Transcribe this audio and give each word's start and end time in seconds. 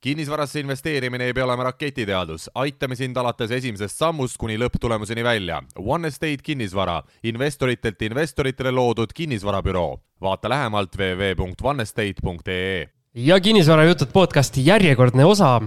kinnisvarasse 0.00 0.60
investeerimine 0.60 1.24
ei 1.28 1.32
pea 1.36 1.44
olema 1.44 1.66
raketiteadus, 1.68 2.48
aitame 2.54 2.96
sind 2.96 3.16
alates 3.20 3.50
esimesest 3.52 3.98
sammust 4.00 4.38
kuni 4.40 4.56
lõpptulemuseni 4.60 5.24
välja. 5.24 5.60
One 5.76 6.08
Estate 6.08 6.40
kinnisvara, 6.42 7.02
investoritelt 7.22 8.02
investoritele 8.02 8.72
loodud 8.72 9.12
kinnisvarabüroo. 9.14 10.00
vaata 10.20 10.48
lähemalt 10.48 10.96
www.onestate.ee. 10.96 12.88
ja 13.14 13.40
kinnisvarajutud 13.40 14.08
podcasti 14.12 14.66
järjekordne 14.66 15.24
osa. 15.24 15.60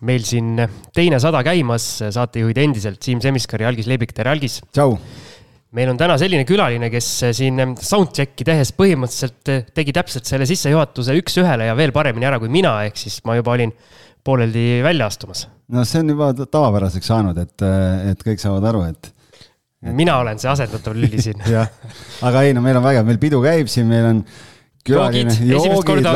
meil 0.00 0.22
siin 0.22 0.68
teine 0.94 1.18
sada 1.20 1.42
käimas, 1.42 1.98
saatejuhid 2.10 2.56
endiselt 2.56 3.02
Siim 3.02 3.20
Semiskar 3.20 3.62
ja 3.62 3.68
Algis 3.68 3.86
Leibik, 3.86 4.12
tere 4.12 4.30
Algis. 4.30 4.60
tšau 4.72 4.98
meil 5.76 5.90
on 5.92 5.98
täna 6.00 6.16
selline 6.20 6.46
külaline, 6.48 6.88
kes 6.92 7.08
siin 7.36 7.60
soundcheck'i 7.76 8.46
tehes 8.48 8.72
põhimõtteliselt 8.76 9.72
tegi 9.76 9.94
täpselt 9.96 10.28
selle 10.28 10.48
sissejuhatuse 10.48 11.16
üks-ühele 11.20 11.68
ja 11.68 11.76
veel 11.76 11.92
paremini 11.96 12.28
ära 12.28 12.40
kui 12.40 12.50
mina, 12.52 12.78
ehk 12.88 13.00
siis 13.00 13.20
ma 13.28 13.36
juba 13.36 13.56
olin 13.56 13.74
pooleldi 14.24 14.80
välja 14.84 15.08
astumas. 15.08 15.46
no 15.68 15.84
see 15.84 16.02
on 16.02 16.14
juba 16.14 16.32
tavapäraseks 16.40 17.12
saanud, 17.12 17.40
et, 17.44 17.64
et 18.12 18.24
kõik 18.24 18.40
saavad 18.42 18.68
aru, 18.70 18.84
et, 18.88 19.10
et.... 19.36 19.92
mina 19.92 20.18
olen 20.22 20.40
see 20.40 20.50
asendatav 20.52 20.96
lüli 20.96 21.20
siin 21.22 21.44
jah, 21.56 21.68
aga 22.28 22.46
ei 22.46 22.56
no 22.56 22.64
meil 22.64 22.80
on 22.80 22.86
vägev, 22.88 23.08
meil 23.08 23.20
pidu 23.20 23.42
käib 23.44 23.68
siin, 23.72 23.88
meil 23.90 24.08
on 24.14 24.22
külaline, 24.88 25.36
joogid, 25.44 25.76
joogid 25.84 26.08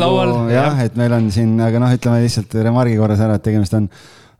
laual, 0.00 0.32
nagu, 0.32 0.48
jah 0.54 0.72
ja., 0.72 0.88
et 0.88 0.96
meil 0.96 1.18
on 1.18 1.28
siin, 1.34 1.52
aga 1.60 1.82
noh, 1.82 1.92
ütleme 1.96 2.24
lihtsalt 2.24 2.56
remargi 2.64 2.96
korras 2.96 3.20
ära, 3.26 3.36
et 3.36 3.44
tegemist 3.44 3.76
on 3.76 3.90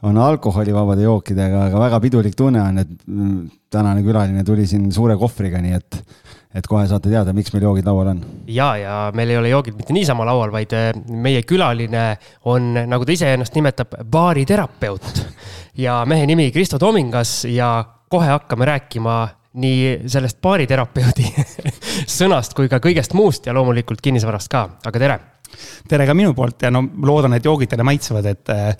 on 0.02 0.18
alkoholivabade 0.18 1.04
jookidega, 1.04 1.66
aga 1.68 1.80
väga 1.80 2.00
pidulik 2.00 2.36
tunne 2.36 2.62
on, 2.62 2.82
et 2.82 2.92
mm, 3.06 3.40
tänane 3.72 4.04
külaline 4.04 4.44
tuli 4.46 4.66
siin 4.68 4.88
suure 4.92 5.16
kohvriga, 5.20 5.60
nii 5.60 5.74
et, 5.76 5.98
et 6.56 6.68
kohe 6.68 6.86
saate 6.88 7.12
teada, 7.12 7.34
miks 7.36 7.52
meil 7.54 7.66
joogid 7.68 7.88
laual 7.88 8.12
on. 8.14 8.22
ja, 8.48 8.70
ja 8.80 8.98
meil 9.16 9.34
ei 9.34 9.40
ole 9.40 9.52
joogid 9.52 9.76
mitte 9.76 9.96
niisama 9.96 10.24
laual, 10.28 10.52
vaid 10.54 10.72
äh, 10.76 10.92
meie 11.10 11.42
külaline 11.48 12.06
on, 12.48 12.72
nagu 12.88 13.06
ta 13.06 13.16
ise 13.16 13.34
ennast 13.34 13.56
nimetab, 13.58 13.98
baariterapeut. 14.10 15.24
ja 15.80 16.00
mehe 16.08 16.26
nimi 16.30 16.50
Kristo 16.54 16.78
Tomingas 16.78 17.44
ja 17.50 17.74
kohe 18.10 18.32
hakkame 18.32 18.66
rääkima 18.72 19.20
nii 19.60 20.08
sellest 20.10 20.38
baariterapeudi 20.42 21.26
sõnast 22.20 22.54
kui 22.56 22.70
ka 22.70 22.78
kõigest 22.82 23.14
muust 23.18 23.46
ja 23.50 23.54
loomulikult 23.56 24.00
kinnisvarast 24.00 24.50
ka, 24.50 24.64
aga 24.86 25.02
tere 25.02 25.18
tere 25.90 26.06
ka 26.08 26.14
minu 26.16 26.34
poolt 26.36 26.62
ja 26.66 26.70
no 26.72 26.82
loodan, 27.06 27.34
et 27.36 27.46
joogid 27.46 27.70
teile 27.70 27.86
maitsevad, 27.86 28.28
et 28.30 28.52
äh, 28.54 28.70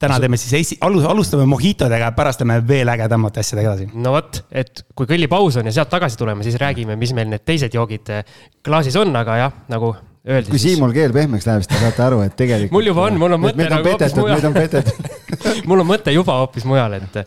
täna 0.00 0.18
teeme 0.22 0.38
siis 0.40 0.54
esi-, 0.60 0.78
alustame 0.84 1.46
mojitodega, 1.50 2.10
pärast 2.16 2.42
teeme 2.42 2.60
veel 2.68 2.90
ägedamate 2.94 3.42
asjadega 3.42 3.72
edasi. 3.72 3.88
no 3.94 4.14
vot, 4.16 4.40
et 4.52 4.84
kui 4.96 5.08
kõllipaus 5.10 5.58
on 5.60 5.70
ja 5.70 5.74
sealt 5.78 5.92
tagasi 5.92 6.18
tuleme, 6.20 6.46
siis 6.46 6.58
räägime, 6.60 6.96
mis 7.00 7.14
meil 7.16 7.30
need 7.32 7.44
teised 7.46 7.74
joogid 7.74 8.12
äh, 8.14 8.36
klaasis 8.64 8.98
on, 9.00 9.14
aga 9.20 9.38
jah, 9.42 9.56
nagu 9.72 9.94
öeldi. 9.94 10.52
kui 10.52 10.62
Siimul 10.62 10.94
keel 10.96 11.14
pehmeks 11.16 11.48
läheb, 11.48 11.64
siis 11.64 11.72
te 11.72 11.82
saate 11.82 12.06
aru, 12.06 12.22
et 12.26 12.36
tegelikult. 12.38 12.76
mul 12.76 12.92
juba 12.92 13.08
on, 13.08 13.18
mul 13.24 13.38
on 13.38 13.44
mõte 13.48 13.68
nagu 13.70 13.92
hoopis 13.92 14.16
mujal. 14.18 14.38
meid 14.38 14.48
on 14.50 14.56
petetud 14.58 15.10
mul 15.70 15.84
on 15.84 15.90
mõte 15.94 16.14
juba 16.14 16.38
hoopis 16.42 16.68
mujal, 16.68 16.96
et 17.00 17.20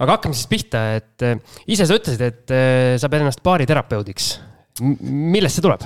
aga 0.00 0.16
hakkame 0.16 0.36
siis 0.36 0.48
pihta, 0.50 0.86
et 1.00 1.26
äh, 1.26 1.60
ise 1.70 1.88
sa 1.88 1.98
ütlesid, 2.00 2.24
et 2.24 2.56
sa 3.00 3.12
pead 3.12 3.26
ennast 3.26 3.44
baariterapeudiks. 3.44 4.32
millest 4.80 5.58
see 5.58 5.68
tuleb? 5.68 5.84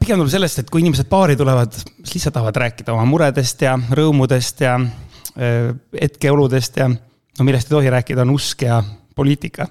Pigem 0.00 0.20
tuleb 0.20 0.32
sellest, 0.32 0.62
et 0.62 0.72
kui 0.72 0.82
inimesed 0.84 1.08
baari 1.10 1.36
tulevad, 1.36 1.74
siis 1.74 2.16
lihtsalt 2.16 2.38
tahavad 2.38 2.60
rääkida 2.64 2.94
oma 2.94 3.04
muredest 3.08 3.64
ja 3.66 3.74
rõõmudest 3.76 4.64
ja 4.64 4.76
äh, 4.80 5.72
hetkeoludest 6.00 6.80
ja 6.80 6.90
no 6.90 7.46
millest 7.46 7.70
ei 7.70 7.76
tohi 7.76 7.92
rääkida, 7.92 8.24
on 8.24 8.34
usk 8.36 8.64
ja 8.66 8.82
poliitika. 9.16 9.66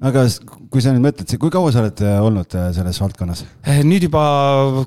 aga 0.00 0.24
kui 0.72 0.80
sa 0.80 0.92
nüüd 0.94 1.04
mõtled, 1.04 1.32
kui 1.40 1.52
kaua 1.52 1.72
sa 1.72 1.82
oled 1.84 2.02
äh, 2.04 2.18
olnud 2.24 2.58
selles 2.76 3.00
valdkonnas? 3.00 3.44
nüüd 3.86 4.08
juba 4.10 4.24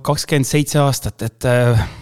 kakskümmend 0.05 0.49
seitse 0.49 0.81
aastat, 0.83 1.25
et. 1.25 1.49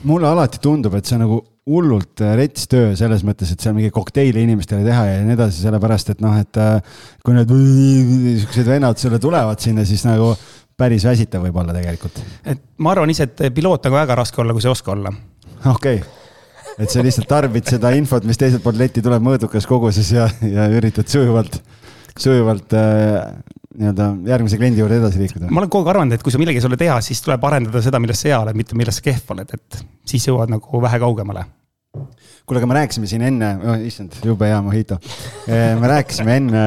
mulle 0.03 0.29
alati 0.31 0.59
tundub, 0.63 0.95
et 0.99 1.07
see 1.07 1.17
on 1.19 1.25
nagu 1.27 1.41
hullult 1.71 2.23
rets 2.35 2.65
töö 2.67 2.95
selles 2.97 3.21
mõttes, 3.23 3.51
et 3.53 3.61
seal 3.61 3.75
mingi 3.77 3.91
kokteile 3.93 4.41
inimestele 4.41 4.81
teha 4.83 5.03
ja 5.07 5.19
nii 5.23 5.35
edasi, 5.37 5.61
sellepärast 5.61 6.15
et 6.15 6.23
noh, 6.23 6.33
et 6.41 6.57
kui 7.21 7.37
need 7.37 7.53
siuksed 8.41 8.67
vennad 8.67 8.97
sulle 8.99 9.21
tulevad 9.21 9.61
sinna, 9.61 9.85
siis 9.85 10.03
nagu 10.07 10.33
päris 10.81 11.05
väsitav 11.07 11.45
võib-olla 11.45 11.75
tegelikult. 11.77 12.23
et 12.45 12.63
ma 12.81 12.95
arvan 12.95 13.13
ise, 13.13 13.29
et 13.29 13.45
piloot 13.53 13.85
on 13.85 13.93
ka 13.93 14.01
väga 14.01 14.17
raske 14.23 14.41
olla, 14.43 14.55
kui 14.55 14.63
sa 14.63 14.71
ei 14.71 14.75
oska 14.75 14.95
olla. 14.95 15.13
okei 15.73 16.01
okay., 16.01 16.17
et 16.81 16.89
sa 16.89 17.03
lihtsalt 17.05 17.29
tarbid 17.29 17.69
seda 17.69 17.91
infot, 17.97 18.25
mis 18.27 18.39
teiselt 18.39 18.63
poolt 18.63 18.79
letti 18.79 19.03
tuleb 19.05 19.23
mõõdukas 19.25 19.67
koguses 19.69 20.11
ja, 20.15 20.27
ja 20.45 20.67
üritad 20.73 21.09
sujuvalt, 21.11 21.59
sujuvalt 22.15 22.75
äh, 22.77 23.17
nii-öelda 23.77 24.07
järgmise 24.27 24.59
kliendi 24.59 24.81
juurde 24.83 24.99
edasi 25.01 25.21
liikuda. 25.21 25.51
ma 25.51 25.63
olen 25.63 25.71
kogu 25.71 25.85
aeg 25.85 25.95
arvanud, 25.95 26.17
et 26.17 26.25
kui 26.25 26.33
sa 26.33 26.41
millegi 26.41 26.61
ei 26.61 26.65
suuda 26.65 26.79
teha, 26.79 26.99
siis 27.05 27.23
tuleb 27.25 27.43
arendada 27.47 27.83
seda, 27.83 28.01
milles 28.03 28.21
sa 28.23 28.31
hea 28.31 28.43
oled, 28.43 28.57
mitte 28.57 28.77
milles 28.79 28.99
sa 28.99 29.05
kehv 29.05 29.35
oled, 29.35 29.55
et 29.57 29.81
siis 30.11 30.27
jõuad 30.27 30.51
nagu 30.51 30.83
vähe 30.83 31.01
kaugemale 31.03 31.47
kuule, 32.51 32.59
aga 32.59 32.67
me 32.67 32.75
rääkisime 32.79 33.07
siin 33.07 33.23
enne 33.27 33.49
oh,, 33.63 33.81
issand, 33.87 34.15
jube 34.25 34.47
hea 34.49 34.59
mojito. 34.63 34.97
Äh, 35.47 35.75
me 35.79 35.87
rääkisime 35.91 36.37
enne 36.41 36.63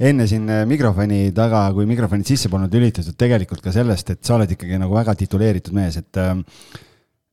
enne 0.00 0.26
siin 0.30 0.48
äh, 0.48 0.62
mikrofoni 0.68 1.28
taga, 1.36 1.66
kui 1.76 1.88
mikrofonid 1.88 2.28
sisse 2.28 2.50
polnud 2.52 2.72
lülitatud, 2.72 3.16
tegelikult 3.20 3.62
ka 3.64 3.74
sellest, 3.74 4.14
et 4.14 4.22
sa 4.24 4.38
oled 4.38 4.54
ikkagi 4.56 4.80
nagu 4.80 4.96
väga 4.96 5.14
tituleeritud 5.20 5.76
mees, 5.76 5.98
et 6.00 6.20
ähm, 6.20 6.44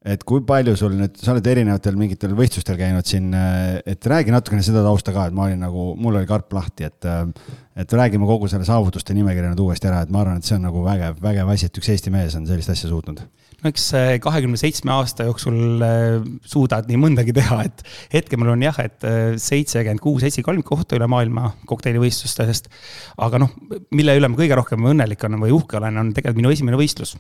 et 0.08 0.24
kui 0.28 0.44
palju 0.48 0.76
sul 0.80 0.96
nüüd, 0.96 1.18
sa 1.20 1.34
oled 1.34 1.48
erinevatel 1.52 1.98
mingitel 2.00 2.36
võistlustel 2.38 2.78
käinud 2.80 3.08
siin, 3.08 3.32
äh, 3.36 3.80
et 3.86 4.08
räägi 4.08 4.34
natukene 4.34 4.66
seda 4.66 4.84
tausta 4.86 5.16
ka, 5.16 5.28
et 5.28 5.36
ma 5.38 5.48
olin 5.48 5.64
nagu, 5.66 5.90
mul 6.00 6.20
oli 6.20 6.30
karp 6.30 6.54
lahti, 6.56 6.88
et 6.88 7.08
äh, 7.08 7.26
et 7.78 7.92
räägime 7.94 8.26
kogu 8.26 8.48
selle 8.50 8.66
saavutuste 8.66 9.14
nimekirja 9.14 9.52
nüüd 9.52 9.62
uuesti 9.62 9.90
ära, 9.90 10.02
et 10.02 10.14
ma 10.14 10.24
arvan, 10.24 10.40
et 10.40 10.48
see 10.48 10.56
on 10.58 10.64
nagu 10.66 10.82
vägev, 10.86 11.20
vägev 11.22 11.52
asi, 11.54 11.68
et 11.70 11.78
üks 11.78 11.92
Eesti 11.94 12.14
mees 12.14 12.34
on 12.40 12.48
sellist 12.50 12.74
asja 12.74 12.90
suutnud 12.90 13.22
no 13.58 13.72
eks 13.72 13.88
kahekümne 14.22 14.60
seitsme 14.60 14.94
aasta 14.94 15.26
jooksul 15.28 15.84
äh, 15.86 16.26
suudad 16.48 16.90
nii 16.90 17.00
mõndagi 17.02 17.34
teha, 17.38 17.62
et 17.66 17.84
hetkel 18.14 18.42
mul 18.42 18.54
on 18.54 18.66
jah, 18.66 18.78
et 18.84 19.08
äh, 19.08 19.34
seitsekümmend 19.42 20.04
kuus 20.04 20.26
esikohalmik 20.28 20.68
kohta 20.68 20.98
üle 20.98 21.08
maailma 21.10 21.52
kokteilivõistlustest. 21.70 22.70
aga 23.18 23.42
noh, 23.42 23.56
mille 23.98 24.18
üle 24.20 24.30
ma 24.30 24.40
kõige 24.40 24.60
rohkem 24.60 24.86
õnnelik 24.94 25.26
olen 25.26 25.42
või 25.48 25.56
uhke 25.58 25.82
olen, 25.82 26.04
on 26.04 26.14
tegelikult 26.14 26.44
minu 26.44 26.54
esimene 26.54 26.80
võistlus. 26.80 27.16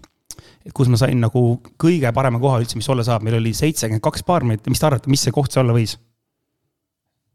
Kus 0.75 0.91
ma 0.91 0.99
sain 0.99 1.19
nagu 1.21 1.43
kõige 1.79 2.11
parema 2.15 2.41
koha 2.41 2.61
üldse, 2.61 2.79
mis 2.79 2.89
olla 2.91 3.05
saab, 3.07 3.25
meil 3.25 3.39
oli 3.39 3.53
seitsekümmend 3.57 4.03
kaks 4.03 4.25
paarmeetrit, 4.27 4.69
mis 4.73 4.83
te 4.83 4.89
arvate, 4.89 5.11
mis 5.11 5.25
see 5.27 5.35
koht 5.35 5.53
see 5.53 5.63
olla 5.63 5.75
võis? 5.77 5.97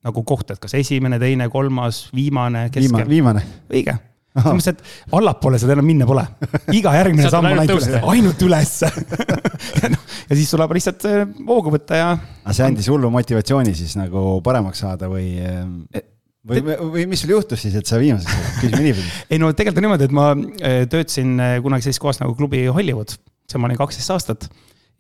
nagu 0.03 0.25
koht, 0.27 0.49
et 0.51 0.59
kas 0.59 0.73
esimene, 0.75 1.19
teine, 1.23 1.47
kolmas, 1.51 2.09
viimane, 2.15 2.67
keskel? 2.75 3.07
viimane. 3.07 3.45
õige 3.71 3.95
selles 4.33 4.57
mõttes, 4.57 4.69
et 4.73 5.13
allapoole 5.13 5.59
seda 5.61 5.75
enam 5.77 5.87
minna 5.87 6.07
pole. 6.09 6.23
iga 6.73 6.95
järgmine 6.97 7.29
samm 7.33 7.51
on 7.51 7.61
ainult, 7.63 7.75
üles, 7.77 8.07
ainult 8.15 8.45
ülesse 8.47 8.89
ja 10.29 10.39
siis 10.39 10.53
tuleb 10.55 10.73
lihtsalt 10.79 11.05
hoogu 11.45 11.69
äh, 11.69 11.75
võtta 11.77 12.01
ja. 12.01 12.09
aga 12.43 12.57
see 12.57 12.67
andis 12.67 12.89
hullu 12.93 13.13
motivatsiooni 13.13 13.77
siis 13.77 13.95
nagu 14.01 14.41
paremaks 14.45 14.83
saada 14.87 15.11
või? 15.13 15.35
Äh, 16.43 16.59
või, 16.59 16.77
või 16.97 17.07
mis 17.13 17.23
sul 17.23 17.35
juhtus 17.37 17.63
siis, 17.63 17.77
et 17.79 17.87
sa 17.87 18.01
viimaseks 18.03 18.59
küsime 18.59 18.83
niipidi. 18.83 19.07
ei 19.33 19.39
no 19.39 19.53
tegelikult 19.55 19.83
on 19.83 19.89
niimoodi, 19.89 20.09
et 20.09 20.17
ma 20.17 20.27
äh, 20.35 20.83
töötasin 20.91 21.37
kunagi 21.63 21.87
sellises 21.87 22.03
kohas 22.03 22.19
nagu 22.23 22.35
klubi 22.39 22.65
Hollywood, 22.67 23.15
seal 23.51 23.63
ma 23.63 23.71
olin 23.71 23.81
kaksteist 23.81 24.15
aastat 24.15 24.49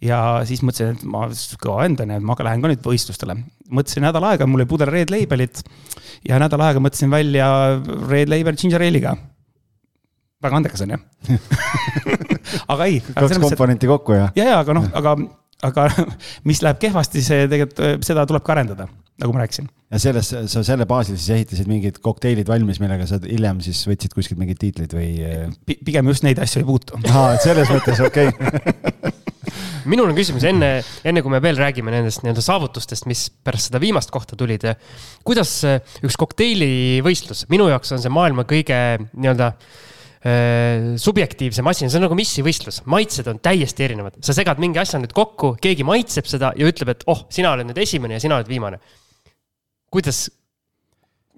ja 0.02 0.20
siis 0.48 0.62
mõtlesin, 0.66 0.96
et 0.96 1.02
ma 1.08 1.26
kõva 1.62 1.82
vend 1.84 2.02
on 2.02 2.14
ja 2.14 2.22
ma 2.22 2.36
lähen 2.38 2.62
ka 2.62 2.70
nüüd 2.70 2.86
võistlustele. 2.86 3.36
mõtlesin 3.70 4.06
nädal 4.06 4.26
aega, 4.30 4.46
mul 4.46 4.62
oli 4.62 4.70
pudel 4.70 4.90
Red 4.90 5.12
Labelit 5.14 5.62
ja 6.28 6.38
nädal 6.42 6.62
aega 6.66 6.82
mõtlesin 6.82 7.12
välja 7.12 7.48
Red 8.10 8.30
Label 8.30 8.58
Ginger 8.58 8.82
Ale'iga. 8.82 9.16
väga 10.42 10.58
andekas 10.58 10.82
on 10.86 10.96
ju 10.96 11.02
aga 12.72 12.88
ei. 12.90 13.00
kaks 13.14 13.38
komponenti 13.38 13.86
et... 13.86 13.92
kokku 13.94 14.18
ja. 14.18 14.28
ja, 14.36 14.48
ja 14.54 14.58
aga 14.62 14.76
noh, 14.78 14.88
aga, 14.98 15.16
aga 15.66 15.86
mis 16.48 16.62
läheb 16.64 16.80
kehvasti, 16.82 17.22
see 17.24 17.46
tegelikult, 17.50 18.04
seda 18.06 18.26
tuleb 18.28 18.44
ka 18.46 18.56
arendada, 18.56 18.88
nagu 19.22 19.34
ma 19.34 19.44
rääkisin. 19.44 19.70
ja 19.92 20.02
selles, 20.02 20.32
sa 20.52 20.64
selle 20.66 20.86
baasil 20.90 21.18
siis 21.18 21.30
ehitasid 21.38 21.70
mingid 21.70 22.00
kokteilid 22.04 22.50
valmis, 22.50 22.80
millega 22.82 23.06
sa 23.08 23.20
hiljem 23.22 23.62
siis 23.64 23.84
võtsid 23.88 24.16
kuskilt 24.16 24.40
mingeid 24.40 24.60
tiitleid 24.62 24.96
või 24.96 25.10
P? 25.66 25.78
pigem 25.86 26.10
just 26.12 26.26
neid 26.26 26.40
asju 26.42 26.62
ei 26.62 26.68
puutu. 26.68 27.00
aa, 27.10 27.34
et 27.36 27.44
selles 27.46 27.70
mõttes 27.72 28.02
okei 28.06 28.32
okay. 28.32 29.12
minul 29.90 30.10
on 30.10 30.16
küsimus 30.16 30.44
enne, 30.46 30.72
enne 31.06 31.22
kui 31.24 31.32
me 31.32 31.40
veel 31.42 31.58
räägime 31.58 31.92
nendest 31.94 32.22
nii-öelda 32.22 32.44
saavutustest, 32.44 33.06
mis 33.10 33.26
pärast 33.44 33.70
seda 33.70 33.80
viimast 33.82 34.12
kohta 34.14 34.38
tulid. 34.38 34.66
kuidas 35.26 35.54
üks 36.02 36.18
kokteilivõistlus, 36.20 37.46
minu 37.52 37.68
jaoks 37.72 37.94
on 37.96 38.02
see 38.02 38.12
maailma 38.12 38.46
kõige 38.48 38.78
nii-öelda 39.12 39.52
äh, 40.26 40.92
subjektiivsem 41.00 41.70
asi, 41.70 41.86
see 41.86 42.00
on 42.00 42.06
nagu 42.06 42.18
missivõistlus, 42.18 42.82
maitsed 42.90 43.30
on 43.32 43.40
täiesti 43.42 43.86
erinevad, 43.88 44.20
sa 44.24 44.36
segad 44.36 44.62
mingi 44.62 44.82
asja 44.82 45.00
nüüd 45.02 45.14
kokku, 45.16 45.54
keegi 45.62 45.86
maitseb 45.88 46.28
seda 46.30 46.52
ja 46.58 46.68
ütleb, 46.68 46.94
et 46.94 47.04
oh, 47.10 47.26
sina 47.32 47.54
oled 47.56 47.70
nüüd 47.70 47.82
esimene 47.82 48.18
ja 48.18 48.24
sina 48.24 48.38
oled 48.38 48.50
viimane. 48.50 48.80
kuidas, 49.92 50.24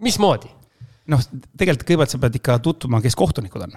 mismoodi? 0.04 0.52
noh, 1.12 1.20
tegelikult 1.58 1.88
kõigepealt 1.88 2.14
sa 2.14 2.22
pead 2.22 2.40
ikka 2.40 2.60
tutvuma, 2.64 3.02
kes 3.04 3.16
kohtunikud 3.18 3.66
on 3.66 3.76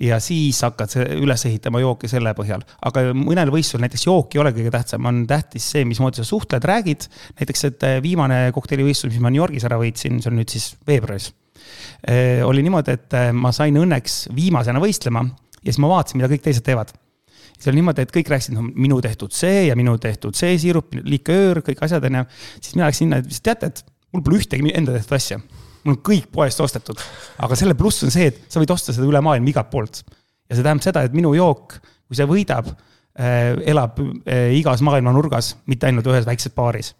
ja 0.00 0.16
siis 0.22 0.60
hakkad 0.64 0.94
üles 1.20 1.44
ehitama 1.48 1.82
jooki 1.82 2.08
selle 2.10 2.32
põhjal. 2.36 2.62
aga 2.86 3.10
mõnel 3.16 3.52
võistlusel 3.52 3.84
näiteks 3.84 4.06
jook 4.06 4.34
ei 4.34 4.42
ole 4.42 4.54
kõige 4.56 4.72
tähtsam, 4.72 5.06
on 5.06 5.26
tähtis 5.28 5.66
see, 5.74 5.84
mismoodi 5.88 6.22
sa 6.22 6.24
suhtled, 6.24 6.64
räägid. 6.64 7.08
näiteks, 7.40 7.64
et 7.68 7.86
eh, 7.88 7.98
viimane 8.02 8.40
kokteilivõistlus, 8.56 9.12
mis 9.12 9.20
ma 9.22 9.32
New 9.32 9.42
Yorgis 9.42 9.66
ära 9.68 9.78
võitsin, 9.80 10.22
see 10.22 10.32
on 10.32 10.40
nüüd 10.40 10.52
siis 10.52 10.72
veebruaris. 10.88 11.30
Eh, 12.00 12.40
oli 12.46 12.64
niimoodi, 12.64 12.96
et 12.96 13.16
eh, 13.18 13.30
ma 13.36 13.52
sain 13.52 13.76
õnneks 13.76 14.26
viimasena 14.36 14.80
võistlema 14.80 15.26
ja 15.60 15.68
siis 15.68 15.80
ma 15.82 15.90
vaatasin, 15.92 16.20
mida 16.20 16.30
kõik 16.32 16.46
teised 16.46 16.64
teevad 16.64 16.94
see 17.60 17.70
oli 17.70 17.80
niimoodi, 17.80 18.06
et 18.06 18.12
kõik 18.14 18.30
rääkisid, 18.32 18.54
no 18.56 18.64
minu 18.64 19.00
tehtud 19.04 19.34
see 19.36 19.66
ja 19.68 19.76
minu 19.76 19.96
tehtud 20.00 20.36
see 20.38 20.54
siirup, 20.62 20.94
liköör, 21.04 21.60
kõik 21.66 21.82
asjad 21.84 22.06
on 22.08 22.20
ju. 22.20 22.22
siis 22.56 22.76
mina 22.76 22.88
läksin 22.88 23.04
sinna, 23.06 23.18
et 23.20 23.42
teate, 23.44 23.68
et 23.68 23.82
mul 24.14 24.24
pole 24.24 24.40
ühtegi 24.40 24.72
enda 24.76 24.94
tehtud 24.96 25.16
asja. 25.18 25.40
mul 25.84 25.96
on 25.96 26.00
kõik 26.08 26.30
poest 26.32 26.60
ostetud, 26.64 27.02
aga 27.44 27.58
selle 27.58 27.76
pluss 27.76 28.06
on 28.06 28.14
see, 28.14 28.30
et 28.32 28.40
sa 28.48 28.62
võid 28.62 28.72
osta 28.72 28.96
seda 28.96 29.08
üle 29.08 29.20
maailma 29.24 29.52
igalt 29.52 29.68
poolt. 29.72 30.02
ja 30.48 30.56
see 30.56 30.64
tähendab 30.64 30.86
seda, 30.86 31.04
et 31.04 31.16
minu 31.16 31.34
jook, 31.36 31.76
kui 32.08 32.16
see 32.16 32.28
võidab, 32.28 32.72
äh, 33.20 33.52
elab 33.68 34.00
äh, 34.00 34.56
igas 34.56 34.80
maailma 34.80 35.12
nurgas, 35.12 35.54
mitte 35.68 35.90
ainult 35.90 36.08
ühes 36.08 36.24
väikses 36.28 36.56
baaris 36.56 36.94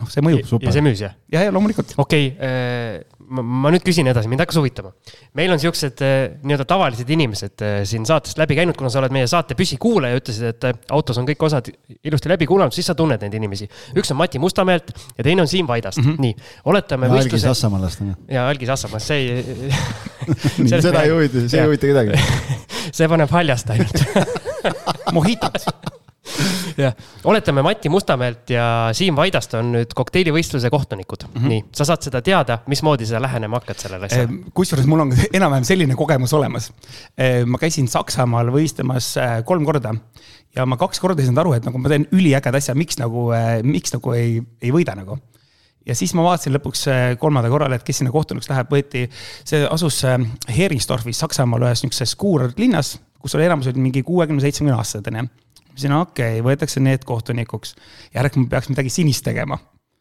noh, 0.00 0.08
see 0.08 0.24
mõjub. 0.24 0.64
ja 0.64 0.72
see 0.74 0.84
müüs 0.84 1.04
jah? 1.04 1.16
ja, 1.32 1.44
ja 1.46 1.54
loomulikult. 1.54 1.94
okei 2.00 2.32
okay,, 2.32 3.04
ma, 3.30 3.44
ma 3.64 3.72
nüüd 3.74 3.84
küsin 3.86 4.08
edasi, 4.10 4.30
mind 4.30 4.42
hakkas 4.44 4.58
huvitama. 4.60 4.92
meil 5.38 5.52
on 5.54 5.60
siuksed 5.62 6.02
nii-öelda 6.02 6.66
tavalised 6.68 7.10
inimesed 7.10 7.64
siin 7.88 8.06
saatest 8.08 8.40
läbi 8.40 8.58
käinud, 8.58 8.76
kuna 8.78 8.90
sa 8.92 9.00
oled 9.02 9.14
meie 9.14 9.28
saate 9.30 9.56
püsikuulaja, 9.58 10.20
ütlesid, 10.20 10.48
et 10.50 10.90
autos 10.92 11.18
on 11.20 11.28
kõik 11.28 11.44
osad 11.48 11.70
ilusti 12.04 12.32
läbi 12.32 12.48
kuulanud, 12.50 12.74
siis 12.76 12.90
sa 12.90 12.96
tunned 12.98 13.22
neid 13.22 13.36
inimesi. 13.38 13.68
üks 13.96 14.12
on 14.12 14.20
Mati 14.20 14.42
Mustamäelt 14.42 14.92
ja 15.18 15.24
teine 15.26 15.44
on 15.44 15.50
Siim 15.50 15.68
Vaidast 15.70 16.02
mm, 16.02 16.10
-hmm. 16.10 16.20
nii, 16.20 16.36
oletame. 16.64 17.10
Algi 17.20 17.38
Sassamaalast 17.38 18.00
on 18.00 18.12
ju. 18.14 18.14
ja 18.28 18.48
Algi 18.48 18.66
Sassamaast, 18.66 19.06
see 19.06 19.16
ei 20.66 20.80
seda 20.82 21.02
ei 21.02 21.10
huvita, 21.10 21.48
see 21.48 21.60
ei 21.60 21.66
huvita 21.66 21.86
kedagi 21.86 22.58
see 22.96 23.08
paneb 23.08 23.30
haljast 23.30 23.70
ainult 23.70 24.04
Mohitot 25.16 25.64
jah, 26.84 26.94
oletame 27.24 27.62
Mati 27.62 27.88
Mustamäelt 27.88 28.50
ja 28.50 28.64
Siim 28.96 29.16
Vaidast 29.16 29.54
on 29.58 29.72
nüüd 29.74 29.94
kokteilivõistluse 29.96 30.70
kohtunikud 30.72 31.26
mm. 31.26 31.34
-hmm. 31.34 31.52
nii, 31.52 31.64
sa 31.76 31.86
saad 31.88 32.06
seda 32.06 32.22
teada, 32.24 32.60
mismoodi 32.70 33.08
sa 33.08 33.22
lähenema 33.22 33.60
hakkad 33.60 33.82
sellele 33.84 34.08
asjale? 34.08 34.28
Ehm, 34.28 34.52
kusjuures 34.54 34.86
mul 34.90 35.04
on 35.06 35.14
enam-vähem 35.38 35.66
selline 35.66 35.96
kogemus 35.98 36.32
olemas. 36.36 36.70
Ehm, 37.18 37.48
ma 37.50 37.58
käisin 37.58 37.88
Saksamaal 37.88 38.52
võistlemas 38.54 39.12
äh, 39.20 39.40
kolm 39.44 39.66
korda 39.68 39.94
ja 40.56 40.66
ma 40.66 40.78
kaks 40.80 41.00
korda 41.00 41.22
ei 41.22 41.28
saanud 41.28 41.44
aru, 41.44 41.56
et 41.58 41.66
nagu 41.66 41.78
ma 41.78 41.92
teen 41.92 42.06
üliägeda 42.12 42.58
asja, 42.58 42.74
miks 42.74 42.98
nagu, 43.00 43.30
äh, 43.36 43.60
miks 43.62 43.94
nagu 43.96 44.16
ei, 44.16 44.40
ei 44.62 44.72
võida 44.74 44.96
nagu 44.98 45.18
ja 45.86 45.94
siis 45.96 46.14
ma 46.14 46.24
vaatasin 46.26 46.54
lõpuks 46.56 46.86
äh, 46.92 47.04
kolmanda 47.18 47.50
korral, 47.52 47.72
et 47.76 47.84
kes 47.86 48.02
sinna 48.02 48.12
kohtunikuks 48.14 48.50
läheb, 48.52 48.72
võeti, 48.72 49.06
see 49.44 49.62
asus 49.66 50.02
Heringsdorfis 50.48 51.22
Saksamaal 51.24 51.68
ühes 51.68 51.84
niisuguses 51.84 52.16
kuurlinnas, 52.20 52.98
kus 53.20 53.36
oli 53.36 53.48
enamus 53.48 53.70
olid 53.70 53.80
mingi 53.80 54.02
kuuekümne, 54.06 54.42
seitsmekümne 54.44 54.78
aastased 54.78 55.08
onju 55.12 55.28
ütlesin, 55.70 55.96
okei 55.96 56.38
okay,, 56.38 56.46
võetakse 56.46 56.82
need 56.82 57.04
kohtunikuks. 57.08 57.74
järelikult 58.14 58.46
ma 58.46 58.54
peaks 58.56 58.70
midagi 58.72 58.92
sinist 58.92 59.24
tegema. 59.26 59.58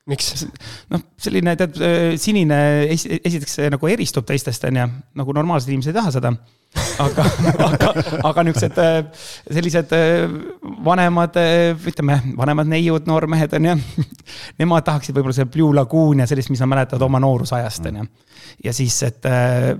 miks? 0.09 0.45
noh, 0.89 1.03
selline 1.21 1.55
tead, 1.59 1.75
äh, 1.85 2.13
sinine 2.17 2.59
es, 2.89 3.05
esiteks 3.05 3.59
nagu 3.73 3.91
eristub 3.91 4.25
teistest, 4.25 4.65
on 4.65 4.79
ju, 4.81 4.87
nagu 5.21 5.35
normaalsed 5.37 5.69
inimesed 5.69 5.93
ei 5.93 5.99
taha 5.99 6.13
seda. 6.15 6.33
aga 7.03 7.25
aga, 7.67 7.93
aga 8.29 8.45
niisugused 8.47 8.81
äh, 8.81 8.99
sellised 9.59 9.93
äh, 9.97 10.25
vanemad, 10.85 11.37
ütleme, 11.93 12.19
vanemad 12.37 12.69
neiud, 12.69 13.07
noormehed 13.09 13.55
on 13.57 13.71
ju. 13.71 13.77
Nemad 14.61 14.85
tahaksid 14.89 15.17
võib-olla 15.17 15.37
see 15.37 15.49
Blue 15.49 15.75
Lagoon 15.75 16.23
ja 16.23 16.29
sellist, 16.29 16.51
mis 16.53 16.61
nad 16.63 16.69
mäletavad 16.71 17.07
oma 17.07 17.21
noorusajast, 17.23 17.89
on 17.91 18.03
ju. 18.03 18.11
ja 18.65 18.75
siis, 18.75 19.01
et 19.07 19.25
äh, 19.29 19.73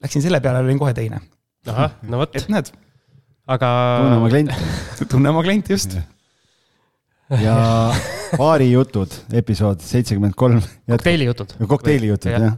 läksin 0.00 0.24
selle 0.24 0.40
peale, 0.40 0.64
olin 0.64 0.80
kohe 0.80 0.94
teine. 0.96 1.20
ahah, 1.68 1.98
no 2.08 2.22
vot. 2.22 2.36
et 2.36 2.48
näed 2.52 2.72
aga. 3.50 3.70
tunne 4.02 4.18
oma 4.18 4.30
klienti. 4.32 4.70
tunne 5.12 5.32
oma 5.32 5.44
klienti, 5.46 5.76
just. 5.76 5.96
ja 7.40 7.56
baari 8.38 8.70
jutud, 8.72 9.16
episood 9.40 9.82
seitsekümmend 9.86 10.36
kolm. 10.38 10.62
kokteili 10.94 11.28
jutud. 11.30 11.56
kokteili 11.70 12.12
jutud, 12.12 12.34
jah. 12.34 12.56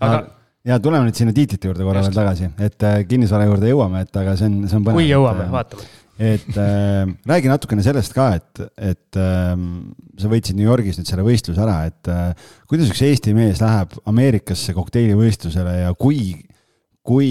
aga 0.00 0.20
ja 0.66 0.76
tuleme 0.82 1.08
nüüd 1.08 1.16
sinna 1.16 1.32
tiitlite 1.36 1.70
juurde 1.70 1.86
korra 1.86 2.04
veel 2.04 2.16
tagasi, 2.16 2.50
et 2.60 2.84
äh, 2.86 3.00
kinnisvara 3.08 3.48
juurde 3.48 3.70
jõuame, 3.70 4.04
et 4.04 4.20
aga 4.22 4.36
see 4.36 4.50
on, 4.50 4.60
see 4.68 4.76
on 4.76 4.84
põnev. 4.86 5.00
kui 5.00 5.08
jõuame, 5.08 5.46
vaatame. 5.52 5.88
et 6.20 6.60
äh, 6.60 7.14
räägi 7.32 7.52
natukene 7.52 7.84
sellest 7.84 8.16
ka, 8.16 8.28
et, 8.36 8.62
et 8.92 9.20
äh, 9.20 9.54
sa 10.20 10.32
võitsid 10.32 10.58
New 10.58 10.68
Yorgis 10.68 11.00
nüüd 11.00 11.08
selle 11.08 11.24
võistluse 11.24 11.64
ära, 11.64 11.78
et 11.88 12.12
äh, 12.12 12.52
kuidas 12.68 12.92
üks 12.92 13.00
Eesti 13.08 13.32
mees 13.36 13.62
läheb 13.64 13.96
Ameerikasse 14.10 14.76
kokteilivõistlusele 14.76 15.78
ja 15.86 15.94
kui 15.96 16.34
kui 17.06 17.28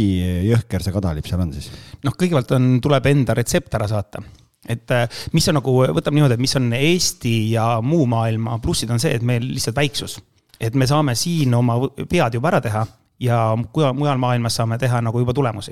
jõhker 0.50 0.84
see 0.84 0.94
kadalipp 0.96 1.30
seal 1.30 1.44
on 1.44 1.54
siis? 1.56 1.70
noh, 2.04 2.16
kõigepealt 2.16 2.56
on, 2.58 2.70
tuleb 2.84 3.10
enda 3.12 3.36
retsept 3.38 3.76
ära 3.78 3.88
saata 3.90 4.24
et 4.68 4.92
äh, 4.92 5.22
mis 5.34 5.48
on 5.50 5.58
nagu, 5.60 5.76
võtame 5.96 6.20
niimoodi, 6.20 6.36
et 6.36 6.44
mis 6.44 6.56
on 6.60 6.72
Eesti 6.76 7.36
ja 7.54 7.68
muu 7.86 8.06
maailma 8.10 8.58
plussid, 8.64 8.92
on 8.92 9.02
see, 9.02 9.14
et 9.16 9.26
meil 9.26 9.46
lihtsalt 9.54 9.78
väiksus. 9.78 10.20
et 10.60 10.76
me 10.76 10.88
saame 10.88 11.16
siin 11.16 11.54
oma 11.56 11.78
pead 12.10 12.34
juba 12.36 12.50
ära 12.50 12.60
teha 12.62 12.82
ja 13.24 13.38
mujal 13.56 14.18
maailmas 14.20 14.58
saame 14.60 14.78
teha 14.78 15.00
nagu 15.02 15.20
juba 15.20 15.34
tulemusi. 15.34 15.72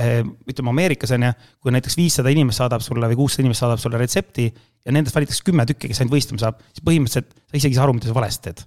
Äh, 0.00 0.22
ütleme 0.50 0.72
Ameerikas 0.72 1.12
on 1.14 1.22
ju, 1.28 1.32
kui 1.60 1.74
näiteks 1.74 1.96
viissada 1.96 2.32
inimest 2.32 2.58
saadab 2.58 2.82
sulle 2.82 3.10
või 3.12 3.18
kuussada 3.20 3.44
inimest 3.44 3.62
saadab 3.62 3.82
sulle 3.82 4.00
retsepti 4.00 4.48
ja 4.48 4.92
nendest 4.92 5.14
valitakse 5.14 5.44
kümme 5.46 5.66
tükki, 5.68 5.92
kes 5.92 6.00
ainult 6.00 6.16
võistlema 6.16 6.42
saab, 6.42 6.64
siis 6.72 6.86
põhimõtteliselt 6.88 7.30
sa 7.30 7.60
isegi 7.60 7.76
ei 7.76 7.78
saa 7.78 7.86
aru, 7.86 7.94
mida 7.98 8.10
sa 8.10 8.16
valesti 8.16 8.48
teed 8.48 8.64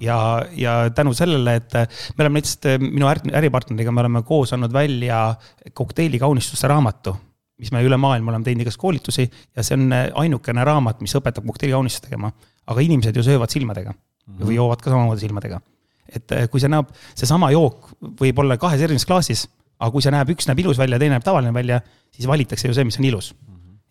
ja, 0.00 0.18
ja 0.56 0.90
tänu 0.94 1.14
sellele, 1.14 1.56
et 1.60 1.74
me 2.16 2.24
oleme 2.24 2.40
näiteks 2.40 2.80
minu 2.82 3.08
äripartneriga, 3.08 3.92
me 3.92 4.00
oleme 4.04 4.22
koos 4.26 4.52
andnud 4.52 4.72
välja 4.72 5.34
kokteilikaunistuste 5.74 6.68
raamatu, 6.70 7.14
mis 7.60 7.72
me 7.72 7.82
üle 7.84 7.98
maailma 8.00 8.32
oleme 8.32 8.46
teinud 8.46 8.64
igast 8.64 8.80
koolitusi 8.80 9.26
ja 9.28 9.64
see 9.64 9.76
on 9.78 9.92
ainukene 10.24 10.64
raamat, 10.64 11.02
mis 11.04 11.14
õpetab 11.18 11.46
kokteilikaunistust 11.46 12.08
tegema. 12.08 12.32
aga 12.66 12.80
inimesed 12.80 13.16
ju 13.16 13.22
söövad 13.22 13.50
silmadega 13.50 13.90
mm 13.90 14.34
-hmm. 14.34 14.46
või 14.46 14.54
joovad 14.54 14.80
ka 14.80 14.90
samamoodi 14.90 15.20
silmadega. 15.20 15.60
et 16.08 16.32
eh, 16.32 16.48
kui 16.48 16.60
see 16.60 16.68
näeb, 16.68 16.88
seesama 17.14 17.50
jook 17.50 17.90
võib 18.20 18.38
olla 18.38 18.56
kahes 18.56 18.80
erinevas 18.80 19.06
klaasis, 19.06 19.48
aga 19.78 19.90
kui 19.90 20.02
see 20.02 20.12
näeb, 20.12 20.28
üks 20.30 20.46
näeb 20.46 20.58
ilus 20.58 20.78
välja, 20.78 20.98
teine 20.98 21.16
näeb 21.16 21.24
tavaline 21.24 21.54
välja, 21.54 21.80
siis 22.10 22.28
valitakse 22.28 22.68
ju 22.68 22.74
see, 22.74 22.84
mis 22.84 22.98
on 22.98 23.04
ilus. 23.04 23.34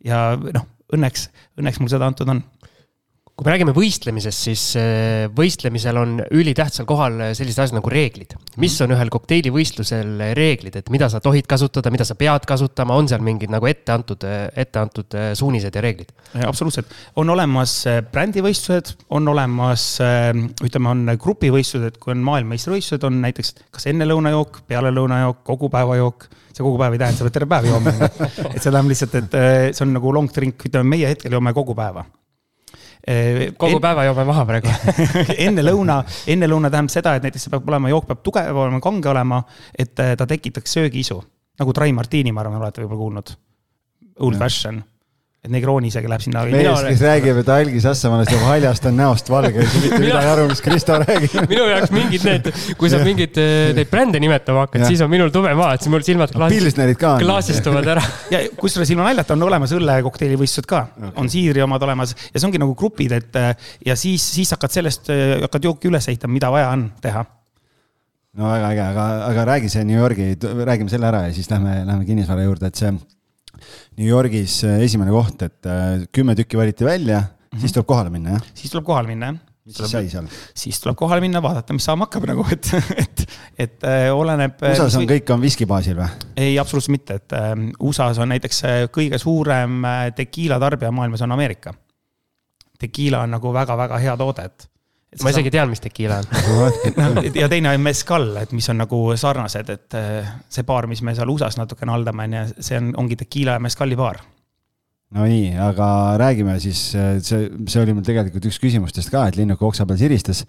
ja 0.04 0.38
noh, 0.54 0.66
õnneks, 0.94 1.30
õnneks 1.60 1.80
mul 1.80 1.90
seda 1.90 2.08
antud 2.08 2.30
on 2.30 2.44
kui 3.42 3.48
me 3.48 3.54
räägime 3.56 3.74
võistlemisest, 3.74 4.44
siis 4.46 4.64
äh, 4.78 5.26
võistlemisel 5.34 5.98
on 5.98 6.20
ülitähtsal 6.38 6.86
kohal 6.90 7.16
sellised 7.38 7.64
asjad 7.64 7.78
nagu 7.80 7.90
reeglid. 7.92 8.36
mis 8.62 8.76
on 8.84 8.94
ühel 8.94 9.10
kokteilivõistlusel 9.10 10.22
reeglid, 10.38 10.76
et 10.78 10.92
mida 10.94 11.08
sa 11.10 11.22
tohid 11.24 11.48
kasutada, 11.50 11.90
mida 11.94 12.06
sa 12.06 12.18
pead 12.20 12.46
kasutama, 12.46 12.98
on 13.00 13.10
seal 13.10 13.24
mingid 13.26 13.50
nagu 13.54 13.66
ette 13.66 13.96
antud, 13.96 14.28
ette 14.28 14.82
antud 14.82 15.18
äh, 15.18 15.32
suunised 15.38 15.74
ja 15.74 15.82
reeglid? 15.82 16.14
absoluutselt, 16.46 16.94
on 17.18 17.34
olemas 17.34 17.76
äh, 17.90 18.04
brändivõistlused, 18.12 18.94
on 19.16 19.28
olemas, 19.32 19.88
ütleme, 20.62 20.92
on 20.92 21.16
grupivõistlused, 21.20 21.98
kui 22.04 22.14
on 22.14 22.24
maailmameistrivõistlused, 22.28 23.10
on 23.10 23.22
näiteks 23.26 23.56
kas 23.74 23.90
ennelõunajook, 23.92 24.64
pealelõunajook, 24.70 25.44
kogupäevajook. 25.48 26.30
See 26.52 26.66
kogu 26.66 26.78
päev 26.78 26.98
ei 26.98 27.02
tähenda, 27.02 27.18
sa 27.22 27.28
pead 27.28 27.38
terve 27.40 27.52
päev 27.52 27.70
jooma. 27.72 27.94
Et 28.54 28.60
see 28.60 28.70
tähendab 28.70 28.90
lihtsalt, 28.92 29.20
et 29.22 29.38
see 29.78 29.86
on 29.86 29.96
nagu 29.96 30.16
long 30.16 30.32
drink, 30.36 30.68
ütleme 30.68 30.98
meie 30.98 31.14
hetkel 31.14 31.40
joome 31.40 31.56
kogu 31.56 31.78
päeva 31.78 32.06
kogu 33.58 33.80
en... 33.80 33.82
päeva 33.82 34.06
joome 34.06 34.26
maha 34.30 34.46
praegu 34.46 34.74
enne 35.48 35.66
lõuna, 35.66 36.02
enne 36.30 36.50
lõuna 36.50 36.70
tähendab 36.70 36.94
seda, 36.94 37.16
et 37.18 37.26
näiteks 37.26 37.48
see 37.48 37.54
peab 37.54 37.70
olema, 37.70 37.90
jook 37.90 38.08
peab 38.12 38.22
tugev 38.26 38.64
olema, 38.66 38.82
kange 38.84 39.10
olema, 39.10 39.42
et 39.74 40.00
eh, 40.00 40.14
ta 40.18 40.28
tekitaks 40.30 40.78
söögiisu. 40.78 41.22
nagu 41.62 41.74
Dry 41.74 41.94
Martini, 41.94 42.32
ma 42.32 42.42
arvan, 42.42 42.62
olete 42.62 42.82
võib-olla 42.82 43.02
kuulnud. 43.02 43.36
Old 44.22 44.38
fashion 44.38 44.82
et 45.42 45.50
Negroni 45.50 45.90
isegi 45.90 46.10
läheb 46.10 46.22
sinna. 46.22 46.44
mees, 46.46 46.84
kes 46.86 47.00
räägib, 47.02 47.40
et 47.42 47.48
algis 47.50 47.86
Assamaalast 47.90 48.30
jääb 48.30 48.44
haljast, 48.46 48.84
on 48.86 49.00
näost 49.00 49.30
valge, 49.34 49.64
ei 49.64 49.70
saa 49.72 49.80
mitte 49.82 50.00
midagi 50.04 50.30
aru, 50.36 50.44
mis 50.52 50.60
Kristo 50.62 50.98
räägib. 51.02 51.38
minu 51.54 51.64
jaoks 51.66 51.94
mingid 51.96 52.26
need, 52.28 52.50
kui 52.78 52.92
sa 52.94 53.00
mingeid 53.02 53.40
eh, 53.42 53.72
neid 53.74 53.90
brände 53.90 54.22
nimetama 54.22 54.68
hakkad, 54.68 54.86
siis 54.86 55.02
on 55.02 55.10
minul 55.10 55.32
tume 55.34 55.56
maa, 55.58 55.72
et 55.74 55.82
siis 55.82 55.90
mul 55.94 56.06
silmad 56.06 56.34
klaasis, 56.36 56.78
klaasistuvad 57.24 57.90
ära. 57.96 58.04
ja 58.36 58.44
kusjuures 58.60 58.92
ilma 58.94 59.08
naljata 59.08 59.34
on 59.34 59.46
olemas 59.48 59.74
õllekokteilivõistlused 59.80 60.70
ka 60.70 60.84
okay., 60.92 61.14
on 61.24 61.32
siidri 61.34 61.64
omad 61.66 61.88
olemas 61.88 62.14
ja 62.14 62.36
see 62.36 62.46
ongi 62.46 62.62
nagu 62.62 62.76
grupid, 62.78 63.16
et 63.18 63.40
eh, 63.42 63.72
ja 63.90 63.96
siis, 63.98 64.28
siis 64.36 64.54
hakkad 64.54 64.76
sellest, 64.78 65.10
eh, 65.10 65.40
hakkad 65.48 65.66
jooki 65.72 65.90
üles 65.90 66.06
ehitama, 66.12 66.38
mida 66.38 66.52
vaja 66.54 66.70
on 66.76 66.86
teha 67.02 67.26
no 68.38 68.46
väga 68.54 68.70
äge, 68.76 68.86
aga, 68.94 69.08
aga 69.32 69.48
räägi 69.56 69.74
see 69.74 69.90
New 69.90 69.98
Yorgi, 69.98 70.36
räägime 70.70 70.94
selle 70.94 71.10
ära 71.10 71.24
ja 71.26 71.34
siis 71.34 71.50
lähme, 71.50 71.80
lähme 71.90 72.06
kinnisvara 72.06 72.46
juurde, 72.46 72.70
et 72.70 72.78
see 72.78 72.94
New 74.00 74.08
Yorgis 74.08 74.62
äh, 74.68 74.82
esimene 74.86 75.14
koht, 75.14 75.42
et 75.46 75.70
äh, 75.70 76.04
kümme 76.14 76.36
tükki 76.38 76.60
valiti 76.60 76.86
välja 76.86 77.20
mm, 77.22 77.28
-hmm. 77.28 77.62
siis 77.62 77.74
tuleb 77.76 77.88
kohale 77.88 78.10
minna, 78.14 78.38
jah? 78.38 78.52
siis 78.54 78.72
tuleb 78.72 78.86
kohale 78.86 79.08
minna, 79.08 79.32
jah. 79.32 79.40
mis 79.66 79.78
siis 79.78 79.92
sai 79.92 80.10
seal? 80.10 80.32
siis 80.64 80.80
tuleb 80.80 80.98
kohale 80.98 81.22
minna, 81.22 81.42
vaadata, 81.42 81.74
mis 81.74 81.86
saama 81.86 82.08
hakkab 82.08 82.28
nagu, 82.32 82.46
et, 82.56 82.72
et, 82.98 83.28
et 83.58 83.84
äh, 83.84 84.08
oleneb. 84.16 84.58
USA-s 84.72 84.98
on 85.02 85.08
kõik 85.10 85.34
on 85.34 85.42
viski 85.42 85.66
baasil 85.70 86.00
või? 86.00 86.10
ei, 86.36 86.58
absoluutselt 86.60 86.96
mitte, 86.98 87.20
et 87.22 87.38
äh, 87.38 87.54
USA-s 87.80 88.20
on 88.20 88.34
näiteks 88.34 88.64
kõige 88.92 89.22
suurem 89.22 89.86
tekiila 90.16 90.60
tarbija 90.60 90.92
maailmas 90.92 91.22
on 91.22 91.38
Ameerika. 91.38 91.74
Tekiila 92.82 93.22
on 93.22 93.36
nagu 93.36 93.54
väga-väga 93.54 93.98
hea 94.02 94.18
toode, 94.18 94.46
et 94.50 94.71
ma 95.20 95.32
isegi 95.34 95.52
tean, 95.52 95.70
mis 95.72 95.82
tekiila 95.84 96.22
on 96.22 97.26
ja 97.42 97.50
teine 97.52 97.74
on 97.76 97.84
mezcal, 97.84 98.30
et 98.40 98.54
mis 98.56 98.70
on 98.72 98.80
nagu 98.80 99.02
sarnased, 99.20 99.72
et 99.74 99.98
äh, 100.00 100.30
see 100.50 100.68
baar, 100.68 100.88
mis 100.88 101.02
me 101.04 101.16
seal 101.18 101.32
USA-s 101.34 101.60
natukene 101.60 101.92
haldame, 101.92 102.30
on 102.30 102.38
ju, 102.38 102.46
see 102.64 102.80
on, 102.80 102.94
ongi 103.04 103.20
tekiila 103.20 103.58
ja 103.58 103.64
mezcali 103.64 103.98
baar. 104.00 104.22
No 105.12 105.26
nii, 105.28 105.50
aga 105.60 105.88
räägime 106.22 106.56
siis, 106.64 106.80
see, 106.94 107.50
see 107.68 107.82
oli 107.82 107.96
mul 107.96 108.06
tegelikult 108.08 108.46
üks 108.48 108.60
küsimustest 108.64 109.12
ka, 109.12 109.26
et 109.28 109.36
linnuke 109.40 109.66
oksa 109.68 109.86
peal 109.90 110.00
siristas. 110.00 110.46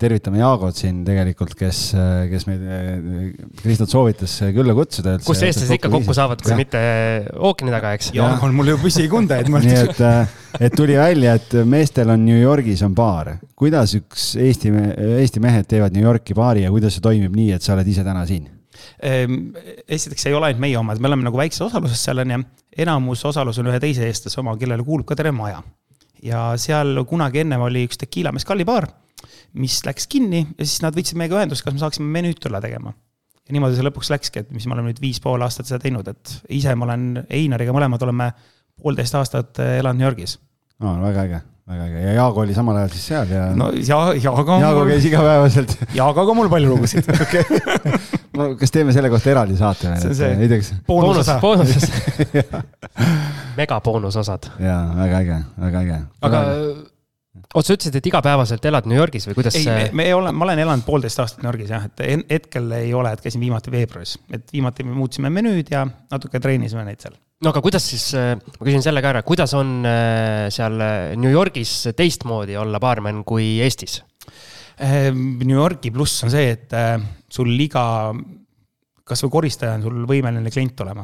tervitame 0.00 0.40
Jaagot 0.40 0.78
siin 0.80 1.02
tegelikult, 1.04 1.52
kes, 1.58 1.80
kes 2.30 2.46
meid, 2.48 2.62
Kristot 3.60 3.92
soovitas 3.92 4.38
külla 4.56 4.74
kutsuda. 4.74 5.18
kus 5.22 5.42
eestlased 5.44 5.76
ikka 5.76 5.92
kokku 5.92 6.16
saavad, 6.16 6.42
kui 6.42 6.54
ja. 6.54 6.58
mitte 6.58 6.82
ookeani 7.36 7.74
taga, 7.76 7.94
eks. 7.98 8.10
Jaak 8.16 8.42
on 8.48 8.56
mul 8.56 8.72
ju 8.72 8.78
püsikunde, 8.82 9.38
et 9.44 9.52
ma. 9.52 9.62
nii 9.62 9.80
et, 9.84 10.04
et 10.58 10.74
tuli 10.74 10.98
välja, 10.98 11.36
et 11.38 11.58
meestel 11.68 12.10
on 12.16 12.24
New 12.26 12.40
Yorgis 12.40 12.82
on 12.86 12.96
baar. 12.98 13.36
kuidas 13.58 13.94
üks 14.00 14.32
Eesti, 14.40 14.74
Eesti 15.20 15.44
mehed 15.44 15.70
teevad 15.70 15.94
New 15.94 16.06
Yorki 16.06 16.34
baari 16.34 16.66
ja 16.66 16.74
kuidas 16.74 16.96
see 16.96 17.04
toimib 17.04 17.36
nii, 17.36 17.52
et 17.54 17.62
sa 17.62 17.76
oled 17.76 17.94
ise 17.94 18.06
täna 18.06 18.26
siin? 18.26 18.48
Ehm, 19.02 19.50
esiteks 19.88 20.26
ei 20.26 20.36
ole 20.36 20.50
ainult 20.50 20.62
meie 20.62 20.78
omad, 20.78 21.00
me 21.00 21.10
oleme 21.10 21.26
nagu 21.26 21.38
väikses 21.38 21.62
osaluses 21.68 22.00
seal 22.04 22.22
on 22.24 22.34
ju, 22.34 22.38
enamus 22.84 23.24
osalus 23.28 23.58
on 23.62 23.70
ühe 23.70 23.80
teise 23.82 24.06
eestlase 24.06 24.40
oma, 24.42 24.56
kellele 24.58 24.86
kuulub 24.86 25.06
ka 25.08 25.18
terve 25.18 25.34
maja. 25.36 25.62
ja 26.22 26.40
seal 26.58 27.04
kunagi 27.06 27.44
ennem 27.44 27.62
oli 27.62 27.84
üks 27.86 28.00
tekiila 28.00 28.32
meskalli 28.34 28.64
baar, 28.66 28.88
mis 29.54 29.76
läks 29.86 30.08
kinni 30.10 30.40
ja 30.42 30.64
siis 30.64 30.80
nad 30.82 30.96
võtsid 30.96 31.18
meiega 31.20 31.38
ühendust, 31.38 31.62
kas 31.62 31.76
me 31.76 31.82
saaksime 31.82 32.10
menüüd 32.16 32.40
tulla 32.42 32.60
tegema. 32.64 32.94
ja 33.46 33.54
niimoodi 33.54 33.78
see 33.78 33.86
lõpuks 33.86 34.10
läkski, 34.14 34.42
et 34.42 34.50
mis 34.54 34.66
me 34.66 34.74
oleme 34.74 34.92
nüüd 34.92 35.02
viis 35.02 35.22
pool 35.22 35.42
aastat 35.46 35.70
seda 35.70 35.82
teinud, 35.84 36.08
et 36.10 36.34
ise 36.58 36.74
ma 36.74 36.88
olen 36.90 37.22
Einariga 37.28 37.76
mõlemad 37.76 38.02
oleme 38.08 38.32
poolteist 38.82 39.14
aastat 39.14 39.62
elanud 39.62 40.02
New 40.02 40.10
Yorgis. 40.10 40.38
no 40.82 40.98
väga 41.04 41.28
äge 41.28 41.44
väga 41.68 41.84
äge 41.84 42.02
ja 42.06 42.12
Jaago 42.16 42.40
oli 42.44 42.54
samal 42.56 42.78
ajal 42.80 42.92
siis 42.94 43.06
seal 43.10 43.32
ja. 43.32 43.46
no 43.56 43.70
ja, 43.76 44.00
Jaago. 44.22 44.58
Jaago 44.62 44.84
käis 44.88 45.08
igapäevaselt. 45.08 45.74
Jaagoga 45.94 46.36
mul 46.36 46.48
palju 46.52 46.70
lugusid 46.72 47.08
no 48.38 48.52
kas 48.60 48.72
teeme 48.74 48.94
selle 48.96 49.10
kohta 49.12 49.32
eraldi 49.34 49.58
saate 49.58 49.90
veel? 49.90 50.00
see 50.00 50.12
on 50.12 50.18
see. 50.20 50.30
ei 50.44 50.52
teeks. 50.52 50.72
boonusosa. 50.88 51.38
boonuses 51.42 51.88
megaboonusosad. 53.60 54.52
jaa, 54.64 54.80
väga 54.96 55.24
äge, 55.24 55.42
väga 55.66 55.84
äge. 55.84 55.98
aga 56.28 56.42
oot, 57.54 57.64
sa 57.64 57.76
ütlesid, 57.76 57.96
et 57.96 58.10
igapäevaselt 58.10 58.66
elad 58.68 58.88
New 58.90 58.98
Yorgis 58.98 59.28
või 59.30 59.38
kuidas? 59.38 59.56
ei, 59.56 59.68
me, 59.68 59.86
me 59.96 60.08
olen, 60.14 60.34
ma 60.36 60.48
olen 60.48 60.64
elanud 60.64 60.84
poolteist 60.86 61.22
aastat 61.22 61.44
New 61.44 61.52
Yorgis 61.52 61.72
jah, 61.72 61.86
et 61.88 62.04
hetkel 62.30 62.68
ei 62.76 62.92
ole, 62.96 63.14
et 63.14 63.24
käisin 63.24 63.40
viimati 63.44 63.72
veebruaris, 63.72 64.18
et 64.36 64.52
viimati 64.52 64.84
me 64.84 64.96
muutsime 64.98 65.32
menüüd 65.32 65.72
ja 65.72 65.86
natuke 65.86 66.42
treenisime 66.44 66.84
neid 66.88 67.00
seal 67.04 67.16
no 67.44 67.52
aga 67.52 67.62
kuidas 67.62 67.86
siis, 67.86 68.08
äh, 68.18 68.34
ma 68.36 68.66
küsin 68.66 68.84
selle 68.84 69.02
ka 69.04 69.12
ära, 69.12 69.22
kuidas 69.26 69.54
on 69.58 69.78
äh, 69.86 70.48
seal 70.54 70.78
äh, 70.82 71.16
New 71.20 71.32
Yorgis 71.32 71.74
teistmoodi 71.96 72.58
olla 72.58 72.80
baarmen 72.82 73.24
kui 73.28 73.56
Eestis? 73.64 74.02
New 74.78 75.56
Yorgi 75.56 75.90
pluss 75.90 76.22
on 76.22 76.30
see, 76.30 76.52
et 76.54 76.74
sul 77.34 77.48
iga, 77.58 78.12
kasvõi 79.10 79.32
koristaja 79.32 79.72
on 79.74 79.82
sul 79.82 80.04
võimeline 80.06 80.52
klient 80.54 80.84
olema. 80.84 81.02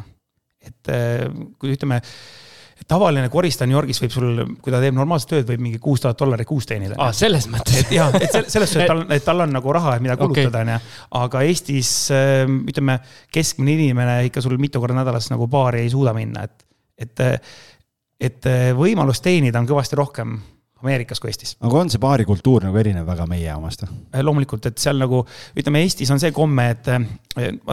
et 0.63 0.93
kui 1.59 1.75
ütleme 1.75 1.99
tavaline 2.89 3.29
koristaja 3.33 3.69
New 3.69 3.77
Yorgis 3.77 4.01
võib 4.03 4.13
sul, 4.13 4.41
kui 4.63 4.73
ta 4.73 4.81
teeb 4.83 4.97
normaalset 4.97 5.31
tööd, 5.33 5.47
võib 5.49 5.63
mingi 5.65 5.81
kuus 5.83 6.03
tuhat 6.05 6.19
dollarit 6.21 6.49
kuus 6.49 6.69
teenida. 6.69 6.99
aa, 7.01 7.13
selles 7.17 7.47
mõttes. 7.53 7.81
et 7.85 7.93
jah, 7.97 8.15
et 8.19 8.35
selles 8.35 8.71
suhtes, 8.71 8.85
et 8.85 8.91
tal, 8.91 9.05
et 9.17 9.25
tal 9.25 9.45
on 9.47 9.55
nagu 9.57 9.77
raha, 9.77 9.97
mida 10.05 10.19
kulutada, 10.21 10.65
onju. 10.65 10.79
aga 11.21 11.45
Eestis 11.49 11.93
ähm, 12.15 12.63
ütleme, 12.71 12.99
keskmine 13.35 13.77
inimene 13.79 14.19
ikka 14.29 14.45
sul 14.45 14.59
mitu 14.61 14.83
korda 14.83 14.99
nädalas 15.01 15.31
nagu 15.33 15.49
baari 15.51 15.85
ei 15.85 15.93
suuda 15.93 16.15
minna, 16.17 16.45
et, 16.45 16.67
et, 17.07 17.25
et 18.31 18.51
võimalust 18.77 19.25
teenida 19.25 19.63
on 19.63 19.71
kõvasti 19.71 20.01
rohkem 20.01 20.37
Ameerikas 20.85 21.21
kui 21.23 21.31
Eestis. 21.33 21.55
aga 21.65 21.79
on 21.81 21.91
see 21.93 22.01
baarikultuur 22.03 22.67
nagu 22.67 22.77
erinev 22.77 23.07
väga 23.09 23.25
meie 23.31 23.53
omast? 23.57 23.87
loomulikult, 24.21 24.69
et 24.69 24.83
seal 24.83 25.01
nagu 25.01 25.23
ütleme, 25.57 25.81
Eestis 25.87 26.13
on 26.13 26.21
see 26.21 26.35
komme, 26.37 26.69
et 26.75 26.91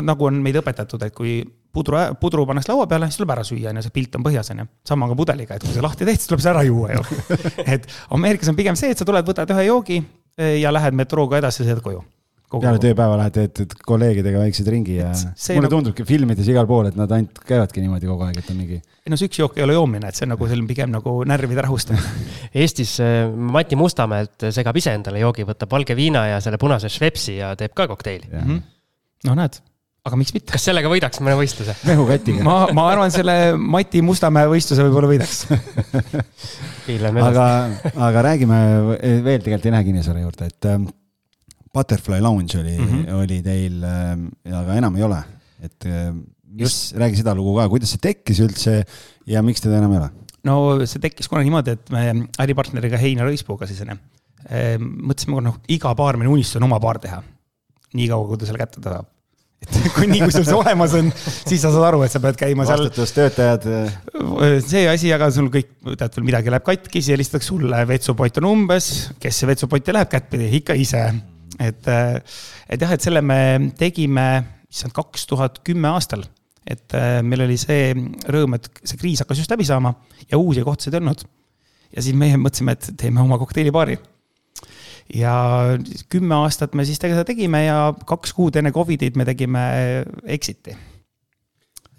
nagu 0.08 0.30
on 0.30 0.40
meid 0.44 0.62
õpetatud, 0.62 1.04
et 1.04 1.16
kui 1.16 1.42
pudru, 1.74 2.00
pudru 2.22 2.46
pannakse 2.48 2.72
laua 2.72 2.88
peale, 2.90 3.10
siis 3.10 3.22
tuleb 3.22 3.34
ära 3.36 3.44
süüa, 3.48 3.72
on 3.72 3.80
ju, 3.80 3.86
see 3.88 3.96
pilt 3.96 4.16
on 4.20 4.26
põhjas, 4.26 4.52
on 4.54 4.64
ju. 4.64 4.70
sama 4.88 5.10
ka 5.12 5.18
pudeliga, 5.18 5.58
et 5.58 5.66
kui 5.66 5.76
sa 5.76 5.84
lahti 5.86 6.08
teed, 6.08 6.20
siis 6.20 6.32
tuleb 6.32 6.44
see 6.44 6.54
ära 6.54 6.64
juua 6.68 6.96
ju 6.96 7.04
et 7.76 7.92
Ameerikas 8.16 8.52
on 8.52 8.58
pigem 8.60 8.80
see, 8.80 8.94
et 8.94 9.02
sa 9.02 9.08
tuled, 9.08 9.28
võtad 9.28 9.54
ühe 9.56 9.68
joogi 9.70 10.02
eh, 10.02 10.58
ja 10.62 10.74
lähed 10.74 10.98
metrooga 10.98 11.40
edasi, 11.40 11.64
sõidad 11.64 11.84
koju. 11.86 12.04
peale 12.52 12.82
tööpäeva 12.84 13.16
lähed, 13.22 13.38
teed 13.56 13.76
kolleegidega 13.88 14.44
väikseid 14.44 14.68
ringi 14.74 14.98
ja 14.98 15.14
mulle 15.14 15.64
nagu... 15.64 15.72
tundubki 15.78 16.06
filmides 16.08 16.52
igal 16.52 16.68
pool, 16.68 16.92
et 16.92 17.00
nad 17.00 17.12
ainult 17.16 17.40
käivadki 17.48 17.84
niimoodi 17.84 18.12
kogu 18.12 18.28
aeg, 18.28 18.42
et 18.44 18.52
on 18.52 18.60
mingi. 18.60 18.82
ei 19.06 19.14
no 19.14 19.20
see 19.20 19.32
üks 19.32 19.40
jook 19.40 19.58
ei 19.60 19.66
ole 19.68 19.80
joomine, 19.80 20.12
et 20.12 20.20
see 20.20 20.28
on 20.28 20.36
nagu 20.36 20.52
selline 20.52 20.68
pigem 20.70 20.92
nagu 20.92 21.16
närvide 21.28 21.64
rahustamine 21.64 22.28
Eestis 22.66 22.98
eh, 23.00 23.24
Mati 23.32 23.80
Mustamäelt 23.80 24.52
segab 24.52 24.78
ise 24.82 24.98
endale 25.00 25.24
joogi, 25.24 25.48
võtab 25.48 25.72
valge 25.72 25.96
viina 25.96 26.28
ja 26.34 26.44
selle 26.44 26.60
punase 26.62 26.92
Schweppesi 26.92 27.40
ja 27.40 27.56
teeb 27.56 27.76
ka 27.78 27.88
kokteili. 27.96 28.28
Mhm. 28.36 28.64
no 29.30 29.40
näed 29.40 29.62
aga 30.08 30.18
miks 30.18 30.34
mitte? 30.34 30.50
kas 30.56 30.64
sellega 30.66 30.90
võidaks 30.90 31.22
mõne 31.22 31.36
võistluse? 31.38 31.76
mehukatiga. 31.86 32.46
ma, 32.46 32.56
ma 32.76 32.88
arvan, 32.90 33.12
selle 33.14 33.36
Mati 33.58 34.02
Mustamäe 34.06 34.50
võistluse 34.50 34.86
võib-olla 34.88 35.12
võidaks 35.12 35.44
aga, 37.28 37.46
aga 38.08 38.24
räägime 38.32 38.58
veel 38.98 39.44
tegelikult 39.44 39.70
Ene 39.70 39.84
Kinnisvara 39.86 40.24
juurde, 40.24 40.50
et 40.50 40.70
ähm, 40.72 40.88
Butterfly 41.72 42.20
Lounge 42.24 42.58
oli 42.60 42.74
mm, 42.80 42.88
-hmm. 42.90 43.20
oli 43.22 43.40
teil 43.46 43.86
äh,, 43.86 44.16
aga 44.62 44.80
enam 44.82 44.98
ei 44.98 45.06
ole. 45.06 45.22
et 45.62 45.86
äh, 45.86 46.10
mis, 46.50 46.80
räägi 46.98 47.22
seda 47.22 47.38
lugu 47.38 47.54
ka, 47.60 47.70
kuidas 47.70 47.94
see 47.94 48.02
tekkis 48.02 48.42
üldse 48.42 48.82
ja 49.30 49.46
miks 49.46 49.62
teda 49.62 49.78
enam 49.84 49.94
ei 49.94 50.02
ole? 50.02 50.10
no 50.50 50.58
see 50.82 51.04
tekkis 51.04 51.30
kunagi 51.30 51.52
niimoodi, 51.52 51.78
et 51.78 51.94
me 51.94 52.26
äripartneriga 52.42 52.98
Heinar 52.98 53.30
Õispuuga 53.30 53.70
siis 53.70 53.86
äh, 53.86 53.96
mõtlesime, 54.82 55.46
noh, 55.46 55.62
iga 55.70 55.94
baarmeni 55.94 56.34
unistus 56.34 56.58
on 56.58 56.72
oma 56.72 56.82
baar 56.82 56.98
teha. 56.98 57.22
nii 57.94 58.10
kaua, 58.10 58.26
kui 58.26 58.42
ta 58.42 58.50
selle 58.50 58.66
kätte 58.66 58.82
tahab 58.82 59.11
et 59.62 59.78
kui 59.96 60.08
nii, 60.10 60.24
kui 60.26 60.34
sul 60.34 60.46
see 60.48 60.58
olemas 60.58 60.96
on, 60.98 61.12
siis 61.22 61.62
sa 61.62 61.70
saad 61.70 61.86
aru, 61.92 62.02
et 62.06 62.14
sa 62.14 62.22
pead 62.24 62.38
käima 62.40 62.66
seal. 62.66 62.86
vastutustöötajad. 62.88 63.68
see 64.66 64.88
asi, 64.90 65.12
aga 65.14 65.30
sul 65.34 65.52
kõik, 65.54 65.76
tead 65.92 66.18
veel 66.18 66.28
midagi 66.32 66.54
läheb 66.54 66.66
katki, 66.66 66.98
siis 66.98 67.14
helistatakse 67.16 67.52
sulle, 67.52 67.84
vetsupott 67.90 68.42
on 68.42 68.50
umbes, 68.52 68.90
kes 69.22 69.42
see 69.42 69.52
vetsupotti 69.52 69.94
läheb 69.94 70.10
kättpidi, 70.12 70.50
ikka 70.62 70.78
ise. 70.82 71.04
et, 71.62 71.92
et 71.92 72.86
jah, 72.88 72.96
et 72.96 73.06
selle 73.06 73.22
me 73.22 73.42
tegime, 73.78 74.28
issand, 74.72 74.96
kaks 74.98 75.28
tuhat 75.30 75.62
kümme 75.68 75.92
aastal. 75.94 76.26
et 76.66 76.94
meil 77.26 77.46
oli 77.46 77.58
see 77.58 77.94
rõõm, 78.34 78.58
et 78.58 78.70
see 78.82 78.98
kriis 79.02 79.22
hakkas 79.22 79.44
just 79.44 79.54
läbi 79.54 79.66
saama 79.68 79.94
ja 80.30 80.38
uusi 80.42 80.66
kohtasid 80.66 80.98
ei 80.98 81.04
olnud. 81.04 81.22
ja 81.94 82.02
siis 82.02 82.18
meie 82.18 82.42
mõtlesime, 82.42 82.78
et 82.78 82.94
teeme 82.98 83.22
oma 83.22 83.38
kokteilibaari 83.42 84.00
ja 85.16 85.34
kümme 86.12 86.38
aastat 86.44 86.76
me 86.78 86.86
siis 86.88 87.02
seda 87.02 87.26
tegime 87.28 87.66
ja 87.66 87.92
kaks 88.08 88.34
kuud 88.38 88.58
enne 88.60 88.72
Covidit 88.76 89.18
me 89.20 89.26
tegime 89.28 89.66
Exiti. 90.24 90.76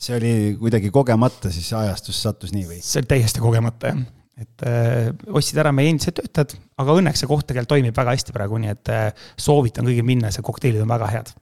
see 0.03 0.17
oli 0.17 0.33
kuidagi 0.59 0.91
kogemata 0.91 1.51
siis 1.51 1.73
ajastus 1.79 2.23
sattus 2.23 2.55
nii 2.55 2.67
või? 2.69 2.81
see 2.81 3.03
oli 3.03 3.13
täiesti 3.15 3.45
kogemata 3.45 3.93
jah, 3.93 4.03
et 4.43 4.67
äh, 4.67 5.13
ostsid 5.29 5.61
ära 5.63 5.73
meie 5.77 5.93
endised 5.93 6.17
töötajad, 6.19 6.57
aga 6.81 6.99
õnneks 6.99 7.23
see 7.23 7.31
koht 7.31 7.47
tegelikult 7.47 7.75
toimib 7.77 7.97
väga 7.97 8.17
hästi 8.17 8.35
praegu, 8.35 8.59
nii 8.63 8.75
et 8.75 8.93
äh, 8.93 9.07
soovitan 9.41 9.87
kõigil 9.89 10.07
minna, 10.09 10.33
see 10.35 10.45
kokteilid 10.45 10.83
on 10.85 10.93
väga 10.93 11.11
head. 11.13 11.35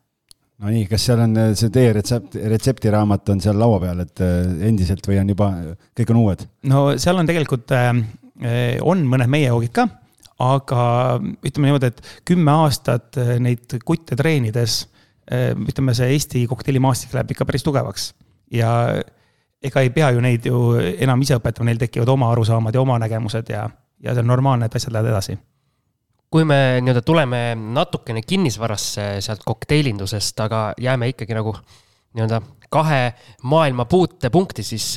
no 0.60 0.74
nii, 0.74 0.88
kas 0.90 1.06
seal 1.08 1.22
on 1.24 1.38
äh, 1.40 1.52
see 1.58 1.72
teie 1.74 1.94
retsept, 1.96 2.36
retseptiraamat 2.54 3.34
on 3.36 3.44
seal 3.44 3.58
laua 3.60 3.80
peal, 3.86 4.04
et 4.04 4.24
äh, 4.26 4.42
endiselt 4.68 5.06
või 5.06 5.22
on 5.22 5.32
juba, 5.36 5.52
kõik 5.96 6.12
on 6.14 6.22
uued? 6.24 6.44
no 6.72 6.84
seal 7.00 7.22
on 7.22 7.30
tegelikult 7.30 7.76
äh,, 7.76 7.94
on 8.82 9.04
mõned 9.04 9.28
meie 9.30 9.50
joogid 9.50 9.74
ka 9.76 9.88
aga 10.40 10.85
ütleme 11.44 11.68
niimoodi, 11.68 11.90
et 11.90 12.00
kümme 12.28 12.54
aastat 12.64 13.18
eh, 13.20 13.35
neid 13.42 13.78
kutte 13.87 14.16
treenides, 14.18 14.82
eh, 15.30 15.52
ütleme, 15.54 15.94
see 15.97 16.11
Eesti 16.14 16.47
kokteilimaastik 16.50 17.14
läheb 17.16 17.35
ikka 17.35 17.47
päris 17.49 17.66
tugevaks. 17.66 18.11
Ja 18.54 18.73
ega 19.62 19.85
ei 19.85 19.92
pea 19.94 20.11
ju 20.14 20.25
neid 20.25 20.47
ju 20.49 20.62
enam 20.80 21.23
ise 21.23 21.37
õpetama, 21.38 21.68
neil 21.68 21.80
tekivad 21.80 22.09
oma 22.11 22.30
arusaamad 22.32 22.75
ja 22.75 22.82
oma 22.82 22.99
nägemused 23.02 23.52
ja, 23.52 23.66
ja 24.00 24.14
see 24.14 24.25
on 24.25 24.30
normaalne, 24.32 24.66
et 24.66 24.76
asjad 24.80 24.97
lähevad 24.97 25.12
edasi. 25.12 25.37
Kui 26.30 26.47
me 26.47 26.78
nii-öelda 26.78 27.02
tuleme 27.02 27.40
natukene 27.59 28.23
kinnisvarasse 28.23 29.16
sealt 29.25 29.42
kokteilindusest, 29.44 30.40
aga 30.47 30.70
jääme 30.78 31.11
ikkagi 31.11 31.35
nagu 31.35 31.56
nii-öelda 32.14 32.38
kahe 32.70 33.02
maailma 33.50 33.85
puutepunkti, 33.90 34.62
siis 34.62 34.94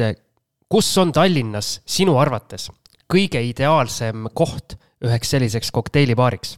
kus 0.70 0.92
on 1.02 1.12
Tallinnas 1.14 1.80
sinu 1.90 2.16
arvates 2.22 2.70
kõige 3.14 3.42
ideaalsem 3.46 4.30
koht 4.34 4.78
üheks 5.04 5.34
selliseks 5.36 5.72
kokteilibaariks 5.76 6.58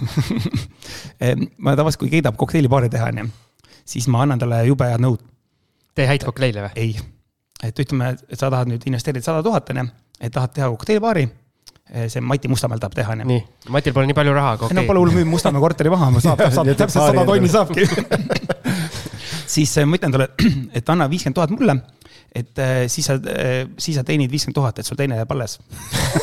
ma 1.64 1.74
tavaliselt, 1.76 2.00
kui 2.00 2.10
keidab 2.12 2.38
kokteilibaari 2.40 2.88
teha, 2.92 3.10
onju, 3.12 3.26
siis 3.88 4.08
ma 4.08 4.22
annan 4.24 4.40
talle 4.40 4.62
jube 4.68 4.86
head 4.88 5.02
nõud. 5.02 5.20
tee 5.94 6.06
häid 6.08 6.24
kokteile 6.24 6.68
või? 6.68 6.72
ei, 6.80 6.94
et 7.66 7.84
ütleme, 7.84 8.14
et 8.16 8.38
sa 8.38 8.48
tahad 8.48 8.70
nüüd 8.70 8.86
investeerida 8.88 9.26
sada 9.26 9.44
tuhat, 9.44 9.70
onju, 9.74 9.86
et 10.20 10.32
tahad 10.34 10.56
teha 10.56 10.70
kokteilibaari 10.72 11.28
see 12.06 12.22
Mati 12.22 12.48
Mustamäel 12.48 12.80
tahab 12.80 12.94
teha, 12.94 13.16
onju. 13.16 13.26
nii, 13.26 13.40
Matil 13.74 13.94
pole 13.96 14.06
nii 14.08 14.16
palju 14.16 14.34
raha, 14.36 14.54
aga 14.56 14.66
okei 14.66 14.76
okay.. 14.76 14.84
no 14.84 14.88
pole 14.88 15.02
hull, 15.02 15.14
müüb 15.16 15.30
Mustamäe 15.30 15.62
korteri 15.62 15.90
maha, 15.92 16.12
saab, 16.22 16.44
saab 16.54 16.70
täpselt 16.84 17.10
sada 17.10 17.24
tonni 17.26 17.50
saabki 17.50 17.82
siis 19.54 19.74
ma 19.84 19.98
ütlen 19.98 20.14
talle, 20.14 20.28
et 20.78 20.92
anna 20.94 21.10
viiskümmend 21.10 21.40
tuhat 21.40 21.54
mulle 21.54 21.80
et 22.34 22.58
äh, 22.58 22.84
siis 22.88 23.06
sa, 23.10 23.14
äh, 23.14 23.66
siis 23.78 23.98
sa 23.98 24.04
teenid 24.06 24.30
viiskümmend 24.30 24.58
tuhat, 24.58 24.78
et 24.78 24.86
sul 24.86 24.98
teine 24.98 25.18
jääb 25.18 25.32
alles. 25.34 25.58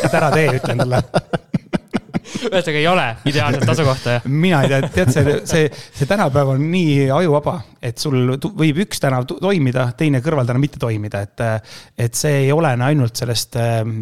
et 0.03 0.13
ära 0.13 0.31
tee, 0.33 0.49
ütlen 0.59 0.83
talle 0.83 1.01
ühesõnaga 2.27 2.79
ei 2.79 2.87
ole 2.89 3.05
ideaalset 3.31 3.69
asukohta 3.71 4.17
jah? 4.17 4.27
mina 4.27 4.61
ei 4.63 4.71
tea, 4.71 4.91
tead 4.93 5.13
see, 5.15 5.35
see, 5.47 5.71
see 5.99 6.09
tänapäev 6.09 6.53
on 6.55 6.63
nii 6.71 7.07
ajuvaba, 7.13 7.57
et 7.81 7.99
sul 8.01 8.35
võib 8.37 8.83
üks 8.85 9.01
tänav 9.03 9.27
toimida, 9.29 9.89
teine 9.97 10.21
kõrvaltänav 10.23 10.63
mitte 10.63 10.81
toimida, 10.81 11.23
et. 11.23 11.45
et 12.07 12.15
see 12.17 12.43
ei 12.45 12.51
olene 12.51 12.85
ainult 12.87 13.15
sellest 13.19 13.57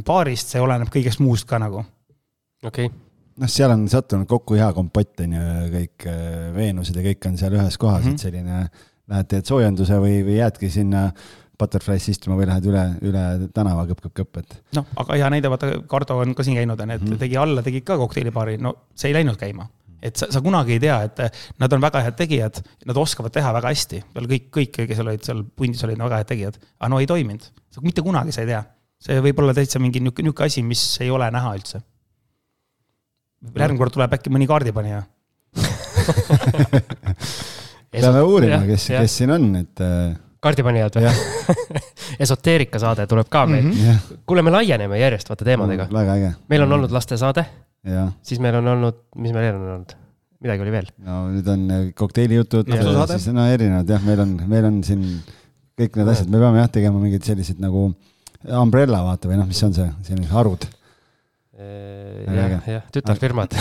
baarist, 0.05 0.53
see 0.53 0.61
oleneb 0.61 0.91
kõigest 0.93 1.21
muust 1.23 1.47
ka 1.49 1.61
nagu. 1.61 1.83
okei 2.63 2.89
okay 2.89 3.01
noh, 3.41 3.51
seal 3.51 3.73
on 3.73 3.85
sattunud 3.91 4.27
kokku 4.29 4.57
hea 4.59 4.67
kompott 4.75 5.23
on 5.25 5.37
ju, 5.37 5.45
kõik 5.73 6.09
Veenused 6.55 6.99
ja 6.99 7.05
kõik 7.09 7.29
on 7.29 7.39
seal 7.39 7.57
ühes 7.57 7.79
kohas 7.81 8.03
mm, 8.03 8.09
-hmm. 8.09 8.13
et 8.13 8.27
selline. 8.27 8.91
Lähed 9.05 9.27
teed 9.29 9.45
soojenduse 9.45 9.99
või, 10.01 10.15
või 10.25 10.39
jäädki 10.39 10.69
sinna 10.73 11.01
Butterfly'sse 11.59 12.11
istuma 12.11 12.35
või 12.35 12.47
lähed 12.49 12.67
üle, 12.67 12.83
üle 13.05 13.23
tänava 13.55 13.85
kõpp-kõpp-kõpp, 13.89 14.39
et. 14.41 14.57
noh, 14.75 14.87
aga 15.01 15.17
hea 15.19 15.29
näide, 15.31 15.51
vaata, 15.51 15.71
Cardo 15.91 16.17
on 16.19 16.35
ka 16.35 16.43
siin 16.43 16.57
käinud, 16.59 16.79
on 16.79 16.91
ju, 16.91 16.97
et 16.97 17.01
mm 17.01 17.11
-hmm. 17.11 17.21
tegi 17.21 17.37
alla, 17.39 17.63
tegi 17.63 17.81
ka 17.81 17.97
kokteilibaari, 18.01 18.57
no 18.61 18.75
see 18.95 19.11
ei 19.11 19.17
läinud 19.19 19.37
käima. 19.39 19.67
et 20.05 20.15
sa, 20.15 20.27
sa 20.29 20.41
kunagi 20.41 20.75
ei 20.75 20.79
tea, 20.79 21.01
et 21.01 21.19
nad 21.59 21.73
on 21.73 21.81
väga 21.81 22.01
head 22.03 22.15
tegijad, 22.15 22.61
nad 22.85 22.97
oskavad 22.97 23.31
teha 23.33 23.53
väga 23.53 23.67
hästi, 23.73 24.03
peale 24.13 24.27
kõik, 24.27 24.49
kõik, 24.57 24.87
kes 24.87 24.99
olid 24.99 25.23
seal 25.23 25.43
pundis, 25.55 25.83
olid 25.83 25.97
väga 25.97 26.21
head 26.21 26.27
tegijad, 26.27 26.59
aga 26.79 26.89
no 26.89 26.99
ei 26.99 27.07
toiminud. 27.07 27.41
mitte 27.81 28.01
kunagi 28.01 28.31
sa 28.31 28.41
ei 28.41 28.47
tea. 28.47 28.63
see 28.99 29.21
võib 29.21 29.39
olla 29.39 29.53
täitsa 29.53 29.79
mingi 29.79 29.99
niisugune, 29.99 30.29
niisugune 30.29 30.45
asi, 30.45 30.63
mis 30.63 31.01
ei 31.01 31.09
ole 31.09 31.31
näha 31.31 31.55
üldse. 31.55 31.81
järgmine 33.55 33.77
kord 33.77 33.93
tuleb 33.93 34.13
äkki 34.13 34.29
mõni 34.29 34.47
kaardipanija 34.47 35.03
peame 38.01 38.21
uurima, 38.21 38.59
kes, 38.67 38.87
kes 38.91 39.17
siin 39.17 39.31
on, 39.31 39.55
et 39.55 39.79
kaardipanijad 40.45 40.97
või? 40.99 41.11
esoteerikasaade 42.25 43.07
tuleb 43.09 43.29
ka 43.33 43.45
meil 43.49 43.63
mm. 43.65 43.75
-hmm. 43.75 44.23
kuule, 44.29 44.45
me 44.45 44.53
laieneme 44.53 44.99
järjest 45.01 45.29
vaata 45.29 45.47
teemadega 45.47 45.87
mm,. 45.87 45.99
väga 45.99 46.17
äge. 46.19 46.33
meil 46.49 46.65
on 46.65 46.79
olnud 46.79 46.93
lastesaade. 46.95 47.45
siis 48.21 48.39
meil 48.39 48.61
on 48.61 48.67
olnud, 48.75 49.05
mis 49.15 49.33
meil 49.33 49.47
veel 49.49 49.61
on 49.61 49.69
olnud? 49.77 49.95
midagi 50.45 50.65
oli 50.65 50.73
veel. 50.73 50.91
no 51.05 51.23
nüüd 51.33 51.47
on 51.51 51.65
äh, 51.71 51.85
kokteilijutud, 51.97 52.69
siis 52.69 53.29
no 53.33 53.47
erinevad 53.49 53.89
jah, 53.89 54.03
meil 54.05 54.21
on, 54.25 54.35
meil 54.49 54.69
on 54.69 54.81
siin 54.85 55.05
kõik 55.79 55.97
need 55.99 56.11
asjad, 56.11 56.29
me 56.31 56.41
peame 56.41 56.61
jah 56.61 56.71
tegema 56.71 57.01
mingeid 57.01 57.25
selliseid 57.27 57.61
nagu 57.63 57.89
umbrella 58.61 59.01
vaata 59.05 59.31
või 59.31 59.39
noh, 59.39 59.47
mis 59.49 59.61
on 59.65 59.73
see, 59.75 59.87
selline 60.05 60.29
harud. 60.29 60.67
jah, 61.55 62.59
jah, 62.67 62.85
tütarfirmad 62.93 63.55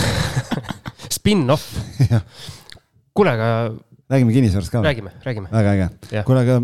Spin-off 1.15 1.63
kuule, 3.15 3.31
aga 3.31 3.49
räägime 4.09 4.33
kinnisvarast 4.33 4.71
ka. 4.71 4.83
räägime, 4.83 5.11
räägime. 5.23 5.49
väga 5.51 5.73
äge. 5.73 6.23
kuule, 6.25 6.39
aga 6.45 6.59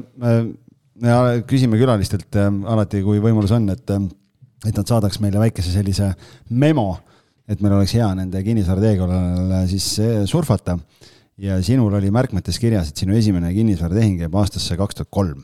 me 1.01 1.13
äh, 1.13 1.43
küsime 1.47 1.79
külalistelt 1.79 2.35
äh, 2.37 2.49
alati, 2.73 3.01
kui 3.05 3.21
võimalus 3.23 3.53
on, 3.55 3.69
et, 3.73 3.87
äh, 3.89 4.03
et 4.67 4.77
nad 4.77 4.87
saadaks 4.87 5.21
meile 5.23 5.41
väikese 5.41 5.73
sellise 5.73 6.11
memo, 6.49 6.93
et 7.49 7.61
meil 7.63 7.79
oleks 7.79 7.95
hea 7.97 8.09
nende 8.17 8.43
kinnisvara 8.45 8.83
teekonnal 8.83 9.65
siis 9.71 9.87
surfata. 10.29 10.77
ja 11.41 11.57
sinul 11.63 11.93
oli 11.97 12.11
märkmetes 12.13 12.59
kirjas, 12.61 12.91
et 12.91 12.97
sinu 13.01 13.15
esimene 13.17 13.49
kinnisvaratehing 13.53 14.21
jääb 14.21 14.35
aastasse 14.37 14.77
kaks 14.77 14.99
tuhat 14.99 15.09
kolm 15.09 15.41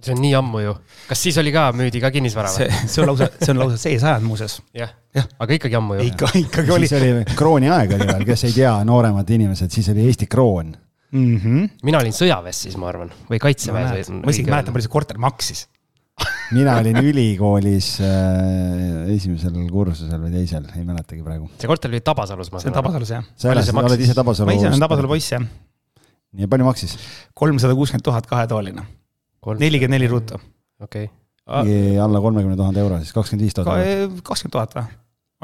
see 0.00 0.14
on 0.14 0.22
nii 0.22 0.34
ammu 0.34 0.60
ju. 0.64 0.74
kas 1.08 1.22
siis 1.26 1.36
oli 1.38 1.52
ka, 1.52 1.66
müüdi 1.76 2.00
ka 2.00 2.10
kinnisvara 2.10 2.48
või? 2.54 2.70
see 2.88 3.02
on 3.02 3.10
lausa, 3.10 3.28
see 3.36 3.52
on 3.52 3.60
lausa 3.60 3.76
see 3.76 3.98
sajand 4.00 4.24
muuseas. 4.24 4.62
jah, 4.72 4.94
jah, 5.14 5.28
aga 5.38 5.58
ikkagi 5.58 5.76
ammu 5.76 5.98
ju. 5.98 6.06
ikka, 6.08 6.30
ikkagi 6.40 6.72
oli. 6.72 6.88
siis 6.88 7.02
oli 7.02 7.36
krooni 7.36 7.68
aeg 7.68 7.98
oli 7.98 8.08
veel, 8.08 8.24
kes 8.32 8.46
ei 8.48 8.54
tea, 8.62 8.72
nooremad 8.88 9.34
inimesed, 9.36 9.68
siis 9.76 9.92
oli 9.92 10.08
Eesti 10.08 10.30
kroon 10.30 10.72
mm. 11.12 11.36
-hmm. 11.36 11.68
mina 11.86 12.00
olin 12.02 12.16
sõjaväes 12.16 12.64
siis, 12.66 12.76
ma 12.80 12.88
arvan, 12.90 13.12
või 13.30 13.40
kaitseväes 13.42 14.10
ma 14.14 14.32
isegi 14.32 14.50
mäletan, 14.50 14.74
palju 14.74 14.88
see 14.88 14.96
korter 14.96 15.18
maksis 15.18 15.66
mina 16.56 16.76
olin 16.80 16.98
ülikoolis 17.00 17.88
äh, 18.04 19.10
esimesel 19.14 19.56
kursusel 19.72 20.20
või 20.20 20.34
teisel, 20.34 20.66
ei 20.76 20.84
mäletagi 20.86 21.22
praegu. 21.24 21.48
see 21.60 21.70
korter 21.70 21.92
oli 21.92 22.02
Tabasalus, 22.04 22.52
ma 22.52 22.60
saan 22.62 22.74
aru. 22.74 22.74
see 22.74 22.74
on 22.74 22.78
Tabasalus 22.80 23.12
jah. 23.14 23.28
sa 23.36 23.54
elasid, 23.54 23.80
oled 23.82 24.04
ise 24.06 24.16
Tabasalu? 24.18 24.50
ma 24.50 24.58
ise 24.58 24.68
olen 24.70 24.84
Tabasalu 24.86 25.12
poiss 25.14 25.32
jah. 25.34 25.46
nii, 26.32 26.50
palju 26.50 26.68
maksis? 26.68 26.96
kolmsada 27.34 27.76
kuuskümmend 27.78 28.06
tuhat 28.06 28.28
kahetoaline. 28.30 28.84
nelikümmend 29.64 29.96
neli 29.96 30.10
ruutu. 30.10 30.40
okei 30.80 31.10
okay. 31.46 31.98
alla 31.98 32.20
kolmekümne 32.20 32.56
tuhande 32.56 32.80
euro, 32.84 33.00
siis 33.02 33.16
kakskümmend 33.16 33.48
viis 33.48 33.56
tuhat. 33.56 34.22
kakskümmend 34.22 34.58
tuhat 34.58 34.76
või, 34.76 34.86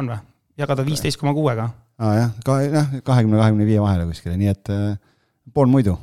on 0.02 0.14
või? 0.14 0.22
jagada 0.60 0.86
viisteist 0.86 1.20
koma 1.20 1.34
kuuega. 1.36 1.70
aa 1.98 2.14
jah, 2.20 2.32
ka 2.44 2.60
jah, 2.64 2.96
kahekümne, 3.04 3.38
kahekümne 3.40 3.68
viie 3.68 3.80
vahele 3.82 4.08
kuskile, 4.10 4.36
nii 4.40 4.52
et 4.52 4.72
äh, 4.74 4.96
pool 5.54 5.70
muidu. 5.70 5.96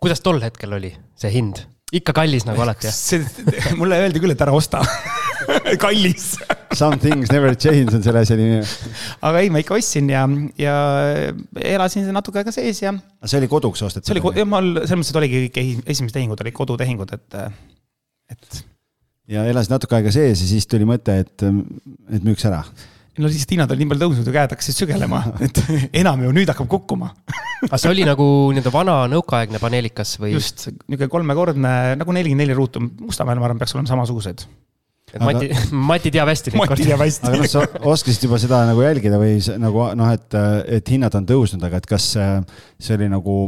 kuidas 0.00 0.22
tol 0.24 0.40
hetkel 0.42 0.76
oli 0.76 0.92
see 1.18 1.32
hind? 1.32 1.62
ikka 1.94 2.14
kallis 2.16 2.46
nagu 2.46 2.62
alati, 2.64 2.88
jah? 2.90 3.26
mulle 3.80 4.00
öeldi 4.04 4.22
küll, 4.22 4.34
et 4.34 4.42
ära 4.42 4.54
osta 4.56 4.82
kallis 5.84 6.34
Some 6.76 6.98
things 7.00 7.30
never 7.32 7.54
change 7.56 7.94
on 7.96 8.02
selle 8.04 8.20
asja 8.20 8.36
nimi. 8.36 8.58
aga 9.24 9.40
ei, 9.40 9.50
ma 9.52 9.62
ikka 9.62 9.78
ostsin 9.78 10.10
ja, 10.12 10.26
ja 10.60 10.74
elasin 11.76 12.10
natuke 12.12 12.42
aega 12.42 12.52
sees 12.52 12.82
ja. 12.82 12.92
see 13.24 13.40
oli 13.40 13.48
koduks 13.48 13.84
ostetud? 13.86 14.08
see 14.10 14.18
oli, 14.18 14.44
mul 14.48 14.72
selles 14.82 14.98
mõttes, 14.98 15.12
et 15.14 15.20
oligi 15.22 15.44
kõik 15.46 15.86
esimesed 15.94 16.18
tehingud 16.18 16.42
olid 16.44 16.56
kodutehingud, 16.58 17.14
et, 17.16 17.38
et. 18.34 18.60
ja 19.32 19.46
elasid 19.48 19.72
natuke 19.72 19.96
aega 19.96 20.12
sees 20.12 20.42
ja 20.42 20.50
siis 20.50 20.68
tuli 20.68 20.88
mõte, 20.88 21.16
et, 21.24 21.46
et 21.46 22.26
müüks 22.26 22.44
ära 22.50 22.60
no 23.20 23.30
lihtsalt 23.30 23.54
hinnad 23.54 23.72
olid 23.72 23.82
nii 23.82 23.90
palju 23.92 24.02
tõusnud 24.04 24.28
ja 24.28 24.34
käed 24.34 24.54
hakkasid 24.54 24.78
sügelema, 24.82 25.22
et 25.46 25.60
enam 26.02 26.22
ju 26.26 26.34
nüüd 26.36 26.52
hakkab 26.52 26.68
kukkuma 26.70 27.10
aga 27.68 27.80
see 27.80 27.92
oli 27.92 28.06
nagu 28.06 28.28
nii-öelda 28.52 28.72
vana 28.74 29.00
nõukaaegne 29.12 29.60
paneelikas 29.62 30.16
või? 30.22 30.34
just, 30.36 30.68
niisugune 30.86 31.10
kolmekordne 31.12 31.74
nagu 32.00 32.16
nelikümmend 32.16 32.46
neli 32.46 32.56
ruutu, 32.56 32.82
Mustamäel 33.02 33.40
ma 33.40 33.48
arvan, 33.48 33.60
peaks 33.60 33.76
olema 33.76 33.90
samasugused. 33.90 34.46
et 35.12 35.20
aga... 35.20 35.28
Mati, 35.28 35.50
Mati 35.92 36.12
teab 36.14 36.30
hästi. 36.32 36.54
Mati 36.58 36.88
teab 36.88 37.04
hästi. 37.04 37.30
aga 37.30 37.42
noh, 37.42 37.50
sa 37.50 37.84
oskasid 37.92 38.26
juba 38.28 38.40
seda 38.42 38.64
nagu 38.68 38.84
jälgida 38.84 39.20
või 39.22 39.38
nagu 39.62 39.86
noh, 39.98 40.16
et, 40.16 40.40
et 40.80 40.96
hinnad 40.96 41.14
on 41.18 41.28
tõusnud, 41.28 41.62
aga 41.68 41.80
et 41.80 41.88
kas 41.88 42.10
see 42.16 42.98
oli 42.98 43.08
nagu 43.12 43.38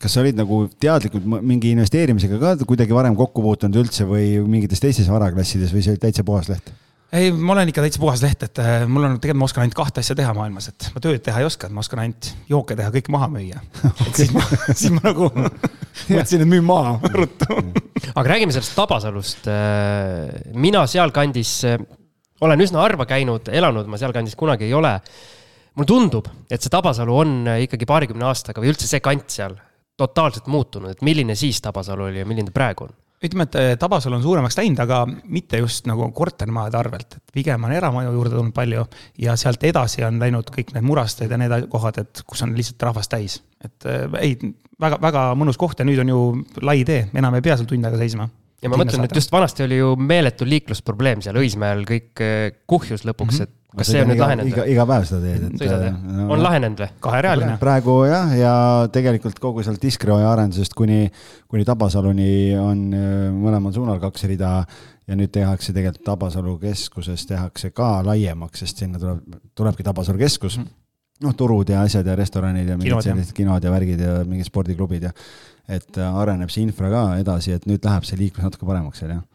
kas 0.00 0.14
sa 0.16 0.22
olid 0.22 0.38
nagu 0.38 0.62
teadlikult 0.80 1.26
mingi 1.44 1.74
investeerimisega 1.74 2.38
ka 2.40 2.68
kuidagi 2.68 2.94
varem 2.96 3.16
kokku 3.18 3.42
puutunud 3.44 3.82
üldse 3.82 4.06
või 4.08 4.38
mingites 4.48 4.80
teistes 4.80 5.10
varaklassides 5.12 5.74
või 5.74 5.84
see 5.84 5.92
oli 5.92 6.00
täitsa 6.00 6.24
puhas 6.24 6.48
leht? 6.48 6.72
Ei, 7.12 7.30
ma 7.34 7.54
olen 7.54 7.70
ikka 7.70 7.82
täitsa 7.84 8.00
puhas 8.02 8.22
leht, 8.22 8.42
et 8.46 8.60
äh, 8.62 8.84
mul 8.88 9.06
on, 9.06 9.16
tegelikult 9.18 9.42
ma 9.42 9.48
oskan 9.48 9.64
ainult 9.64 9.76
kahte 9.78 10.02
asja 10.02 10.16
teha 10.18 10.32
maailmas, 10.36 10.70
et 10.70 10.90
ma 10.94 11.02
tööd 11.02 11.22
teha 11.26 11.42
ei 11.42 11.46
oska, 11.48 11.70
ma 11.74 11.82
oskan 11.82 12.02
ainult 12.04 12.30
jooke 12.50 12.76
teha, 12.78 12.92
kõik 12.94 13.10
maha 13.12 13.28
müüa 13.32 13.62
et 14.06 14.20
siis 14.20 14.30
ma, 14.34 14.44
siis 14.70 14.94
ma 14.94 15.02
nagu 15.08 15.30
mõtlesin, 15.36 16.44
et 16.44 16.50
müün 16.50 16.66
maha 16.66 16.98
ruttu 17.16 17.58
aga 18.14 18.26
räägime 18.26 18.54
sellest 18.54 18.76
Tabasalust. 18.78 19.50
Äh, 19.50 20.54
mina 20.54 20.84
sealkandis 20.90 21.56
äh, 21.68 21.82
olen 22.46 22.62
üsna 22.66 22.84
harva 22.84 23.06
käinud, 23.08 23.50
elanud 23.52 23.90
ma 23.90 23.98
sealkandis 24.00 24.38
kunagi 24.38 24.68
ei 24.68 24.74
ole. 24.74 24.94
mulle 25.74 25.86
tundub, 25.86 26.26
et 26.50 26.62
see 26.62 26.72
Tabasalu 26.72 27.14
on 27.16 27.34
ikkagi 27.62 27.86
paarikümne 27.86 28.26
aastaga 28.26 28.62
või 28.62 28.72
üldse 28.72 28.88
see 28.90 29.00
kant 29.00 29.30
seal 29.30 29.54
totaalselt 30.00 30.48
muutunud, 30.50 30.90
et 30.90 31.02
milline 31.06 31.36
siis 31.38 31.60
Tabasalu 31.62 32.08
oli 32.08 32.22
ja 32.22 32.26
milline 32.26 32.50
ta 32.50 32.56
praegu 32.56 32.88
on? 32.88 32.96
Ütleme, 33.24 33.46
et 33.48 33.58
eh, 33.60 33.70
Tabasalu 33.80 34.16
on 34.16 34.24
suuremaks 34.24 34.56
läinud, 34.58 34.80
aga 34.84 35.02
mitte 35.08 35.60
just 35.60 35.88
nagu 35.90 36.08
kortermajade 36.16 36.78
arvelt, 36.80 37.18
et 37.18 37.34
pigem 37.34 37.64
on 37.68 37.74
eramaju 37.76 38.14
juurde 38.16 38.34
tulnud 38.36 38.56
palju 38.56 38.86
ja 39.20 39.36
sealt 39.40 39.64
edasi 39.68 40.04
on 40.06 40.20
läinud 40.22 40.50
kõik 40.54 40.74
need 40.74 40.86
Murasted 40.86 41.30
ja 41.30 41.38
need 41.40 41.68
kohad, 41.72 42.00
et 42.00 42.24
kus 42.26 42.44
on 42.46 42.56
lihtsalt 42.56 42.88
rahvast 42.88 43.12
täis. 43.12 43.40
et 43.64 43.86
eh, 43.86 44.06
ei, 44.20 44.54
väga, 44.80 45.00
väga 45.02 45.24
mõnus 45.36 45.60
koht 45.60 45.78
ja 45.78 45.84
nüüd 45.84 46.00
on 46.00 46.12
ju 46.14 46.20
lai 46.64 46.80
tee, 46.84 47.08
enam 47.14 47.36
ei 47.36 47.44
pea 47.44 47.58
seal 47.60 47.68
tund 47.68 47.84
aega 47.84 48.00
seisma 48.00 48.28
ja 48.60 48.70
ma 48.72 48.80
mõtlen, 48.80 49.06
et 49.06 49.16
just 49.16 49.32
vanasti 49.32 49.64
oli 49.66 49.80
ju 49.80 49.94
meeletu 49.96 50.48
liiklusprobleem 50.48 51.24
seal 51.24 51.38
Õismäel, 51.40 51.86
kõik 51.88 52.22
eh, 52.24 52.60
kuhjus 52.68 53.06
lõpuks 53.08 53.40
mm, 53.40 53.44
-hmm. 53.44 53.48
et 53.48 53.60
kas 53.76 53.90
see 53.92 54.02
on 54.02 54.10
nüüd 54.10 54.20
lahenenud? 54.20 54.50
iga, 54.50 54.64
iga 54.68 54.86
päev 54.88 55.06
seda 55.08 55.20
teed, 55.24 55.44
et. 55.48 55.64
Äh, 55.66 55.86
no, 55.94 56.26
on 56.34 56.42
lahenenud 56.42 56.82
või? 56.82 56.90
kaherealine. 57.06 57.56
praegu 57.62 57.96
jah, 58.10 58.32
ja 58.38 58.54
tegelikult 58.92 59.38
kogu 59.42 59.64
sealt 59.66 59.84
Iskreoja 59.86 60.32
arendusest 60.32 60.74
kuni, 60.78 61.04
kuni 61.50 61.66
Tabasaluni 61.68 62.32
on 62.60 62.82
äh, 62.96 63.14
mõlemal 63.34 63.74
suunal 63.76 64.02
kaks 64.02 64.26
rida 64.30 64.52
ja 65.06 65.18
nüüd 65.18 65.32
tehakse 65.34 65.74
tegelikult 65.76 66.06
Tabasalu 66.06 66.58
keskuses 66.62 67.26
tehakse 67.30 67.72
ka 67.74 67.98
laiemaks, 68.06 68.64
sest 68.64 68.84
sinna 68.84 69.00
tuleb, 69.02 69.40
tulebki 69.58 69.86
Tabasalu 69.86 70.22
keskus 70.24 70.58
mm. 70.58 70.64
-hmm. 70.64 71.26
noh, 71.26 71.36
turud 71.38 71.70
ja 71.70 71.84
asjad 71.86 72.06
ja 72.06 72.18
restoranid 72.18 72.68
ja 72.68 72.78
mingid 72.78 73.06
sellised 73.06 73.34
kinod 73.36 73.64
ja 73.64 73.72
värgid 73.72 74.00
ja 74.00 74.20
mingid 74.24 74.50
spordiklubid 74.50 75.08
ja 75.08 75.14
et 75.70 75.98
äh, 75.98 76.20
areneb 76.22 76.50
see 76.52 76.66
infra 76.66 76.90
ka 76.92 77.04
edasi, 77.20 77.54
et 77.56 77.68
nüüd 77.70 77.84
läheb 77.86 78.06
see 78.08 78.18
liiklus 78.20 78.46
natuke 78.46 78.68
paremaks 78.68 79.02
seal 79.02 79.14
jah 79.14 79.26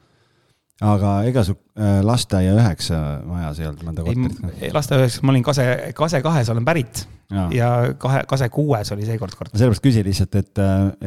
aga 0.83 1.11
ega 1.23 1.43
su 1.47 1.53
äh, 1.79 2.01
lasteaia 2.03 2.55
üheksa 2.57 2.97
majas 3.23 3.61
ei 3.61 3.67
olnud 3.69 3.83
mõnda 3.87 4.03
korterit 4.03 4.39
ka? 4.41 4.71
lasteaia 4.75 5.05
üheksas 5.05 5.23
ma 5.23 5.31
olin 5.31 5.45
Kase, 5.47 5.67
Kase 5.95 6.19
kahes 6.25 6.51
olen 6.51 6.65
pärit 6.67 7.05
ja, 7.31 7.45
ja 7.55 7.69
kahe, 7.99 8.25
Kase 8.27 8.49
kuues 8.51 8.91
oli 8.91 9.07
seekord 9.07 9.37
korter. 9.39 9.55
sellepärast 9.55 9.85
küsin 9.85 10.03
lihtsalt, 10.07 10.35
et, 10.41 10.63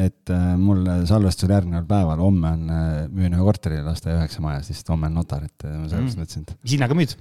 et 0.09 0.33
äh, 0.33 0.47
mul 0.61 0.81
salvestusel 1.09 1.53
järgneval 1.53 1.85
päeval, 1.91 2.25
homme 2.25 2.55
on, 2.57 2.65
müün 3.13 3.37
ühe 3.37 3.45
korteri 3.51 3.83
lasteaia 3.85 4.23
üheksa 4.23 4.45
majas, 4.45 4.73
lihtsalt 4.73 4.95
homme 4.95 5.13
on 5.13 5.21
notar, 5.21 5.45
et 5.45 5.69
ma 5.69 5.85
sellepärast 5.85 6.17
mm. 6.17 6.25
mõtlesin, 6.25 6.49
et. 6.49 6.57
mis 6.65 6.79
hinnaga 6.79 6.99
müüd? 6.99 7.19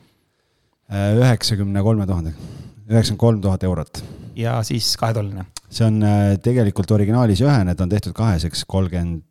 üheksakümne 1.19 1.81
kolme 1.83 2.07
tuhandega, 2.07 2.49
üheksakümmend 2.87 3.19
kolm 3.25 3.43
tuhat 3.43 3.67
eurot. 3.67 4.05
ja 4.39 4.61
siis 4.63 4.93
kahetolline? 4.95 5.49
See 5.69 5.87
on 5.87 6.01
tegelikult 6.43 6.91
originaalis 6.95 7.41
ühene, 7.43 7.75
ta 7.75 7.85
on 7.85 7.91
tehtud 7.91 8.15
kaheseks, 8.17 8.63
kolmkümmend 8.69 9.25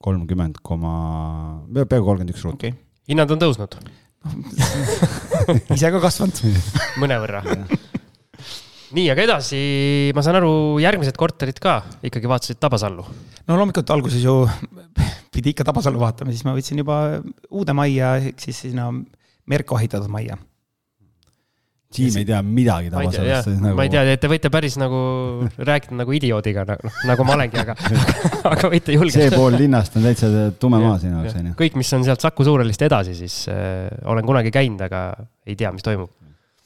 kolmkümmend 0.00 0.60
koma, 0.64 0.92
peaaegu 1.74 2.06
kolmkümmend 2.06 2.32
üks 2.32 2.44
ruuti 2.46 2.70
okay.. 2.70 2.78
hinnad 3.10 3.30
on 3.34 3.42
tõusnud. 3.42 3.76
Ise 5.74 5.90
ka 5.92 6.00
kasvanud. 6.02 6.40
Mõnevõrra. 7.02 7.42
Nii, 8.90 9.06
aga 9.12 9.22
edasi, 9.22 9.60
ma 10.16 10.24
saan 10.24 10.40
aru, 10.40 10.52
järgmised 10.82 11.16
korterid 11.20 11.60
ka 11.62 11.78
ikkagi 12.06 12.30
vaatasid 12.30 12.58
Tabasallu. 12.60 13.04
no 13.46 13.58
loomulikult 13.58 13.92
alguses 13.94 14.24
ju 14.24 14.42
pidi 15.34 15.52
ikka 15.54 15.68
Tabasalu 15.68 16.00
vaatama, 16.00 16.34
siis 16.34 16.46
ma 16.48 16.56
võtsin 16.56 16.80
juba 16.82 17.20
uude 17.52 17.76
majja, 17.76 18.16
ehk 18.18 18.40
siis 18.42 18.64
sinna 18.66 18.90
Merko 19.50 19.78
ehitatud 19.78 20.10
majja. 20.12 20.36
Siim 21.90 22.20
ei 22.20 22.26
tea 22.26 22.38
midagi 22.46 22.86
jah 22.86 22.92
Tabasalust. 22.94 23.48
nagu..., 23.64 23.74
ma 23.74 23.82
ei 23.82 23.90
tea, 23.90 24.14
te 24.22 24.28
võite 24.30 24.50
päris 24.54 24.76
nagu 24.78 24.98
rääkida 25.58 25.96
nagu 25.98 26.14
idioodiga, 26.14 26.62
noh, 26.68 26.98
nagu 27.10 27.24
ma 27.26 27.34
olengi, 27.34 27.58
aga 27.58 27.74
aga 28.52 28.68
võite 28.70 28.92
see 28.92 28.98
julgelt. 28.98 29.34
pool 29.34 29.56
linnast 29.58 29.96
on 29.98 30.06
täitsa 30.06 30.28
tume 30.62 30.78
maa 30.78 31.00
sinu 31.02 31.16
jaoks, 31.16 31.40
onju. 31.40 31.54
kõik, 31.58 31.78
mis 31.80 31.90
on 31.98 32.06
sealt 32.06 32.22
Saku 32.22 32.46
Suurhallist 32.46 32.84
edasi, 32.86 33.16
siis 33.18 33.40
äh, 33.50 33.88
olen 34.06 34.28
kunagi 34.28 34.52
käinud, 34.54 34.84
aga 34.86 35.00
ei 35.50 35.58
tea, 35.58 35.72
mis 35.74 35.82
toimub. 35.82 36.12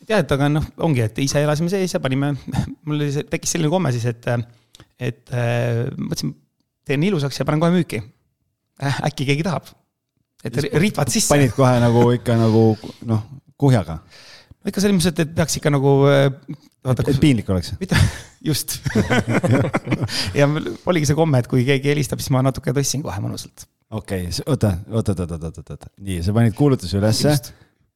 tead, 0.04 0.28
aga 0.36 0.50
noh, 0.52 0.66
ongi, 0.84 1.00
et 1.06 1.22
ise 1.24 1.40
elasime 1.40 1.72
sees 1.72 1.96
ja 1.96 2.02
panime, 2.04 2.34
mul 2.84 2.98
oli 3.00 3.08
see, 3.16 3.24
tekkis 3.30 3.56
selline 3.56 3.72
komme 3.72 3.94
siis, 3.96 4.04
et, 4.12 4.28
et 5.08 5.32
äh, 5.32 5.86
mõtlesin, 5.96 6.34
teen 6.84 7.08
ilusaks 7.08 7.40
ja 7.40 7.48
panen 7.48 7.64
kohe 7.64 7.72
müüki 7.72 8.02
äh,. 8.04 9.00
äkki 9.08 9.24
keegi 9.32 9.48
tahab. 9.48 9.72
et 10.44 10.60
ri- 10.60 10.74
riivad 10.84 11.08
sisse. 11.08 11.32
panid 11.32 11.56
kohe 11.56 11.80
nagu 11.80 12.04
ikka 12.12 12.36
nagu 12.36 12.66
noh, 13.08 13.24
kuhjaga, 13.56 14.02
ikka 14.68 14.82
selles 14.82 14.96
mõttes, 14.96 15.12
et, 15.12 15.22
et 15.24 15.34
peaks 15.36 15.58
ikka 15.60 15.72
nagu 15.74 15.92
äh, 16.08 16.28
et 16.92 17.20
piinlik 17.20 17.50
oleks. 17.52 17.74
mitte, 17.80 17.98
just. 18.48 18.78
ja 20.38 20.48
mul 20.50 20.72
oligi 20.90 21.10
see 21.10 21.18
komme, 21.18 21.40
et 21.42 21.50
kui 21.50 21.66
keegi 21.66 21.92
helistab, 21.92 22.22
siis 22.22 22.32
ma 22.34 22.44
natuke 22.44 22.74
tõstsin 22.76 23.04
kohe 23.04 23.20
mõnusalt. 23.24 23.68
okei 23.90 24.28
okay,, 24.28 24.42
oota, 24.46 24.74
oota, 24.90 25.16
oota, 25.16 25.28
oota, 25.38 25.52
oota, 25.52 25.78
oota, 25.78 25.92
nii, 26.00 26.22
sa 26.24 26.36
panid 26.36 26.56
kuulutuse 26.58 26.98
ülesse. 27.00 27.36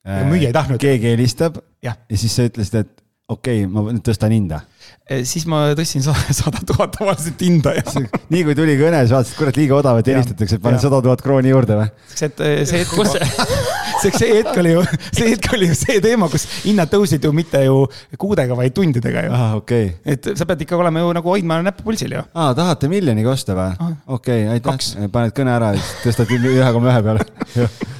Ja 0.08 0.22
müüja 0.24 0.48
ei 0.48 0.54
tahtnud. 0.54 0.80
keegi 0.80 1.10
helistab 1.10 1.58
jah, 1.84 1.98
ja 2.08 2.16
siis 2.16 2.32
sa 2.32 2.46
ütlesid, 2.48 2.78
et 2.80 3.02
okei 3.28 3.64
okay,, 3.64 3.68
ma 3.68 3.82
nüüd 3.90 4.04
tõstan 4.06 4.32
hinda. 4.32 4.62
siis 5.28 5.44
ma 5.50 5.66
tõstsin 5.76 6.04
sa- 6.04 6.16
sada 6.40 6.62
tuhat 6.68 6.94
tavaliselt 6.96 7.42
hinda 7.44 7.74
ja 7.76 7.84
nii 8.32 8.44
kui 8.46 8.56
tuli 8.56 8.78
kõne, 8.80 9.02
siis 9.04 9.12
vaatasid, 9.16 9.36
kurat, 9.40 9.60
liiga 9.60 9.76
odav, 9.76 10.00
et 10.00 10.08
Jah. 10.08 10.20
helistatakse, 10.20 10.56
et 10.56 10.64
panen 10.64 10.80
sada 10.80 11.02
tuhat 11.04 11.24
krooni 11.24 11.52
juurde 11.52 11.76
või? 11.82 11.90
et 12.24 12.44
eh, 12.46 12.62
see 12.68 12.84
hetk 12.84 12.96
juba, 14.02 14.12
see, 14.14 14.30
hetk 14.38 14.58
oli 14.62 14.72
ju, 14.74 14.82
see 15.16 15.30
hetk 15.32 15.52
oli 15.56 15.68
ju 15.70 15.76
see 15.78 15.98
teema, 16.04 16.28
kus 16.32 16.46
hinnad 16.64 16.90
tõusid 16.92 17.24
ju 17.24 17.32
mitte 17.36 17.62
ju 17.64 17.80
kuudega, 18.20 18.56
vaid 18.58 18.74
tundidega 18.76 19.24
ju. 19.26 19.32
aa, 19.34 19.50
okei. 19.60 19.90
et 20.08 20.30
sa 20.38 20.46
pead 20.48 20.64
ikka 20.66 20.78
olema 20.78 21.02
ju 21.04 21.12
nagu 21.18 21.32
hoidma 21.34 21.60
näppu 21.66 21.86
pulsil 21.86 22.14
ju. 22.18 22.24
aa, 22.34 22.52
tahate 22.58 22.90
miljoniga 22.92 23.32
osta 23.34 23.56
või 23.58 23.74
Ah.? 23.78 23.94
okei, 24.18 24.46
aitäh 24.54 24.70
Kaks.. 24.70 24.92
paned 25.12 25.34
kõne 25.36 25.54
ära 25.54 25.72
tõstad 26.04 26.30
ühe 26.38 26.70
koma 26.76 26.92
ühe 26.94 27.02
peale. 27.08 27.26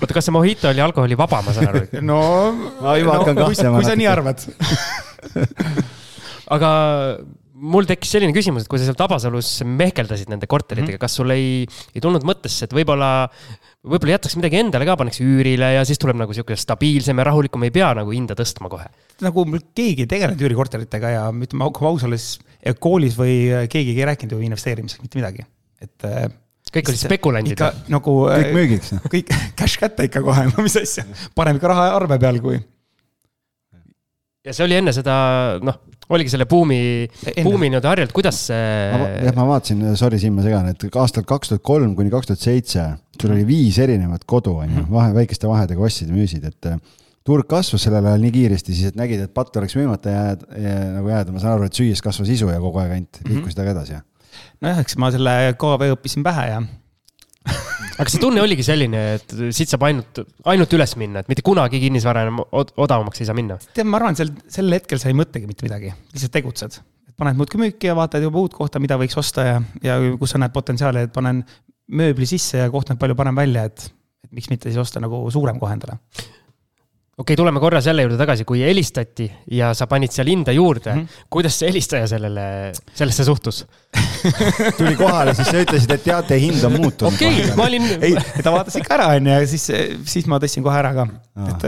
oota, 0.00 0.12
kas 0.14 0.28
see 0.28 0.34
mojito 0.34 0.70
oli 0.70 0.82
alkoholivaba, 0.84 1.42
ma 1.46 1.56
saan 1.56 1.70
aru? 1.72 1.84
no, 2.10 2.20
Ma 2.82 2.96
juba 2.98 3.18
hakkan 3.18 3.36
kui, 3.38 3.44
kahtlema 3.50 3.82
kui 3.82 3.88
sa 3.90 3.98
nii 3.98 4.08
arvad. 4.10 4.46
aga 6.56 6.70
mul 7.58 7.88
tekkis 7.88 8.12
selline 8.14 8.34
küsimus, 8.34 8.64
et 8.64 8.70
kui 8.70 8.80
sa 8.80 8.86
seal 8.86 8.98
Tabasalus 8.98 9.50
mehkeldasid 9.66 10.30
nende 10.30 10.48
korteritega 10.50 10.94
mm, 10.94 10.96
-hmm. 10.96 11.02
kas 11.02 11.16
sul 11.18 11.34
ei, 11.34 11.66
ei 11.94 12.02
tulnud 12.04 12.24
mõttesse, 12.26 12.68
et 12.68 12.74
võib-olla, 12.74 13.28
võib-olla 13.82 14.16
jätaks 14.16 14.36
midagi 14.38 14.60
endale 14.60 14.86
ka, 14.88 14.96
paneks 15.00 15.20
üürile 15.24 15.72
ja 15.76 15.84
siis 15.88 16.00
tuleb 16.02 16.20
nagu 16.20 16.34
sihuke 16.36 16.56
stabiilsem 16.56 17.18
ja 17.18 17.28
rahulikum, 17.30 17.64
ei 17.66 17.74
pea 17.74 17.90
nagu 17.98 18.14
hinda 18.14 18.36
tõstma 18.38 18.70
kohe. 18.72 18.86
nagu 19.24 19.44
mul 19.48 19.64
keegi 19.74 20.06
ei 20.06 20.10
tegelenud 20.10 20.44
üürikorteritega 20.46 21.14
ja 21.14 21.24
ütleme, 21.32 21.70
kui 21.74 21.90
aus 21.90 22.06
olles, 22.06 22.28
koolis 22.78 23.18
või 23.18 23.66
keegi 23.70 23.96
ei 23.96 24.10
rääkinud 24.12 24.36
ju 24.36 24.44
investeerimisest 24.50 25.02
mitte 25.02 25.18
midagi. 25.18 25.46
et 25.82 26.06
äh, 26.06 26.28
kõik 26.72 26.90
olid 26.92 27.02
spekulandid 27.02 27.56
ikka. 27.56 27.72
nagu 27.92 28.16
kõik 28.28 28.54
müügiks. 28.56 28.94
kõik 29.08 29.34
cash 29.58 29.80
kätte 29.80 30.08
ikka 30.08 30.22
kohe, 30.24 30.48
no 30.52 30.64
mis 30.64 30.76
asja, 30.80 31.06
parem 31.34 31.58
ikka 31.58 31.74
raha 31.74 31.92
arve 31.96 32.18
peal 32.20 32.40
kui. 32.44 32.60
ja 34.46 34.54
see 34.54 34.66
oli 34.66 34.78
enne 34.78 34.94
seda, 34.96 35.14
noh, 35.64 35.80
oligi 36.14 36.32
selle 36.32 36.46
buumi, 36.48 36.80
buumi 37.44 37.68
nii-öelda 37.68 37.92
harjalt, 37.92 38.14
kuidas 38.16 38.40
jah, 38.50 39.04
see. 39.18 39.34
ma 39.36 39.48
vaatasin, 39.50 39.82
sorry, 40.00 40.20
Siim, 40.22 40.38
ma 40.38 40.46
segan, 40.46 40.70
et 40.72 40.86
aastal 41.02 41.26
kaks 41.28 41.52
tuhat 41.52 41.64
kolm 41.66 41.94
kuni 41.98 42.12
kaks 42.12 42.30
tuhat 42.30 42.44
seitse 42.44 42.86
sul 43.20 43.34
oli 43.34 43.44
viis 43.48 43.78
erinevat 43.82 44.24
kodu, 44.28 44.56
on 44.62 44.72
ju, 44.72 44.86
vahe, 44.92 45.12
väikeste 45.16 45.50
vahedega 45.50 45.84
ostsid 45.84 46.10
ja 46.12 46.16
müüsid, 46.16 46.46
et 46.48 46.70
äh, 46.70 46.78
turg 47.26 47.48
kasvas 47.50 47.84
sellel 47.84 48.06
ajal 48.08 48.24
nii 48.24 48.34
kiiresti, 48.34 48.74
siis 48.76 48.92
et 48.92 48.98
nägid, 48.98 49.24
et 49.26 49.34
patt 49.34 49.56
oleks 49.60 49.76
müümata 49.78 50.14
jääd, 50.14 50.44
ja, 50.62 50.76
nagu 50.96 51.12
jääda, 51.12 51.34
ma 51.34 51.42
saan 51.42 51.58
aru, 51.58 51.68
et 51.68 51.80
süües 51.80 52.02
kasvas 52.04 52.30
isu 52.32 52.50
ja 52.52 52.60
kogu 52.62 52.80
aeg 52.82 52.94
ainult 52.96 53.22
liikusid 53.28 53.64
aga 53.64 53.74
edasi. 53.76 54.02
nojah, 54.64 54.82
eks 54.84 54.98
ma 55.00 55.10
selle 55.14 55.34
KV 55.60 55.92
õppisin 55.96 56.24
pähe 56.26 56.46
ja 56.52 56.62
aga 57.98 58.12
see 58.12 58.22
tunne 58.22 58.42
oligi 58.42 58.64
selline, 58.66 59.00
et 59.18 59.34
siit 59.54 59.70
saab 59.72 59.86
ainult, 59.88 60.22
ainult 60.52 60.76
üles 60.78 60.94
minna, 61.00 61.22
et 61.22 61.30
mitte 61.30 61.44
kunagi 61.46 61.80
kinnisvara 61.82 62.26
enam 62.26 62.42
od- 62.46 62.72
odavamaks 62.78 63.22
ei 63.22 63.28
saa 63.28 63.36
minna. 63.38 63.58
tead, 63.74 63.88
ma 63.90 63.98
arvan, 64.00 64.18
sel, 64.18 64.30
sel 64.52 64.70
hetkel 64.76 65.00
sa 65.02 65.10
ei 65.10 65.18
mõtlegi 65.18 65.50
mitte 65.50 65.66
midagi, 65.66 65.92
lihtsalt 66.14 66.34
tegutsed. 66.38 66.80
paned 67.18 67.38
muudkui 67.40 67.58
müüki 67.58 67.88
ja 67.90 67.96
vaatad 67.98 68.22
juba 68.22 68.38
uut 68.38 68.54
kohta, 68.54 68.78
mida 68.78 68.94
võiks 69.00 69.18
osta 69.18 69.46
ja, 69.46 69.54
ja 69.82 69.98
kus 70.20 70.36
sa 70.36 70.38
näed 70.38 70.54
potentsiaali, 70.54 71.08
et 71.08 71.14
panen 71.14 71.42
mööbli 71.90 72.28
sisse 72.30 72.60
ja 72.60 72.70
koht 72.70 72.92
näeb 72.92 73.00
palju 73.02 73.16
parem 73.18 73.34
välja, 73.34 73.64
et, 73.66 73.88
et 74.22 74.30
miks 74.38 74.50
mitte 74.52 74.70
siis 74.70 74.78
osta 74.78 75.02
nagu 75.02 75.24
suurem 75.34 75.58
kohe 75.58 75.74
endale. 75.74 75.98
Okei 77.18 77.34
okay,, 77.34 77.36
tuleme 77.36 77.60
korra 77.60 77.80
selle 77.82 78.04
juurde 78.04 78.16
tagasi, 78.20 78.44
kui 78.46 78.60
helistati 78.62 79.26
ja 79.58 79.72
sa 79.74 79.88
panid 79.90 80.14
seal 80.14 80.28
hinda 80.30 80.52
juurde 80.54 80.92
mm. 80.92 81.00
-hmm. 81.00 81.24
kuidas 81.30 81.58
see 81.58 81.70
helistaja 81.70 82.06
sellele, 82.06 82.72
sellesse 82.94 83.24
suhtus? 83.24 83.64
tuli 84.78 84.94
kohale, 84.96 85.34
siis 85.34 85.50
sa 85.50 85.62
ütlesid, 85.64 85.94
et 85.94 86.04
teate, 86.04 86.38
hind 86.38 86.62
on 86.64 86.76
muutunud. 86.78 87.14
okei 87.14 87.42
okay,, 87.42 87.56
ma 87.56 87.66
olin, 87.66 87.88
ei, 88.00 88.14
ta 88.42 88.52
vaatas 88.54 88.78
ikka 88.78 88.94
ära, 88.94 89.08
onju, 89.18 89.34
ja 89.34 89.46
siis, 89.50 89.66
siis 90.04 90.30
ma 90.30 90.38
tõstsin 90.38 90.62
kohe 90.62 90.78
ära 90.78 90.94
ka, 90.94 91.08
Aa, 91.34 91.50
et 91.50 91.66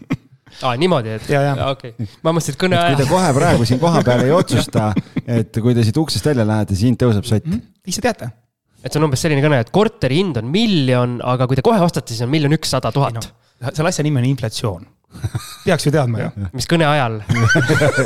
aa 0.66 0.76
niimoodi, 0.76 1.14
et 1.20 1.30
Ja, 1.30 1.42
ja. 1.52 1.70
okei 1.70 1.94
okay., 1.94 2.10
ma 2.24 2.34
mõtlesin, 2.34 2.56
et 2.56 2.62
kõne 2.64 2.84
kui 2.88 3.02
te 3.04 3.10
kohe 3.10 3.32
praegu 3.36 3.68
siin 3.68 3.82
kohapeal 3.82 4.24
ei 4.26 4.34
otsusta, 4.34 4.92
et 5.38 5.60
kui 5.62 5.76
te 5.76 5.86
siit 5.86 6.02
uksest 6.02 6.26
välja 6.26 6.46
lähete, 6.46 6.74
siis 6.74 6.90
hind 6.90 6.98
tõuseb 7.02 7.30
sott. 7.30 7.46
ise 7.86 8.02
teate. 8.02 8.32
et 8.82 8.90
see 8.90 8.98
on 8.98 9.06
umbes 9.06 9.22
selline 9.22 9.44
kõne, 9.44 9.62
et 9.62 9.70
korteri 9.70 10.18
hind 10.18 10.42
on 10.42 10.50
miljon, 10.50 11.20
aga 11.22 11.46
kui 11.46 11.54
te 11.54 11.62
kohe 11.62 11.78
ostate, 11.78 12.10
siis 12.10 12.26
on 12.26 12.32
miljon 12.32 12.58
ükssada 12.58 12.90
tuhat 12.90 13.30
selle 13.68 13.92
asja 13.92 14.04
nimi 14.06 14.20
on 14.22 14.28
inflatsioon. 14.30 14.88
peaks 15.64 15.86
ju 15.88 15.90
teadma 15.90 16.20
ju. 16.22 16.48
mis 16.54 16.68
kõne 16.70 16.86
ajal, 16.86 17.16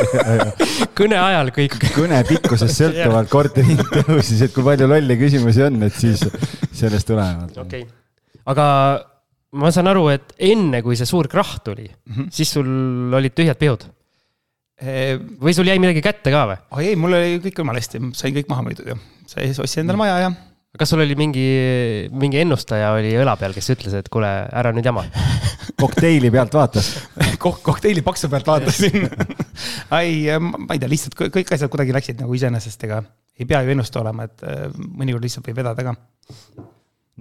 kõne 0.99 1.19
ajal 1.21 1.51
kõik, 1.53 1.75
kõne 1.93 2.23
pikkusest 2.29 2.81
sõltuvalt 2.81 3.29
korteri 3.33 3.75
hind 3.75 3.83
tõusis, 3.93 4.40
et 4.47 4.55
kui 4.55 4.64
palju 4.64 4.88
lolle 4.88 5.19
küsimusi 5.21 5.67
on, 5.67 5.83
et 5.85 5.99
siis 5.99 6.25
sellest 6.73 7.11
tulenevalt. 7.11 7.59
okei 7.61 7.85
okay.. 7.85 7.93
aga 8.55 8.67
ma 9.61 9.71
saan 9.75 9.93
aru, 9.93 10.07
et 10.14 10.33
enne, 10.49 10.81
kui 10.87 10.97
see 10.97 11.09
suur 11.09 11.29
krahh 11.31 11.59
tuli 11.67 11.85
mm, 11.85 12.01
Mhm. 12.09 12.23
-hmm. 12.23 12.33
siis 12.33 12.57
sul 12.57 13.14
olid 13.21 13.37
tühjad 13.37 13.61
pihud 13.61 13.85
või 15.45 15.55
sul 15.55 15.69
jäi 15.69 15.79
midagi 15.79 16.03
kätte 16.03 16.33
ka 16.35 16.47
või? 16.51 16.57
oi 16.79 16.88
ei, 16.88 16.97
mul 16.97 17.12
oli 17.14 17.38
kõik 17.45 17.61
jumala 17.62 17.79
hästi, 17.79 18.01
sain 18.12 18.35
kõik 18.35 18.49
maha 18.49 18.64
müüdud 18.67 18.97
sai, 19.27 19.53
ostsin 19.53 19.85
endale 19.85 20.01
maja 20.01 20.19
ja 20.25 20.33
kas 20.79 20.91
sul 20.91 21.03
oli 21.05 21.15
mingi, 21.19 21.45
mingi 22.15 22.41
ennustaja 22.43 22.91
oli 22.97 23.13
õla 23.21 23.37
peal, 23.39 23.55
kes 23.55 23.71
ütles, 23.77 23.95
et 23.99 24.09
kuule, 24.13 24.31
ära 24.51 24.73
nüüd 24.75 24.87
jama? 24.87 25.05
kokteili 25.83 26.31
pealt 26.35 26.55
vaatas. 26.57 26.91
kok-, 27.45 27.63
kokteili 27.67 28.03
paksu 28.07 28.31
pealt 28.33 28.49
vaatasin. 28.51 29.09
ei, 30.01 30.27
ma 30.41 30.75
ei 30.75 30.83
tea, 30.83 30.91
lihtsalt 30.91 31.17
kõ- 31.19 31.31
kõik 31.35 31.55
asjad 31.55 31.73
kuidagi 31.73 31.95
läksid 31.95 32.23
nagu 32.23 32.35
iseenesest, 32.35 32.87
ega 32.89 33.03
ei 33.39 33.47
pea 33.51 33.63
ju 33.67 33.75
ennustaja 33.75 34.05
olema, 34.05 34.29
et 34.29 34.47
äh, 34.47 34.69
mõnikord 34.75 35.27
lihtsalt 35.27 35.47
võib 35.51 35.63
vedada 35.63 35.87
ka. 35.87 35.95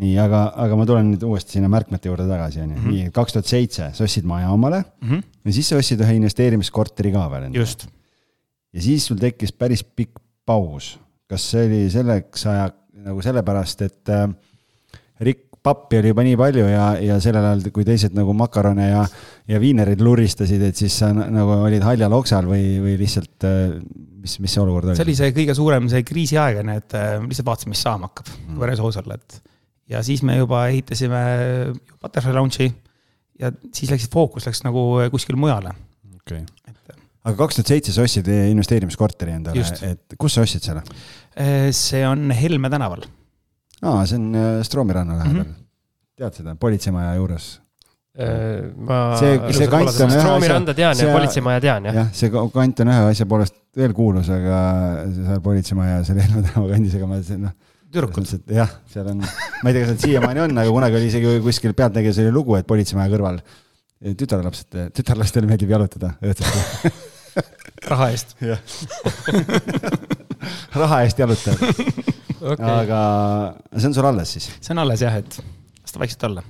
nii, 0.01 0.13
aga, 0.21 0.45
aga 0.65 0.77
ma 0.77 0.85
tulen 0.89 1.11
nüüd 1.13 1.25
uuesti 1.27 1.59
sinna 1.59 1.69
märkmete 1.69 2.09
juurde 2.09 2.25
tagasi, 2.29 2.63
onju. 2.65 2.77
Mhm. 2.79 2.93
nii, 2.93 3.09
kaks 3.13 3.37
tuhat 3.37 3.49
seitse 3.49 3.89
sa 3.93 4.05
ostsid 4.07 4.25
maja 4.29 4.49
omale 4.53 4.83
ja 5.05 5.53
siis 5.53 5.69
sa 5.69 5.77
ostsid 5.77 6.01
ühe 6.01 6.17
investeerimiskorteri 6.17 7.13
ka 7.13 7.27
veel 7.33 7.51
just, 7.53 7.85
ja 8.73 8.81
siis 8.81 9.05
sul 9.09 9.21
tekkis 9.21 9.53
päris 9.53 9.83
pikk 9.85 10.17
paus. 10.45 10.95
kas 11.29 11.45
see 11.53 11.67
oli 11.67 11.83
selleks 11.93 12.45
aja 12.49 12.71
nagu 13.03 13.23
sellepärast, 13.25 13.83
et 13.87 14.13
äh, 14.13 14.27
rikk 15.23 15.49
pappi 15.63 16.01
oli 16.01 16.11
juba 16.11 16.25
nii 16.27 16.37
palju 16.39 16.65
ja, 16.67 16.87
ja 16.99 17.17
sellel 17.23 17.45
ajal, 17.47 17.61
kui 17.75 17.85
teised 17.87 18.15
nagu 18.17 18.33
makarone 18.35 18.89
ja, 18.89 19.03
ja 19.47 19.59
viinereid 19.63 20.01
luristasid, 20.03 20.63
et 20.67 20.79
siis 20.79 20.97
sa 20.99 21.13
na- 21.15 21.29
nagu 21.31 21.55
olid 21.69 21.85
haljal 21.85 22.15
oksal 22.17 22.49
või, 22.49 22.65
või 22.83 22.97
lihtsalt 22.99 23.47
äh, 23.47 23.77
mis, 24.23 24.37
mis 24.43 24.55
see 24.55 24.63
olukord 24.63 24.91
oli? 24.91 24.97
see 24.99 25.07
oli 25.07 25.15
see 25.19 25.33
kõige 25.35 25.55
suurem, 25.57 25.87
see 25.91 26.03
kriisiaeg 26.07 26.59
on 26.63 26.73
ju, 26.73 26.79
et 26.83 26.97
äh, 26.99 27.15
lihtsalt 27.23 27.49
vaatasime, 27.49 27.75
mis 27.75 27.83
saama 27.87 28.11
hakkab, 28.11 28.31
Mm. 28.43 28.79
aus 28.85 28.97
olla, 28.99 29.15
et. 29.15 29.39
ja 29.89 30.03
siis 30.03 30.23
me 30.23 30.37
juba 30.37 30.65
ehitasime 30.67 31.21
Butterfly 32.01 32.35
Launch'i 32.35 32.67
ja 33.39 33.51
siis 33.73 33.91
läks 33.91 34.09
fookus 34.11 34.45
läks 34.47 34.63
nagu 34.67 34.83
kuskile 35.11 35.39
mujale. 35.39 35.71
okay.. 36.19 36.43
aga 37.23 37.35
kaks 37.39 37.59
tuhat 37.59 37.71
seitse 37.71 37.95
sa 37.95 38.03
ostsid 38.03 38.27
investeerimiskorteri 38.27 39.37
endale 39.39 39.63
et 39.89 40.17
kus 40.19 40.35
sa 40.35 40.43
ostsid 40.45 40.63
selle? 40.67 40.83
Äh, 41.33 41.71
see 41.73 42.03
on 42.07 42.29
Helme 42.31 42.69
tänaval. 42.69 43.03
aa, 43.81 44.05
see 44.05 44.19
on 44.19 44.29
äh, 44.37 44.61
Stroomi 44.63 44.93
ranna 44.93 45.17
lähedal 45.17 45.43
mm. 45.43 45.49
-hmm. 45.49 45.67
tead 46.17 46.33
seda, 46.39 46.55
politseimaja 46.55 47.15
juures? 47.17 47.59
ma 48.13 48.97
See- 49.17 49.53
see 49.57 49.65
kant 49.67 49.89
on 49.89 50.11
ühe 50.13 50.19
Stroomi 50.19 50.45
asja- 50.45 50.53
randa 50.53 50.73
tean 50.77 50.95
see- 50.95 51.07
ja 51.07 51.13
politseimaja 51.15 51.61
tean 51.61 51.85
jah. 51.89 51.95
jah, 51.95 52.11
see 52.13 52.29
kant 52.29 52.79
on 52.83 52.91
ühe 52.93 53.07
asja 53.09 53.25
poolest 53.25 53.55
veel 53.75 53.93
kuulus, 53.97 54.29
aga 54.29 54.59
seal 55.15 55.41
politseimaja 55.41 56.03
seal 56.05 56.19
Helme 56.21 56.43
tänava 56.45 56.67
kandis, 56.75 56.93
ega 56.99 57.07
ma 57.09 57.17
see 57.25 57.39
noh. 57.41 57.55
tüdrukud. 57.89 58.29
jah, 58.53 58.69
seal 58.93 59.09
on, 59.15 59.25
ma 59.25 59.69
ei 59.69 59.73
tea, 59.73 59.81
kas 59.87 59.91
nad 59.95 60.05
siiamaani 60.05 60.45
on, 60.45 60.57
aga 60.61 60.69
kunagi 60.77 60.99
oli 61.01 61.09
isegi 61.09 61.39
kuskil 61.41 61.73
Pealtnägijas 61.73 62.21
oli 62.21 62.31
lugu, 62.37 62.59
et 62.59 62.69
politseimaja 62.69 63.09
kõrval 63.15 63.41
tütarlapsed, 64.19 64.77
tütarlastele 64.93 65.49
meeldib 65.49 65.73
jalutada 65.73 66.13
õhtuti. 66.21 66.93
raha 67.89 68.11
eest. 68.13 68.37
jah. 68.45 68.61
raha 70.81 71.03
eest 71.07 71.23
jalutajad 71.23 71.63
okay., 72.41 72.73
aga 72.83 72.99
see 73.77 73.91
on 73.91 73.97
sul 73.99 74.11
alles 74.11 74.35
siis 74.37 74.49
see 74.59 74.75
on 74.75 74.83
alles 74.85 75.05
jah, 75.05 75.21
et 75.21 75.39
las 75.39 75.95
ta 75.95 76.03
vaikselt 76.03 76.27
olla. 76.29 76.45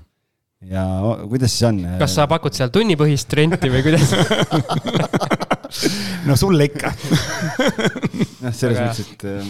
ja 0.69 0.88
kuidas 1.29 1.56
siis 1.56 1.69
on? 1.69 1.84
kas 2.01 2.17
sa 2.19 2.27
pakud 2.32 2.56
seal 2.56 2.73
tunnipõhist 2.73 3.39
renti 3.39 3.71
või 3.73 3.86
kuidas? 3.86 4.13
no 6.27 6.36
sulle 6.39 6.67
ikka. 6.69 6.91
noh, 8.43 8.53
selles 8.53 8.77
Väga 8.77 8.88
mõttes, 8.88 9.12
et 9.13 9.25
äh, 9.29 9.47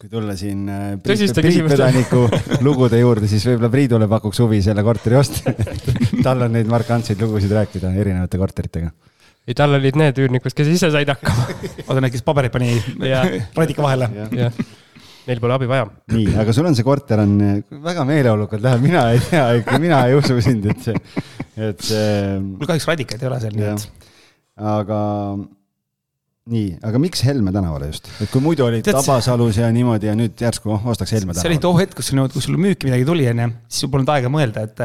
kui 0.00 0.08
tulla 0.12 0.36
siin 0.38 0.64
äh, 0.70 0.86
Priit 1.02 1.34
Priit 1.36 1.68
Pedaniku 1.68 2.20
lugude 2.64 3.00
juurde, 3.00 3.28
siis 3.30 3.44
võib-olla 3.48 3.70
Priidule 3.72 4.08
pakuks 4.10 4.38
huvi 4.44 4.62
selle 4.64 4.84
korteri 4.86 5.18
osta. 5.20 5.54
tal 6.24 6.38
on 6.46 6.52
neid 6.56 6.68
markantseid 6.70 7.20
lugusid 7.20 7.52
rääkida 7.56 7.92
erinevate 8.00 8.40
korteritega. 8.40 8.88
ei, 9.50 9.56
tal 9.58 9.74
olid 9.74 9.98
need 9.98 10.18
üürnikud, 10.22 10.54
kes 10.54 10.68
ise 10.70 10.92
said 10.94 11.10
hakkama. 11.10 11.46
oota, 11.86 11.98
need, 11.98 12.12
kes 12.14 12.26
paberid 12.26 12.54
pani 12.54 12.76
radika 13.58 13.82
vahele. 13.82 14.10
neil 15.26 15.40
pole 15.42 15.54
abi 15.54 15.68
vaja. 15.70 15.86
nii, 16.14 16.34
aga 16.42 16.54
sul 16.56 16.68
on 16.70 16.76
see 16.78 16.86
korter 16.86 17.20
on 17.22 17.36
äh, 17.44 17.56
väga 17.84 18.06
meeleolukalt 18.08 18.62
läheb, 18.64 18.84
mina 18.86 19.04
ei 19.14 19.20
tea, 19.26 19.78
mina 19.82 20.04
ei 20.08 20.16
usu 20.18 20.38
sind, 20.42 20.64
et 20.72 20.86
see, 20.86 20.96
et 21.68 21.82
see, 21.84 22.38
mul 22.40 22.70
kahjuks 22.70 22.88
radikaid 22.88 23.22
ei 23.22 23.30
ole 23.30 23.40
seal, 23.42 23.58
nii 23.58 23.68
et. 23.74 24.08
aga 24.74 25.00
nii, 26.50 26.74
aga 26.86 26.98
miks 27.02 27.22
Helme 27.26 27.52
tänavale 27.54 27.88
just, 27.90 28.08
et 28.22 28.30
kui 28.32 28.42
muidu 28.44 28.64
olid 28.66 28.82
Tead, 28.86 28.98
Tabasalus 28.98 29.58
ja 29.60 29.68
niimoodi 29.74 30.08
ja 30.10 30.14
nüüd 30.18 30.40
järsku 30.42 30.72
ostaks 30.78 31.12
Helme 31.14 31.34
see 31.36 31.46
oli 31.46 31.58
tänavale. 31.58 31.62
too 31.66 31.76
hetk, 31.78 31.94
kus 31.98 32.10
sul 32.10 32.18
niimoodi, 32.18 32.36
kui 32.36 32.44
sul 32.46 32.58
müüki 32.60 32.88
midagi 32.90 33.06
tuli, 33.08 33.28
onju, 33.30 33.48
siis 33.68 33.84
sul 33.84 33.92
polnud 33.92 34.10
aega 34.14 34.32
mõelda, 34.32 34.64
et, 34.66 34.82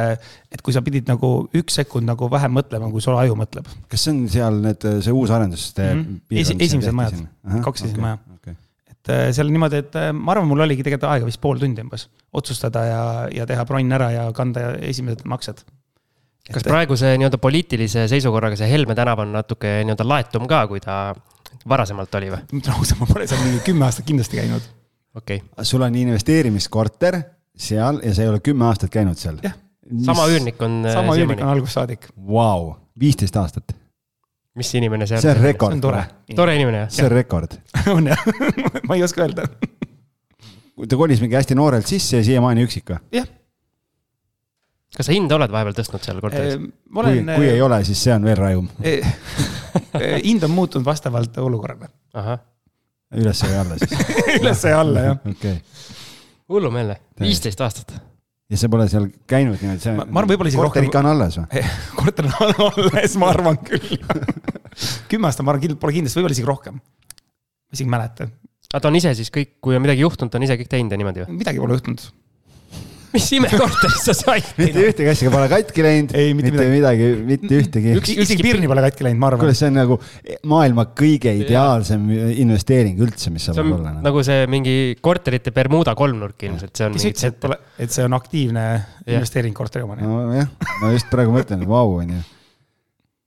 et 0.53 0.61
kui 0.65 0.75
sa 0.75 0.83
pidid 0.85 1.09
nagu 1.09 1.31
üks 1.57 1.79
sekund 1.81 2.05
nagu 2.09 2.29
vähem 2.31 2.53
mõtlema, 2.59 2.91
kui 2.93 3.01
sul 3.03 3.17
aju 3.19 3.37
mõtleb. 3.39 3.69
kas 3.91 4.05
see 4.05 4.13
on 4.13 4.21
seal 4.31 4.61
need, 4.67 4.85
see 5.05 5.15
uus 5.15 5.33
arendus 5.33 5.71
Mhm. 5.75 6.21
Esi- 6.31 6.55
esimesed 6.59 6.93
majad. 6.95 7.25
Kaks 7.65 7.81
esimest 7.81 8.01
maja. 8.01 8.17
okay.. 8.37 8.53
et 8.91 9.09
äh, 9.11 9.23
seal 9.35 9.49
niimoodi, 9.53 9.81
et 9.83 9.95
äh, 9.99 10.11
ma 10.13 10.33
arvan, 10.35 10.47
mul 10.49 10.63
oligi 10.65 10.83
tegelikult 10.85 11.11
aega 11.11 11.27
vist 11.27 11.41
pool 11.43 11.59
tundi 11.61 11.83
umbes 11.83 12.07
otsustada 12.35 12.83
ja, 12.87 13.01
ja 13.33 13.45
teha 13.49 13.65
bronn 13.67 13.91
ära 13.97 14.11
ja 14.13 14.25
kanda 14.35 14.73
esimesed 14.85 15.23
maksed. 15.29 15.63
kas 16.51 16.65
praeguse 16.67 17.15
nii-öelda 17.17 17.39
poliitilise 17.41 18.07
seisukorraga 18.11 18.57
see 18.59 18.67
Helme 18.69 18.93
tänav 18.97 19.23
on 19.23 19.31
natuke 19.33 19.79
nii-öelda 19.83 20.05
laetum 20.07 20.45
ka, 20.49 20.65
kui 20.69 20.79
ta 20.83 21.15
varasemalt 21.69 22.17
oli 22.19 22.31
või? 22.33 22.63
ausalt, 22.73 22.99
ma 23.01 23.07
pole 23.09 23.27
seal 23.29 23.43
mingi 23.45 23.61
kümme 23.65 23.87
aastat 23.87 24.07
kindlasti 24.07 24.39
käinud. 24.41 24.67
okei 25.15 25.41
okay., 25.43 25.67
sul 25.67 25.85
on 25.85 25.95
investeerimiskorter 25.95 27.21
seal 27.55 28.01
ja 28.03 28.13
sa 28.15 28.25
ei 28.25 28.31
ole 28.31 28.41
kümme 28.43 28.67
aastat 28.69 28.93
käinud 28.93 29.19
seal? 29.19 29.39
Jah. 29.43 29.55
sama. 30.05 30.27
üürnik 30.31 30.61
on 30.65 30.81
äh, 30.85 30.93
sama 30.93 31.15
üürnik 31.19 31.41
on 31.41 31.53
algusest 31.55 31.79
saadik. 31.79 32.09
Vau, 32.15 32.75
viisteist 32.99 33.37
aastat, 33.39 33.75
mis 34.55 34.73
inimene 34.79 35.07
see 35.07 35.19
on? 35.19 35.23
see 35.23 35.33
on 35.35 35.41
rekord 35.43 35.81
tore. 35.83 36.03
tore 36.35 36.57
inimene 36.59 36.85
jah? 36.85 36.91
see 36.97 37.07
on 37.07 37.15
rekord. 37.15 37.57
on 37.95 38.11
jah, 38.11 38.27
ma 38.87 38.99
ei 38.99 39.07
oska 39.07 39.25
öelda. 39.25 39.47
ta 40.89 40.99
kolis 40.99 41.23
mingi 41.23 41.39
hästi 41.39 41.57
noorelt 41.57 41.87
sisse 41.87 42.21
ja 42.21 42.27
siiamaani 42.27 42.67
üksik 42.67 42.93
või? 42.93 43.01
jah, 43.19 43.27
kas 44.95 45.09
sa 45.09 45.15
hinda 45.15 45.37
oled 45.37 45.51
vahepeal 45.51 45.75
tõstnud 45.77 46.07
seal 46.07 46.23
korteris? 46.23 46.59
ma 46.89 47.05
kui, 47.07 47.21
kui 47.27 47.51
ei 47.51 47.61
ole, 47.63 47.83
siis 47.87 48.03
see 48.07 48.15
on 48.15 48.27
veel 48.27 48.41
rajum. 48.41 48.69
hind 50.23 50.43
on 50.47 50.51
muutunud 50.55 50.85
vastavalt 50.87 51.37
olukorrale. 51.43 51.89
üles 53.15 53.43
või 53.45 53.55
alla 53.61 53.77
siis? 53.79 53.95
üles 54.41 54.63
ja 54.67 54.79
alla 54.81 55.05
jah. 55.09 55.19
okei. 55.31 55.55
hullumeelne, 56.51 56.97
viisteist 57.21 57.61
aastat. 57.65 57.93
ja 58.49 58.57
sa 58.59 58.69
pole 58.69 58.87
seal 58.91 59.07
käinud 59.29 59.59
niimoodi, 59.61 59.81
see 59.83 59.95
Ma- 59.95 60.05
ma 60.07 60.21
arvan, 60.23 60.33
võib-olla 60.33 60.51
isegi 60.51 60.61
korter 60.61 60.83
rohkem- 60.83 60.89
ikka 60.89 61.03
on 61.03 61.11
alles 61.13 61.39
või? 61.41 61.63
korter 62.01 62.29
on 62.29 62.65
alles, 62.69 63.15
ma 63.21 63.31
arvan 63.33 63.61
küll. 63.65 63.95
kümme 65.11 65.29
aastat, 65.31 65.45
ma 65.47 65.55
arvan, 65.55 65.77
pole 65.81 65.97
kindlasti, 65.99 66.19
võib-olla 66.19 66.37
isegi 66.37 66.49
rohkem. 66.51 66.81
ma 66.81 67.77
isegi 67.79 67.87
ei 67.87 67.95
mäleta, 67.95 68.29
aga 68.73 68.83
ta 68.83 68.91
on 68.91 68.99
ise 68.99 69.15
siis 69.17 69.31
kõik, 69.33 69.57
kui 69.63 69.77
on 69.77 69.83
midagi 69.85 70.03
juhtunud, 70.03 70.31
ta 70.33 70.39
on 70.41 70.45
ise 70.47 70.57
kõik 70.59 70.71
teinud 70.71 70.91
ja 70.93 70.99
niimoodi 70.99 71.23
või? 71.25 71.39
midagi 71.41 71.61
pole 71.63 71.77
juhtunud. 71.79 72.07
Mis 73.15 73.27
imekorteris 73.37 74.03
sa 74.09 74.15
said? 74.17 74.49
mitte 74.59 74.83
ühtegi 74.89 75.11
asja 75.11 75.31
pole 75.33 75.47
katki 75.51 75.85
läinud, 75.85 76.15
Ei, 76.19 76.33
mitte 76.37 76.51
mitte 76.53 76.67
midagi, 76.71 77.09
mitte 77.31 77.61
ühtegi. 77.61 77.95
isegi 78.25 78.45
pirni 78.45 78.69
pole 78.71 78.83
katki 78.85 79.07
läinud, 79.07 79.21
ma 79.23 79.31
arvan 79.31 79.45
kuule,. 79.45 79.55
see 79.57 79.71
on 79.71 79.79
nagu 79.79 79.99
maailma 80.51 80.87
kõige 80.97 81.33
ideaalsem 81.41 82.05
investeering 82.45 83.01
üldse, 83.05 83.33
mis 83.33 83.47
saab 83.47 83.59
see 83.59 83.65
on 83.65 83.73
olla. 83.79 83.95
noh. 83.97 84.05
nagu 84.05 84.23
see 84.27 84.45
mingi 84.51 84.77
korterite 85.01 85.53
Bermuda 85.55 85.95
kolmnurk 85.97 86.47
ilmselt, 86.49 86.75
see 86.75 86.87
on 86.87 86.95
kes 86.97 87.09
ütles, 87.11 87.27
et 87.31 87.41
pole, 87.41 87.59
et 87.81 87.93
see 87.95 88.05
on 88.05 88.17
aktiivne 88.17 88.65
investeering 89.05 89.55
korteri 89.57 89.85
omani. 89.87 90.07
nojah, 90.07 90.49
ma 90.81 90.93
just 90.95 91.11
praegu 91.11 91.35
mõtlen, 91.35 91.63
et 91.63 91.69
vau, 91.69 91.97
onju. 92.01 92.23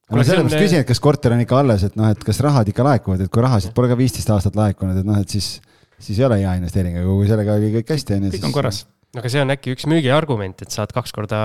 Ma 0.08 0.22
see 0.24 0.32
on- 0.32 0.48
sellepärast 0.48 0.64
küsin, 0.64 0.82
et 0.84 0.88
kas 0.88 1.00
korter 1.04 1.34
on 1.36 1.40
ikka 1.44 1.58
alles, 1.60 1.82
et 1.84 1.96
noh, 1.96 2.08
et 2.08 2.22
kas 2.24 2.38
rahad 2.40 2.68
ikka 2.70 2.84
laekuvad, 2.86 3.20
et 3.26 3.30
kui 3.32 3.42
rahasid 3.44 3.74
pole 3.76 3.90
ka 3.90 3.96
viisteist 3.98 4.30
aastat 4.32 4.56
laekunud, 4.56 4.96
et 4.96 5.08
noh, 5.08 5.18
et 5.20 5.28
siis, 5.28 5.58
siis 6.00 6.18
ei 6.18 6.24
ole 6.24 6.38
hea 6.40 6.54
investeering, 6.56 6.96
aga 6.96 7.16
kui 7.18 7.28
sellega 7.28 7.58
oli 7.58 7.72
kõik 7.76 7.92
hästi, 7.92 8.16
onju. 8.16 8.30
kõik 8.32 8.46
on 8.48 8.54
korras. 8.56 8.86
Aga 9.16 9.30
see 9.32 9.40
on 9.40 9.54
äkki 9.54 9.72
üks 9.72 9.86
müügiargument, 9.88 10.60
et 10.66 10.74
saad 10.74 10.92
kaks 10.92 11.14
korda 11.16 11.38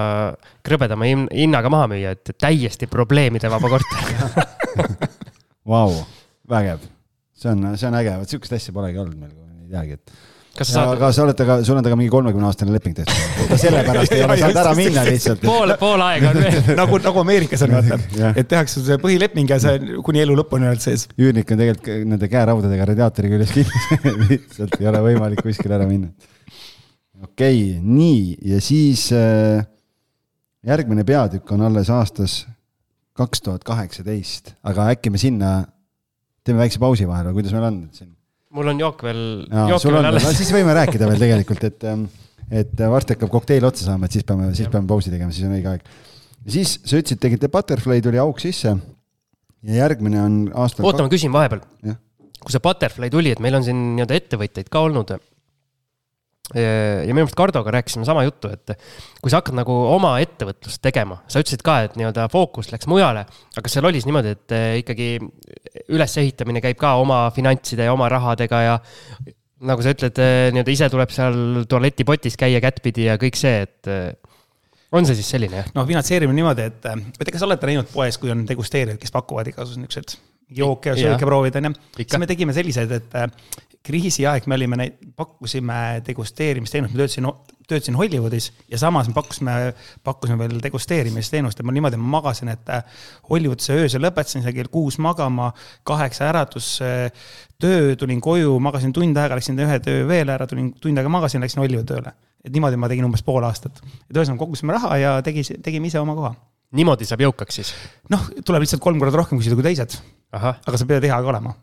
krõbedama 0.67 1.07
hin- 1.07 1.29
hinnaga 1.31 1.71
maha 1.71 1.87
müüa, 1.93 2.11
et 2.17 2.33
täiesti 2.41 2.89
probleemide 2.91 3.51
vaba 3.53 3.71
korter. 3.71 4.43
Vau, 5.71 5.93
vägev. 6.49 6.83
see 7.39 7.49
on, 7.53 7.63
see 7.79 7.87
on 7.87 7.95
äge, 8.01 8.17
vot 8.19 8.29
sihukest 8.29 8.57
asja 8.59 8.75
polegi 8.75 8.99
olnud 8.99 9.15
meil, 9.15 9.31
ei 9.63 9.71
teagi, 9.71 9.95
et. 9.95 10.11
kas 10.57 10.67
sa 10.73 10.81
saad 10.81 10.91
aga 10.97 11.11
sa 11.15 11.23
oled 11.23 11.37
temaga, 11.39 11.63
sul 11.63 11.79
on 11.79 11.85
temaga 11.85 11.99
mingi 12.01 12.11
kolmekümne 12.11 12.49
aastane 12.49 12.75
leping 12.75 12.97
tehtud. 12.97 13.55
sellepärast 13.61 14.11
ei 14.17 14.25
ole 14.25 14.37
saanud 14.41 14.59
ära 14.65 14.73
minna 14.77 15.05
lihtsalt. 15.07 15.41
pool, 15.47 15.71
pool 15.79 16.03
aega 16.03 16.33
on 16.33 16.41
veel. 16.43 16.59
nagu, 16.81 16.99
nagu 17.07 17.23
Ameerikas 17.23 17.63
on, 17.63 17.77
vaata 17.79 18.33
et 18.35 18.51
tehakse 18.51 18.83
see 18.83 18.99
põhileping 19.05 19.55
ja 19.55 19.61
see 19.63 19.79
kuni 20.03 20.25
elu 20.25 20.35
lõpuni 20.43 20.67
oled 20.67 20.83
sees. 20.83 21.07
üürnik 21.15 21.55
on 21.55 21.63
tegelikult 21.63 22.11
nende 22.11 22.31
käeraudadega 22.35 22.91
radiaatori 22.91 23.31
küljes 23.37 23.55
kinni, 23.55 24.15
lihtsalt 24.27 24.77
ei 24.81 24.91
ole 24.91 25.03
võimalik 25.07 25.47
kuskile 25.47 25.79
ära 25.79 25.87
minna. 25.87 26.11
Okei 27.23 27.59
okay,, 27.73 27.83
nii 27.83 28.37
ja 28.53 28.59
siis 28.63 29.07
äh, 29.15 29.63
järgmine 30.65 31.05
peatükk 31.07 31.51
on 31.55 31.65
alles 31.67 31.91
aastas 31.93 32.43
kaks 33.17 33.43
tuhat 33.45 33.65
kaheksateist, 33.67 34.55
aga 34.65 34.89
äkki 34.95 35.11
me 35.13 35.21
sinna 35.21 35.55
teeme 36.43 36.63
väikse 36.63 36.81
pausi 36.81 37.07
vahele 37.09 37.31
või 37.31 37.41
kuidas 37.41 37.55
meil 37.55 37.67
on 37.69 37.81
siin? 37.95 38.13
mul 38.53 38.69
on 38.73 38.81
jook 38.81 39.03
veel, 39.05 39.21
no 39.49 39.79
siis 39.79 40.53
võime 40.53 40.75
rääkida 40.77 41.09
veel 41.09 41.21
tegelikult, 41.25 41.67
et, 41.69 41.85
et 42.63 42.87
varsti 42.95 43.17
hakkab 43.17 43.31
kokteil 43.33 43.65
otsa 43.69 43.87
saama, 43.89 44.09
et 44.09 44.17
siis 44.17 44.25
peame, 44.27 44.51
siis 44.57 44.71
peame 44.73 44.89
pausi 44.89 45.13
tegema, 45.13 45.33
siis 45.33 45.47
on 45.49 45.55
õige 45.57 45.71
aeg. 45.71 45.85
siis 46.57 46.77
sa 46.83 46.99
ütlesid, 46.99 47.21
tegite 47.23 47.49
Butterfly 47.53 48.01
tuli 48.05 48.21
auk 48.21 48.41
sisse. 48.43 48.75
ja 49.63 49.83
järgmine 49.85 50.21
on 50.21 50.41
aastal. 50.53 50.85
oota, 50.89 51.05
ma 51.05 51.13
küsin 51.13 51.33
vahepeal 51.33 51.63
kui 52.43 52.53
see 52.53 52.63
Butterfly 52.63 53.09
tuli, 53.11 53.31
et 53.33 53.41
meil 53.43 53.55
on 53.57 53.65
siin 53.65 53.79
nii-öelda 53.95 54.17
ettevõtjaid 54.19 54.69
ka 54.71 54.83
olnud. 54.83 55.13
Ja 56.57 57.09
minu 57.09 57.21
meelest 57.21 57.37
Kardoga 57.37 57.73
rääkisime 57.75 58.05
sama 58.07 58.23
juttu, 58.25 58.51
et 58.53 58.75
kui 59.21 59.31
sa 59.31 59.41
hakkad 59.41 59.57
nagu 59.57 59.75
oma 59.93 60.15
ettevõtlust 60.23 60.81
tegema, 60.83 61.19
sa 61.27 61.43
ütlesid 61.43 61.63
ka, 61.65 61.79
et 61.87 61.95
nii-öelda 61.99 62.27
fookus 62.33 62.71
läks 62.73 62.89
mujale, 62.91 63.25
aga 63.25 63.63
kas 63.65 63.77
seal 63.77 63.87
oli 63.89 64.01
siis 64.01 64.09
niimoodi, 64.09 64.35
et 64.37 64.55
eh, 64.57 64.67
ikkagi 64.81 65.09
ülesehitamine 65.93 66.63
käib 66.63 66.79
ka 66.81 66.95
oma 67.01 67.25
finantside 67.35 67.87
ja 67.87 67.95
oma 67.95 68.09
rahadega 68.11 68.61
ja 68.65 68.75
nagu 69.63 69.85
sa 69.85 69.93
ütled, 69.95 70.19
nii-öelda 70.55 70.75
ise 70.75 70.91
tuleb 70.91 71.13
seal 71.15 71.63
tualetipotis 71.71 72.37
käia 72.39 72.61
kättpidi 72.63 73.07
ja 73.07 73.17
kõik 73.21 73.39
see, 73.39 73.63
et 73.67 73.91
eh, 73.91 74.11
on 74.93 75.07
see 75.07 75.17
siis 75.17 75.31
selline 75.35 75.61
jah? 75.63 75.73
noh, 75.77 75.87
finantseerimine 75.89 76.41
niimoodi, 76.41 76.69
et 76.69 76.85
ma 76.91 76.99
ei 76.99 77.25
tea, 77.25 77.33
kas 77.37 77.47
olete 77.47 77.71
näinud 77.71 77.89
poes, 77.93 78.19
kui 78.21 78.33
on 78.33 78.45
degusteerijad, 78.49 79.01
kes 79.01 79.13
pakuvad 79.15 79.49
igasuguseid 79.53 79.87
niisuguseid 79.87 80.32
jooke 80.55 80.93
ja 80.93 80.97
sööke 80.99 81.27
proovida, 81.29 81.61
onju. 81.61 81.75
Siis 81.97 82.17
me 82.21 82.29
tegime 82.29 82.55
selliseid, 82.55 82.91
et 82.97 83.15
äh, 83.19 83.29
kriisiaeg 83.83 84.47
me 84.47 84.55
olime 84.55 84.79
neid, 84.79 84.99
pakkusime 85.17 85.75
degusteerimisteenust, 86.07 86.93
ma 86.93 87.01
töötasin, 87.01 87.27
töötasin 87.67 87.97
Hollywoodis 87.99 88.49
ja 88.71 88.79
samas 88.79 89.09
me 89.09 89.15
pakkusime, 89.17 89.55
pakkusime 90.07 90.37
veel 90.39 90.61
degusteerimisteenust 90.63 91.59
ja 91.59 91.67
ma 91.67 91.75
niimoodi 91.75 91.99
ma 91.99 92.13
magasin, 92.15 92.53
et 92.53 92.71
äh, 92.71 93.01
Hollywoodis 93.29 93.73
öösel 93.75 94.03
lõpetasin 94.05 94.45
seal 94.45 94.55
kell 94.55 94.71
kuus 94.71 94.99
magama, 95.03 95.51
kaheksa 95.87 96.29
äratus, 96.31 96.77
töö, 97.59 97.95
tulin 97.99 98.23
koju, 98.23 98.55
magasin 98.63 98.95
tund 98.95 99.19
aega, 99.19 99.39
läksin 99.39 99.59
ühe 99.59 99.79
töö 99.83 100.07
veel 100.07 100.31
ära, 100.31 100.47
tulin 100.47 100.71
tund 100.79 100.99
aega 100.99 101.11
magasin, 101.11 101.43
läksin 101.43 101.63
Hollywoodi 101.63 101.91
tööle. 101.91 102.15
et 102.43 102.51
niimoodi 102.51 102.79
ma 102.79 102.89
tegin 102.91 103.05
umbes 103.07 103.23
pool 103.23 103.43
aastat. 103.43 103.83
et 103.83 104.15
ühesõnaga 104.15 104.39
kogusime 104.45 104.75
raha 104.75 104.97
ja 104.99 105.13
tegi, 105.23 105.43
tegime 105.63 105.91
ise 105.91 105.99
oma 105.99 106.15
koha. 106.15 106.33
niimoodi 106.71 107.07
saab 107.09 107.27
jõukaks 107.27 107.59
siis? 107.59 107.75
noh, 108.09 108.31
tuleb 108.45 108.63
lihtsalt 108.63 108.83
kolm 108.83 108.99
korda 108.99 109.19
rohkem 109.19 109.43
küsida 109.43 109.59
kui 109.59 109.67
teised, 109.67 109.99
aga 110.33 110.79
sa 110.79 110.87
pead 110.89 111.07
hea 111.07 111.19
ka 111.19 111.31
olema. 111.33 111.53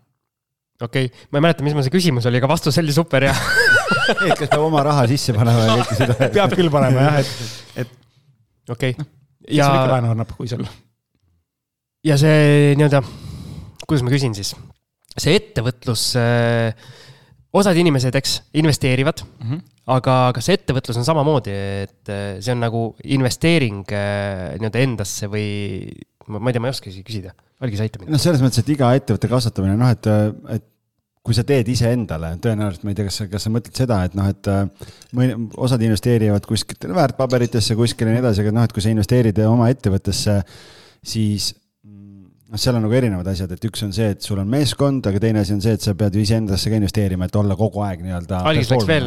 okei 0.80 1.08
okay., 1.10 1.26
ma 1.30 1.40
ei 1.40 1.46
mäleta, 1.46 1.64
mis 1.66 1.76
mul 1.76 1.86
see 1.86 1.94
küsimus 1.94 2.28
oli, 2.30 2.40
aga 2.40 2.50
vastus 2.50 2.78
oli 2.82 2.94
super 2.94 3.28
ja 3.28 3.34
et 4.28 4.36
kas 4.38 4.48
peab 4.48 4.66
oma 4.66 4.84
raha 4.86 5.06
sisse 5.10 5.34
panema 5.36 5.66
ja 5.66 5.78
kõike 5.80 5.98
seda. 5.98 6.30
peab 6.36 6.54
küll 6.58 6.72
panema 6.72 7.08
jah, 7.08 7.18
et, 7.20 7.84
et 7.84 8.72
okei 8.76 8.94
okay.. 8.96 9.10
ja 9.48 9.68
sul 9.68 9.80
ikka 9.80 9.92
laenu 9.94 10.14
annab, 10.14 10.32
kui 10.38 10.50
sul. 10.50 10.64
ja 12.06 12.16
see 12.20 12.74
nii-öelda, 12.78 13.02
kuidas 13.86 14.06
ma 14.06 14.14
küsin 14.14 14.36
siis, 14.38 14.54
see 15.16 15.36
ettevõtlus 15.36 16.10
äh,, 16.20 16.90
osad 17.56 17.78
inimesed, 17.80 18.14
eks, 18.14 18.40
investeerivad 18.60 19.24
mm, 19.24 19.44
Mhm. 19.44 19.54
-hmm. 19.54 19.62
aga 19.90 20.14
kas 20.34 20.46
see 20.46 20.54
ettevõtlus 20.58 21.00
on 21.00 21.04
samamoodi, 21.04 21.56
et 21.84 22.08
äh, 22.08 22.38
see 22.40 22.54
on 22.54 22.60
nagu 22.62 22.82
investeering 23.04 23.84
äh, 23.90 24.54
nii-öelda 24.60 24.84
endasse 24.86 25.26
või 25.26 25.90
ma 26.30 26.40
ma 26.40 26.50
ei 26.50 26.56
tea, 26.56 26.64
ma 26.64 26.70
ei 26.70 26.76
oska 26.76 26.90
isegi 26.90 27.06
küsida, 27.06 27.34
Algis 27.60 27.82
aita 27.84 28.00
mind. 28.00 28.12
noh, 28.14 28.22
selles 28.22 28.42
mõttes, 28.44 28.62
et 28.62 28.74
iga 28.74 28.90
ettevõtte 28.96 29.30
kasvatamine, 29.30 29.76
noh, 29.80 29.92
et, 29.92 30.10
et 30.56 30.66
kui 31.26 31.36
sa 31.36 31.44
teed 31.46 31.68
iseendale, 31.68 32.32
tõenäoliselt 32.40 32.86
ma 32.86 32.94
ei 32.94 32.98
tea, 32.98 33.08
kas 33.10 33.20
sa, 33.20 33.26
kas 33.28 33.44
sa 33.44 33.52
mõtled 33.52 33.76
seda, 33.76 34.00
et 34.08 34.14
noh, 34.16 34.28
et 34.32 34.50
äh, 34.50 34.92
mõni, 35.16 35.36
osad 35.60 35.82
investeerivad 35.84 36.46
kuskil 36.48 36.94
väärtpaberitesse 36.96 37.76
kuskile 37.78 38.14
ja 38.14 38.16
nii 38.16 38.24
edasi, 38.24 38.44
aga 38.44 38.54
noh, 38.56 38.64
et 38.64 38.74
kui 38.76 38.84
sa 38.84 38.92
investeerid 38.94 39.42
oma 39.44 39.68
ettevõttesse, 39.72 40.38
siis 41.04 41.52
noh, 42.50 42.58
seal 42.58 42.78
on 42.78 42.84
nagu 42.86 42.96
erinevad 42.98 43.30
asjad, 43.30 43.52
et 43.54 43.68
üks 43.68 43.84
on 43.86 43.94
see, 43.94 44.10
et 44.14 44.26
sul 44.26 44.40
on 44.42 44.50
meeskond, 44.50 45.06
aga 45.06 45.22
teine 45.22 45.44
asi 45.44 45.54
on 45.54 45.62
see, 45.62 45.76
et 45.78 45.84
sa 45.84 45.94
pead 45.98 46.16
ju 46.16 46.24
iseendasse 46.24 46.72
ka 46.72 46.80
investeerima, 46.80 47.30
et 47.30 47.38
olla 47.38 47.56
kogu 47.58 47.84
aeg 47.86 48.02
nii-öelda. 48.06 48.42
Algis 48.50 48.72
läks 48.72 48.88
veel, 48.88 49.06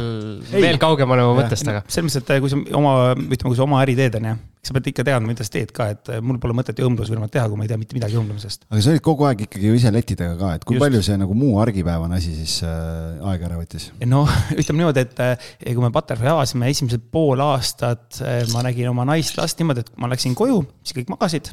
veel 0.53 0.79
kaugemale 0.81 1.27
oma 1.27 1.43
mõttest, 1.43 1.67
aga 1.67 1.83
selles 1.87 2.09
mõttes, 2.09 2.23
et 2.23 2.41
kui 2.43 2.53
sa 2.53 2.63
oma, 2.79 2.95
ütleme, 3.19 3.51
kui 3.51 3.59
sa 3.59 3.65
oma 3.67 3.81
äri 3.83 3.97
teed, 3.99 4.15
onju, 4.19 4.35
sa 4.63 4.75
pead 4.77 4.87
ikka 4.93 5.03
teadma, 5.09 5.27
mida 5.27 5.43
sa 5.43 5.51
teed 5.51 5.73
ka, 5.75 5.89
et 5.91 6.11
mul 6.23 6.37
pole 6.39 6.55
mõtet 6.55 6.77
ju 6.79 6.87
õmblusfirmat 6.87 7.33
teha, 7.33 7.49
kui 7.51 7.59
ma 7.59 7.65
ei 7.67 7.71
tea 7.73 7.79
mitte 7.81 7.97
midagi 7.97 8.15
õmblemisest. 8.21 8.63
aga 8.69 8.83
sa 8.85 8.93
olid 8.93 9.03
kogu 9.03 9.27
aeg 9.27 9.43
ikkagi 9.43 9.67
ju 9.67 9.75
ise 9.75 9.91
leti 9.91 10.15
taga 10.19 10.37
ka, 10.39 10.53
et 10.55 10.63
kui 10.63 10.77
Just. 10.77 10.85
Palju 10.85 11.03
see 11.03 11.19
nagu 11.19 11.35
muu 11.35 11.57
argipäevane 11.59 12.15
asi 12.15 12.31
siis 12.37 12.61
äh, 12.63 13.19
aega 13.27 13.49
ära 13.49 13.59
võttis? 13.59 13.89
noh, 14.07 14.31
ütleme 14.61 14.85
niimoodi, 14.85 15.03
et 15.03 15.19
eh, 15.25 15.51
kui 15.73 15.83
me 15.83 15.91
Butterfly 15.91 16.31
avasime 16.31 16.71
esimesed 16.71 17.03
pool 17.11 17.43
aastat, 17.43 18.23
ma 18.55 18.63
nägin 18.63 18.87
oma 18.93 19.03
naist 19.11 19.35
last 19.35 19.59
niimoodi, 19.59 19.83
et 19.83 19.91
ma 19.99 20.07
läksin 20.13 20.37
koju, 20.37 20.63
siis 20.87 21.01
kõik 21.01 21.11
magasid, 21.11 21.51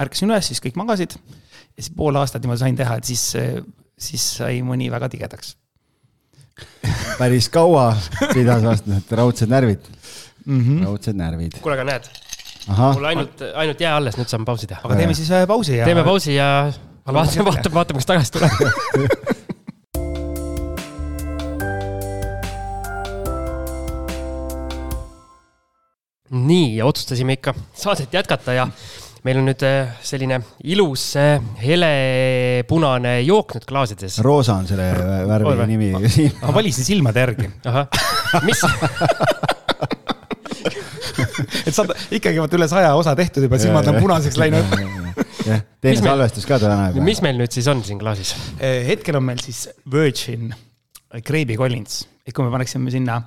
ärkasin 0.00 0.30
üles, 0.30 0.50
siis 0.50 0.62
kõik 0.64 0.78
magasid. 0.80 1.16
ja 1.16 1.82
siis 1.82 1.94
pool 1.96 2.16
aastat 2.20 2.44
niimoodi 2.44 2.64
sain 2.64 2.76
teha, 2.76 2.96
et 3.00 3.08
siis, 3.08 3.24
siis 4.00 4.28
sai 4.40 4.62
mõni 4.66 4.90
väga 4.92 5.08
tigedaks 5.12 5.56
päris 7.18 7.48
kaua 7.52 7.94
pidas 8.34 8.64
vastu, 8.64 8.92
et 8.96 9.12
raudsed 9.16 9.48
närvid 9.50 9.80
mm. 10.44 10.60
-hmm. 10.60 10.84
raudsed 10.84 11.16
närvid. 11.16 11.52
kuule, 11.60 11.74
aga 11.78 11.84
näed, 11.92 12.04
mul, 12.68 13.04
ainult, 13.04 13.42
ainult 13.54 13.80
jää 13.80 13.96
alles, 13.96 14.16
nüüd 14.20 14.28
saame 14.28 14.44
pausi 14.48 14.66
teha. 14.66 14.80
aga 14.84 14.96
teeme 14.96 15.14
siis 15.14 15.30
pausi 15.48 15.76
ja. 15.76 15.84
teeme 15.88 16.04
pausi 16.04 16.34
ja 16.34 16.72
vaatame, 17.06 17.44
vaatame, 17.44 17.74
vaatame, 17.74 17.98
kas 17.98 18.06
tagasi 18.06 18.32
tuleb. 18.32 18.50
nii, 26.30 26.76
ja 26.76 26.86
otsustasime 26.86 27.32
ikka 27.32 27.54
saadet 27.74 28.12
jätkata 28.14 28.52
ja 28.52 28.68
meil 29.26 29.40
on 29.40 29.48
nüüd 29.50 29.62
äh, 29.66 29.92
selline 30.06 30.40
ilus 30.72 31.10
äh, 31.20 31.40
helepunane 31.60 33.18
jook 33.26 33.56
nüüd 33.58 33.68
klaasides. 33.68 34.20
roosa 34.24 34.58
on 34.60 34.68
selle 34.70 34.90
värvi 35.28 35.52
Oi, 35.52 35.66
nimi. 35.70 35.92
ma 36.44 36.54
valisin 36.56 36.88
silmade 36.88 37.26
järgi, 37.26 37.50
ahah, 37.68 37.88
mis, 38.46 38.64
et 41.66 41.74
saad 41.74 41.92
ikkagi 42.14 42.40
vaata 42.40 42.58
üle 42.58 42.68
saja 42.70 42.94
osa 42.98 43.14
tehtud 43.18 43.44
juba, 43.46 43.58
silmad 43.60 43.88
on 43.90 43.98
punaseks 44.00 44.38
läinud. 44.40 44.72
jah, 45.48 45.62
teine 45.82 46.00
salvestus 46.02 46.48
ka 46.48 46.60
täna 46.62 46.90
juba. 46.90 47.04
mis 47.06 47.20
meil 47.24 47.38
nüüd 47.40 47.54
siis 47.54 47.68
on 47.70 47.82
siin 47.86 48.00
klaasis? 48.00 48.34
Eh, 48.58 48.82
hetkel 48.88 49.18
on 49.20 49.26
meil 49.26 49.42
siis 49.42 49.66
Virgin 49.90 50.50
Grape'i 51.10 51.58
Collins, 51.58 52.04
et 52.26 52.34
kui 52.36 52.46
me 52.46 52.52
paneksime 52.54 52.92
sinna 52.92 53.20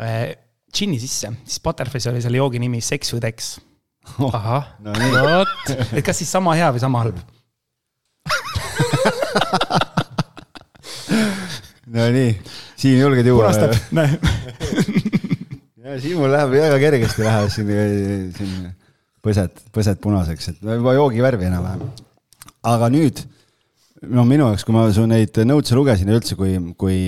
äh, 0.00 0.34
džinni 0.74 0.98
sisse, 1.02 1.30
siis 1.44 1.62
Butterflies 1.64 2.08
oli 2.10 2.22
selle 2.24 2.40
joogi 2.40 2.62
nimi 2.62 2.82
Sex 2.84 3.14
with 3.14 3.28
X. 3.30 3.56
ahah, 4.30 4.64
no 4.84 4.92
vot, 4.94 5.54
et 5.92 6.04
kas 6.04 6.16
siis 6.20 6.30
sama 6.30 6.54
hea 6.58 6.68
või 6.74 6.82
sama 6.82 7.04
halb? 7.04 7.18
no 11.94 12.06
nii, 12.14 12.32
siin 12.80 13.00
julged 13.00 13.26
juua. 13.28 13.50
punastab, 13.50 13.72
näe. 13.96 14.08
ja 15.84 16.00
siin 16.02 16.18
mul 16.20 16.32
läheb 16.32 16.50
väga 16.54 16.78
kergesti 16.82 17.26
läheb 17.26 17.48
siin, 17.52 17.68
siin 18.36 18.52
põsed, 19.24 19.64
põsed 19.74 20.00
punaseks, 20.04 20.52
et 20.52 20.58
juba 20.64 20.96
joogivärvi 20.96 21.48
enam-vähem. 21.48 21.82
aga 22.74 22.90
nüüd, 22.92 23.24
no 24.10 24.24
minu 24.28 24.50
jaoks, 24.50 24.64
kui 24.66 24.76
ma 24.76 24.86
su 24.94 25.06
neid 25.08 25.42
notes'e 25.48 25.78
lugesin 25.78 26.10
ja 26.10 26.18
üldse, 26.18 26.38
kui, 26.38 26.56
kui, 26.80 26.98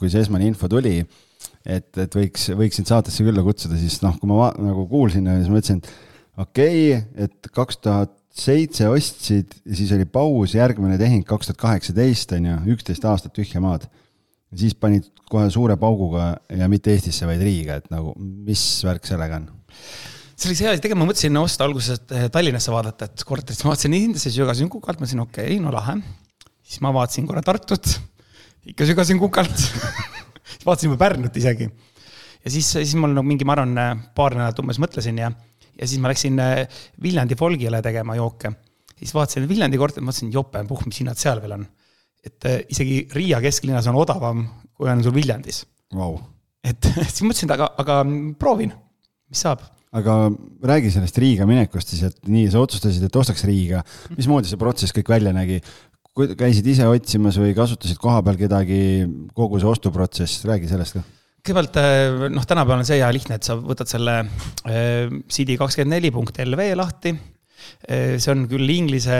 kui 0.00 0.12
see 0.12 0.24
esmane 0.24 0.48
info 0.48 0.70
tuli, 0.72 0.98
et, 1.66 1.90
et 1.98 2.18
võiks, 2.20 2.50
võiks 2.56 2.80
sind 2.80 2.88
saatesse 2.90 3.26
külla 3.26 3.44
kutsuda, 3.44 3.78
siis 3.80 4.00
noh, 4.04 4.14
kui 4.20 4.30
ma 4.30 4.50
nagu 4.54 4.86
kuulsin, 4.90 5.26
siis 5.40 5.50
ma 5.50 5.58
mõtlesin, 5.58 5.82
et 5.82 5.86
okei 6.36 6.96
okay,, 6.96 7.26
et 7.26 7.50
kaks 7.52 7.82
tuhat 7.84 8.14
seitse 8.36 8.88
ostsid 8.92 9.54
siis 9.72 9.92
oli 9.96 10.04
paus, 10.04 10.54
järgmine 10.54 10.98
tehing 11.00 11.24
kaks 11.26 11.48
tuhat 11.50 11.62
kaheksateist 11.62 12.36
on 12.36 12.50
ju, 12.50 12.56
üksteist 12.76 13.06
aastat 13.08 13.32
tühja 13.36 13.62
maad 13.64 13.86
siis 14.54 14.76
panid 14.78 15.08
kohe 15.30 15.48
suure 15.52 15.76
pauguga 15.80 16.34
ja 16.54 16.68
mitte 16.70 16.92
Eestisse, 16.94 17.26
vaid 17.28 17.42
Riiga, 17.42 17.80
et 17.80 17.88
nagu 17.92 18.12
mis 18.18 18.62
värk 18.86 19.08
sellega 19.08 19.40
on? 19.40 19.48
see 20.36 20.50
oli 20.50 20.58
see 20.58 20.68
asi, 20.68 20.82
tegelikult 20.84 21.00
ma 21.00 21.08
mõtlesin 21.08 21.40
osta 21.40 21.64
alguses 21.66 21.96
et 21.96 22.14
Tallinnasse 22.32 22.72
vaadata, 22.72 23.08
et 23.08 23.24
korterit, 23.26 23.62
ma 23.64 23.72
vaatasin 23.72 24.14
siis 24.20 24.36
sügasin 24.36 24.70
kukalt, 24.72 25.00
mõtlesin 25.00 25.22
okei 25.24 25.56
okay,, 25.56 25.62
no 25.64 25.72
lahe. 25.74 25.96
siis 26.62 26.82
ma 26.84 26.92
vaatasin 26.94 27.26
korra 27.28 27.42
Tartut, 27.46 27.96
ikka 28.72 28.88
sügasin 28.88 29.20
kukalt 29.22 29.56
siis 30.52 30.66
vaatasin 30.66 30.90
juba 30.90 31.00
Pärnut 31.00 31.36
isegi. 31.40 31.70
ja 32.44 32.52
siis, 32.52 32.68
siis 32.76 32.94
mul 33.00 33.16
nagu 33.16 33.26
mingi, 33.26 33.48
ma 33.48 33.56
arvan, 33.56 34.04
paar 34.16 34.36
nädalat 34.36 34.62
umbes 34.62 34.80
mõtlesin 34.82 35.24
ja, 35.24 35.32
ja 35.76 35.88
siis 35.88 36.00
ma 36.02 36.12
läksin 36.12 36.40
äh, 36.42 36.80
Viljandi 37.02 37.38
Folgile 37.38 37.82
tegema 37.84 38.16
jooke. 38.18 38.52
siis 38.96 39.14
vaatasin 39.14 39.48
Viljandi 39.48 39.78
korterit, 39.80 40.06
mõtlesin, 40.06 40.32
jope, 40.34 40.64
puh, 40.68 40.82
mis 40.88 41.02
hinnad 41.02 41.20
seal 41.20 41.42
veel 41.42 41.58
on. 41.58 41.66
et 42.26 42.48
äh, 42.48 42.60
isegi 42.72 43.06
Riia 43.14 43.40
kesklinnas 43.44 43.86
on 43.92 44.00
odavam, 44.00 44.46
kui 44.74 44.90
on 44.90 45.02
sul 45.04 45.14
Viljandis. 45.14 45.64
Vau. 45.94 46.18
et 46.64 46.92
siis 47.12 47.24
mõtlesin, 47.24 47.50
et 47.50 47.56
aga, 47.58 47.72
aga 47.82 48.02
proovin, 48.38 48.74
mis 49.30 49.46
saab 49.46 49.64
aga 49.96 50.14
räägi 50.66 50.90
sellest 50.92 51.18
Riiga 51.22 51.46
minekust 51.48 51.92
siis, 51.92 52.02
et 52.10 52.16
nii, 52.28 52.48
sa 52.52 52.60
otsustasid, 52.60 53.04
et 53.06 53.16
ostaks 53.16 53.44
Riiga. 53.48 53.82
mismoodi 54.16 54.50
see 54.50 54.60
protsess 54.60 54.96
kõik 54.96 55.12
välja 55.14 55.32
nägi? 55.36 55.62
käisid 56.16 56.66
ise 56.72 56.86
otsimas 56.88 57.36
või 57.36 57.52
kasutasid 57.56 57.98
kohapeal 58.00 58.38
kedagi, 58.40 58.78
kogu 59.36 59.60
see 59.60 59.68
ostuprotsess, 59.68 60.46
räägi 60.48 60.70
sellest 60.70 60.96
ka. 60.96 61.02
Kõigepealt 61.46 61.78
noh, 62.34 62.44
tänapäeval 62.48 62.82
on 62.82 62.88
see 62.88 62.98
hea 63.00 63.08
lihtne, 63.14 63.38
et 63.38 63.46
sa 63.46 63.56
võtad 63.58 63.90
selle 63.90 64.18
äh, 64.22 65.06
cd24.lv 65.30 66.68
lahti. 66.78 67.14
see 67.86 68.30
on 68.30 68.44
küll 68.50 68.70
inglise, 68.70 69.16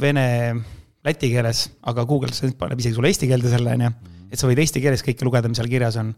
vene, 0.00 0.24
läti 1.04 1.30
keeles, 1.32 1.66
aga 1.90 2.04
Google 2.08 2.32
paneb 2.58 2.80
isegi 2.80 2.96
sulle 2.96 3.10
eesti 3.12 3.28
keelde 3.30 3.52
selle, 3.52 3.74
onju. 3.76 3.90
et 4.30 4.40
sa 4.40 4.48
võid 4.48 4.62
eesti 4.62 4.82
keeles 4.82 5.04
kõike 5.04 5.26
lugeda, 5.26 5.50
mis 5.50 5.60
seal 5.60 5.70
kirjas 5.70 5.98
on. 6.00 6.14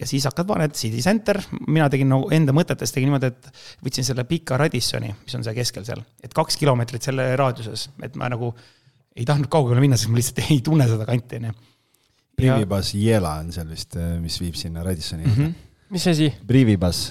ja 0.00 0.08
siis 0.10 0.24
hakkad 0.26 0.48
paned 0.48 0.74
CD 0.78 1.02
Center, 1.04 1.38
mina 1.66 1.90
tegin 1.92 2.10
nagu 2.10 2.30
enda 2.34 2.54
mõtetes 2.56 2.94
tegin 2.94 3.10
niimoodi, 3.10 3.30
et 3.30 3.50
võtsin 3.84 4.06
selle 4.06 4.24
pika 4.28 4.58
Radissoni, 4.60 5.12
mis 5.24 5.36
on 5.38 5.44
seal 5.46 5.58
keskel 5.58 5.84
seal, 5.86 6.02
et 6.24 6.34
kaks 6.34 6.56
kilomeetrit 6.60 7.10
selle 7.10 7.34
raadiuses, 7.40 7.90
et 8.02 8.16
ma 8.20 8.30
nagu 8.32 8.54
ei 9.14 9.26
tahtnud 9.28 9.50
kaugele 9.52 9.82
minna, 9.84 9.98
sest 10.00 10.10
ma 10.10 10.18
lihtsalt 10.18 10.42
ei 10.48 10.60
tunne 10.64 10.88
seda 10.90 11.06
kanti, 11.08 11.42
onju. 11.42 11.54
Privibas 12.36 12.94
Jela 12.98 13.36
on 13.42 13.52
seal 13.54 13.68
vist, 13.70 13.98
mis 14.20 14.40
viib 14.42 14.56
sinna 14.58 14.82
Radissoni 14.82 15.26
mm. 15.26 15.36
-hmm. 15.36 15.52
mis 15.94 16.06
asi? 16.10 16.32
Privibas 16.46 17.04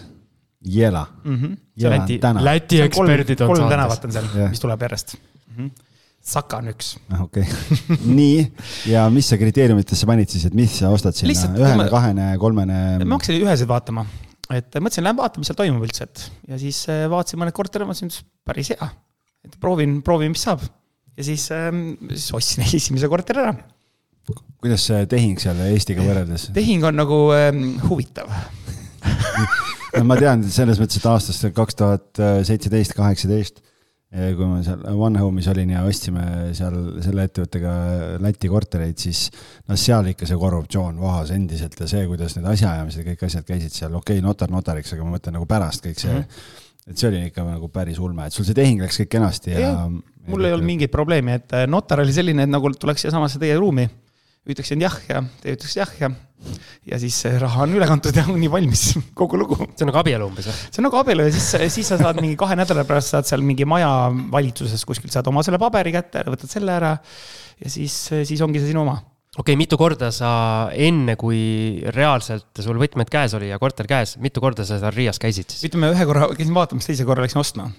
Jela 0.64 1.08
mm. 1.24 1.36
-hmm. 1.36 1.58
Jela 1.76 1.98
Läti 1.98 2.14
on, 2.14 2.20
täna. 2.20 2.44
Läti 2.46 2.82
eksperdid 2.82 3.42
on 3.42 3.48
kolm 3.48 3.60
saates. 3.60 3.78
tänavat 3.78 4.06
on 4.06 4.12
seal 4.12 4.30
Jah., 4.36 4.50
mis 4.50 4.60
tuleb 4.60 4.82
järjest 4.82 5.16
mm. 5.16 5.56
-hmm. 5.58 5.72
Saka 6.24 6.58
on 6.58 6.70
üks. 6.72 6.98
ah,. 7.12 7.22
okei 7.22 7.44
okay. 7.44 7.98
nii 8.20 8.52
ja 8.88 9.10
mis 9.12 9.28
sa 9.30 9.38
kriteeriumitesse 9.38 10.08
panid 10.08 10.32
siis, 10.32 10.46
et 10.48 10.54
mis 10.56 10.78
sa 10.80 10.92
ostad 10.96 11.18
sinna 11.18 11.36
ühene 11.60 11.82
ma-, 11.82 11.90
kahene, 11.92 12.28
kolmene? 12.40 12.78
ma 13.04 13.18
hakkasin 13.18 13.44
üheseid 13.44 13.68
vaatama, 13.68 14.06
et 14.56 14.78
mõtlesin, 14.80 15.04
lähen 15.04 15.20
vaatan, 15.20 15.44
mis 15.44 15.52
seal 15.52 15.60
toimub 15.60 15.84
üldse, 15.84 16.08
et 16.08 16.24
ja 16.48 16.60
siis 16.62 16.80
äh, 16.88 17.04
vaatasin 17.12 17.42
mõned 17.44 17.56
korterid, 17.58 17.90
mõtlesin, 17.90 18.24
päris 18.48 18.72
hea. 18.72 18.88
et 19.44 19.60
proovin, 19.60 20.00
proovin, 20.06 20.32
mis 20.32 20.48
saab. 20.48 20.64
ja 21.18 21.28
siis 21.28 21.50
ähm,, 21.52 21.84
siis 22.14 22.32
ostsin 22.40 22.64
esimese 22.80 23.12
korteri 23.12 23.44
ära. 23.44 23.58
Kuidas 24.64 24.88
see 24.88 25.04
tehing 25.12 25.42
seal 25.42 25.60
Eestiga 25.68 26.06
võrreldes? 26.06 26.50
tehing 26.56 26.86
on 26.88 26.98
nagu 27.00 27.20
ähm, 27.36 27.76
huvitav. 27.90 28.32
no 29.98 30.08
ma 30.08 30.18
tean 30.20 30.46
selles 30.48 30.80
mõttes, 30.82 31.02
et 31.02 31.12
aastast 31.12 31.50
kaks 31.56 31.80
tuhat 31.80 32.24
seitseteist, 32.48 32.96
kaheksateist, 32.98 33.60
kui 34.14 34.46
ma 34.46 34.62
seal 34.64 34.84
One 34.94 35.20
Home'is 35.20 35.50
olin 35.50 35.74
ja 35.74 35.82
ostsime 35.90 36.24
seal 36.56 36.76
selle 37.04 37.26
ettevõttega 37.28 37.74
Läti 38.22 38.52
kortereid, 38.52 39.00
siis 39.02 39.26
no 39.68 39.78
seal 39.80 40.12
ikka 40.12 40.30
see 40.30 40.38
korruptsioon 40.40 41.00
vohas 41.02 41.34
endiselt 41.34 41.80
ja 41.82 41.90
see, 41.90 42.06
kuidas 42.10 42.38
need 42.38 42.48
asjaajamised 42.54 43.02
ja 43.02 43.08
kõik 43.10 43.26
asjad 43.28 43.48
käisid 43.48 43.74
seal, 43.74 43.98
okei 43.98 44.22
okay,, 44.22 44.26
notar 44.26 44.54
notariks, 44.54 44.94
aga 44.94 45.08
ma 45.08 45.18
mõtlen 45.18 45.36
nagu 45.40 45.50
pärast 45.50 45.84
kõik 45.88 45.98
see 45.98 46.14
mm, 46.14 46.24
-hmm. 46.24 46.94
et 46.94 47.02
see 47.02 47.10
oli 47.10 47.24
ikka 47.32 47.48
nagu 47.48 47.72
päris 47.74 48.00
ulme, 48.00 48.30
et 48.30 48.38
sul 48.38 48.46
see 48.46 48.58
tehing 48.58 48.86
läks 48.86 49.02
kõik 49.02 49.12
kenasti 49.18 49.56
ja, 49.56 49.66
Jah, 49.66 49.90
mul 50.30 50.46
ei 50.46 50.54
olnud 50.54 50.68
mingit 50.68 50.94
probleemi, 50.94 51.40
et 51.40 51.58
äh, 51.58 51.66
notar 51.68 52.04
oli 52.04 52.14
selline, 52.14 52.46
et 52.46 52.54
nagu 52.54 52.70
tuleks 52.78 53.06
siiasamasse 53.08 53.42
teie 53.42 53.58
ruumi, 53.58 53.88
ütleksin 54.49 54.82
jah 54.84 54.95
ja 55.08 55.21
teie 55.43 55.56
ütleks 55.56 55.75
jah 55.77 55.91
ja, 56.01 56.10
ja 56.89 56.99
siis 56.99 57.21
raha 57.39 57.63
on 57.63 57.75
üle 57.77 57.88
kantud 57.88 58.15
ja 58.17 58.25
ongi 58.34 58.49
valmis 58.51 58.89
kogu 59.15 59.39
lugu. 59.39 59.58
see 59.63 59.85
on 59.85 59.91
nagu 59.91 60.02
abielu 60.02 60.27
umbes 60.27 60.50
või? 60.50 60.58
see 60.65 60.81
on 60.81 60.87
nagu 60.89 61.00
abielu 61.00 61.27
ja 61.29 61.35
siis, 61.35 61.48
siis 61.77 61.94
sa 61.94 62.00
saad 62.02 62.19
mingi 62.19 62.35
kahe 62.39 62.58
nädala 62.60 62.83
pärast 62.89 63.13
saad 63.13 63.29
seal 63.29 63.46
mingi 63.46 63.67
maja 63.69 63.89
valitsuses 64.33 64.83
kuskilt 64.89 65.15
saad 65.15 65.29
oma 65.31 65.46
selle 65.46 65.62
paberi 65.62 65.96
kätte, 65.96 66.25
võtad 66.27 66.52
selle 66.52 66.75
ära 66.75 66.94
ja 66.98 67.71
siis, 67.71 67.96
siis 68.12 68.44
ongi 68.44 68.60
see 68.60 68.73
sinu 68.73 68.83
oma. 68.83 68.98
okei 69.37 69.54
okay,, 69.54 69.60
mitu 69.60 69.79
korda 69.79 70.12
sa 70.15 70.33
enne, 70.75 71.15
kui 71.19 71.39
reaalselt 71.96 72.63
sul 72.65 72.81
võtmed 72.81 73.12
käes 73.13 73.37
oli 73.39 73.54
ja 73.54 73.62
korter 73.62 73.87
käes, 73.89 74.17
mitu 74.23 74.44
korda 74.44 74.67
sa 74.67 74.81
seal 74.81 74.96
Riias 74.96 75.21
käisid 75.23 75.56
siis? 75.56 75.69
ütleme 75.69 75.94
ühe 75.94 76.10
korra 76.10 76.27
käisin 76.35 76.58
vaatamas, 76.58 76.89
teise 76.89 77.08
korra 77.08 77.23
läksin 77.23 77.39
ostma. 77.39 77.69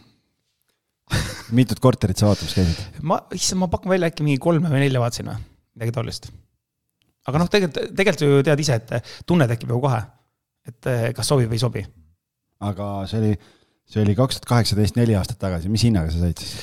mitut 1.52 1.84
korterit 1.84 2.16
sa 2.16 2.32
vaatamas 2.32 2.56
käisid? 2.56 2.80
ma, 3.04 3.20
issand, 3.36 3.60
ma 3.66 3.68
pakun 3.72 3.92
välja 3.92 4.08
äkki 4.08 4.24
mingi 4.24 4.40
kolme 4.40 4.72
või 4.72 4.86
nelja 4.86 5.04
vaatasin 5.04 5.34
või, 5.34 5.44
midagi 5.76 5.96
taolist. 6.00 6.32
Aga 7.28 7.40
noh, 7.40 7.50
tegelikult, 7.50 7.96
tegelikult 7.96 8.24
ju 8.26 8.44
tead 8.46 8.62
ise, 8.64 8.78
et 8.80 9.12
tunne 9.28 9.48
tekib 9.50 9.72
ju 9.74 9.80
kohe. 9.82 10.00
et 10.64 10.88
eh, 10.88 11.10
kas 11.16 11.28
sobib 11.28 11.50
või 11.50 11.58
ei 11.58 11.62
sobi. 11.62 11.84
aga 12.64 12.90
see 13.10 13.20
oli, 13.20 13.32
see 13.88 14.04
oli 14.04 14.16
kaks 14.18 14.38
tuhat 14.38 14.50
kaheksateist, 14.52 14.96
neli 15.00 15.16
aastat 15.18 15.40
tagasi, 15.40 15.72
mis 15.72 15.84
hinnaga 15.86 16.12
sa 16.12 16.22
said 16.24 16.40
siis? 16.40 16.54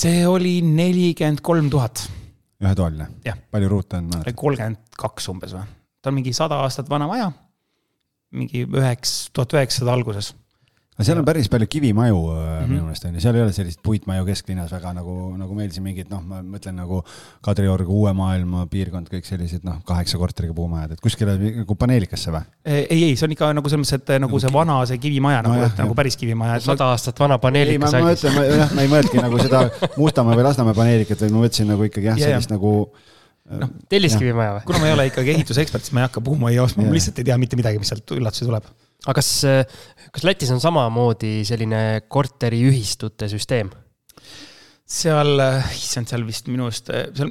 see 0.00 0.26
oli 0.26 0.58
nelikümmend 0.66 1.42
kolm 1.44 1.70
tuhat, 1.72 2.06
ühetoaline 2.62 3.08
palju 3.50 3.70
ruute 3.70 4.00
on? 4.00 4.12
kolmkümmend 4.34 4.98
kaks 4.98 5.28
umbes 5.32 5.56
või. 5.56 5.66
ta 6.02 6.12
on 6.12 6.18
mingi 6.20 6.34
sada 6.36 6.62
aastat 6.64 6.90
vana 6.90 7.08
maja. 7.10 7.32
mingi 8.34 8.64
üheks, 8.66 9.28
tuhat 9.32 9.54
üheksasada 9.54 9.94
alguses. 9.94 10.34
Aga 10.94 11.06
seal 11.08 11.18
on 11.18 11.26
päris 11.26 11.48
palju 11.50 11.66
kivimaju 11.70 12.18
mm 12.20 12.34
-hmm. 12.34 12.60
Mhm. 12.60 12.70
minu 12.70 12.84
meelest 12.86 13.04
on 13.04 13.14
ju, 13.14 13.20
seal 13.20 13.34
ei 13.34 13.42
ole 13.42 13.52
sellist 13.52 13.80
puitmaju 13.82 14.24
kesklinnas 14.24 14.72
väga 14.72 14.92
nagu, 14.94 15.14
nagu 15.36 15.54
meil 15.54 15.70
siin 15.70 15.82
mingid 15.82 16.10
noh, 16.10 16.22
ma 16.22 16.40
mõtlen 16.42 16.76
nagu 16.78 17.02
Kadriorg, 17.42 17.88
Uue 17.88 18.12
Maailma 18.12 18.66
piirkond, 18.70 19.08
kõik 19.10 19.26
sellised 19.26 19.64
noh, 19.66 19.80
kaheksa 19.84 20.18
korteriga 20.18 20.54
puumajad, 20.54 20.92
et 20.92 21.00
kuskile 21.00 21.36
nagu 21.38 21.74
paneelikasse 21.74 22.30
või? 22.30 22.44
ei, 22.64 22.86
ei, 22.90 23.16
see 23.16 23.26
on 23.26 23.32
ikka 23.32 23.52
nagu 23.52 23.68
selles 23.68 23.82
mõttes, 23.86 24.14
et 24.14 24.20
nagu 24.20 24.38
see 24.40 24.52
vana, 24.52 24.78
see 24.86 24.98
kivimaja 24.98 25.42
nagu 25.42 25.54
no, 25.54 25.68
nagu 25.68 25.88
jah. 25.88 25.96
päris 25.96 26.16
kivimaja. 26.16 26.60
sada 26.60 26.92
aastat 26.92 27.18
vana 27.18 27.34
ei, 27.34 27.38
ma, 27.38 27.46
paneelikas 27.48 27.92
ma 27.92 28.14
ütlen, 28.14 28.58
jah, 28.58 28.74
ma 28.74 28.86
ei 28.86 28.88
mõelnudki 28.88 29.22
nagu 29.22 29.38
seda 29.42 29.70
Mustamäe 29.96 30.38
või 30.38 30.46
Lasnamäe 30.46 30.74
paneelikat, 30.74 31.20
vaid 31.20 31.32
ma 31.34 31.42
mõtlesin 31.42 31.70
nagu 31.74 31.90
ikkagi 31.90 32.06
jah, 32.06 32.18
Ja, 32.18 32.28
ja. 32.28 32.38
sellist 32.38 32.54
nagu 32.54 32.74
Noh, 33.44 33.68
telliskivimaja 33.92 34.54
või? 34.56 34.64
kuna 34.64 34.78
ma 34.80 34.86
ei 34.88 34.94
ole 34.94 35.04
ikkagi 35.10 35.34
ehitusekspert, 35.34 35.84
siis 35.84 35.92
ma 35.92 36.00
ei 36.00 36.06
hakka 36.08 36.22
puhuma 36.24 36.48
ja 36.54 36.62
ostma, 36.64 36.86
ma 36.86 36.94
lihtsalt 36.96 37.18
ei 37.20 37.26
tea 37.28 37.36
mitte 37.40 37.58
midagi, 37.60 37.80
mis 37.82 37.90
sealt 37.92 38.14
üllatusi 38.16 38.46
tuleb. 38.48 38.64
Aga 39.04 39.16
kas, 39.20 39.30
kas 40.14 40.26
Lätis 40.26 40.52
on 40.54 40.62
samamoodi 40.62 41.42
selline 41.48 42.04
korteriühistute 42.08 43.30
süsteem? 43.32 43.72
seal, 44.84 45.40
issand, 45.72 46.10
seal 46.10 46.26
vist 46.28 46.50
minu 46.52 46.66
arust, 46.68 46.90
seal, 47.16 47.30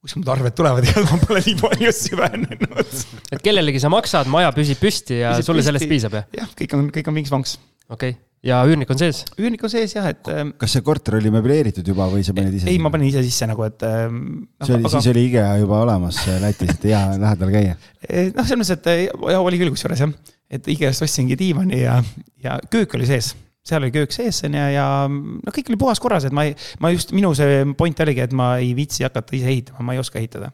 kust 0.00 0.16
mul 0.16 0.32
arved 0.32 0.56
tulevad 0.56 0.86
ja 0.88 1.02
ma 1.04 1.18
pole 1.20 1.42
nii 1.44 1.58
palju 1.60 1.92
süvenenud. 1.96 2.96
et 3.28 3.44
kellelegi 3.44 3.82
sa 3.82 3.92
maksad, 3.92 4.30
maja 4.32 4.52
püsib 4.56 4.80
püsti 4.80 5.20
ja 5.20 5.36
Püsib 5.36 5.50
sulle 5.50 5.60
püsti. 5.60 5.68
sellest 5.68 5.92
piisab, 5.92 6.16
jah? 6.16 6.26
jah, 6.40 6.50
kõik 6.56 6.76
on, 6.78 6.90
kõik 6.94 7.12
on 7.12 7.16
mingi 7.18 7.32
vanks. 7.32 7.58
okei 7.90 8.14
okay., 8.14 8.18
ja 8.46 8.62
üürnik 8.64 8.88
on 8.92 9.00
sees? 9.00 9.22
üürnik 9.36 9.62
on 9.66 9.72
sees 9.72 9.92
jah, 9.92 10.08
et 10.08 10.32
ähm, 10.32 10.54
kas 10.60 10.72
see 10.76 10.84
korter 10.84 11.18
oli 11.18 11.32
möbleeritud 11.34 11.86
juba 11.92 12.08
või 12.12 12.24
sa 12.24 12.32
panid 12.36 12.56
ise? 12.56 12.70
ei, 12.72 12.80
ma 12.80 12.92
panin 12.92 13.10
ise 13.10 13.24
sisse 13.26 13.48
nagu, 13.50 13.66
et 13.68 13.84
ähm, 13.84 14.22
see 14.64 14.78
oli, 14.78 14.88
siis 14.96 15.10
oli 15.12 15.26
IKEA 15.28 15.52
juba 15.60 15.82
olemas 15.84 16.22
äh, 16.24 16.40
Lätis, 16.40 16.72
et 16.78 16.90
hea 16.90 17.04
lähedal 17.20 17.56
käia. 17.56 17.78
Eh, 18.10 18.30
noh, 18.32 18.46
selles 18.48 18.56
mõttes, 18.64 18.78
et 18.80 18.86
eh, 18.88 19.00
ja 19.30 19.42
oli 19.44 19.58
küll 19.60 19.70
kusjuures 19.74 20.00
jah, 20.00 20.12
et 20.50 20.68
IKEA-st 20.74 21.06
ostsingi 21.06 21.38
diivani 21.38 21.82
ja, 21.84 22.00
ja 22.42 22.58
köök 22.72 22.96
oli 22.98 23.06
sees, 23.08 23.32
seal 23.66 23.82
oli 23.84 23.92
köök 23.94 24.14
sees 24.14 24.42
onju 24.46 24.64
ja 24.74 24.86
no 25.10 25.54
kõik 25.54 25.70
oli 25.70 25.78
puhas 25.80 26.02
korras, 26.02 26.26
et 26.26 26.34
ma 26.36 26.46
ei, 26.48 26.56
ma 26.82 26.90
just 26.94 27.14
minu 27.16 27.32
see 27.38 27.62
point 27.78 28.02
oligi, 28.02 28.24
et 28.26 28.34
ma 28.36 28.52
ei 28.62 28.72
viitsi 28.76 29.06
hakata 29.06 29.36
ise 29.38 29.50
ehitama, 29.52 29.86
ma 29.86 29.96
ei 29.96 30.02
oska 30.02 30.20
ehitada. 30.22 30.52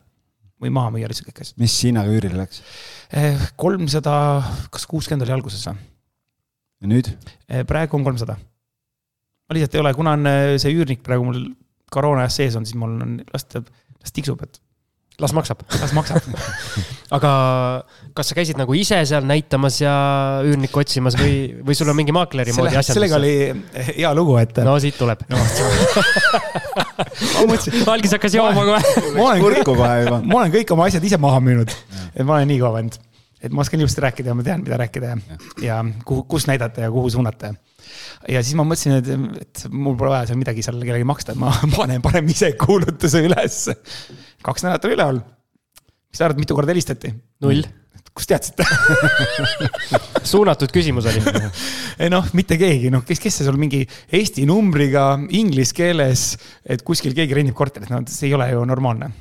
või 0.57 0.71
maha 0.73 0.89
müüa 0.89 1.09
lihtsalt 1.11 1.29
kõik 1.29 1.43
asjad. 1.45 1.59
mis 1.61 1.75
hinnaga 1.85 2.13
üürile 2.13 2.39
läks? 2.39 2.63
kolmsada, 3.61 4.17
kas 4.73 4.87
kuuskümmend 4.89 5.27
oli 5.27 5.37
alguses 5.37 5.67
või? 5.69 5.81
ja 6.81 6.93
nüüd? 6.93 7.13
praegu 7.69 7.97
on 7.97 8.05
kolmsada. 8.05 8.37
ma 8.37 9.57
lihtsalt 9.57 9.77
ei 9.77 9.85
ole, 9.85 9.95
kuna 9.95 10.17
on 10.17 10.27
eh, 10.33 10.57
see 10.61 10.75
üürnik 10.77 11.05
praegu 11.07 11.29
mul 11.29 11.43
koroona 11.93 12.25
ajas 12.25 12.41
sees 12.41 12.57
on, 12.59 12.67
siis 12.69 12.77
mul 12.79 12.97
on, 13.01 13.19
las 13.33 13.47
ta, 13.49 13.63
las 14.01 14.13
tiksub, 14.13 14.43
et 14.43 14.61
las 15.19 15.33
maksab. 15.33 15.63
las 15.81 15.93
maksab. 15.97 16.21
aga 17.17 17.31
kas 18.17 18.31
sa 18.31 18.37
käisid 18.37 18.59
nagu 18.61 18.75
ise 18.77 18.99
seal 19.09 19.25
näitamas 19.29 19.79
ja 19.81 19.93
üürnikku 20.45 20.83
otsimas 20.83 21.17
või, 21.19 21.55
või 21.65 21.77
sul 21.79 21.89
on 21.93 21.97
mingi 21.97 22.13
maakleri 22.17 22.53
moodi 22.57 22.75
selle, 22.75 22.83
asjandus? 22.83 22.99
sellega 22.99 23.17
oli 23.21 23.93
hea 23.97 24.13
lugu, 24.17 24.37
et 24.43 24.61
no 24.67 24.77
siit 24.83 24.99
tuleb. 25.01 25.23
ma 27.33 27.47
mõtlesin, 27.47 27.81
algis 27.95 28.17
hakkas 28.19 28.37
jooma 28.37 28.67
kohe. 28.69 28.81
ma 29.17 29.31
olen 29.31 29.45
kõik, 29.47 29.73
ma 29.77 30.41
olen 30.43 30.55
kõik 30.59 30.77
oma 30.77 30.91
asjad 30.91 31.09
ise 31.09 31.21
maha 31.23 31.41
müünud. 31.45 31.73
et 32.13 32.25
ma 32.25 32.41
olen 32.41 32.53
nii 32.53 32.61
kõva 32.61 32.75
vend, 32.81 33.01
et 33.47 33.55
ma 33.55 33.65
oskan 33.65 33.81
ilusti 33.83 34.03
rääkida 34.05 34.33
ja 34.33 34.37
ma 34.37 34.45
tean, 34.47 34.65
mida 34.65 34.79
rääkida 34.81 35.13
ja, 35.13 35.17
ja 35.63 35.79
kuhu, 36.09 36.27
kus 36.31 36.49
näidata 36.51 36.85
ja 36.87 36.91
kuhu 36.93 37.11
suunata. 37.13 37.55
ja 38.29 38.43
siis 38.43 38.59
ma 38.59 38.67
mõtlesin, 38.67 38.99
et, 38.99 39.41
et 39.43 39.65
mul 39.71 39.97
pole 39.99 40.13
vaja 40.15 40.31
seal 40.31 40.41
midagi 40.41 40.65
seal 40.67 40.79
kellelegi 40.83 41.09
maksta, 41.09 41.35
et 41.35 41.41
ma 41.41 41.55
panen 41.77 42.05
parem 42.05 42.29
ise 42.33 42.53
kuulutuse 42.61 43.25
ülesse. 43.27 43.79
kaks 44.47 44.67
nädalat 44.67 44.87
oli 44.89 44.99
üleval. 44.99 45.25
mis 46.11 46.21
sa 46.21 46.29
arvad, 46.29 46.43
mitu 46.43 46.59
korda 46.59 46.75
helistati? 46.75 47.13
null. 47.45 47.67
kust 48.17 48.33
teadsite? 48.33 48.65
suunatud 50.33 50.73
küsimus 50.75 51.07
oli. 51.11 51.23
ei 52.03 52.11
noh, 52.13 52.27
mitte 52.37 52.59
keegi, 52.61 52.91
noh, 52.93 53.05
kes, 53.07 53.21
kes 53.23 53.41
see 53.41 53.47
sul 53.49 53.59
mingi 53.61 53.85
eesti 54.15 54.47
numbriga 54.49 55.13
inglise 55.39 55.77
keeles, 55.77 56.33
et 56.65 56.83
kuskil 56.87 57.15
keegi 57.17 57.37
rendib 57.39 57.57
korterit, 57.59 57.93
no 57.93 58.03
see 58.11 58.31
ei 58.31 58.37
ole 58.39 58.51
ju 58.53 58.65
normaalne. 58.69 59.13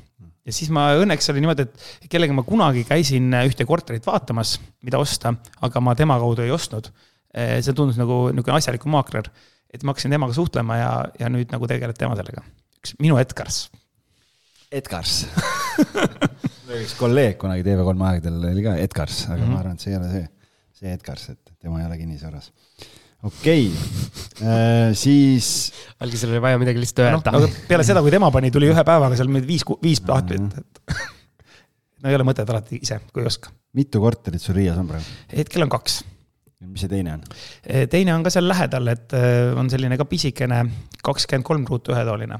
Ja 0.46 0.54
siis 0.54 0.70
ma 0.74 0.88
õnneks 1.00 1.32
oli 1.34 1.41
niimoodi, 1.43 1.66
et 1.66 2.10
kellega 2.12 2.36
ma 2.38 2.46
kunagi 2.46 2.86
käisin 2.88 3.34
ühte 3.41 3.66
korterit 3.68 4.06
vaatamas, 4.06 4.56
mida 4.86 5.02
osta, 5.02 5.34
aga 5.66 5.82
ma 5.84 5.96
tema 5.98 6.20
kaudu 6.22 6.46
ei 6.46 6.54
ostnud. 6.54 6.91
see 7.36 7.74
tundus 7.76 7.98
nagu 8.00 8.30
niisugune 8.32 8.56
asjalikum 8.56 8.93
maakler, 8.96 9.28
et 9.74 9.84
ma 9.84 9.91
hakkasin 9.91 10.14
temaga 10.16 10.36
suhtlema 10.38 10.78
ja, 10.80 10.91
ja 11.20 11.32
nüüd 11.32 11.52
nagu 11.52 11.68
tegeleb 11.68 11.98
tema 12.00 12.16
sellega. 12.16 12.46
üks 12.80 12.96
minu 13.02 13.18
Edgars. 13.20 13.66
Edgars. 14.72 15.26
üks 16.84 16.96
kolleeg 17.00 17.39
kunagi 17.41 17.66
TV3 17.66 18.08
aegadel 18.12 18.48
oli 18.52 18.64
ka 18.66 18.78
Edgars, 18.82 19.26
aga 19.28 19.39
mm 19.39 19.43
-hmm. 19.43 19.54
ma 19.54 19.60
arvan, 19.60 19.76
et 19.76 19.84
see 19.84 19.91
ei 19.91 20.00
ole 20.00 20.12
see, 20.12 20.30
see 20.80 20.93
Edgars, 20.93 21.30
et 21.34 21.56
tema 21.60 21.82
ei 21.82 21.89
ole 21.89 21.98
kinnisvaras. 21.98 22.52
Okei 23.26 23.67
okay., 23.71 24.95
siis 24.97 25.49
algisel 26.03 26.34
oli 26.34 26.41
vaja 26.43 26.61
midagi 26.61 26.82
lihtsalt 26.82 27.05
noh, 27.07 27.21
öelda 27.21 27.36
aga 27.39 27.67
peale 27.69 27.86
seda, 27.88 28.03
kui 28.05 28.13
tema 28.13 28.32
pani, 28.34 28.51
tuli 28.53 28.71
ühe 28.71 28.88
päevaga 28.88 29.17
seal 29.19 29.32
meil 29.32 29.45
viis, 29.47 29.63
viis 29.84 30.01
plaati, 30.03 30.39
et 30.39 30.97
no 32.01 32.11
ei 32.11 32.17
ole 32.17 32.28
mõtet 32.28 32.49
alati 32.51 32.82
ise, 32.82 32.99
kui 33.11 33.23
ei 33.23 33.32
oska. 33.32 33.53
mitu 33.78 34.03
korterit 34.03 34.43
sul 34.43 34.57
Riias 34.59 34.82
on 34.82 34.91
praegu? 34.91 35.15
hetkel 35.36 35.65
on 35.65 35.71
kaks 35.73 36.03
mis 36.63 36.86
see 36.86 36.91
teine 36.91 37.15
on? 37.17 37.23
teine 37.91 38.13
on 38.15 38.26
ka 38.26 38.34
seal 38.34 38.47
lähedal, 38.49 38.89
et 38.93 39.15
äh, 39.17 39.53
on 39.59 39.69
selline 39.71 39.97
ka 39.99 40.07
pisikene 40.09 40.63
kakskümmend 41.05 41.47
kolm 41.47 41.65
ruutu 41.69 41.93
ühetoaline. 41.95 42.39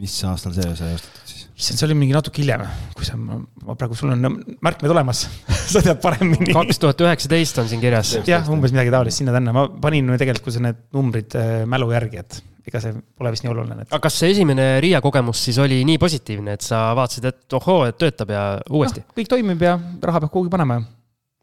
mis 0.00 0.16
aastal 0.28 0.54
see 0.56 0.76
sai 0.78 0.94
ostetud 0.96 1.32
siis? 1.32 1.35
issand, 1.56 1.78
see 1.78 1.86
oli 1.88 1.96
mingi 1.96 2.12
natuke 2.16 2.42
hiljem, 2.42 2.64
kui 2.96 3.06
sa, 3.08 3.16
ma 3.16 3.76
praegu, 3.78 3.96
sul 3.96 4.12
on 4.12 4.26
märkmed 4.64 4.92
olemas, 4.92 5.22
sa 5.72 5.80
tead 5.84 6.00
paremini. 6.02 6.52
kaks 6.52 6.82
tuhat 6.82 7.00
üheksateist 7.06 7.62
on 7.62 7.70
siin 7.70 7.80
kirjas. 7.82 8.12
jah, 8.28 8.44
umbes 8.52 8.74
midagi 8.74 8.92
taolist 8.92 9.22
sinna-tänna, 9.22 9.54
ma 9.56 9.64
panin 9.82 10.12
ju 10.12 10.20
tegelikult 10.20 10.60
need 10.64 10.84
numbrid 10.96 11.38
äh, 11.40 11.64
mälu 11.68 11.88
järgi, 11.94 12.20
et 12.20 12.42
ega 12.66 12.82
see 12.82 12.96
pole 13.16 13.30
vist 13.32 13.46
nii 13.46 13.52
oluline, 13.52 13.86
et 13.86 13.92
aga 13.92 14.02
kas 14.08 14.18
see 14.20 14.32
esimene 14.34 14.68
Riia 14.82 15.00
kogemus 15.04 15.44
siis 15.48 15.58
oli 15.62 15.80
nii 15.86 16.00
positiivne, 16.02 16.58
et 16.58 16.66
sa 16.66 16.88
vaatasid, 16.98 17.28
et 17.30 17.58
ohoo, 17.60 17.84
et 17.88 17.98
töötab 18.00 18.34
ja 18.34 18.46
uuesti? 18.68 19.04
noh, 19.06 19.16
kõik 19.16 19.32
toimib 19.32 19.62
ja 19.64 19.78
raha 19.78 20.24
peab 20.24 20.34
kuhugi 20.34 20.52
panema. 20.52 20.82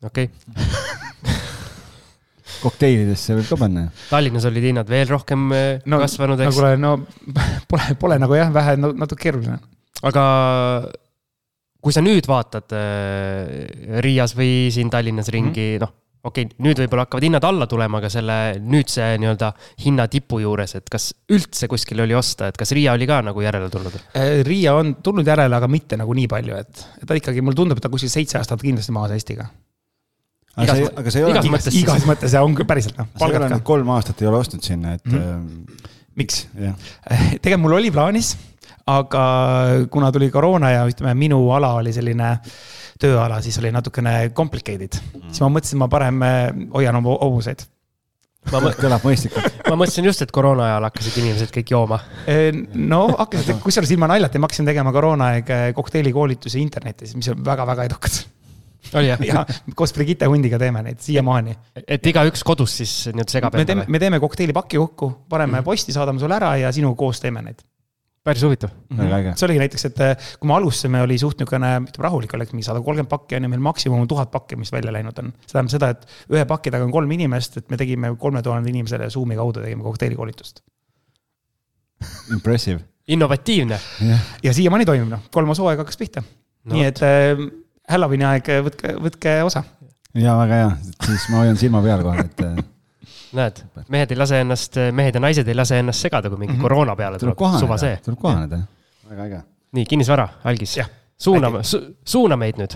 okei 0.04 0.30
okay. 0.30 0.92
kokteilidesse 2.64 3.36
võib 3.38 3.48
ka 3.50 3.58
panna 3.60 3.86
ju. 3.86 3.92
Tallinnas 4.12 4.46
olid 4.48 4.68
hinnad 4.70 4.90
veel 4.92 5.08
rohkem 5.10 5.48
eh, 5.56 5.82
no 5.90 6.00
kasvanud, 6.04 6.40
no 6.40 6.48
eks, 6.48 6.60
kuule, 6.60 6.74
no 6.80 6.94
pole, 7.72 7.96
pole 8.00 8.20
nagu 8.22 8.38
jah, 8.38 8.52
vähe 8.54 8.76
no, 8.80 8.94
natuke 8.96 9.26
keeruline. 9.26 9.58
Aga 10.04 10.24
kui 11.84 11.92
sa 11.96 12.04
nüüd 12.04 12.28
vaatad 12.30 12.74
äh, 12.78 14.00
Riias 14.04 14.36
või 14.38 14.70
siin 14.74 14.92
Tallinnas 14.94 15.30
ringi 15.34 15.66
mm, 15.74 15.76
-hmm. 15.76 15.84
noh, 15.84 15.92
okei 16.24 16.46
okay,, 16.48 16.58
nüüd 16.64 16.80
võib-olla 16.80 17.04
hakkavad 17.04 17.26
hinnad 17.28 17.44
alla 17.48 17.68
tulema, 17.68 18.00
aga 18.00 18.12
selle 18.12 18.38
nüüdse 18.64 19.10
nii-öelda 19.20 19.50
hinnatipu 19.84 20.40
juures, 20.44 20.76
et 20.80 20.88
kas 20.92 21.10
üldse 21.32 21.68
kuskil 21.72 22.00
oli 22.06 22.16
osta, 22.16 22.48
et 22.52 22.60
kas 22.60 22.72
Riia 22.76 22.94
oli 22.96 23.08
ka 23.10 23.20
nagu 23.28 23.44
järele 23.44 23.68
tulnud? 23.74 23.98
Riia 24.48 24.76
on 24.80 24.96
tulnud 25.04 25.28
järele, 25.28 25.56
aga 25.60 25.68
mitte 25.72 26.00
nagu 26.00 26.16
nii 26.16 26.30
palju, 26.32 26.56
et, 26.64 26.86
ta 27.08 27.20
ikkagi, 27.20 27.44
mulle 27.44 27.60
tundub, 27.60 27.78
et 27.82 27.84
ta 27.84 27.92
kuskil 27.92 28.12
seitse 28.14 28.40
aastat 28.40 28.64
kindlasti 28.64 28.96
maas 28.96 29.12
Eestiga. 29.18 29.50
aga 30.56 30.64
Igas- 30.70 30.78
see, 30.78 30.90
aga 31.02 31.12
see 31.12 31.20
ei 31.20 31.26
ole 31.26 31.34
igas, 31.36 31.52
mõttes 31.52 31.76
igas 31.82 32.04
mõttes 32.08 32.34
ja 32.38 32.44
on 32.46 32.56
küll 32.56 32.68
päriselt 32.70 32.98
noh, 33.00 33.08
sa 33.18 33.26
ei 33.28 33.36
ole 33.36 33.48
nüüd 33.50 33.60
ka. 33.60 33.68
kolm 33.74 33.90
aastat 33.90 34.22
ei 34.22 34.28
ole 34.30 34.38
ostnud 34.38 34.64
sinna, 34.64 34.94
et 34.94 35.06
Mhm. 35.06 35.64
miks? 36.16 36.48
äh, 36.56 36.68
jah, 36.70 36.76
tegelikult 37.42 37.64
mul 37.66 37.74
oli 37.82 37.92
plaanis, 37.92 38.36
aga 38.88 39.26
kuna 39.92 40.12
tuli 40.12 40.30
koroona 40.32 40.72
ja 40.74 40.88
ütleme, 40.90 41.14
minu 41.16 41.40
ala 41.56 41.74
oli 41.80 41.94
selline 41.96 42.36
tööala, 43.00 43.40
siis 43.44 43.58
oli 43.62 43.72
natukene 43.74 44.32
complicated, 44.36 44.98
siis 45.30 45.44
ma 45.44 45.52
mõtlesin, 45.54 45.80
ma 45.82 45.88
parem 45.92 46.26
eh, 46.28 46.42
hoian 46.76 47.00
oma 47.00 47.16
hobuseid. 47.22 47.66
kõlab 48.52 49.06
mõistlikult. 49.08 49.64
ma 49.70 49.78
mõtlesin 49.80 50.08
just, 50.10 50.22
et 50.26 50.32
koroona 50.36 50.68
ajal 50.68 50.90
hakkasid 50.90 51.18
inimesed 51.24 51.56
kõik 51.56 51.74
jooma. 51.76 52.00
no 52.76 53.02
hakkasid, 53.18 53.56
kusjuures 53.64 53.96
ilma 53.96 54.12
naljata, 54.12 54.40
ma 54.40 54.50
hakkasin 54.50 54.68
tegema 54.68 54.94
koroonaaeg 54.96 55.50
eh, 55.50 55.66
kokteiilikoolitusi 55.76 56.62
internetis, 56.62 57.16
mis 57.16 57.32
on 57.32 57.44
väga-väga 57.46 57.90
edukad. 57.90 58.24
oli 59.00 59.08
jah? 59.08 59.26
ja 59.26 59.46
koos 59.76 59.96
Brigitte 59.96 60.28
Hundiga 60.28 60.60
teeme 60.60 60.84
neid 60.84 61.00
siiamaani. 61.00 61.56
et 61.88 62.12
igaüks 62.12 62.44
kodus 62.44 62.78
siis 62.84 62.98
nii-öelda 63.14 63.40
segab 63.40 63.56
me 63.56 63.64
teeme 63.64 63.82
endale,. 63.88 63.92
me 63.96 64.00
teeme 64.00 64.20
kokteilipaki 64.20 64.78
kokku, 64.78 65.14
paneme 65.30 65.64
posti, 65.64 65.96
saadame 65.96 66.20
sulle 66.20 66.36
ära 66.36 66.58
ja 66.60 66.72
sinuga 66.76 67.00
koos 67.00 67.24
teeme 67.24 67.42
neid. 67.48 67.64
Päris 68.24 68.44
huvitav. 68.46 68.72
väga 68.98 69.18
äge. 69.18 69.34
see 69.40 69.48
oligi 69.48 69.64
näiteks, 69.64 69.86
et 69.90 70.04
eh, 70.06 70.30
kui 70.40 70.48
me 70.50 70.56
alustasime, 70.58 71.02
oli 71.04 71.18
suht 71.22 71.42
niisugune, 71.42 71.72
ütleme 71.88 72.08
rahulik 72.08 72.36
oleks 72.38 72.54
mingi 72.56 72.68
sada 72.68 72.82
kolmkümmend 72.84 73.12
pakki 73.12 73.38
on 73.38 73.48
ju, 73.48 73.52
meil 73.54 73.66
maksimum 73.66 74.06
on 74.06 74.12
tuhat 74.12 74.32
pakki, 74.32 74.60
mis 74.60 74.72
välja 74.72 74.94
läinud 74.96 75.20
on. 75.20 75.34
see 75.44 75.56
tähendab 75.56 75.74
seda, 75.74 75.90
et 75.96 76.08
ühe 76.32 76.46
paki 76.50 76.72
taga 76.74 76.88
on 76.88 76.94
kolm 76.96 77.12
inimest, 77.18 77.60
et 77.60 77.74
me 77.74 77.80
tegime 77.80 78.14
kolme 78.20 78.44
tuhande 78.46 78.72
inimesele 78.72 79.10
Zoom'i 79.14 79.40
kaudu 79.40 79.64
tegime 79.64 79.84
kokteilikoolitust. 79.84 80.64
Impressive. 82.32 82.80
innovatiivne. 83.08 83.80
ja 84.44 84.54
siiamaani 84.54 84.86
toimib 84.88 85.12
noh, 85.12 85.28
kolmas 85.32 85.60
hooaeg 85.60 85.84
hakkas 85.84 86.00
pihta 86.00 86.24
No 86.64 86.72
no,. 86.72 86.80
nii 86.80 86.88
et 86.88 87.02
äh, 87.04 87.42
Halloweeni 87.92 88.24
aeg, 88.24 88.48
võtke, 88.64 88.94
võtke 89.04 89.32
osa. 89.44 89.66
ja 90.16 90.38
väga 90.40 90.60
hea, 90.62 90.70
siis 91.10 91.26
ma 91.32 91.42
hoian 91.42 91.60
silma 91.60 91.82
peal 91.84 92.04
kohe, 92.06 92.24
et 92.24 92.44
äh, 92.46 92.62
näed, 93.38 93.64
mehed 93.94 94.12
ei 94.14 94.20
lase 94.20 94.42
ennast, 94.44 94.80
mehed 94.96 95.18
ja 95.18 95.22
naised 95.24 95.48
ei 95.48 95.58
lase 95.58 95.80
ennast 95.82 96.06
segada, 96.06 96.30
kui 96.30 96.38
mingi 96.38 96.54
mm 96.54 96.60
-hmm. 96.60 96.70
koroona 96.70 96.96
peale 96.96 97.20
tuleb 97.20 97.38
tuleb, 97.38 97.60
suva 97.60 97.78
see 97.78 98.00
tuleb 98.06 98.20
kohaneda. 98.20 98.64
väga 99.10 99.24
äge. 99.26 99.42
nii, 99.72 99.86
kinnisvara, 99.86 100.28
algis 100.44 100.80
suuname 101.18 101.64
su,, 101.64 101.80
suuna 102.06 102.38
meid 102.40 102.60
nüüd. 102.60 102.76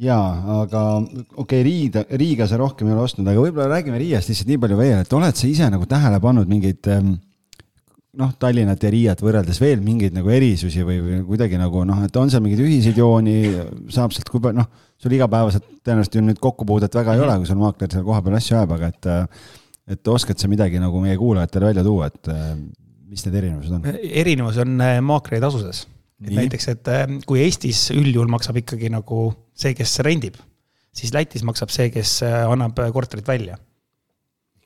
jaa, 0.00 0.60
aga 0.62 0.84
okei 0.96 1.32
okay,, 1.36 1.62
Riida, 1.62 2.04
Riiga 2.10 2.46
sa 2.48 2.56
rohkem 2.56 2.88
ei 2.88 2.94
ole 2.94 3.02
ostnud, 3.02 3.26
aga 3.28 3.40
võib-olla 3.40 3.68
räägime 3.74 3.98
Riiast 4.00 4.30
lihtsalt 4.32 4.48
nii 4.48 4.60
palju 4.62 4.78
veel, 4.78 5.00
et 5.04 5.12
oled 5.12 5.36
sa 5.36 5.46
ise 5.46 5.70
nagu 5.70 5.86
tähele 5.86 6.20
pannud 6.20 6.48
mingeid 6.48 6.88
ähm, 6.88 7.16
noh, 8.20 8.32
Tallinnat 8.40 8.82
ja 8.82 8.92
Riiat 8.92 9.22
võrreldes 9.22 9.60
veel 9.62 9.82
mingeid 9.84 10.16
nagu 10.16 10.30
erisusi 10.32 10.86
või, 10.86 11.00
või 11.04 11.20
kuidagi 11.28 11.60
nagu 11.60 11.84
noh, 11.88 12.04
et 12.06 12.16
on 12.16 12.32
seal 12.32 12.44
mingeid 12.44 12.62
ühiseid 12.64 12.98
jooni, 12.98 13.36
saab 13.92 14.14
sealt, 14.16 14.30
kui 14.32 14.42
palju 14.42 14.62
noh, 14.62 14.70
sul 15.00 15.16
igapäevaselt 15.16 15.66
tõenäoliselt 15.86 16.18
ju 16.18 16.24
nüüd 16.24 16.40
kokkupuudet 16.42 16.96
väga 16.96 17.16
ei 17.16 17.24
ole, 17.24 17.38
kui 17.40 17.48
sul 17.48 17.60
maakler 17.60 17.92
seal 17.92 18.04
kohapeal 18.06 18.36
asju 18.38 18.58
ajab, 18.58 18.74
aga 18.76 18.90
et 18.92 19.08
äh, 19.10 19.46
et 19.90 20.10
oskad 20.12 20.38
sa 20.38 20.50
midagi 20.50 20.78
nagu 20.82 21.00
meie 21.02 21.16
kuulajatele 21.18 21.70
välja 21.72 21.86
tuua, 21.86 22.10
et 22.10 22.28
äh, 22.30 22.52
mis 23.10 23.24
need 23.26 23.38
erinevused 23.40 23.78
on? 23.78 23.88
erinevus 24.24 24.60
on 24.62 24.76
äh, 24.84 24.98
maakleri 25.04 25.42
tasudes. 25.42 25.86
et 26.20 26.28
Nii. 26.28 26.42
näiteks, 26.42 26.68
et 26.74 26.92
kui 27.26 27.40
Eestis 27.46 27.88
üldjuhul 27.94 28.28
maksab 28.30 28.60
ikkagi 28.60 28.92
nagu 28.92 29.30
see, 29.56 29.72
kes 29.78 29.98
rendib, 30.04 30.36
siis 30.92 31.14
Lätis 31.16 31.46
maksab 31.48 31.72
see, 31.72 31.88
kes 31.94 32.20
annab 32.26 32.78
korterit 32.92 33.28
välja. 33.28 33.56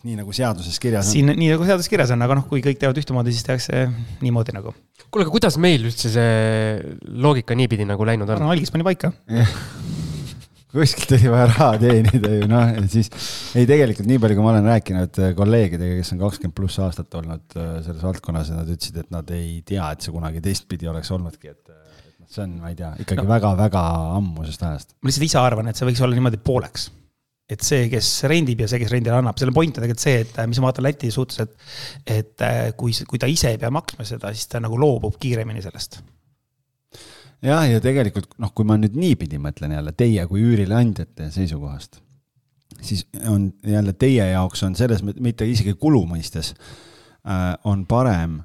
nii 0.04 0.18
nagu 0.18 0.34
seaduses 0.36 0.76
kirjas 0.82 1.06
on. 1.06 1.14
siin 1.14 1.30
nii 1.30 1.54
nagu 1.54 1.64
seaduses 1.64 1.88
kirjas 1.88 2.10
on, 2.12 2.26
aga 2.26 2.40
noh, 2.40 2.48
kui 2.50 2.60
kõik 2.64 2.82
teevad 2.82 2.98
ühtemoodi, 3.00 3.32
siis 3.32 3.46
tehakse 3.46 3.86
niimoodi 4.20 4.52
nagu. 4.58 4.74
kuule, 5.06 5.28
aga 5.28 5.32
kuidas 5.32 5.56
meil 5.62 5.86
üldse 5.86 6.10
see 6.12 6.96
loogika 7.06 7.54
niipidi 7.56 7.86
nagu 7.88 8.04
läinud 8.04 8.34
on? 8.34 8.44
no 8.44 8.50
algis 8.52 8.74
pani 8.74 8.84
paika. 8.90 9.14
Kuskilt 10.74 11.14
oli 11.16 11.30
vaja 11.32 11.46
raha 11.50 11.68
teenida 11.82 12.30
ju 12.34 12.48
noh, 12.50 12.72
et 12.80 12.90
siis 12.92 13.10
ei, 13.54 13.66
tegelikult 13.68 14.08
nii 14.10 14.20
palju, 14.22 14.38
kui 14.38 14.46
ma 14.46 14.52
olen 14.54 14.68
rääkinud 14.72 15.20
äh, 15.22 15.30
kolleegidega, 15.38 16.00
kes 16.00 16.14
on 16.14 16.22
kakskümmend 16.24 16.56
pluss 16.56 16.80
aastat 16.82 17.14
olnud 17.20 17.56
äh, 17.60 17.70
selles 17.86 18.02
valdkonnas 18.04 18.50
ja 18.50 18.58
nad 18.58 18.72
ütlesid, 18.74 18.98
et 19.04 19.14
nad 19.14 19.30
ei 19.34 19.60
tea, 19.66 19.86
et 19.94 20.04
see 20.04 20.14
kunagi 20.14 20.42
teistpidi 20.44 20.90
oleks 20.90 21.12
olnudki, 21.14 21.54
et 21.54 21.70
äh, 21.70 22.02
et 22.08 22.18
noh, 22.18 22.28
see 22.30 22.42
on, 22.46 22.58
ma 22.62 22.72
ei 22.72 22.78
tea, 22.78 22.90
ikkagi 23.04 23.26
väga-väga 23.28 23.84
ammusest 24.18 24.66
ajast. 24.66 24.98
ma 24.98 25.10
lihtsalt 25.10 25.28
ise 25.28 25.40
arvan, 25.42 25.70
et 25.70 25.80
see 25.80 25.88
võiks 25.88 26.04
olla 26.04 26.18
niimoodi 26.18 26.42
pooleks. 26.44 26.88
et 27.54 27.62
see, 27.62 27.86
kes 27.92 28.10
rendib 28.30 28.64
ja 28.64 28.70
see, 28.70 28.80
kes 28.82 28.92
rendile 28.94 29.20
annab, 29.20 29.38
selle 29.38 29.54
point 29.54 29.76
on 29.76 29.84
tegelikult 29.84 30.02
see, 30.02 30.24
et 30.24 30.42
mis 30.48 30.58
ma 30.62 30.70
vaatan 30.70 30.88
Läti 30.88 31.12
suhtes, 31.14 31.44
et 31.44 32.18
et 32.18 32.48
kui, 32.80 32.96
kui 33.06 33.20
ta 33.22 33.30
ise 33.30 33.54
ei 33.54 33.62
pea 33.62 33.70
maksma 33.74 34.06
seda, 34.08 34.32
siis 34.34 34.50
ta 34.50 34.62
nagu 34.64 34.80
loobub 34.80 35.20
kiiremini 35.20 35.62
sellest. 35.62 36.00
jah, 37.42 37.66
ja 37.68 37.82
tegelikult 37.82 38.36
noh, 38.42 38.52
kui 38.54 38.66
ma 38.68 38.78
nüüd 38.80 38.96
niipidi 38.98 39.40
mõtlen 39.42 39.74
jälle 39.76 39.92
teie 39.96 40.26
kui 40.30 40.42
üürileandjate 40.44 41.30
seisukohast, 41.34 42.00
siis 42.80 43.06
on 43.30 43.50
jälle 43.66 43.94
teie 43.98 44.30
jaoks 44.32 44.64
on 44.66 44.76
selles 44.78 45.04
mõttes, 45.04 45.22
mitte 45.24 45.48
isegi 45.48 45.76
kulu 45.80 46.04
mõistes 46.10 46.54
äh,, 46.54 47.54
on 47.64 47.86
parem, 47.90 48.42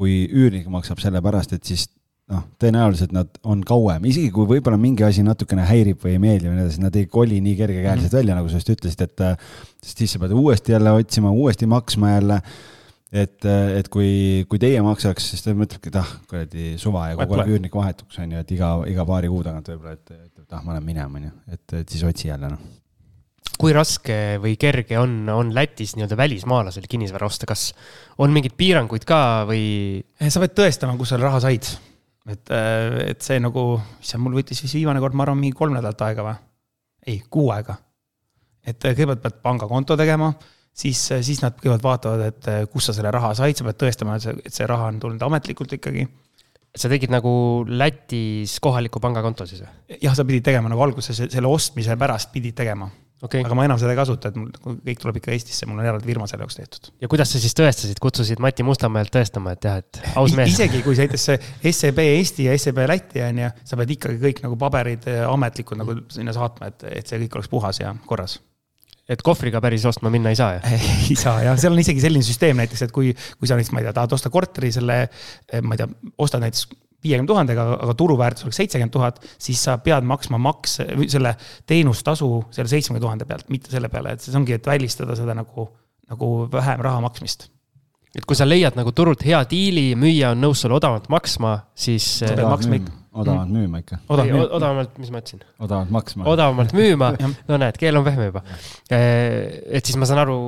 kui 0.00 0.24
üürnik 0.32 0.68
maksab 0.72 1.00
sellepärast, 1.02 1.52
et 1.52 1.68
siis 1.68 1.88
noh, 2.30 2.44
tõenäoliselt 2.62 3.12
nad 3.14 3.40
on 3.44 3.62
kauem, 3.66 4.04
isegi 4.08 4.30
kui 4.34 4.48
võib-olla 4.48 4.78
mingi 4.80 5.04
asi 5.06 5.24
natukene 5.26 5.64
häirib 5.68 6.00
või 6.04 6.14
ei 6.14 6.22
meeldi 6.22 6.48
või 6.48 6.58
nii 6.58 6.66
edasi, 6.66 6.82
nad 6.84 6.98
ei 6.98 7.08
koli 7.10 7.40
nii 7.44 7.56
kergekäeliselt 7.58 8.16
välja, 8.20 8.36
nagu 8.38 8.50
sa 8.50 8.60
just 8.60 8.70
ütlesid, 8.72 9.02
et 9.06 9.24
äh, 9.26 9.48
sest 9.82 10.04
siis 10.04 10.14
sa 10.14 10.22
pead 10.22 10.34
uuesti 10.36 10.76
jälle 10.76 10.94
otsima, 10.96 11.32
uuesti 11.34 11.68
maksma 11.70 12.14
jälle 12.14 12.40
et, 13.10 13.46
et 13.46 13.88
kui, 13.92 14.44
kui 14.50 14.60
teie 14.62 14.80
maksaks, 14.84 15.30
siis 15.32 15.44
ta 15.44 15.54
mõtlebki, 15.56 15.90
et 15.90 15.98
ah, 16.00 16.10
kuradi 16.30 16.74
suva 16.80 17.08
ja 17.10 17.18
kogu 17.18 17.40
aeg 17.40 17.54
üürnik 17.56 17.74
vahetuks 17.74 18.20
on 18.22 18.36
ju, 18.36 18.42
et 18.44 18.52
iga, 18.54 18.74
iga 18.90 19.06
paari 19.08 19.30
kuu 19.32 19.42
tagant 19.46 19.70
võib-olla, 19.72 19.96
et, 19.98 20.12
et 20.42 20.54
ah, 20.54 20.62
ma 20.66 20.76
lähen 20.76 20.86
minema, 20.86 21.18
on 21.18 21.26
ju, 21.26 21.32
et, 21.56 21.64
et 21.80 21.96
siis 21.96 22.04
otsi 22.06 22.30
jälle 22.30 22.52
noh. 22.52 22.62
kui 23.60 23.74
raske 23.76 24.18
või 24.42 24.54
kerge 24.60 24.98
on, 25.00 25.22
on 25.34 25.50
Lätis 25.56 25.96
nii-öelda 25.96 26.18
välismaalasel 26.20 26.86
kinnisvara 26.90 27.26
osta, 27.26 27.48
kas 27.50 27.70
on 28.22 28.34
mingeid 28.34 28.54
piiranguid 28.58 29.06
ka 29.08 29.20
või? 29.50 29.64
sa 30.22 30.42
pead 30.44 30.54
tõestama, 30.62 30.98
kus 31.00 31.12
sa 31.12 31.18
raha 31.20 31.42
said. 31.42 31.66
et, 32.30 32.54
et 33.10 33.26
see 33.26 33.42
nagu, 33.42 33.74
issand, 34.00 34.22
mul 34.22 34.38
võttis 34.38 34.62
vist 34.62 34.78
viimane 34.78 35.02
kord, 35.02 35.18
ma 35.18 35.26
arvan, 35.26 35.42
mingi 35.42 35.58
kolm 35.58 35.74
nädalat 35.74 36.06
aega 36.06 36.28
või? 36.30 36.38
ei, 37.10 37.20
kuu 37.30 37.50
aega. 37.54 37.74
et 38.66 38.78
äh, 38.84 38.94
kõigepealt 38.94 39.22
pead 39.24 39.42
pangakonto 39.42 39.96
tegema, 39.98 40.30
siis, 40.72 41.02
siis 41.26 41.42
nad 41.44 41.56
kõigepealt 41.58 41.84
vaatavad, 41.84 42.24
et 42.30 42.50
äh, 42.50 42.62
kust 42.70 42.90
sa 42.90 42.96
selle 42.96 43.12
raha 43.14 43.34
said, 43.38 43.58
sa 43.58 43.66
pead 43.66 43.80
tõestama, 43.82 44.16
et 44.16 44.26
see, 44.26 44.36
et 44.46 44.54
see 44.54 44.68
raha 44.70 44.90
on 44.92 45.00
tulnud 45.02 45.28
ametlikult 45.28 45.78
ikkagi. 45.78 46.08
sa 46.76 46.88
tegid 46.88 47.10
nagu 47.10 47.30
Lätis 47.66 48.60
kohaliku 48.62 49.00
pangakonto 49.02 49.46
siis 49.46 49.64
või? 49.64 50.00
jah, 50.02 50.14
sa 50.14 50.24
pidid 50.24 50.44
tegema 50.46 50.70
nagu 50.70 50.82
alguses 50.82 51.22
selle 51.26 51.48
ostmise 51.48 51.96
pärast 51.98 52.30
pidid 52.32 52.54
tegema, 52.54 52.86
okay., 53.22 53.42
aga 53.44 53.56
ma 53.56 53.64
enam 53.66 53.78
seda 53.80 53.94
ei 53.94 53.98
kasuta, 53.98 54.30
et 54.30 54.38
mul 54.38 54.78
kõik 54.86 55.00
tuleb 55.02 55.18
ikka 55.20 55.32
Eestisse, 55.34 55.66
mul 55.68 55.80
on 55.82 55.88
eraldi 55.88 56.08
firma 56.08 56.28
selle 56.30 56.46
jaoks 56.46 56.58
tehtud. 56.60 56.90
ja 57.02 57.10
kuidas 57.10 57.32
sa 57.32 57.40
siis 57.42 57.56
tõestasid, 57.58 58.00
kutsusid 58.02 58.42
Mati 58.42 58.66
Mustamäelt 58.66 59.12
tõestama, 59.14 59.56
et 59.56 59.66
jah, 59.66 59.80
et 59.82 60.00
aus 60.20 60.36
mees. 60.36 60.54
isegi 60.54 60.82
kui 60.86 60.96
näiteks 60.98 61.26
see 61.30 61.72
SEB 61.72 62.04
Eesti 62.06 62.46
ja 62.48 62.56
SEB 62.58 62.84
Läti 62.88 63.24
on 63.26 63.42
ju, 63.44 63.50
sa 63.72 63.80
pead 63.80 63.96
ikkagi 63.96 64.22
kõik 64.22 64.44
nagu 64.46 64.60
paberid 64.60 65.10
eh, 65.10 65.24
ametlikud 65.26 65.80
nagu 65.80 65.98
sinna 66.12 66.36
saatma, 66.36 66.70
et, 66.72 66.86
et 67.02 67.10
see 67.10 67.20
kõik 67.26 67.40
oleks 67.40 67.52
puhas 67.52 67.82
ja 67.82 67.92
korras. 68.06 68.38
Et 69.10 69.24
kohvriga 69.26 69.62
päris 69.62 69.86
ostma 69.90 70.12
minna 70.12 70.32
ei 70.32 70.38
saa 70.38 70.58
jah? 70.58 70.76
ei 71.10 71.16
saa 71.18 71.40
jah, 71.44 71.58
seal 71.60 71.74
on 71.74 71.82
isegi 71.82 72.02
selline 72.04 72.26
süsteem 72.26 72.60
näiteks, 72.60 72.86
et 72.86 72.94
kui, 72.94 73.12
kui 73.38 73.50
sa 73.50 73.58
näiteks, 73.58 73.74
ma 73.74 73.82
ei 73.82 73.88
tea, 73.88 73.96
tahad 73.96 74.14
osta 74.16 74.32
korteri 74.32 74.72
selle, 74.74 75.02
ma 75.66 75.76
ei 75.76 75.82
tea, 75.82 75.90
ostad 76.22 76.44
näiteks 76.44 76.68
viiekümne 77.04 77.28
tuhandega, 77.28 77.66
aga 77.80 77.94
turuväärtus 77.96 78.44
oleks 78.46 78.58
seitsekümmend 78.60 78.92
tuhat, 78.92 79.22
siis 79.40 79.62
sa 79.64 79.78
pead 79.82 80.04
maksma 80.08 80.40
makse, 80.42 80.86
selle 81.08 81.34
teenustasu 81.68 82.28
selle 82.52 82.68
seitsmekümne 82.72 83.04
tuhande 83.06 83.28
pealt, 83.28 83.48
mitte 83.52 83.72
selle 83.72 83.88
peale, 83.92 84.14
et 84.14 84.24
see 84.24 84.36
ongi, 84.36 84.58
et 84.58 84.68
välistada 84.68 85.16
seda 85.18 85.36
nagu, 85.36 85.70
nagu 86.10 86.30
vähem 86.52 86.84
raha 86.84 87.00
maksmist. 87.06 87.48
Et 88.16 88.26
kui 88.26 88.38
sa 88.38 88.46
leiad 88.48 88.76
nagu 88.78 88.92
turult 88.96 89.22
hea 89.26 89.40
diili, 89.50 89.92
müüja 89.98 90.32
on 90.34 90.42
nõus 90.42 90.64
sulle 90.64 90.76
odavamalt 90.78 91.06
maksma, 91.12 91.54
siis 91.78 92.06
Sa 92.20 92.32
pead 92.34 92.48
maksma 92.48 92.80
ikka. 92.80 92.96
odavamalt 93.22 93.54
müüma 93.54 93.82
ikka, 93.84 94.00
odavamalt, 94.10 94.98
mis 94.98 95.12
ma 95.14 95.22
ütlesin? 95.22 95.44
odavalt 95.62 95.94
maksma. 95.94 96.26
odavamalt 96.30 96.74
müüma 96.76 97.12
no 97.50 97.60
näed, 97.62 97.78
keel 97.80 98.00
on 98.00 98.06
pehme 98.06 98.30
juba. 98.30 98.44
et 98.90 99.86
siis 99.86 99.98
ma 100.00 100.10
saan 100.10 100.24
aru, 100.24 100.40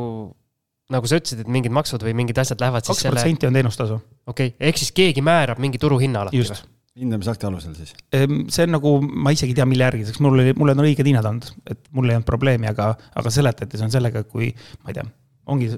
nagu 0.93 1.11
sa 1.11 1.23
ütlesid, 1.23 1.45
et 1.45 1.55
mingid 1.55 1.75
maksud 1.75 2.03
või 2.05 2.17
mingid 2.19 2.43
asjad 2.43 2.63
lähevad 2.63 2.85
siis 2.85 2.97
kaks 2.97 3.07
selle, 3.07 3.17
protsenti 3.19 3.51
on 3.51 3.59
teenustasu. 3.61 4.03
okei 4.27 4.53
okay., 4.55 4.69
ehk 4.69 4.83
siis 4.83 4.95
keegi 4.97 5.25
määrab 5.25 5.63
mingi 5.63 5.81
turuhinna 5.83 6.27
alati 6.27 6.43
just. 6.43 6.67
hindamisakti 6.99 7.47
alusel 7.49 7.79
siis. 7.79 7.95
See 8.13 8.67
on 8.67 8.75
nagu, 8.75 8.99
ma 9.01 9.33
isegi 9.33 9.55
ei 9.55 9.63
tea, 9.63 9.71
mille 9.71 9.87
järgi, 9.87 10.11
sest 10.11 10.21
mul 10.21 10.35
oli, 10.35 10.53
mul 10.59 10.75
on 10.75 10.83
õiged 10.83 11.07
hinnad 11.09 11.31
olnud, 11.31 11.47
et 11.71 11.87
mul 11.95 12.11
ei 12.11 12.19
olnud 12.19 12.29
probleemi, 12.29 12.69
aga, 12.69 12.93
aga 13.17 13.33
seletati, 13.33 13.79
see 13.79 13.87
on 13.87 13.95
sellega, 13.95 14.27
kui 14.29 14.51
ma 14.83 14.93
ei 14.93 14.99
tea, 14.99 15.07
ongi. 15.47 15.69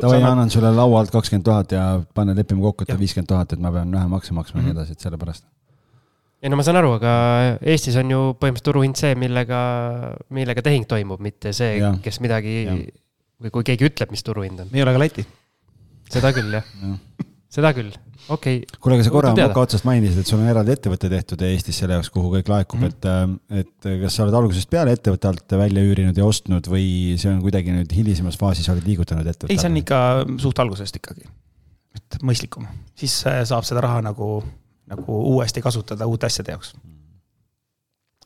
davai, 0.00 0.22
annan 0.22 0.50
sulle 0.50 0.70
laua 0.74 1.00
alt 1.00 1.10
kakskümmend 1.10 1.44
tuhat 1.44 1.72
ja 1.72 1.84
pane, 2.14 2.34
lepime 2.38 2.60
kokku, 2.62 2.84
et 2.88 2.98
viiskümmend 2.98 3.28
tuhat, 3.28 3.52
et 3.52 3.58
ma 3.60 3.72
pean 3.72 3.90
vähe 3.92 4.08
makse 4.08 4.34
maksma 4.36 4.60
ja 4.60 4.66
nii 4.66 4.72
Mhm. 4.72 4.78
edasi, 4.78 4.92
et 4.92 5.00
sellepärast. 5.00 5.44
ei 6.42 6.48
no 6.48 6.56
ma 6.56 6.62
saan 6.62 6.76
aru, 6.76 6.92
aga 7.00 7.58
Eestis 7.62 7.96
on 7.96 8.10
ju 8.10 8.20
põhimõtteliselt 8.38 8.64
turuhind 8.70 8.96
see, 8.96 9.14
millega, 9.18 10.14
millega 10.30 10.62
tehing 10.62 10.86
toimub, 10.86 11.20
mitte 11.20 11.52
see 11.52 11.80
kes 12.02 12.20
midagi 12.20 12.64
Jah. 12.64 12.78
või 13.42 13.50
kui 13.50 13.64
keegi 13.64 13.88
ütleb, 13.90 14.10
mis 14.10 14.22
turuhind 14.22 14.60
on. 14.60 14.68
me 14.70 14.78
ei 14.78 14.82
ole 14.82 14.92
ka 14.94 14.98
Läti. 14.98 15.26
seda 16.10 16.32
küll 16.32 16.52
jah, 16.52 16.64
seda 17.52 17.70
küll, 17.76 17.92
okei 18.28 18.60
okay.. 18.60 18.78
kuule, 18.82 18.98
aga 18.98 19.06
sa 19.06 19.12
korra 19.12 19.30
moka 19.32 19.62
otsast 19.64 19.86
mainisid, 19.88 20.20
et 20.20 20.28
sul 20.28 20.40
on 20.42 20.50
eraldi 20.50 20.74
ettevõte 20.74 21.08
tehtud 21.12 21.42
Eestis 21.48 21.78
selle 21.80 21.96
jaoks, 21.96 22.10
kuhu 22.12 22.32
kõik 22.34 22.50
laekub 22.52 22.82
mm, 22.82 22.98
-hmm. 23.00 23.38
et, 23.48 23.70
et 23.88 24.02
kas 24.02 24.18
sa 24.18 24.26
oled 24.26 24.36
algusest 24.36 24.68
peale 24.72 24.92
ettevõtte 24.96 25.30
alt 25.30 25.56
välja 25.62 25.84
üürinud 25.84 26.18
ja 26.18 26.26
ostnud 26.28 26.68
või 26.68 27.16
see 27.20 27.32
on 27.32 27.40
kuidagi 27.44 27.72
nüüd 27.72 27.94
hilisemas 27.96 28.36
faasis 28.40 28.68
oled 28.72 28.84
liigutanud 28.88 29.24
ettevõtte? 29.24 29.54
ei, 29.54 29.60
see 29.60 29.70
on 29.72 29.80
ikka 29.80 30.00
suht 30.44 30.60
algusest 30.60 31.00
ikkagi. 31.00 31.24
et 31.96 32.20
mõistlikum, 32.20 32.68
siis 32.98 33.16
äh, 33.30 33.40
saab 33.48 33.64
seda 33.68 33.84
raha 33.86 34.04
nagu, 34.04 34.42
nagu 34.92 35.18
uuesti 35.32 35.64
kasutada 35.64 36.06
uute 36.06 36.28
asjade 36.28 36.52
jaoks. 36.52 36.74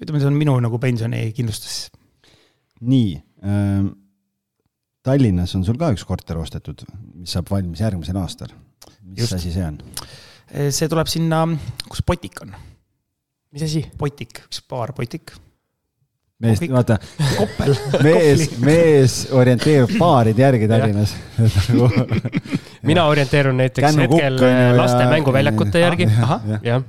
ütleme, 0.02 0.18
see 0.18 0.32
on 0.32 0.38
minu 0.38 0.58
nagu 0.66 0.82
pensionikindlustus. 0.82 1.84
nii 2.82 3.20
ähm,, 3.46 3.92
Tallinnas 5.02 5.54
on 5.58 5.64
sul 5.66 5.78
ka 5.78 5.88
üks 5.90 6.04
korter 6.06 6.38
ostetud, 6.38 6.84
mis 7.18 7.32
saab 7.34 7.48
valmis 7.50 7.80
järgmisel 7.82 8.18
aastal. 8.20 8.52
Mis 9.02 9.32
asi 9.32 9.52
see 9.54 9.64
on? 9.66 9.78
see 10.72 10.88
tuleb 10.90 11.08
sinna, 11.10 11.44
kus 11.88 12.02
Potik 12.06 12.42
on, 12.44 12.52
mis 13.54 13.64
asi? 13.66 13.84
Potik, 13.98 14.42
üks 14.48 14.62
baar 14.68 14.92
Potik. 14.96 15.32
mees, 16.42 16.60
vaata, 16.72 16.96
Koppel. 17.38 17.74
mees, 18.04 18.46
mees 18.60 19.16
orienteerub 19.32 19.92
baaride 20.02 20.42
järgi 20.44 20.68
Tallinnas. 20.70 21.14
Nagu 21.70 21.88
mina 22.82 23.04
orienteerun 23.10 23.56
näiteks 23.62 23.86
Kännu 23.86 24.08
hetkel 24.08 24.40
on 24.42 24.56
ju 24.56 24.64
ja- 24.66 24.76
laste 24.80 25.04
mänguväljakute 25.10 25.84
järgi. 25.84 26.08
jah, 26.10 26.82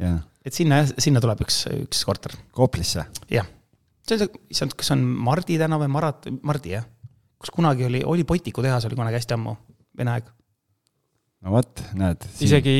jah, 0.00 0.20
et 0.44 0.56
sinna, 0.56 0.82
sinna 0.98 1.20
tuleb 1.24 1.40
üks, 1.46 1.62
üks 1.80 2.04
korter. 2.08 2.36
Koplisse. 2.56 3.06
see 3.30 3.40
on 4.16 4.18
see, 4.24 4.28
issand, 4.52 4.74
kas 4.76 4.90
see 4.90 4.96
on 4.98 5.02
Mardi 5.28 5.56
tänav 5.60 5.82
või 5.84 5.90
Marat-, 5.96 6.28
Mardi 6.42 6.72
jah? 6.76 6.84
kus 7.40 7.52
kunagi 7.56 7.86
oli, 7.88 8.02
oli 8.04 8.24
Potiku 8.28 8.60
tehas 8.64 8.84
oli 8.84 8.96
kunagi 8.98 9.16
hästi 9.16 9.32
ammu, 9.36 9.54
Vene 9.96 10.12
aeg. 10.12 10.26
No 11.44 11.54
vot, 11.56 11.84
näed. 11.98 12.26
isegi 12.44 12.76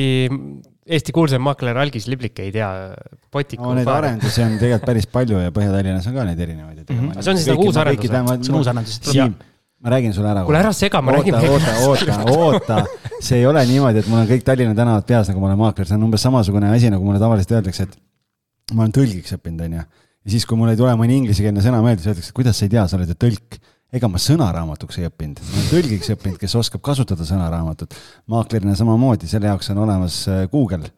Eesti 0.91 1.13
kuulsam 1.15 1.43
maakler 1.45 1.77
Algis 1.77 2.07
Liblik 2.09 2.39
ei 2.41 2.49
tea 2.53 2.67
no, 2.91 3.73
neid 3.77 3.89
arendusi 3.89 4.41
on 4.43 4.57
tegelikult 4.57 4.87
päris 4.89 5.07
palju 5.13 5.39
ja 5.43 5.53
Põhja-Tallinnas 5.53 6.09
on 6.09 6.17
ka 6.17 6.25
neid 6.27 6.41
erinevaid 6.41 6.81
mm. 6.83 7.13
Aga 7.13 7.23
see 7.23 7.33
on 7.33 7.39
siis 7.39 7.51
nagu 7.53 7.67
uus 7.69 7.79
arendus 7.79 8.11
või? 8.11 8.37
see 8.41 8.51
on 8.51 8.59
uus 8.59 8.69
arendus. 8.71 8.97
Siim, 9.05 9.35
ma 9.81 9.93
räägin 9.93 10.13
sulle 10.13 10.31
ära. 10.33 10.43
kuule 10.45 10.59
ära 10.61 10.71
sega, 10.75 11.01
ma 11.01 11.15
räägin 11.15 11.37
oota, 11.37 11.75
oota, 11.85 12.17
oota, 12.31 12.35
oota, 12.37 13.19
see 13.19 13.39
ei 13.39 13.47
ole 13.49 13.63
niimoodi, 13.69 14.03
et 14.03 14.09
mul 14.11 14.21
on 14.21 14.29
kõik 14.29 14.45
Tallinna 14.45 14.77
tänavad 14.77 15.07
peas, 15.09 15.31
nagu 15.31 15.41
ma 15.41 15.51
olen 15.51 15.61
maakler, 15.61 15.89
see 15.89 15.97
on 15.97 16.07
umbes 16.09 16.25
samasugune 16.25 16.69
asi, 16.73 16.91
nagu 16.93 17.05
mulle 17.05 17.21
tavaliselt 17.21 17.55
öeldakse, 17.57 17.87
et 17.87 18.75
ma 18.75 18.85
olen 18.85 18.95
tõlgiks 18.97 19.37
õppinud, 19.37 19.65
onju. 19.67 19.85
ja 19.85 20.33
siis, 20.35 20.45
kui 20.49 20.59
mul 20.59 20.73
ei 20.73 20.79
tule 20.79 20.93
mõni 20.99 21.17
inglisekeelne 21.21 21.65
sõna 21.65 21.81
meelde, 21.85 22.03
siis 22.03 22.13
öeldakse, 22.13 22.35
kuidas 22.37 22.61
sa 22.61 22.67
ei 22.67 22.73
tea, 22.75 22.85
sa 22.89 22.99
oled 22.99 23.13
ju 23.13 23.17
tõlk. 23.25 23.61
Ega 23.91 24.07
ma 24.07 24.19
sõnaraamatuks 24.21 24.99
ei 25.01 25.07
õppinud, 25.09 25.41
ma 25.43 25.57
olen 25.57 25.69
tõlgiks 25.71 26.11
õppinud, 26.15 26.39
kes 26.41 26.55
oskab 26.59 26.83
kasutada 26.85 27.27
sõnaraamatut. 27.27 27.95
maaklerina 28.31 28.75
samamoodi, 28.79 29.27
selle 29.27 29.51
jaoks 29.51 29.71
on 29.73 29.83
olemas 29.83 30.23
äh, 30.31 30.45
Google 30.51 30.91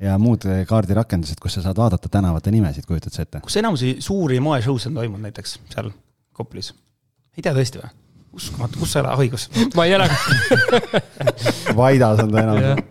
ja 0.00 0.16
muud 0.18 0.46
äh, 0.48 0.64
kaardirakendused, 0.68 1.40
kus 1.42 1.58
sa 1.58 1.66
saad 1.68 1.80
vaadata 1.80 2.08
tänavate 2.08 2.52
nimesid, 2.54 2.88
kujutad 2.88 3.12
sa 3.12 3.26
ette? 3.26 3.42
kus 3.44 3.60
enamusi 3.60 3.96
suuri 4.04 4.40
moeshow'sid 4.40 4.92
on 4.92 5.00
toimunud 5.02 5.28
näiteks 5.28 5.58
seal 5.74 5.92
Koplis? 6.32 6.72
ei 7.36 7.44
tea 7.44 7.52
tõesti 7.56 7.82
või? 7.82 7.92
uskumatu, 8.38 8.78
kus 8.80 8.94
sa 8.94 9.02
elad, 9.02 9.18
õigus. 9.18 9.48
ma 9.76 9.86
ei 9.88 9.96
ela. 9.96 10.06
Vaidas 11.78 12.22
on 12.22 12.32
ta 12.32 12.44
enam. 12.44 12.82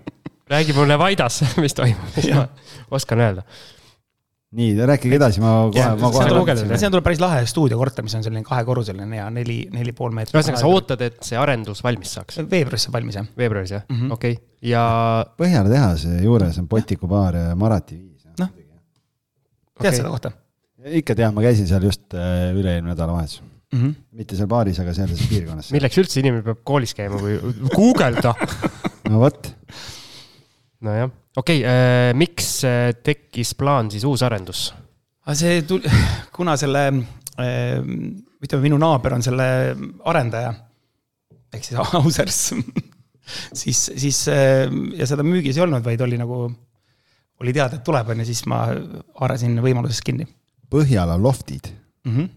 räägi 0.50 0.76
mulle 0.78 0.98
Vaidas, 1.00 1.42
mis 1.64 1.78
toimub, 1.78 2.14
mis 2.16 2.30
ma 2.34 2.48
oskan 2.92 3.22
öelda. 3.24 3.46
nii, 4.56 4.78
rääkige 4.88 5.18
edasi, 5.18 5.42
ma 5.44 5.52
kohe, 5.74 5.90
ma 6.00 6.12
kohe 6.14 6.56
sinna 6.56 6.92
tuleb 6.94 7.04
päris 7.04 7.20
lahe 7.20 7.44
stuudiokorter, 7.50 8.06
mis 8.08 8.16
on 8.16 8.24
selline 8.24 8.46
kahekorruseline 8.48 9.20
ja 9.20 9.28
neli, 9.34 9.60
neli 9.74 9.94
pool 9.98 10.16
meetrit. 10.16 10.38
ühesõnaga, 10.38 10.62
sa 10.64 10.72
ootad, 10.72 11.04
et 11.10 11.20
see 11.28 11.40
arendus 11.40 11.84
valmis 11.84 12.16
saaks? 12.20 12.40
veebruaris 12.48 12.88
saab 12.88 13.00
valmis 13.00 13.20
jah. 13.20 13.28
veebruaris 13.38 13.76
jah 13.76 13.86
mm. 13.90 14.00
-hmm., 14.00 14.16
okei 14.16 14.40
okay., 14.40 14.72
ja 14.72 14.84
Põhjala 15.38 15.72
tehase 15.74 16.20
juures 16.24 16.58
on 16.64 16.68
Botiku 16.72 17.12
baar 17.12 17.36
ja 17.36 17.56
Marati 17.56 18.00
viis. 18.00 18.24
Noh. 18.40 18.48
tead 18.48 18.64
Okei. 18.64 19.90
okay. 19.90 19.98
seda 20.00 20.14
kohta 20.16 20.32
ikka 20.78 21.16
tean, 21.18 21.36
ma 21.36 21.44
käisin 21.46 21.68
seal 21.70 21.84
just 21.88 22.16
äh, 22.16 22.50
üle-eelmine 22.56 22.94
nädalavahetus. 22.94 23.42
mm? 23.74 23.80
-hmm. 23.80 23.94
mitte 24.12 24.36
seal 24.40 24.48
baaris, 24.48 24.80
aga 24.80 24.94
sealses 24.94 25.28
piirkonnas. 25.30 25.72
milleks 25.76 25.98
üldse 25.98 26.22
inimene 26.22 26.46
peab 26.46 26.64
koolis 26.64 26.94
käima 26.96 27.20
või 27.22 27.40
guugelda? 27.76 28.34
no 29.12 29.20
vot, 29.24 29.50
nojah, 30.82 31.12
okei 31.38 31.64
okay,, 31.64 32.14
miks 32.18 32.52
äh, 32.68 32.92
tekkis 33.04 33.54
plaan 33.58 33.92
siis 33.94 34.06
uus 34.08 34.24
arendus? 34.26 34.70
aga 35.26 35.36
see 35.38 35.62
tuli, 35.68 35.90
kuna 36.38 36.56
selle, 36.60 36.88
ütleme, 37.38 38.64
minu 38.64 38.80
naaber 38.82 39.18
on 39.18 39.26
selle 39.26 39.50
arendaja 40.06 40.54
ehk 41.54 41.68
siis 41.68 41.80
Ausers, 42.00 42.40
siis, 43.54 43.84
siis 43.98 44.24
äh, 44.32 44.66
ja 44.98 45.10
seda 45.10 45.26
müügis 45.28 45.58
ei 45.58 45.66
olnud, 45.66 45.84
vaid 45.86 46.02
oli 46.06 46.20
nagu, 46.20 46.46
oli 47.42 47.56
teada, 47.56 47.80
et 47.80 47.86
tuleb, 47.88 48.14
on 48.14 48.24
ju, 48.24 48.30
siis 48.30 48.44
ma 48.50 48.66
haarasin 49.22 49.60
võimalusest 49.64 50.06
kinni 50.08 50.28
Põhjala 50.68 51.16
loftid 51.22 51.70
mm. 52.04 52.16
-hmm. 52.16 52.30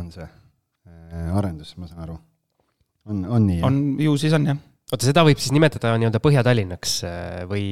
on 0.00 0.10
see 0.12 0.26
äh, 0.26 1.36
arendus, 1.36 1.76
ma 1.80 1.88
saan 1.88 2.04
aru. 2.04 2.18
on, 3.06 3.24
on 3.24 3.46
nii? 3.46 3.62
on, 3.64 3.78
ju 4.00 4.16
siis 4.20 4.34
on 4.36 4.50
jah, 4.52 4.58
oota, 4.92 5.02
seda 5.08 5.24
võib 5.26 5.40
siis 5.42 5.50
nimetada 5.54 5.94
nii-öelda 5.98 6.20
Põhja-Tallinnaks 6.22 6.92
äh, 7.08 7.40
või, 7.50 7.64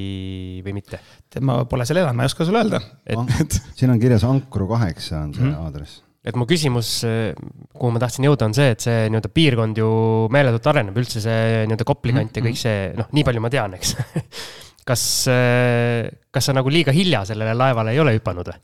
või 0.67 0.75
mitte? 0.81 0.99
ma 1.45 1.61
pole 1.71 1.87
seal 1.87 2.01
elanud, 2.03 2.19
ma 2.19 2.27
ei 2.27 2.31
oska 2.33 2.47
sulle 2.49 2.63
öelda. 2.65 2.81
et, 3.07 3.61
siin 3.79 3.93
on 3.95 4.01
kirjas 4.03 4.25
Ankru 4.27 4.67
kaheksa 4.71 5.21
on 5.23 5.35
see 5.35 5.43
mm 5.45 5.49
Mhm. 5.49 5.55
-hmm. 5.55 5.65
aadress. 5.69 6.03
et 6.25 6.37
mu 6.41 6.47
küsimus, 6.49 6.91
kuhu 7.75 7.91
ma 7.93 8.01
tahtsin 8.01 8.25
jõuda, 8.25 8.47
on 8.49 8.55
see, 8.57 8.71
et 8.75 8.81
see 8.81 9.09
nii-öelda 9.13 9.29
piirkond 9.35 9.77
ju 9.79 9.89
meeletult 10.33 10.67
areneb, 10.73 10.97
üldse 10.97 11.21
see 11.21 11.67
nii-öelda 11.69 11.85
Kopli 11.85 12.13
kant 12.17 12.37
ja 12.37 12.43
kõik 12.43 12.57
see, 12.59 12.93
noh, 12.97 13.07
nii 13.13 13.25
palju 13.25 13.41
ma 13.45 13.51
tean, 13.53 13.75
eks. 13.75 13.95
kas, 14.89 15.03
kas 16.31 16.45
sa 16.45 16.53
nagu 16.57 16.69
liiga 16.73 16.93
hilja 16.93 17.25
sellele 17.29 17.55
laevale 17.55 17.93
ei 17.93 18.01
ole 18.01 18.17
hüpanud 18.19 18.49
või? 18.51 18.59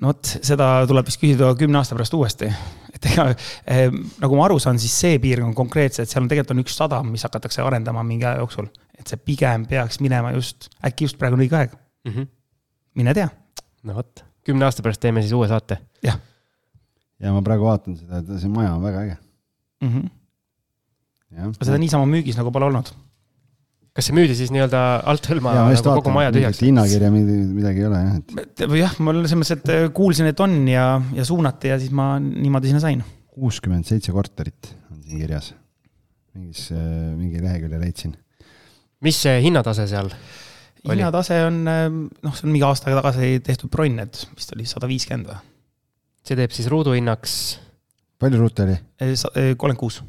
No 0.00 0.10
vot, 0.10 0.32
seda 0.42 0.70
tuleb 0.90 1.10
vist 1.10 1.20
küsida 1.22 1.52
kümne 1.58 1.80
aasta 1.80 1.96
pärast 1.98 2.16
uuesti. 2.18 2.50
et 2.94 3.10
ega 3.12 3.28
eh, 3.32 3.86
nagu 4.22 4.38
ma 4.38 4.48
aru 4.48 4.58
saan, 4.62 4.80
siis 4.82 4.96
see 5.04 5.20
piirkond 5.22 5.56
konkreetselt, 5.58 6.10
seal 6.10 6.24
on 6.24 6.32
tegelikult 6.32 6.56
on 6.56 6.64
üks 6.64 6.76
sadam, 6.78 7.12
mis 7.14 7.24
hakatakse 7.28 7.62
arendama 7.62 8.02
mingi 8.06 8.26
aja 8.26 8.42
jooksul. 8.42 8.68
et 8.98 9.06
see 9.06 9.20
pigem 9.22 9.66
peaks 9.70 10.00
minema 10.00 10.34
just, 10.36 10.70
äkki 10.84 11.08
just 11.08 11.20
praegu 11.20 11.38
on 11.38 11.46
õige 11.46 11.58
aeg, 11.60 11.78
mine 12.98 13.14
tea. 13.14 13.30
no 13.82 13.96
vot, 14.00 14.26
kümne 14.46 14.66
aasta 14.66 14.84
pärast 14.84 15.02
teeme 15.02 15.22
siis 15.22 15.34
uue 15.38 15.48
saate. 15.50 15.78
jah 16.02 16.20
ja 17.22 17.32
ma 17.34 17.42
praegu 17.46 17.68
vaatan 17.68 17.96
seda, 17.98 18.20
et 18.22 18.34
see 18.42 18.50
maja 18.52 18.74
on 18.74 18.82
väga 18.84 19.06
äge. 19.06 19.16
mm. 19.84 19.88
-hmm. 19.94 21.48
aga 21.54 21.68
seda 21.68 21.78
niisama 21.78 22.08
müügis 22.10 22.38
nagu 22.38 22.52
pole 22.52 22.68
olnud. 22.70 22.92
Kas 23.92 24.08
see 24.08 24.16
müüdi 24.16 24.34
siis 24.36 24.52
nii-öelda 24.54 24.82
alt 25.08 25.26
hõlma 25.28 25.52
ja 25.56 25.64
nagu 25.68 25.96
kogu 25.98 26.12
maja 26.14 26.32
tühjaks? 26.32 26.62
hinnakirja, 26.64 27.10
midagi 27.12 27.82
ei 27.82 27.88
ole 27.88 27.98
jah, 28.00 28.20
et 28.40 28.62
või 28.64 28.80
jah, 28.80 28.94
ma 29.04 29.12
selles 29.18 29.34
mõttes, 29.36 29.58
et 29.58 29.72
äh, 29.74 29.82
kuulsin, 29.94 30.30
et 30.30 30.40
on 30.44 30.54
ja, 30.70 30.86
ja 31.16 31.26
suunati 31.28 31.72
ja 31.72 31.76
siis 31.80 31.92
ma 31.96 32.14
niimoodi 32.22 32.72
sinna 32.72 32.80
sain. 32.84 33.02
kuuskümmend 33.36 33.88
seitse 33.88 34.14
korterit 34.16 34.72
on 34.88 35.02
siin 35.02 35.20
kirjas. 35.24 35.52
mingis, 36.32 36.70
mingi 37.18 37.42
lehekülje 37.44 37.82
leidsin. 37.82 38.16
mis 39.04 39.20
see 39.26 39.36
hinnatase 39.44 39.86
seal? 39.92 40.08
Oli. 40.82 40.96
hinnatase 40.96 41.42
on, 41.46 41.60
noh, 41.68 42.32
see 42.32 42.48
on 42.48 42.54
mingi 42.54 42.66
aasta 42.66 42.96
tagasi 42.96 43.36
tehtud 43.44 43.70
bronn, 43.70 44.00
et 44.02 44.24
vist 44.32 44.56
oli 44.56 44.64
sada 44.66 44.88
viiskümmend 44.90 45.28
või? 45.28 45.38
see 46.24 46.38
teeb 46.38 46.56
siis 46.56 46.72
ruuduhinnaks, 46.72 47.38
palju 48.22 48.40
ruute 48.40 48.70
oli? 48.70 48.80
kolmkümmend 48.96 49.84
kuus, 49.84 50.00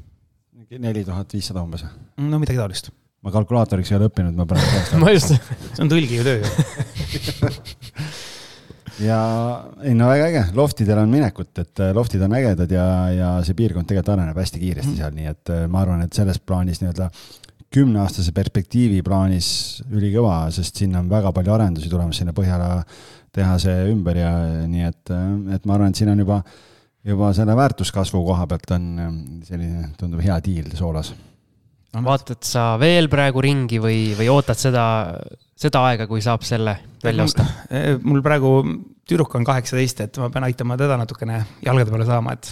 neli 0.80 1.04
tuhat 1.04 1.36
viissada 1.36 1.68
umbes. 1.68 1.84
no 2.16 2.40
midagi 2.40 2.64
taolist. 2.64 2.94
Ma 3.24 3.30
kalkulaatoriks 3.34 3.92
ei 3.94 3.98
ole 4.00 4.08
õppinud, 4.12 4.34
ma 4.38 4.46
praegu 4.50 4.68
peast 4.74 4.92
ma 5.00 5.08
just, 5.16 5.30
see 5.72 5.84
on 5.84 5.90
tõlgi 5.92 6.16
ju 6.20 6.24
töö 6.28 6.38
ju. 6.42 6.48
ja 9.08 9.20
ei 9.84 9.94
no 9.98 10.06
väga 10.12 10.26
äge, 10.30 10.44
loftidel 10.58 11.00
on 11.02 11.10
minekut, 11.14 11.52
et 11.64 11.76
äh, 11.82 11.94
loftid 11.96 12.22
on 12.26 12.36
ägedad 12.38 12.70
ja, 12.72 12.86
ja 13.14 13.30
see 13.46 13.56
piirkond 13.58 13.86
tegelikult 13.90 14.14
areneb 14.18 14.38
hästi 14.44 14.58
kiiresti 14.62 14.96
seal, 15.00 15.14
nii 15.16 15.28
et 15.32 15.46
äh, 15.54 15.60
ma 15.72 15.78
arvan, 15.86 16.02
et 16.06 16.14
selles 16.14 16.40
plaanis 16.44 16.80
nii-öelda 16.84 17.06
kümneaastase 17.74 18.32
perspektiivi 18.36 19.02
plaanis 19.06 19.48
ülikõva, 19.90 20.52
sest 20.54 20.76
sinna 20.84 20.98
on 21.02 21.10
väga 21.10 21.30
palju 21.34 21.52
arendusi 21.56 21.90
tulemas 21.90 22.18
sinna 22.22 22.34
Põhjala 22.38 22.84
tehase 23.34 23.72
ümber 23.90 24.16
ja 24.20 24.32
nii 24.70 24.84
et, 24.86 25.04
et 25.56 25.64
ma 25.66 25.72
arvan, 25.78 25.90
et 25.90 25.98
siin 25.98 26.12
on 26.14 26.20
juba, 26.22 26.38
juba 27.08 27.32
selle 27.34 27.56
väärtuskasvu 27.58 28.22
koha 28.28 28.46
pealt 28.52 28.70
on 28.78 28.84
äh, 29.02 29.14
selline, 29.50 29.82
tundub 30.00 30.22
hea 30.26 30.38
diil 30.46 30.70
soolas. 30.78 31.10
Vaatad 32.02 32.42
sa 32.48 32.74
veel 32.82 33.10
praegu 33.12 33.44
ringi 33.44 33.78
või, 33.82 34.00
või 34.18 34.30
ootad 34.34 34.58
seda, 34.58 34.86
seda 35.60 35.84
aega, 35.90 36.08
kui 36.10 36.24
saab 36.26 36.46
selle 36.48 36.78
välja 37.04 37.28
osta? 37.28 37.46
mul 38.08 38.24
praegu 38.26 38.56
tüdruk 39.10 39.36
on 39.38 39.46
kaheksateist, 39.48 40.06
et 40.08 40.20
ma 40.22 40.30
pean 40.34 40.48
aitama 40.48 40.78
teda 40.80 40.98
natukene 41.00 41.44
jalgade 41.66 41.94
peale 41.94 42.08
saama, 42.08 42.34
et, 42.38 42.50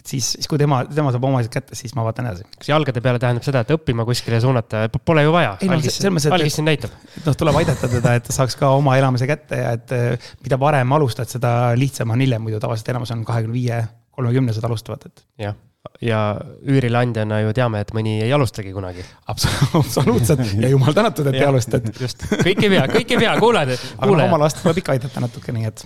et 0.00 0.12
siis, 0.14 0.32
siis 0.36 0.48
kui 0.48 0.60
tema, 0.60 0.80
tema 0.88 1.12
saab 1.12 1.26
oma 1.28 1.42
asjad 1.42 1.52
kätte, 1.58 1.78
siis 1.78 1.94
ma 1.98 2.04
vaatan 2.06 2.30
edasi. 2.30 2.46
kas 2.56 2.70
jalgade 2.72 3.02
peale 3.04 3.20
tähendab 3.22 3.46
seda, 3.46 3.64
et 3.66 3.72
õppima 3.74 4.06
kuskile 4.08 4.40
suunata, 4.42 4.84
pole 5.04 5.26
ju 5.26 5.34
vaja. 5.34 5.56
Algis, 5.66 5.98
algis 6.30 6.58
siin 6.60 6.68
näitab. 6.70 6.94
noh, 7.26 7.36
tuleb 7.36 7.60
aidata 7.60 7.90
teda, 7.90 8.14
et 8.16 8.28
ta 8.28 8.36
saaks 8.36 8.56
ka 8.60 8.72
oma 8.78 8.96
elamise 9.00 9.28
kätte 9.30 9.60
ja 9.60 9.74
et 9.76 9.96
eh, 9.96 10.30
mida 10.44 10.60
varem 10.62 10.96
alustad, 10.96 11.28
seda 11.30 11.74
lihtsam 11.78 12.14
on 12.14 12.22
hiljem, 12.22 12.46
muidu 12.46 12.62
tavaliselt 12.62 12.94
enamus 12.94 13.12
on 13.16 13.26
kahekümne 13.28 13.58
viie, 13.58 13.82
kolmekümnesed 14.14 14.64
alustavad, 14.66 15.10
et 15.10 15.26
jah, 15.46 15.58
ja 16.04 16.20
üürileandjana 16.68 17.40
ju 17.44 17.54
teame, 17.56 17.80
et 17.84 17.94
mõni 17.96 18.18
ei 18.24 18.32
alustagi 18.36 18.72
kunagi. 18.74 19.04
absoluutselt, 19.32 19.76
absoluutselt 19.80 20.52
ja 20.60 20.72
jumal 20.72 20.96
tänatud, 20.96 21.30
et 21.30 21.40
ei 21.40 21.46
alustad. 21.48 21.88
just, 22.00 22.26
kõik 22.30 22.66
ei 22.66 22.74
pea, 22.76 22.84
kõik 22.92 23.16
ei 23.16 23.22
pea, 23.24 23.32
kuuled, 23.40 23.74
aga 23.96 24.12
no, 24.12 24.28
oma. 24.28 24.44
last 24.44 24.60
tuleb 24.62 24.82
ikka 24.82 24.96
aidata 24.96 25.24
natuke, 25.24 25.54
nii 25.56 25.68
et 25.70 25.84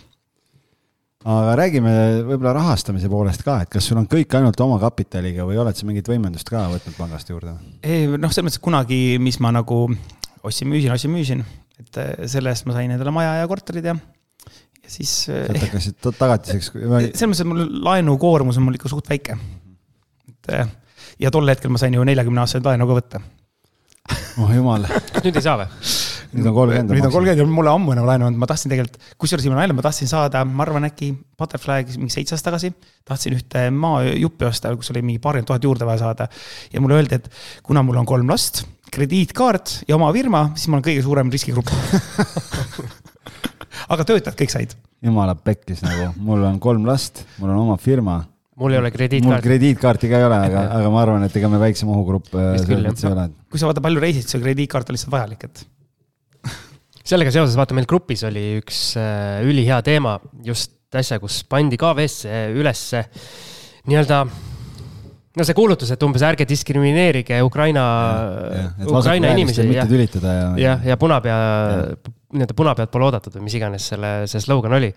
aga 1.24 1.54
räägime 1.56 1.92
võib-olla 2.28 2.52
rahastamise 2.58 3.08
poolest 3.08 3.44
ka, 3.46 3.60
et 3.64 3.70
kas 3.72 3.86
sul 3.88 4.00
on 4.00 4.08
kõik 4.10 4.34
ainult 4.36 4.60
omakapitaliga 4.60 5.46
või 5.48 5.56
oled 5.62 5.78
sa 5.78 5.86
mingit 5.88 6.08
võimendust 6.10 6.50
ka 6.50 6.66
võtnud 6.72 6.98
pangast 6.98 7.30
juurde? 7.32 7.54
ei, 7.80 8.08
noh, 8.10 8.32
selles 8.34 8.50
mõttes 8.50 8.64
kunagi, 8.64 9.00
mis 9.22 9.40
ma 9.40 9.54
nagu 9.54 9.86
ostsin-müüsin, 10.44 10.92
ostsin-müüsin, 10.92 11.44
et 11.80 12.02
eh, 12.02 12.26
selle 12.30 12.52
eest 12.52 12.68
ma 12.68 12.76
sain 12.76 12.92
endale 12.92 13.14
maja 13.14 13.38
ja 13.40 13.48
korterid 13.48 13.88
ja, 13.88 13.96
ja 13.96 14.92
siis 14.92 15.14
eh, 15.30 15.46
sealt 15.48 15.64
hakkasid 15.64 16.00
ta- 16.04 16.12
tagatiseks, 16.18 16.72
selles 16.74 17.24
mõttes, 17.30 17.44
et 17.46 17.52
mul 17.54 17.64
laenukoormus 17.88 18.60
on 18.60 18.68
mul 18.68 18.76
ikka 18.76 18.92
suht 18.92 19.08
väike. 19.08 19.38
Et 20.44 20.58
eh, 20.58 20.74
ja 21.24 21.32
tol 21.34 21.48
hetkel 21.48 21.72
ma 21.72 21.80
sain 21.80 21.94
ju 21.94 22.04
neljakümne 22.04 22.44
aastaseid 22.44 22.68
laenu 22.68 22.90
ka 22.90 23.00
võtta. 23.00 23.22
oh 24.42 24.50
jumal, 24.52 24.84
kas 24.84 25.24
nüüd 25.24 25.40
ei 25.40 25.44
saa 25.44 25.62
või? 25.62 25.70
nüüd 26.34 26.48
on 26.50 26.56
kolmkümmend. 26.56 26.92
nüüd 26.94 27.06
on 27.06 27.12
kolmkümmend 27.14 27.42
ja 27.42 27.46
mulle 27.48 27.72
ammu 27.72 27.94
enam 27.94 28.08
laenu 28.08 28.28
andnud, 28.28 28.40
ma 28.42 28.48
tahtsin 28.50 28.72
tegelikult, 28.72 28.98
kusjuures 29.20 29.44
siin 29.46 29.54
on 29.54 29.60
nalja, 29.60 29.76
ma 29.76 29.84
tahtsin 29.86 30.10
saada, 30.10 30.42
ma 30.44 30.64
arvan, 30.66 30.86
äkki 30.88 31.12
Butterfly 31.38 31.96
mingi 31.98 32.14
seitse 32.14 32.36
aastat 32.36 32.50
tagasi. 32.50 32.72
tahtsin 33.06 33.36
ühte 33.36 33.66
maajuppi 33.74 34.48
osta, 34.48 34.74
kus 34.78 34.90
oli 34.94 35.04
mingi 35.04 35.22
paarkümmend 35.22 35.50
tuhat 35.50 35.64
juurde 35.64 35.88
vaja 35.88 36.02
saada. 36.04 36.28
ja 36.72 36.82
mulle 36.82 36.98
öeldi, 36.98 37.20
et 37.20 37.30
kuna 37.62 37.82
mul 37.86 38.00
on 38.02 38.08
kolm 38.08 38.30
last, 38.30 38.64
krediitkaart 38.94 39.80
ja 39.88 39.96
oma 39.96 40.12
firma, 40.12 40.48
siis 40.54 40.68
ma 40.68 40.78
olen 40.78 40.88
kõige 40.88 41.06
suurem 41.06 41.32
riskigrupp. 41.32 41.72
aga 43.92 44.06
töötajad 44.06 44.36
kõik 44.38 44.54
said. 44.54 44.76
jumala 45.04 45.34
pekkis 45.36 45.82
nagu, 45.84 46.12
mul 46.16 46.44
on 46.46 46.60
kolm 46.62 46.86
last, 46.88 47.24
mul 47.38 47.52
on 47.52 47.66
oma 47.66 47.76
firma, 47.80 48.22
mul 48.60 48.74
ei 48.74 48.78
ole 48.78 48.88
mul 48.88 48.96
krediitkaarti. 48.96 49.48
krediitkaarti 49.48 50.10
ka 50.10 50.20
ei 50.20 50.26
ole, 50.28 50.38
aga, 50.48 50.64
aga 50.78 50.92
ma 50.94 51.02
arvan, 51.02 51.26
et 51.26 51.38
ega 51.40 51.50
me 51.50 51.60
väiksem 51.62 51.90
ohugrupp 51.90 52.30
äh, 52.38 52.54
selles 52.62 52.86
mõttes 52.86 53.06
ei 53.06 53.12
ole. 53.12 53.28
kui 53.50 53.62
sa 53.62 53.70
vaata 53.70 53.82
palju 53.84 54.02
reisid, 54.04 54.28
see 54.30 54.42
krediitkaart 54.42 54.90
on 54.90 54.98
lihtsalt 54.98 55.14
vajalik, 55.14 55.48
et 55.48 55.64
sellega 57.14 57.34
seoses 57.34 57.58
vaata 57.58 57.76
meil 57.76 57.88
grupis 57.90 58.24
oli 58.28 58.46
üks 58.60 58.86
äh, 59.00 59.42
ülihea 59.48 59.82
teema 59.86 60.18
just 60.46 60.72
äsja, 60.94 61.18
kus 61.22 61.42
pandi 61.50 61.78
KV-sse 61.80 62.44
ülesse 62.54 63.02
nii-öelda 63.90 64.20
no 65.34 65.46
see 65.46 65.56
kuulutus, 65.56 65.90
et 65.90 66.04
umbes 66.06 66.22
ärge 66.26 66.46
diskrimineerige 66.48 67.40
Ukraina, 67.42 67.84
Ukraina 68.86 69.32
inimesi 69.34 69.64
mitte 69.66 69.80
ja, 69.82 69.88
tülitada 69.90 70.34
ja. 70.36 70.46
jah, 70.62 70.86
ja 70.92 70.98
punapea, 71.00 71.38
nii-öelda 72.34 72.56
punapead 72.58 72.90
pole 72.92 73.06
oodatud 73.08 73.36
või 73.38 73.46
mis 73.46 73.56
iganes 73.58 73.86
selle, 73.92 74.10
see 74.30 74.42
slogan 74.42 74.74
oli. 74.76 74.90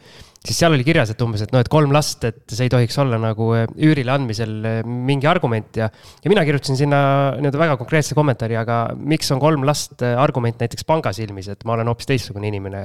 siis 0.48 0.58
seal 0.58 0.74
oli 0.74 0.86
kirjas, 0.88 1.12
et 1.14 1.22
umbes, 1.22 1.44
et 1.46 1.54
noh, 1.54 1.62
et 1.64 1.70
kolm 1.72 1.94
last, 1.94 2.26
et 2.28 2.44
see 2.50 2.68
ei 2.68 2.74
tohiks 2.74 2.98
olla 3.04 3.20
nagu 3.22 3.52
üürile 3.56 4.14
andmisel 4.14 4.84
mingi 4.86 5.30
argument 5.30 5.80
ja. 5.80 5.90
ja 6.24 6.34
mina 6.34 6.46
kirjutasin 6.48 6.80
sinna 6.80 7.00
nii-öelda 7.38 7.64
väga 7.64 7.78
konkreetse 7.80 8.18
kommentaari, 8.18 8.58
aga 8.60 8.82
miks 8.98 9.32
on 9.36 9.44
kolm 9.44 9.66
last 9.68 10.04
argument 10.08 10.60
näiteks 10.64 10.88
panga 10.88 11.14
silmis, 11.16 11.50
et 11.54 11.66
ma 11.68 11.78
olen 11.78 11.92
hoopis 11.92 12.10
teistsugune 12.10 12.50
inimene 12.50 12.84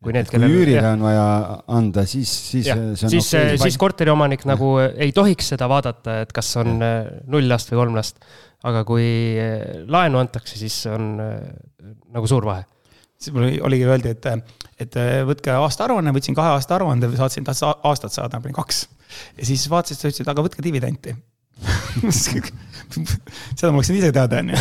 kui 0.00 0.14
need, 0.16 0.28
kui 0.28 0.38
kellel. 0.38 0.54
üürile 0.56 0.92
on 0.94 1.04
vaja 1.04 1.24
anda, 1.76 2.04
siis, 2.08 2.30
siis 2.52 2.68
siis, 2.70 3.32
okei. 3.34 3.58
siis 3.60 3.76
korteriomanik 3.80 4.46
nagu 4.48 4.76
ei 4.80 5.12
tohiks 5.16 5.52
seda 5.54 5.68
vaadata, 5.70 6.20
et 6.24 6.32
kas 6.36 6.54
on 6.60 6.78
äh, 6.84 7.02
null 7.30 7.48
last 7.50 7.72
või 7.72 7.82
kolm 7.82 7.98
last. 8.00 8.22
aga 8.64 8.82
kui 8.84 9.04
laenu 9.88 10.18
antakse, 10.20 10.58
siis 10.60 10.82
on 10.92 11.14
nagu 11.16 12.28
suur 12.28 12.44
vahe. 12.44 12.66
Siis 13.20 13.34
mul 13.34 13.44
oli- 13.48 13.60
oligi 13.68 13.84
öeldi, 13.88 14.14
et, 14.16 14.26
et 14.80 14.94
võtke 15.28 15.52
aastaaruanne, 15.52 16.12
võtsin 16.16 16.36
kahe 16.38 16.54
aasta 16.56 16.74
aruande, 16.78 17.10
saatsin, 17.18 17.44
tahtsin 17.44 17.68
a- 17.68 17.76
aastat 17.90 18.12
saada, 18.16 18.40
panin 18.40 18.56
kaks. 18.56 18.78
ja 19.38 19.44
siis 19.48 19.66
vaatasid, 19.70 19.98
sa 20.00 20.08
ütlesid, 20.08 20.28
aga 20.32 20.44
võtke 20.46 20.64
dividenti. 20.64 21.12
seda 22.10 23.72
ma 23.72 23.76
oleksin 23.80 23.98
ise 23.98 24.12
teada, 24.16 24.40
onju. 24.40 24.56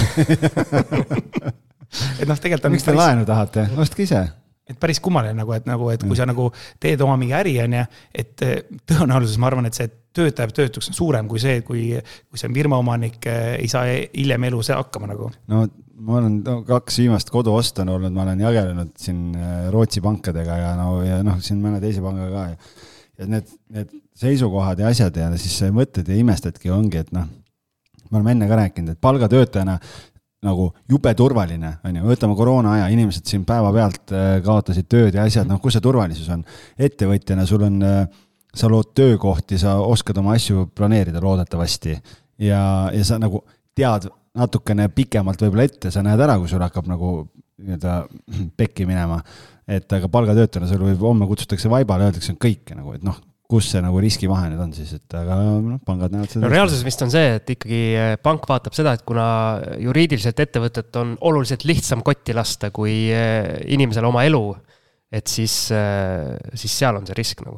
et 2.19 2.27
noh, 2.27 2.37
tegelikult 2.41 2.67
on 2.67 2.73
miks 2.75 2.83
te 2.85 2.91
päris- 2.91 2.99
laenu 3.01 3.23
tahate, 3.29 3.61
ostke 3.79 4.03
ise. 4.05 4.21
et 4.69 4.77
päris 4.79 4.99
kummaline 5.01 5.33
nagu, 5.39 5.51
et 5.55 5.65
nagu, 5.69 5.87
et 5.93 6.03
kui 6.03 6.17
sa 6.19 6.27
nagu 6.29 6.49
teed 6.83 7.01
oma 7.01 7.15
mingi 7.17 7.33
äri, 7.39 7.55
on 7.63 7.73
ju, 7.79 7.85
et 8.13 8.35
tõenäosus, 8.91 9.37
ma 9.41 9.47
arvan, 9.49 9.65
et 9.69 9.75
see 9.79 9.87
töötaja 10.19 10.47
jääb 10.47 10.55
töötuks 10.61 10.91
on 10.91 10.97
suurem 10.97 11.27
kui 11.31 11.41
see, 11.41 11.61
kui, 11.65 11.89
kui 12.29 12.41
see 12.41 12.51
firma 12.55 12.79
omanik 12.81 13.25
ei 13.31 13.67
saa 13.71 13.87
hiljem 13.89 14.51
elus 14.51 14.73
hakkama 14.75 15.09
nagu. 15.09 15.31
no 15.47 15.65
ma 15.99 16.19
olen 16.19 16.39
no, 16.45 16.59
kaks 16.67 16.99
viimast 17.01 17.31
kodu 17.33 17.53
ostnud 17.57 17.91
olnud, 17.95 18.13
ma 18.15 18.25
olen 18.25 18.43
jagelenud 18.43 18.93
siin 18.99 19.33
äh, 19.35 19.65
Rootsi 19.73 20.03
pankadega 20.03 20.59
ja 20.61 20.75
no 20.79 21.01
ja 21.05 21.19
noh, 21.25 21.39
siin 21.43 21.59
mõne 21.63 21.81
teise 21.83 22.03
pangaga 22.03 22.29
ka 22.35 22.45
ja. 22.51 22.59
ja 23.19 23.31
need, 23.35 23.49
need 23.75 23.97
seisukohad 24.19 24.79
ja 24.83 24.91
asjad 24.93 25.17
ja 25.19 25.29
siis 25.39 25.59
mõtled 25.75 26.07
ja 26.09 26.19
imestadki, 26.19 26.71
ongi, 26.73 27.03
et 27.03 27.11
noh, 27.15 27.27
me 28.09 28.19
oleme 28.19 28.37
enne 28.37 28.47
ka 28.49 28.61
rääkinud, 28.61 28.95
et 28.95 29.03
palgatöötajana 29.03 29.77
nagu 30.47 30.69
jube 30.87 31.11
turvaline, 31.19 31.73
on 31.83 31.99
ju, 31.99 32.05
võtame 32.07 32.35
koroona 32.39 32.77
aja, 32.77 32.87
inimesed 32.95 33.27
siin 33.27 33.43
päevapealt 33.47 34.15
äh, 34.15 34.31
kaotasid 34.45 34.87
tööd 34.91 35.19
ja 35.19 35.27
asjad, 35.27 35.49
noh, 35.49 35.59
kus 35.63 35.75
see 35.75 35.83
turvalisus 35.83 36.31
on? 36.35 36.45
ettevõtjana 36.79 37.47
sul 37.49 37.67
on, 37.67 37.81
sa 38.55 38.69
lood 38.71 38.93
töökohti, 38.97 39.59
sa 39.61 39.77
oskad 39.83 40.17
oma 40.17 40.33
asju 40.37 40.69
planeerida 40.75 41.21
loodetavasti 41.21 41.93
ja, 41.93 42.61
ja 42.93 43.03
sa 43.05 43.19
nagu 43.21 43.43
tead 43.77 44.09
natukene 44.39 44.89
pikemalt 44.93 45.41
võib-olla 45.41 45.65
ette, 45.67 45.91
sa 45.93 46.03
näed 46.05 46.21
ära, 46.21 46.37
kui 46.39 46.49
sul 46.49 46.63
hakkab 46.63 46.89
nagu 46.89 47.13
nii-öelda 47.59 48.01
pekki 48.59 48.87
minema. 48.89 49.21
et 49.69 49.91
aga 49.93 50.07
palgatöötajana 50.09 50.69
sul 50.69 50.81
võib, 50.81 51.01
homme 51.05 51.27
kutsutakse 51.29 51.69
vaibale, 51.69 52.07
öeldakse 52.07 52.33
kõike 52.41 52.73
nagu, 52.77 52.95
et 52.97 53.03
noh, 53.05 53.19
kus 53.49 53.67
see 53.69 53.81
nagu 53.81 53.99
riskivahe 54.01 54.49
nüüd 54.51 54.61
on 54.61 54.71
siis, 54.73 54.95
et 54.97 55.15
aga 55.17 55.37
noh, 55.61 55.77
pangad 55.85 56.13
näevad 56.13 56.31
seda. 56.31 56.43
no 56.45 56.51
reaalsus 56.53 56.81
vist 56.85 57.01
on 57.05 57.13
see, 57.13 57.35
et 57.37 57.53
ikkagi 57.53 57.81
eh, 57.97 58.15
pank 58.21 58.45
vaatab 58.49 58.77
seda, 58.77 58.95
et 58.97 59.05
kuna 59.05 59.27
juriidiliselt 59.81 60.41
ettevõtet 60.45 60.99
on 61.01 61.15
oluliselt 61.29 61.65
lihtsam 61.69 62.01
kotti 62.05 62.33
lasta 62.37 62.71
kui 62.73 63.09
eh, 63.13 63.59
inimesele 63.73 64.09
oma 64.09 64.25
elu, 64.29 64.43
et 65.09 65.25
siis, 65.25 65.53
siis 65.73 66.73
seal 66.77 66.99
on 66.99 67.07
see 67.09 67.17
risk 67.17 67.41
nagu. 67.41 67.57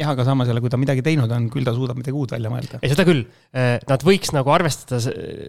jah, 0.00 0.10
aga 0.10 0.24
samas 0.26 0.48
jälle, 0.50 0.62
kui 0.62 0.72
ta 0.72 0.78
midagi 0.80 1.04
teinud 1.06 1.30
on, 1.30 1.46
küll 1.52 1.66
ta 1.66 1.74
suudab 1.74 1.98
midagi 1.98 2.16
uut 2.18 2.32
välja 2.34 2.50
mõelda. 2.50 2.80
ei, 2.82 2.90
seda 2.90 3.04
küll. 3.06 3.22
Nad 3.88 4.04
võiks 4.06 4.32
nagu 4.34 4.50
arvestada, 4.50 4.98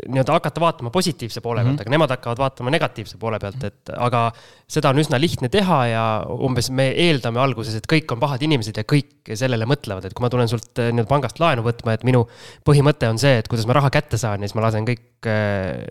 nii-öelda 0.06 0.36
hakata 0.38 0.62
vaatama 0.62 0.92
positiivse 0.94 1.42
poole 1.42 1.64
pealt 1.64 1.72
mm. 1.72 1.80
-hmm. 1.80 1.88
aga 1.88 1.96
nemad 1.96 2.14
hakkavad 2.14 2.42
vaatama 2.44 2.74
negatiivse 2.76 3.18
poole 3.22 3.40
pealt, 3.42 3.64
et 3.66 3.94
aga 3.98 4.28
seda 4.70 4.94
on 4.94 5.02
üsna 5.02 5.20
lihtne 5.22 5.50
teha 5.54 5.80
ja 5.90 6.06
umbes 6.30 6.70
me 6.70 6.92
eeldame 7.08 7.42
alguses, 7.42 7.78
et 7.80 7.90
kõik 7.90 8.14
on 8.14 8.22
pahad 8.22 8.46
inimesed 8.46 8.78
ja 8.78 8.86
kõik 8.86 9.34
sellele 9.34 9.66
mõtlevad, 9.70 10.06
et 10.06 10.14
kui 10.14 10.26
ma 10.26 10.30
tulen 10.34 10.52
sult 10.52 10.78
eh, 10.78 10.92
nii-öelda 10.92 11.10
pangast 11.10 11.42
laenu 11.42 11.66
võtma, 11.66 11.98
et 11.98 12.06
minu 12.06 12.26
põhimõte 12.68 13.10
on 13.10 13.22
see, 13.22 13.40
et 13.42 13.50
kuidas 13.50 13.66
ma 13.66 13.80
raha 13.80 13.90
kätte 13.94 14.22
saan 14.22 14.42
ja 14.42 14.50
siis 14.50 14.58
ma 14.58 14.68
lasen 14.68 14.86
kõik 14.86 15.30
eh, 15.30 15.86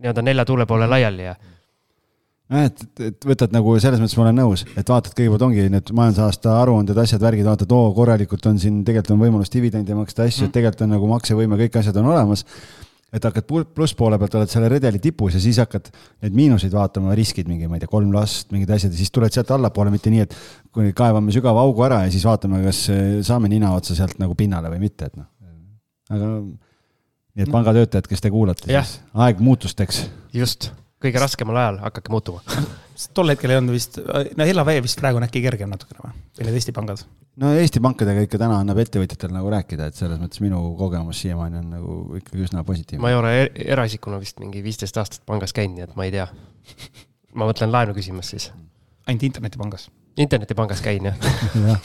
nii-öelda 0.00 0.24
nelja 0.24 0.48
tuule 0.48 0.66
poole 0.68 0.88
laiali 0.88 1.28
ja 1.28 1.34
jah, 1.34 1.52
et, 2.52 2.84
et 3.00 3.26
võtad 3.26 3.52
nagu 3.54 3.74
selles 3.80 4.00
mõttes 4.02 4.16
ma 4.18 4.26
olen 4.26 4.40
nõus, 4.42 4.64
et 4.76 4.88
vaatad 4.90 5.14
kõigepealt 5.16 5.46
ongi 5.46 5.66
need 5.72 5.92
majandusaasta 5.96 6.58
aruanded, 6.60 6.98
asjad, 7.00 7.22
värgid, 7.24 7.46
vaatad, 7.48 7.70
oo 7.72 7.92
korralikult 7.96 8.44
on 8.50 8.60
siin, 8.60 8.82
tegelikult 8.84 9.14
on 9.16 9.22
võimalus 9.22 9.52
dividende 9.52 9.96
maksta, 9.96 10.26
asju, 10.28 10.48
et 10.48 10.56
tegelikult 10.56 10.84
on 10.84 10.92
nagu 10.96 11.08
maksevõime, 11.14 11.58
kõik 11.64 11.78
asjad 11.80 11.96
on 12.02 12.10
olemas. 12.12 12.44
et 13.14 13.22
hakkad 13.22 13.46
plusspoole 13.46 14.18
pealt, 14.18 14.34
oled 14.34 14.50
selle 14.50 14.68
redeli 14.68 14.98
tipus 14.98 15.36
ja 15.36 15.40
siis 15.40 15.60
hakkad 15.62 15.86
neid 16.24 16.34
miinuseid 16.34 16.72
vaatama, 16.74 17.14
riskid 17.14 17.46
mingi, 17.46 17.68
ma 17.70 17.78
ei 17.78 17.84
tea, 17.84 17.90
kolm 17.92 18.10
last, 18.10 18.50
mingid 18.50 18.72
asjad 18.74 18.90
ja 18.90 18.98
siis 18.98 19.14
tuled 19.14 19.30
sealt 19.30 19.52
allapoole, 19.54 19.92
mitte 19.94 20.10
nii, 20.10 20.26
et 20.26 20.34
kui 20.74 20.90
kaevame 20.98 21.30
sügava 21.30 21.62
augu 21.62 21.86
ära 21.86 22.02
ja 22.08 22.10
siis 22.10 22.26
vaatame, 22.26 22.64
kas 22.66 22.88
eh, 22.90 23.04
saame 23.22 23.52
nina 23.52 23.70
otsa 23.78 23.94
sealt 23.94 24.18
nagu 24.18 24.34
pinnale 24.34 24.72
või 24.74 24.82
mitte, 24.88 25.12
et 25.12 25.20
noh. 25.20 25.30
aga 26.10 26.32
nii 26.42 27.46
et 27.46 27.54
pangatöötajad, 27.54 28.10
kes 28.10 28.26
te 28.26 28.34
kuulate, 28.34 28.82
aeg 29.14 29.38
muutusteks. 29.46 30.08
Just, 30.34 30.72
kõige 31.04 31.20
raskemal 31.22 31.58
ajal 31.60 31.78
hakake 31.84 32.12
muutuma. 32.12 32.40
tol 33.16 33.32
hetkel 33.32 33.52
ei 33.52 33.60
olnud 33.60 33.74
vist, 33.74 33.98
no 34.38 34.46
Elavee 34.46 34.82
vist 34.84 35.00
praegu 35.00 35.20
on 35.20 35.26
äkki 35.26 35.42
kergem 35.44 35.72
natukene 35.72 36.04
või? 36.04 36.16
või 36.38 36.48
need 36.48 36.58
Eesti 36.60 36.74
pangad? 36.76 37.02
no 37.42 37.50
Eesti 37.58 37.82
pankadega 37.82 38.22
ikka 38.26 38.38
täna 38.40 38.60
annab 38.62 38.78
ettevõtjatele 38.84 39.34
nagu 39.34 39.50
rääkida, 39.54 39.88
et 39.90 39.98
selles 39.98 40.20
mõttes 40.22 40.42
minu 40.44 40.60
kogemus 40.78 41.22
siiamaani 41.24 41.60
on 41.62 41.72
nagu 41.74 41.96
ikkagi 42.20 42.46
üsna 42.46 42.62
positiivne. 42.66 43.02
ma 43.02 43.10
ei 43.10 43.18
ole 43.18 43.32
er- 43.42 43.52
eraisikuna 43.74 44.20
vist 44.22 44.38
mingi 44.42 44.62
viisteist 44.64 44.98
aastat 45.02 45.26
pangas 45.26 45.52
käinud, 45.56 45.78
nii 45.78 45.88
et 45.88 45.96
ma 45.98 46.06
ei 46.06 46.14
tea. 46.14 46.28
ma 47.34 47.50
mõtlen 47.50 47.74
laenu 47.74 47.96
küsimas 47.96 48.30
siis. 48.30 48.50
ainult 49.08 49.26
internetipangas. 49.30 49.90
internetipangas 50.16 50.80
käin 50.84 51.10
jah, 51.10 51.18
jah, 51.68 51.80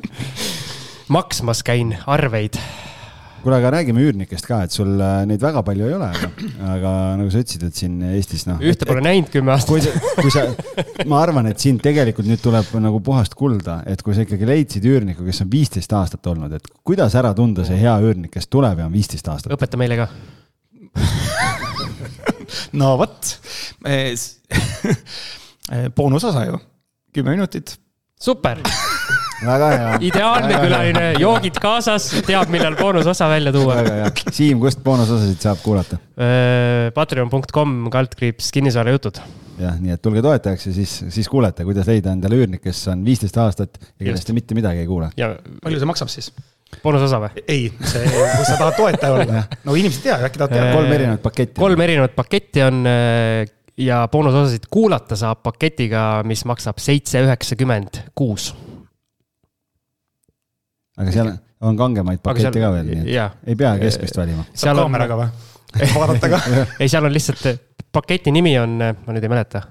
maksmas 1.16 1.62
käin 1.66 1.96
arveid. 2.06 2.58
kuule, 3.42 3.56
aga 3.58 3.70
räägime 3.76 4.02
üürnikest 4.04 4.46
ka, 4.48 4.60
et 4.66 4.74
sul 4.74 4.92
äh, 5.00 5.22
neid 5.28 5.42
väga 5.42 5.62
palju 5.66 5.86
ei 5.88 5.94
ole, 5.96 6.08
aga, 6.10 6.30
aga 6.74 6.92
nagu 7.20 7.32
sa 7.32 7.42
ütlesid, 7.42 7.64
et 7.68 7.78
siin 7.80 7.96
Eestis 8.10 8.46
noh. 8.48 8.60
ühte 8.62 8.88
pole 8.88 9.02
näinud 9.04 9.30
kümme 9.32 9.54
aastat. 9.54 9.72
kui 9.72 9.84
sa, 9.84 10.14
kui 10.20 10.32
sa, 10.34 10.44
ma 11.10 11.20
arvan, 11.24 11.50
et 11.50 11.62
siin 11.62 11.80
tegelikult 11.82 12.28
nüüd 12.28 12.42
tuleb 12.44 12.72
nagu 12.82 13.00
puhast 13.04 13.36
kulda, 13.38 13.80
et 13.90 14.04
kui 14.06 14.16
sa 14.16 14.26
ikkagi 14.26 14.48
leidsid 14.48 14.86
üürniku, 14.90 15.24
kes 15.26 15.42
on 15.44 15.50
viisteist 15.52 15.94
aastat 15.96 16.30
olnud, 16.32 16.52
et 16.56 16.70
kuidas 16.86 17.16
ära 17.18 17.32
tunda 17.36 17.64
see 17.68 17.80
hea 17.80 17.96
üürnik, 18.04 18.32
kes 18.36 18.50
tuleb 18.52 18.82
ja 18.82 18.88
on 18.90 18.94
viisteist 18.94 19.32
aastat? 19.32 19.54
õpeta 19.56 19.80
meile 19.80 20.00
ka. 20.00 20.10
no 22.80 22.96
vot, 23.00 23.34
boonusosa 25.96 26.48
ju, 26.50 26.60
kümme 27.14 27.38
minutit. 27.38 27.78
super, 28.20 28.60
väga 29.46 29.70
hea. 29.72 29.90
ideaalne 30.10 30.60
külaline, 30.62 31.04
joogid 31.20 31.58
kaasas, 31.62 32.10
teab, 32.26 32.50
millal 32.52 32.76
boonusosa 32.78 33.28
välja 33.30 33.52
tuua. 33.54 33.80
väga 33.80 33.96
hea. 33.98 34.12
Siim, 34.36 34.60
kust 34.62 34.82
boonusosasid 34.84 35.42
saab 35.48 35.62
kuulata? 35.64 36.00
Patreon.com 36.94 37.76
kaldkriips 37.92 38.50
kinnisvarajutud. 38.56 39.20
jah, 39.60 39.76
nii 39.80 39.92
et 39.96 40.02
tulge 40.02 40.22
toetajaks 40.24 40.70
ja 40.70 40.76
siis, 40.76 40.94
siis 41.12 41.28
kuulete, 41.28 41.66
kuidas 41.68 41.88
leida 41.90 42.14
endale 42.16 42.38
üürnik, 42.40 42.62
kes 42.64 42.86
on 42.92 43.04
viisteist 43.04 43.36
aastat 43.40 43.76
ja 43.82 44.06
kellest 44.06 44.28
te 44.28 44.36
mitte 44.36 44.56
midagi 44.56 44.84
ei 44.84 44.88
kuule. 44.88 45.10
ja 45.20 45.34
palju 45.60 45.82
see 45.82 45.90
maksab 45.90 46.12
siis? 46.12 46.30
boonusosa 46.80 47.20
või? 47.20 47.44
ei, 47.44 47.68
see, 47.82 48.04
kui 48.08 48.46
sa 48.46 48.56
tahad 48.56 48.76
toetaja 48.78 49.12
olla. 49.16 49.44
no 49.66 49.76
inimesed 49.76 50.06
ei 50.06 50.12
tea, 50.12 50.18
äkki 50.28 50.40
tahavad 50.40 50.56
teada. 50.56 50.76
kolm 50.78 50.92
erinevat 50.96 51.24
paketti. 51.26 51.60
kolm 51.60 51.84
erinevat 51.84 52.16
paketti 52.16 52.64
on 52.64 52.80
äh, 52.88 53.52
ja 53.80 54.00
boonusosasid 54.12 54.68
kuulata 54.70 55.16
saab 55.16 55.42
paketiga, 55.44 56.22
mis 56.26 56.44
maksab 56.48 56.80
seitse 56.82 57.22
üheksakümmend 57.24 58.02
kuus. 58.14 58.52
Aga 61.00 61.14
seal 61.14 61.32
on 61.66 61.78
kangemaid 61.78 62.22
pakette 62.24 62.62
ka 62.62 62.70
veel, 62.74 62.86
nii 62.92 63.02
et 63.04 63.10
jaa, 63.16 63.30
ei 63.46 63.58
pea 63.58 63.74
keskmist 63.80 64.20
valima. 64.20 64.46
saab 64.54 64.82
kaameraga 64.82 65.18
või? 65.20 65.28
vaadata 65.98 66.30
ka. 66.32 66.40
ei, 66.80 66.88
seal 66.90 67.06
on 67.06 67.14
lihtsalt, 67.14 67.66
paketi 67.92 68.32
nimi 68.34 68.56
on, 68.60 68.78
ma 68.80 69.14
nüüd 69.14 69.26
ei 69.26 69.32
mäleta 69.32 69.62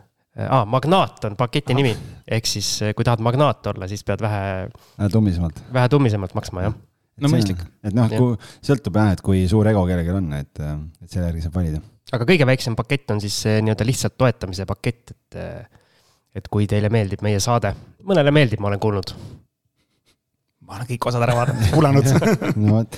ah,, 0.48 0.66
Magnaat 0.70 1.26
on 1.28 1.38
paketi 1.40 1.76
nimi, 1.78 1.92
ehk 2.28 2.48
siis 2.48 2.70
kui 2.96 3.08
tahad 3.08 3.24
magnaat 3.26 3.72
olla, 3.74 3.90
siis 3.92 4.06
pead 4.08 4.24
vähe, 4.24 4.70
tummisemalt. 5.12 5.64
vähe 5.74 5.92
tummisemalt 5.92 6.36
maksma, 6.38 6.68
jah. 6.68 6.78
no 7.20 7.32
mõistlik. 7.34 7.64
et 7.84 7.96
noh, 7.96 8.08
Jah. 8.12 8.22
kui 8.22 8.70
sõltub 8.72 9.02
jah, 9.02 9.16
et 9.18 9.26
kui 9.26 9.44
suur 9.52 9.68
ego 9.72 9.84
kellelgi 9.90 10.16
on, 10.16 10.32
et, 10.40 10.64
et 11.04 11.10
selle 11.10 11.32
järgi 11.32 11.46
saab 11.48 11.60
valida. 11.60 11.82
aga 12.14 12.30
kõige 12.32 12.48
väiksem 12.50 12.78
pakett 12.80 13.12
on 13.16 13.22
siis 13.24 13.42
see 13.46 13.60
nii-öelda 13.66 13.88
lihtsalt 13.88 14.18
toetamise 14.18 14.70
pakett, 14.70 15.16
et 15.16 15.44
et 16.38 16.48
kui 16.48 16.68
teile 16.70 16.92
meeldib 16.94 17.24
meie 17.26 17.40
saade, 17.42 17.74
mõnele 18.06 18.32
meeldib, 18.32 18.62
ma 18.62 18.70
olen 18.70 18.82
kuulnud. 18.82 19.14
Ma 20.70 20.78
olen 20.78 20.90
kõik 20.92 21.10
osad 21.10 21.26
ära 21.26 21.36
vaadanud, 21.38 21.68
kuulanud 21.74 22.08
no 22.62 22.76
vot, 22.78 22.98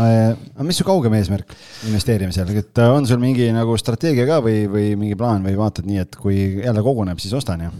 aga 0.00 0.66
mis 0.66 0.80
su 0.80 0.86
kaugem 0.88 1.16
eesmärk 1.18 1.52
investeerimisel, 1.90 2.52
et 2.56 2.80
äh, 2.80 2.92
on 2.96 3.06
sul 3.08 3.20
mingi 3.22 3.50
nagu 3.52 3.76
strateegia 3.80 4.24
ka 4.28 4.40
või, 4.44 4.64
või 4.72 4.92
mingi 4.98 5.18
plaan 5.20 5.44
või 5.44 5.58
vaatad 5.60 5.88
nii, 5.88 6.00
et 6.06 6.18
kui 6.20 6.38
jälle 6.64 6.84
koguneb, 6.84 7.20
siis 7.22 7.36
ostan 7.36 7.66
ja? 7.66 7.72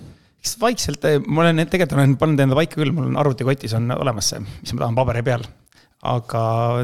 eks 0.43 0.57
vaikselt, 0.61 1.09
äh, 1.09 1.19
ma 1.25 1.47
olen 1.47 1.65
tegelikult 1.65 1.97
olen 1.97 2.17
pannud 2.21 2.45
enda 2.45 2.59
paika 2.59 2.77
küll, 2.77 2.93
mul 2.95 3.09
on 3.09 3.21
arvutikotis 3.23 3.77
on 3.79 3.89
olemas 3.97 4.33
see, 4.35 4.43
mis 4.45 4.77
ma 4.77 4.85
tahan 4.85 4.99
paberi 5.01 5.25
peal. 5.27 5.47
aga 6.13 6.43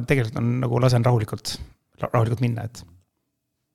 tegelikult 0.08 0.40
on 0.40 0.54
nagu 0.62 0.80
lasen 0.80 1.04
rahulikult, 1.04 1.58
rahulikult 2.06 2.40
minna, 2.44 2.68
et 2.70 2.84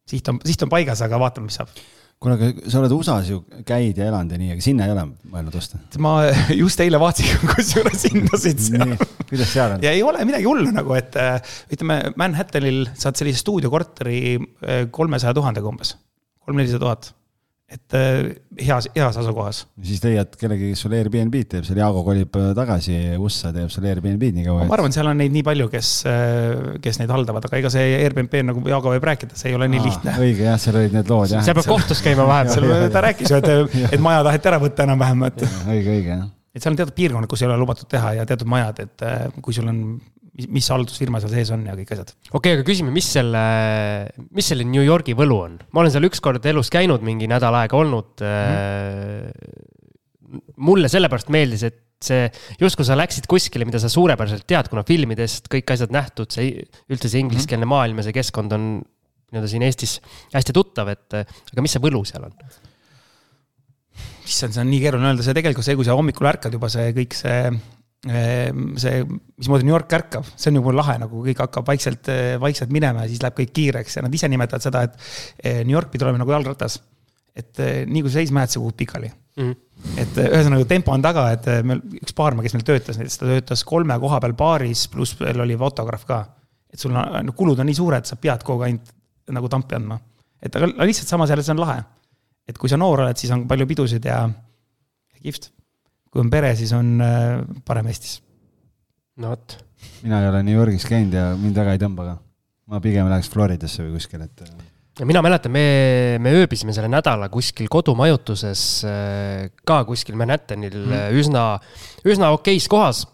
siht 0.10 0.30
on, 0.32 0.40
siht 0.48 0.66
on 0.66 0.72
paigas, 0.72 1.04
aga 1.06 1.20
vaatame, 1.22 1.52
mis 1.52 1.60
saab 1.62 1.70
kuule, 2.24 2.38
aga 2.38 2.72
sa 2.72 2.80
oled 2.82 2.96
USA-s 2.96 3.32
ju 3.34 3.40
käid 3.68 4.00
ja 4.00 4.08
elanud 4.10 4.34
ja 4.34 4.40
nii, 4.42 4.52
aga 4.56 4.66
sinna 4.66 4.88
ei 4.88 4.94
ole 4.96 5.06
mõelnud 5.34 5.58
osta? 5.60 5.82
ma 6.04 6.14
just 6.64 6.84
eile 6.84 7.02
vaatasin 7.02 7.44
kusjuures 7.54 8.06
hindasid 8.10 8.64
seal. 8.68 8.96
kuidas 9.30 9.52
seal 9.54 9.76
on? 9.78 9.84
ja 9.86 9.96
ei 9.96 10.04
ole 10.06 10.24
midagi 10.28 10.48
hullu 10.50 10.72
nagu, 10.76 10.96
et 11.00 11.18
äh, 11.20 11.58
ütleme, 11.74 12.00
Manhattanil 12.20 12.86
saad 12.94 13.20
sellise 13.20 13.44
stuudiokorteri 13.44 14.22
äh, 14.38 14.86
kolmesaja 14.94 15.36
tuhandega 15.38 15.70
umbes, 15.70 15.98
kolm-nelisada 16.44 16.84
tuhat 16.86 17.14
et 17.72 17.96
äh, 17.98 18.36
heas, 18.60 18.88
heas 18.96 19.18
asukohas. 19.18 19.64
siis 19.82 20.02
leiad 20.04 20.36
kellegi, 20.40 20.72
kes 20.74 20.84
sul 20.86 20.94
Airbnb-d 20.98 21.48
teeb, 21.56 21.66
seal 21.68 21.80
Jaago 21.80 22.04
kolib 22.06 22.36
äh, 22.38 22.52
tagasi 22.58 22.98
USA, 23.18 23.54
teeb 23.56 23.72
seal 23.74 23.88
Airbnb-d 23.90 24.38
nii 24.38 24.46
kaua. 24.48 24.68
ma 24.70 24.78
arvan, 24.78 24.94
seal 24.96 25.10
on 25.10 25.18
neid 25.24 25.34
nii 25.34 25.46
palju, 25.48 25.70
kes, 25.74 25.94
äh, 26.10 26.76
kes 26.84 27.02
neid 27.02 27.14
haldavad, 27.14 27.48
aga 27.50 27.62
ega 27.62 27.74
see 27.74 27.98
Airbnb 28.02 28.38
nagu 28.52 28.64
Jaago 28.70 28.94
võib 28.94 29.10
rääkida, 29.10 29.38
see 29.40 29.54
ei 29.54 29.58
ole 29.58 29.70
nii 29.72 29.82
Aa, 29.82 29.90
lihtne. 29.90 30.16
õige 30.28 30.48
jah, 30.50 30.62
seal 30.62 30.80
olid 30.82 30.98
need 31.00 31.12
lood 31.16 31.34
jah. 31.34 31.46
seal 31.48 31.58
peab 31.60 31.72
kohtus 31.72 32.04
käima 32.06 32.28
vahepeal. 32.30 32.88
ta 32.94 33.06
rääkis 33.08 33.34
ju, 33.34 33.42
et, 33.42 33.78
et 33.90 34.04
maja 34.04 34.24
taheti 34.28 34.54
ära 34.54 34.62
võtta 34.64 34.88
enam-vähem, 34.88 35.28
et. 35.32 35.46
õige, 35.64 35.98
õige 35.98 36.18
jah 36.18 36.26
et 36.54 36.62
seal 36.62 36.76
on 36.76 36.78
teatud 36.78 36.94
piirkonnad, 36.94 37.26
kus 37.32 37.42
ei 37.42 37.48
ole 37.48 37.56
lubatud 37.58 37.90
teha 37.90 38.12
ja 38.20 38.28
teatud 38.30 38.46
majad, 38.46 38.84
et 38.84 39.04
kui 39.42 39.56
sul 39.58 39.66
on 39.72 39.80
mis, 40.34 40.68
haldusfirma 40.74 41.22
seal 41.22 41.34
sees 41.36 41.52
on 41.54 41.66
ja 41.68 41.76
kõik 41.78 41.94
asjad. 41.94 42.14
okei 42.32 42.38
okay,, 42.40 42.58
aga 42.58 42.66
küsime, 42.68 42.94
mis 42.94 43.08
selle, 43.16 43.44
mis 44.34 44.48
selle 44.50 44.66
New 44.66 44.84
Yorgi 44.84 45.14
võlu 45.18 45.38
on? 45.46 45.60
ma 45.72 45.84
olen 45.84 45.94
seal 45.94 46.10
ükskord 46.10 46.46
elus 46.50 46.72
käinud, 46.74 47.06
mingi 47.06 47.30
nädal 47.30 47.56
aega 47.60 47.78
olnud 47.78 48.24
mm.. 48.26 49.30
mulle 50.66 50.90
sellepärast 50.92 51.30
meeldis, 51.34 51.68
et 51.70 51.80
see, 52.04 52.26
justkui 52.60 52.86
sa 52.88 52.98
läksid 53.00 53.30
kuskile, 53.32 53.68
mida 53.70 53.80
sa 53.80 53.92
suurepäraselt 53.92 54.46
tead, 54.50 54.68
kuna 54.72 54.84
filmidest 54.88 55.48
kõik 55.52 55.76
asjad 55.76 55.94
nähtud, 55.94 56.34
see 56.34 56.66
üldse 56.92 57.12
see 57.12 57.22
ingliskeelne 57.24 57.68
mm. 57.68 57.76
maailm 57.76 58.02
ja 58.02 58.08
see 58.10 58.18
keskkond 58.18 58.58
on 58.58 58.68
nii-öelda 59.34 59.50
siin 59.50 59.66
Eestis 59.66 59.98
hästi 60.34 60.54
tuttav, 60.56 60.92
et 60.94 61.20
aga 61.22 61.64
mis 61.64 61.74
see 61.74 61.84
võlu 61.84 62.04
seal 62.10 62.28
on? 62.28 62.36
issand, 64.24 64.56
see 64.56 64.64
on 64.64 64.70
nii 64.72 64.82
keeruline 64.82 65.10
öelda, 65.12 65.24
see 65.26 65.38
tegelikult 65.38 65.68
see, 65.68 65.78
kui 65.78 65.86
sa 65.88 65.96
hommikul 65.98 66.30
ärkad 66.30 66.54
juba 66.56 66.70
see 66.72 66.90
kõik 66.98 67.16
see 67.18 67.38
see, 68.04 69.04
mismoodi 69.40 69.64
New 69.64 69.72
York 69.72 69.94
ärkab, 69.96 70.28
see 70.36 70.52
on 70.52 70.58
nagu 70.60 70.74
lahe, 70.76 70.98
nagu 71.00 71.22
kõik 71.24 71.40
hakkab 71.46 71.68
vaikselt, 71.68 72.10
vaikselt 72.42 72.74
minema 72.76 73.06
ja 73.06 73.12
siis 73.12 73.22
läheb 73.24 73.38
kõik 73.38 73.54
kiireks 73.56 73.98
ja 73.98 74.04
nad 74.04 74.16
ise 74.16 74.28
nimetavad 74.32 74.66
seda, 74.66 74.84
et 74.88 74.98
eh, 75.40 75.62
New 75.64 75.76
York 75.76 75.94
pidi 75.94 76.04
olema 76.04 76.20
nagu 76.20 76.34
jalgratas. 76.36 76.82
et 77.34 77.60
eh, 77.64 77.86
nii 77.90 78.04
kui 78.04 78.12
sa 78.12 78.20
seisma 78.20 78.44
jääd, 78.44 78.52
sa 78.54 78.60
kukud 78.60 78.76
pikali 78.78 79.08
mm. 79.10 79.44
-hmm. 79.44 79.96
et 80.04 80.18
eh, 80.18 80.28
ühesõnaga 80.36 80.68
tempo 80.68 80.92
on 80.92 81.02
taga, 81.02 81.32
et 81.32 81.48
meil 81.64 81.80
üks 82.02 82.14
baarma, 82.14 82.44
kes 82.44 82.54
meil 82.54 82.68
töötas, 82.68 83.00
näiteks 83.00 83.18
ta 83.18 83.26
töötas 83.26 83.64
kolme 83.64 84.00
koha 84.00 84.20
peal 84.20 84.34
baaris, 84.34 84.88
pluss 84.88 85.16
veel 85.20 85.40
oli 85.40 85.58
fotograaf 85.58 86.06
ka. 86.06 86.20
et 86.74 86.80
sul 86.80 86.96
on, 86.96 87.32
kulud 87.36 87.60
on 87.60 87.66
nii 87.66 87.80
suured, 87.80 88.06
sa 88.06 88.16
pead 88.16 88.44
kogu 88.44 88.64
aeg 88.64 88.74
ainult 88.74 88.94
nagu 89.32 89.50
tampi 89.50 89.76
andma. 89.76 90.00
et 90.42 90.56
aga 90.56 90.86
lihtsalt 90.86 91.08
samas 91.08 91.30
jälle 91.30 91.44
see 91.44 91.56
on 91.56 91.60
lahe. 91.60 91.84
et 92.48 92.58
kui 92.58 92.70
sa 92.70 92.78
noor 92.78 93.08
oled, 93.08 93.18
siis 93.18 93.32
on 93.32 93.48
palju 93.48 93.68
pidusid 93.68 94.06
ja 94.06 94.30
kihvt 95.24 95.54
kui 96.14 96.22
on 96.22 96.30
pere, 96.30 96.54
siis 96.58 96.72
on 96.78 96.94
äh, 97.02 97.40
parem 97.66 97.90
Eestis. 97.90 98.20
no 99.18 99.34
vot. 99.34 99.58
mina 100.06 100.22
ei 100.22 100.30
ole 100.30 100.44
New 100.46 100.56
Yorgis 100.56 100.86
käinud 100.90 101.16
ja 101.18 101.32
mind 101.40 101.58
väga 101.58 101.74
ei 101.74 101.82
tõmba 101.82 102.06
ka. 102.12 102.14
ma 102.70 102.82
pigem 102.84 103.10
läheks 103.10 103.32
Floridasse 103.34 103.86
või 103.88 103.98
kuskile, 103.98 104.30
et. 104.30 104.46
Äh. 104.46 104.70
ja 105.02 105.08
mina 105.10 105.24
mäletan, 105.26 105.54
me, 105.54 105.66
me 106.22 106.36
ööbisime 106.38 106.76
selle 106.76 106.92
nädala 106.94 107.32
kuskil 107.34 107.70
kodumajutuses 107.74 108.68
äh, 108.86 109.50
ka 109.66 109.82
kuskil 109.90 110.20
Manhattanil 110.22 110.78
mm. 110.86 111.18
üsna, 111.18 111.48
üsna 112.06 112.30
okeis 112.38 112.70
kohas. 112.70 113.08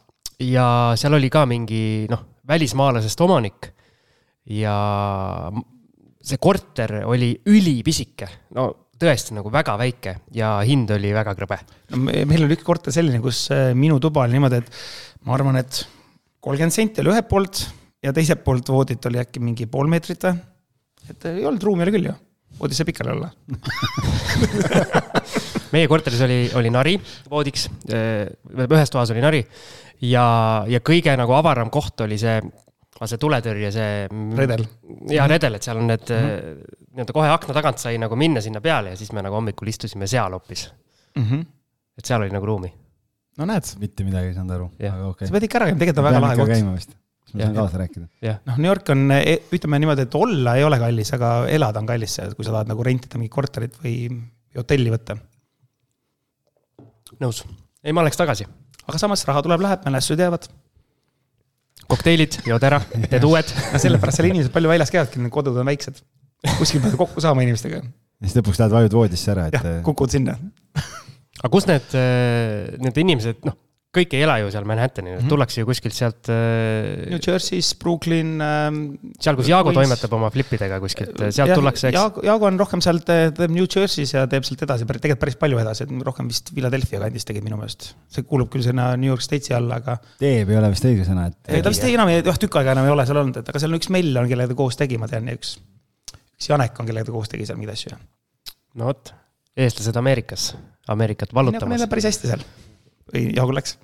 ja 0.43 0.67
seal 0.99 1.15
oli 1.15 1.31
ka 1.31 1.45
mingi 1.47 2.05
noh, 2.11 2.27
välismaalasest 2.47 3.23
omanik. 3.23 3.71
ja 4.59 4.75
see 6.19 6.37
korter 6.41 6.99
oli 7.07 7.31
ülipisike, 7.47 8.27
no 8.59 8.67
tõesti 8.99 9.35
nagu 9.37 9.51
väga 9.53 9.75
väike 9.79 10.15
ja 10.35 10.57
hind 10.65 10.91
oli 10.95 11.11
väga 11.15 11.33
krõbe. 11.37 11.59
no 11.93 12.01
meil 12.03 12.45
oli 12.45 12.57
üks 12.57 12.65
korter 12.67 12.95
selline, 12.95 13.21
kus 13.23 13.45
äh, 13.55 13.71
minu 13.77 13.99
tuba 14.03 14.25
oli 14.25 14.35
niimoodi, 14.35 14.61
et 14.61 14.69
ma 15.27 15.35
arvan, 15.37 15.59
et 15.61 15.83
kolmkümmend 16.43 16.75
senti 16.75 17.03
oli 17.03 17.13
ühelt 17.13 17.29
poolt 17.31 17.65
ja 18.03 18.13
teiselt 18.15 18.43
poolt 18.45 18.71
voodit 18.71 19.05
oli 19.09 19.21
äkki 19.21 19.43
mingi 19.43 19.67
pool 19.71 19.89
meetrit 19.91 20.27
või. 20.27 20.39
et 21.09 21.29
ei 21.31 21.45
olnud 21.45 21.63
ruumi 21.63 21.85
oli 21.85 21.95
küll 21.95 22.09
ju, 22.11 22.15
voodis 22.59 22.79
sai 22.79 22.87
pikali 22.89 23.13
olla 23.15 23.31
meie 25.73 25.89
korteris 25.91 26.23
oli, 26.25 26.39
oli 26.59 26.71
nari 26.73 26.95
voodiks, 27.29 27.67
äh, 27.93 28.25
ühes 28.65 28.91
toas 28.91 29.11
oli 29.15 29.23
nari 29.23 29.43
ja, 30.05 30.25
ja 30.67 30.83
kõige 30.85 31.15
nagu 31.19 31.35
avaram 31.37 31.71
koht 31.73 32.05
oli 32.05 32.19
see 32.19 32.39
aga 32.99 33.07
see 33.07 33.21
tuletõrje, 33.21 33.71
see. 33.71 33.91
redel. 34.35 34.65
ja 35.13 35.25
redel, 35.31 35.55
et 35.55 35.65
seal 35.65 35.79
on 35.79 35.87
need 35.87 36.03
mm 36.03 36.27
-hmm. 36.27 36.77
nii-öelda 36.97 37.15
kohe 37.15 37.31
akna 37.31 37.55
tagant 37.55 37.79
sai 37.79 37.97
nagu 38.01 38.15
minna 38.19 38.43
sinna 38.43 38.61
peale 38.61 38.93
ja 38.93 38.99
siis 38.99 39.13
me 39.15 39.23
nagu 39.23 39.39
hommikul 39.39 39.71
istusime 39.71 40.07
seal 40.07 40.35
hoopis 40.35 40.67
mm. 41.15 41.23
-hmm. 41.23 41.45
et 41.97 42.05
seal 42.05 42.21
oli 42.21 42.35
nagu 42.35 42.45
ruumi. 42.45 42.73
no 43.37 43.45
näed. 43.45 43.71
mitte 43.79 44.03
midagi 44.03 44.33
ei 44.33 44.33
saanud 44.35 44.55
aru, 44.55 44.71
aga 44.75 44.89
okei 44.89 45.09
okay.. 45.11 45.27
sa 45.27 45.37
pead 45.37 45.47
ikka 45.47 45.61
ära 45.61 45.69
käima, 45.69 45.79
tegelikult 45.79 46.03
on 46.03 46.09
väga 46.09 46.21
lahe 46.25 46.35
koht. 46.41 46.97
siis 47.23 47.33
ma 47.35 47.41
saan 47.45 47.55
kaasa 47.61 47.81
rääkida. 47.85 48.35
noh, 48.51 48.57
New 48.57 48.69
York 48.69 48.89
on, 48.95 49.11
e, 49.15 49.39
ütleme 49.55 49.79
niimoodi, 49.79 50.07
et 50.09 50.15
olla 50.19 50.55
ei 50.59 50.63
ole 50.67 50.79
kallis, 50.79 51.13
aga 51.15 51.33
elada 51.47 51.79
on 51.79 51.87
kallis, 51.87 52.19
kui 52.35 52.45
sa 52.45 52.51
tahad 52.51 52.71
nagu 52.73 52.83
rentida 52.83 53.21
mingit 53.21 53.31
korterit 53.31 53.79
või 53.83 54.09
hotelli 54.57 54.91
võtta. 54.91 55.15
nõus, 57.19 57.45
ei, 57.83 57.93
ma 57.93 58.03
läheks 58.03 58.19
tagasi. 58.19 58.47
aga 58.87 58.97
samas 58.97 59.23
raha 59.29 59.45
tuleb, 59.45 59.61
läheb, 59.61 59.87
mälestused 59.87 60.19
jäävad 60.19 60.51
kokteilid, 61.87 62.39
jood 62.49 62.65
ära, 62.67 62.81
teed 63.09 63.25
uued. 63.27 63.55
no 63.73 63.81
sellepärast 63.81 64.19
seal 64.19 64.29
inimesed 64.31 64.53
palju 64.55 64.71
väljas 64.71 64.93
käivadki, 64.93 65.21
need 65.23 65.33
kodud 65.33 65.57
on 65.61 65.69
väiksed. 65.69 66.01
kuskil 66.57 66.83
pead 66.83 66.97
kokku 66.99 67.23
saama 67.23 67.45
inimestega. 67.45 67.81
ja 67.83 68.27
siis 68.27 68.37
lõpuks 68.41 68.61
lähed 68.61 68.75
vajud 68.75 68.99
voodisse 68.99 69.31
ära, 69.35 69.47
et. 69.49 69.71
kukud 69.87 70.11
sinna. 70.13 70.37
aga 71.39 71.53
kus 71.53 71.69
need, 71.69 71.97
äh, 71.97 72.77
need 72.83 73.03
inimesed, 73.05 73.43
noh 73.47 73.57
kõik 73.95 74.11
ei 74.13 74.21
ela 74.21 74.35
ju 74.37 74.51
seal 74.53 74.65
Manhattanil 74.69 75.15
mm, 75.15 75.21
-hmm. 75.23 75.31
tullakse 75.31 75.61
ju 75.63 75.65
kuskilt 75.65 75.95
sealt 75.97 76.29
äh.... 76.29 77.09
New 77.09 77.17
Jersey's, 77.17 77.71
Brooklyn 77.81 78.35
äh,. 78.37 78.67
seal, 79.17 79.37
kus 79.39 79.49
Jaago 79.49 79.71
Queens. 79.71 79.79
toimetab 79.79 80.13
oma 80.13 80.29
flipidega 80.33 80.77
kuskilt, 80.83 81.15
sealt 81.17 81.49
ja, 81.49 81.57
tullakse, 81.57 81.89
eks. 81.89 81.97
Jaago, 81.97 82.23
Jaago 82.25 82.49
on 82.51 82.59
rohkem 82.61 82.83
sealt, 82.85 83.09
teeb 83.09 83.55
New 83.55 83.65
Jersey's 83.65 84.13
ja 84.13 84.27
teeb 84.29 84.45
sealt 84.45 84.61
edasi, 84.67 84.85
tegelikult 84.85 85.23
päris 85.25 85.39
palju 85.41 85.61
edasi, 85.63 85.87
et 85.87 86.05
rohkem 86.05 86.29
vist 86.29 86.53
Philadelphia 86.53 87.01
kandis 87.01 87.25
tegid 87.25 87.47
minu 87.47 87.57
meelest. 87.57 87.89
see 88.13 88.27
kuulub 88.29 88.51
küll 88.53 88.65
sinna 88.65 88.91
New 88.99 89.09
York 89.09 89.25
States'i 89.25 89.57
alla, 89.57 89.81
aga. 89.81 89.97
teeb 90.21 90.53
ei 90.53 90.61
ole 90.61 90.69
vist 90.75 90.85
õige 90.85 91.09
sõna, 91.09 91.25
et. 91.33 91.39
ei, 91.49 91.65
ta 91.65 91.73
vist 91.73 91.89
ei, 91.89 91.97
enam 91.97 92.13
ei, 92.13 92.21
jah, 92.21 92.39
tükk 92.45 92.61
aega 92.61 92.77
enam 92.77 92.91
ei 92.91 92.93
ole 92.93 93.09
seal 93.09 93.23
olnud, 93.23 93.41
et 93.41 93.49
aga 93.49 93.63
seal 93.63 93.73
on 93.73 93.81
üks 93.81 93.89
Mell 93.95 94.21
on, 94.21 94.29
kellega 94.29 94.53
ta 94.53 94.61
koos 94.61 94.77
tegi, 94.77 95.01
ma 95.01 95.09
tean, 95.09 95.33
ja 95.33 95.39
üks, 95.39 95.57
üks 96.37 96.53
Janek 96.53 96.77
on, 96.77 96.93
kellega 96.93 97.09
ta 97.09 97.17
koos 97.17 97.33
tegi 97.33 97.49
seal 97.49 97.57
mingeid 97.57 97.73
asju. 97.73 97.97
no 98.77 98.93
vot, 98.93 99.15
eestlased 99.57 99.97
Ameerikas, 99.97 100.51
Ameerikat 100.93 101.33
vallutamas. 101.33 101.73
Neil 101.73 101.87
läheb 101.87 101.97
päris 101.97 102.11
hästi 102.13 102.35
seal 102.35 102.45
või 103.13 103.23
jagu 103.35 103.55
läks. 103.55 103.77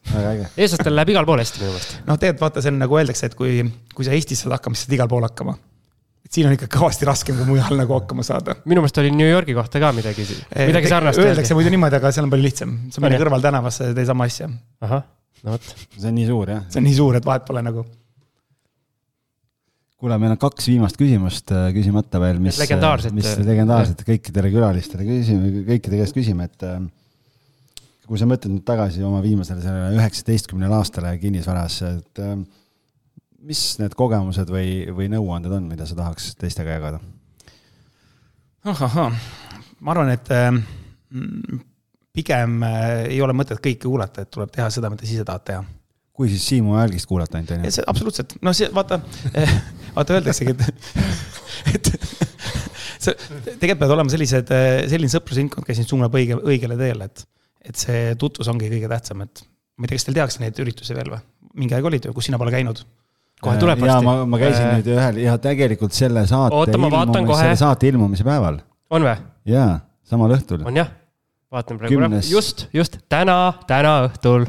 eestlastel 0.55 0.95
läheb 0.95 1.13
igal 1.15 1.27
pool 1.27 1.41
hästi 1.41 1.61
minu 1.61 1.73
meelest. 1.73 1.95
noh, 2.05 2.19
tegelikult 2.19 2.45
vaata, 2.45 2.63
see 2.65 2.73
on 2.73 2.81
nagu 2.83 2.99
öeldakse, 2.99 3.29
et 3.31 3.37
kui, 3.39 3.57
kui 3.95 4.07
sa 4.07 4.13
Eestis 4.15 4.43
saad 4.45 4.55
hakkama, 4.57 4.77
siis 4.77 4.87
saad 4.87 4.97
igal 4.99 5.09
pool 5.11 5.25
hakkama. 5.25 5.57
et 6.25 6.37
siin 6.37 6.49
on 6.49 6.55
ikka 6.55 6.69
kõvasti 6.77 7.09
raskem 7.09 7.41
kui 7.41 7.49
mujal 7.49 7.75
nagu 7.79 7.97
hakkama 7.97 8.25
saada. 8.27 8.57
minu 8.65 8.83
meelest 8.85 9.01
oli 9.03 9.11
New 9.15 9.29
Yorgi 9.29 9.57
kohta 9.57 9.81
ka 9.83 9.91
midagi, 9.97 10.27
midagi 10.61 10.91
sarnast. 10.91 11.21
Öeldakse 11.21 11.57
muidu 11.57 11.73
niimoodi, 11.73 11.99
aga 11.99 12.13
seal 12.15 12.27
on 12.29 12.33
palju 12.33 12.49
lihtsam. 12.49 12.79
sa 12.93 13.03
minna 13.03 13.21
kõrvaltänavasse, 13.21 13.91
teed 13.97 14.09
sama 14.09 14.29
asja. 14.29 14.49
ahah, 14.85 15.05
no 15.43 15.57
vot. 15.57 15.75
see 15.97 16.09
on 16.09 16.19
nii 16.21 16.31
suur, 16.31 16.55
jah? 16.57 16.65
see 16.69 16.83
on 16.83 16.89
nii 16.89 16.99
suur, 17.01 17.21
et 17.21 17.31
vahet 17.33 17.47
pole 17.47 17.65
nagu 17.65 17.85
kuule, 20.05 20.17
meil 20.21 20.35
on 20.35 20.39
kaks 20.41 20.67
viimast 20.69 20.99
küsimust 20.99 21.49
äh, 21.55 21.69
küsimata 21.73 22.19
veel, 22.21 22.37
mis, 22.43 22.59
mis 23.15 23.31
legendaarsed 23.41 24.03
kõikidele 24.05 24.51
külalistele 24.53 25.07
küsime, 25.07 25.63
kõikide 25.65 26.01
käest 26.01 26.17
küsime, 26.17 26.45
et 26.45 26.65
äh, 26.67 26.77
kui 28.05 28.21
sa 28.21 28.27
mõtled 28.29 28.53
nüüd 28.53 28.65
tagasi 28.67 29.03
oma 29.05 29.21
viimasele 29.23 29.63
sellele 29.63 29.97
üheksateistkümnele 29.97 30.77
aastale 30.77 31.15
kinnisvaras, 31.21 31.79
et 31.89 32.21
äh, 32.21 32.35
mis 33.45 33.63
need 33.81 33.95
kogemused 33.97 34.49
või, 34.53 34.85
või 34.93 35.09
nõuanded 35.13 35.53
on, 35.57 35.69
mida 35.69 35.87
sa 35.89 35.97
tahaks 35.97 36.33
teistega 36.41 36.77
jagada? 36.77 37.01
ahahah, 38.65 39.13
ma 39.85 39.93
arvan, 39.93 40.09
et 40.13 40.29
äh, 40.33 40.51
pigem 42.15 42.61
äh, 42.65 42.85
ei 43.11 43.19
ole 43.21 43.35
mõtet 43.37 43.61
kõike 43.61 43.85
kuulata, 43.85 44.25
et 44.25 44.33
tuleb 44.33 44.53
teha 44.53 44.71
seda, 44.73 44.89
mida 44.93 45.05
ise 45.05 45.25
tahad 45.25 45.49
teha 45.49 45.65
kui 46.15 46.29
siis 46.31 46.45
Siimu 46.47 46.77
Välgist 46.77 47.09
kuulata 47.09 47.35
ainult, 47.35 47.51
on 47.51 47.65
ju? 47.67 47.83
absoluutselt, 47.91 48.37
no 48.45 48.53
see, 48.55 48.69
vaata, 48.73 49.01
vaata 49.97 50.15
öeldaksegi, 50.15 50.53
et, 50.55 50.91
et 51.73 51.89
see, 53.03 53.11
tegelikult 53.11 53.81
peavad 53.81 53.97
olema 53.97 54.13
sellised, 54.13 54.53
selline 54.93 55.11
sõprusringkond, 55.11 55.67
kes 55.67 55.81
sind 55.81 55.91
suunab 55.91 56.15
õige, 56.15 56.37
õigele 56.39 56.79
teele, 56.79 57.09
et 57.11 57.25
et 57.69 57.79
see 57.79 58.13
tutvus 58.21 58.49
ongi 58.51 58.69
kõige 58.71 58.89
tähtsam, 58.91 59.23
et 59.25 59.45
ma 59.77 59.87
ei 59.87 59.91
tea, 59.91 59.99
kas 59.99 60.07
teil 60.07 60.19
tehakse 60.19 60.43
neid 60.43 60.61
üritusi 60.65 60.97
veel 60.97 61.15
või? 61.15 61.23
mingi 61.55 61.75
aeg 61.77 61.87
olid 61.87 62.09
ju, 62.09 62.13
kus 62.15 62.27
sina 62.29 62.39
pole 62.41 62.51
käinud. 62.53 62.81
kohe 63.43 63.55
tuleb 63.61 63.79
ja 63.79 63.87
varsti. 63.87 64.07
ma, 64.07 64.17
ma 64.27 64.41
käisin 64.41 64.67
Äh, 64.67 64.75
nüüd 64.79 64.91
ühel 64.95 65.23
ja 65.23 65.37
tegelikult 65.41 65.95
selle 65.95 66.25
saate 66.27 66.55
Oota, 66.55 66.79
vaatan 66.81 67.27
kohe. 67.27 67.41
selle 67.41 67.59
saate 67.59 67.89
ilmumise 67.91 68.27
päeval 68.27 68.61
on 68.91 69.07
või? 69.07 69.15
ja 69.51 69.65
samal 70.07 70.35
õhtul. 70.35 70.65
on 70.67 70.79
jah? 70.83 70.91
vaatan 71.55 71.79
praegu 71.79 71.95
Kümnes., 71.95 72.31
just, 72.31 72.65
just 72.75 72.97
täna, 73.11 73.37
täna 73.69 73.95
õhtul, 74.09 74.47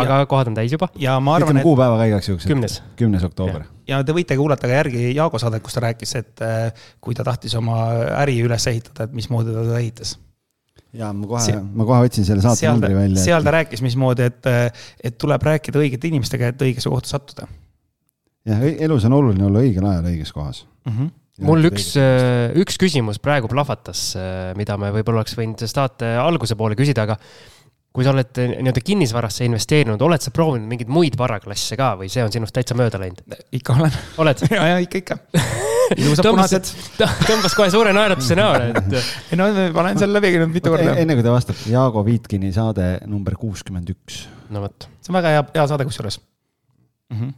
aga 0.00 0.22
kohad 0.30 0.52
on 0.52 0.56
täis 0.56 0.72
juba. 0.72 0.88
ja 1.00 1.18
ma 1.22 1.36
arvan, 1.38 1.60
et 1.60 1.66
kuupäeva 1.66 1.98
ka 2.00 2.08
igaks 2.12 2.30
juhuks. 2.30 2.48
kümnes. 2.48 2.80
kümnes 3.00 3.26
oktoober. 3.26 3.66
ja 3.90 4.00
te 4.06 4.16
võite 4.16 4.38
kuulata 4.38 4.70
ka 4.70 4.80
järgi 4.80 5.10
Jaago 5.10 5.40
saadet, 5.42 5.64
kus 5.64 5.76
ta 5.76 5.84
rääkis, 5.88 6.16
et 6.20 6.44
äh, 6.46 6.88
kui 7.00 7.16
ta 7.18 7.26
tahtis 7.26 7.56
oma 7.58 7.82
äri 8.22 8.38
üles 8.44 8.66
ehitada, 8.70 9.08
et 9.08 9.16
mismoodi 9.16 9.54
ta 9.54 9.66
seda 9.66 9.80
ehitas. 9.82 10.16
Ja 10.96 11.12
ma 11.14 11.28
kohe 11.30 11.56
ma 11.60 11.86
kohe 11.88 12.08
otsin 12.08 12.26
selle 12.26 12.42
saate 12.44 12.66
numbri, 12.70 12.94
välja. 12.96 13.22
seal 13.22 13.46
ta 13.46 13.54
rääkis, 13.54 13.82
mismoodi, 13.84 14.26
et, 14.30 14.50
et 15.04 15.18
tuleb 15.20 15.44
rääkida 15.50 15.82
õigete 15.82 16.10
inimestega, 16.10 16.50
et 16.52 16.66
õigesse 16.66 16.90
kohta 16.92 17.14
sattuda 17.14 17.46
jah, 18.48 18.66
elus 18.86 19.06
on 19.08 19.16
oluline 19.20 19.46
olla 19.48 19.62
õigel 19.64 19.86
ajal 19.92 20.10
õiges 20.12 20.34
kohas. 20.34 20.64
mm. 20.88 20.96
-hmm. 20.96 21.46
mul 21.46 21.70
üks, 21.70 21.92
üks 22.64 22.80
küsimus 22.80 23.22
praegu 23.22 23.48
plahvatas, 23.48 24.10
mida 24.58 24.76
me 24.80 24.92
võib-olla 24.98 25.22
oleks 25.22 25.38
võinud 25.38 25.64
saate 25.66 26.14
alguse 26.20 26.56
poole 26.58 26.78
küsida, 26.78 27.06
aga 27.08 27.18
kui 27.90 28.06
sa 28.06 28.12
oled 28.14 28.38
nii-öelda 28.38 28.82
kinnisvarasse 28.86 29.46
investeerinud, 29.48 30.02
oled 30.06 30.22
sa 30.22 30.30
proovinud 30.34 30.68
mingeid 30.70 30.90
muid 30.94 31.16
varaklasse 31.18 31.74
ka 31.78 31.96
või 31.98 32.10
see 32.12 32.22
on 32.22 32.30
sinust 32.30 32.54
täitsa 32.54 32.76
mööda 32.78 33.00
läinud? 33.02 33.22
ikka 33.56 33.74
olen. 33.74 33.96
oled? 34.22 34.42
ja, 34.46 34.66
ja 34.70 34.76
ikka, 34.84 35.00
ikka. 35.02 35.16
ilusad 35.96 36.28
punased., 36.28 36.70
tõmbas 37.00 37.56
kohe 37.58 37.66
suure 37.74 37.94
naeratuse 37.96 38.36
näole, 38.38 38.70
et 38.78 38.94
ei 39.32 39.40
no 39.40 39.48
ma 39.50 39.82
olen 39.82 39.98
seal 39.98 40.14
läbi 40.14 40.30
käinud 40.36 40.52
mitu 40.54 40.70
korda. 40.70 40.94
enne 41.02 41.16
kui 41.18 41.26
ta 41.26 41.34
vastab, 41.34 41.58
Jaago 41.70 42.04
Viitkini 42.06 42.52
saade 42.54 42.92
number 43.10 43.34
kuuskümmend 43.40 43.90
üks. 43.90 44.22
no 44.54 44.62
vot, 44.62 44.86
see 45.02 45.10
on 45.10 45.18
väga 45.18 45.32
hea, 45.34 45.46
hea 45.58 45.64
saade 45.72 45.86
kusjuures 45.88 46.20
mm. 47.10 47.16
-hmm. 47.16 47.32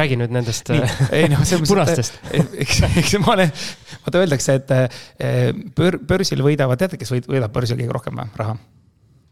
räägi 0.00 0.16
nüüd 0.22 0.32
nendest 0.32 0.72
nii, 0.72 0.88
ei 1.18 1.28
noh, 1.28 1.42
selles 1.44 1.60
mõttes, 1.60 1.74
punastest. 1.74 2.16
eks, 2.64 2.80
eks 3.02 3.18
ma 3.20 3.34
olen, 3.36 3.52
vaata 4.06 4.24
öeldakse, 4.24 4.56
et 4.62 4.72
eh, 4.78 5.52
bör, 5.76 6.00
börsil 6.00 6.40
võidavad, 6.40 6.80
teate, 6.80 6.96
kes 6.96 7.12
võid- 7.12 7.28
võidab 7.28 7.52
börsil 7.52 7.76
kõige 7.76 7.98
rohkem 7.98 8.24
raha? 8.40 8.56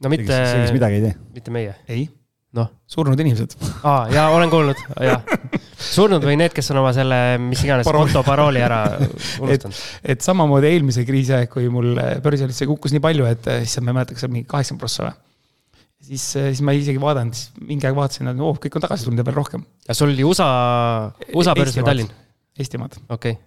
No 0.05 0.13
mitte 0.13 0.37
see, 0.37 0.61
kes, 0.65 0.75
midagi 0.77 1.01
ei 1.01 1.09
tee. 1.09 1.17
mitte 1.35 1.55
meie, 1.55 1.75
ei, 1.91 2.07
noh. 2.55 2.71
surnud 2.91 3.21
inimesed. 3.21 3.57
aa, 3.83 4.07
jaa, 4.15 4.29
olen 4.35 4.53
kuulnud, 4.53 4.81
jah. 5.03 5.23
surnud 5.81 6.25
või 6.25 6.39
need, 6.41 6.55
kes 6.57 6.71
on 6.75 6.81
oma 6.83 6.95
selle, 6.97 7.21
mis 7.43 7.63
iganes 7.67 7.89
Parooli. 7.89 8.11
konto 8.13 8.25
parooli 8.27 8.65
ära 8.65 8.81
unustanud. 9.43 9.79
et 10.15 10.25
samamoodi 10.25 10.71
eelmise 10.71 11.07
kriisi 11.09 11.35
aeg, 11.37 11.51
kui 11.53 11.71
mul 11.73 11.95
börsil 12.25 12.53
see 12.55 12.69
kukkus 12.71 12.95
nii 12.95 13.05
palju, 13.05 13.29
et 13.31 13.49
eh, 13.53 13.63
issand, 13.67 13.87
ma 13.87 13.95
ei 13.95 14.01
mäleta, 14.01 14.17
kas 14.17 14.25
see 14.25 14.31
on 14.31 14.37
mingi 14.37 14.51
kaheksakümmend 14.51 14.85
prossa 14.85 15.09
või. 15.09 15.17
siis, 16.11 16.29
siis 16.35 16.63
ma 16.65 16.77
ei 16.77 16.85
isegi 16.85 17.03
vaadanud, 17.03 17.39
siis 17.39 17.65
mingi 17.73 17.89
aeg 17.89 17.99
vaatasin, 17.99 18.31
et 18.35 18.45
oo, 18.45 18.53
kõik 18.61 18.79
on 18.79 18.87
tagasi 18.87 19.09
tulnud 19.09 19.25
ja 19.25 19.27
veel 19.31 19.41
rohkem. 19.41 19.65
ja 19.89 19.99
sul 19.99 20.15
oli 20.15 20.29
USA, 20.29 20.51
USA 21.35 21.57
börs 21.59 21.81
või. 21.81 21.89
Tallinn? 21.91 22.15
Eestimaad, 22.55 23.01
okei 23.09 23.35
okay., 23.35 23.43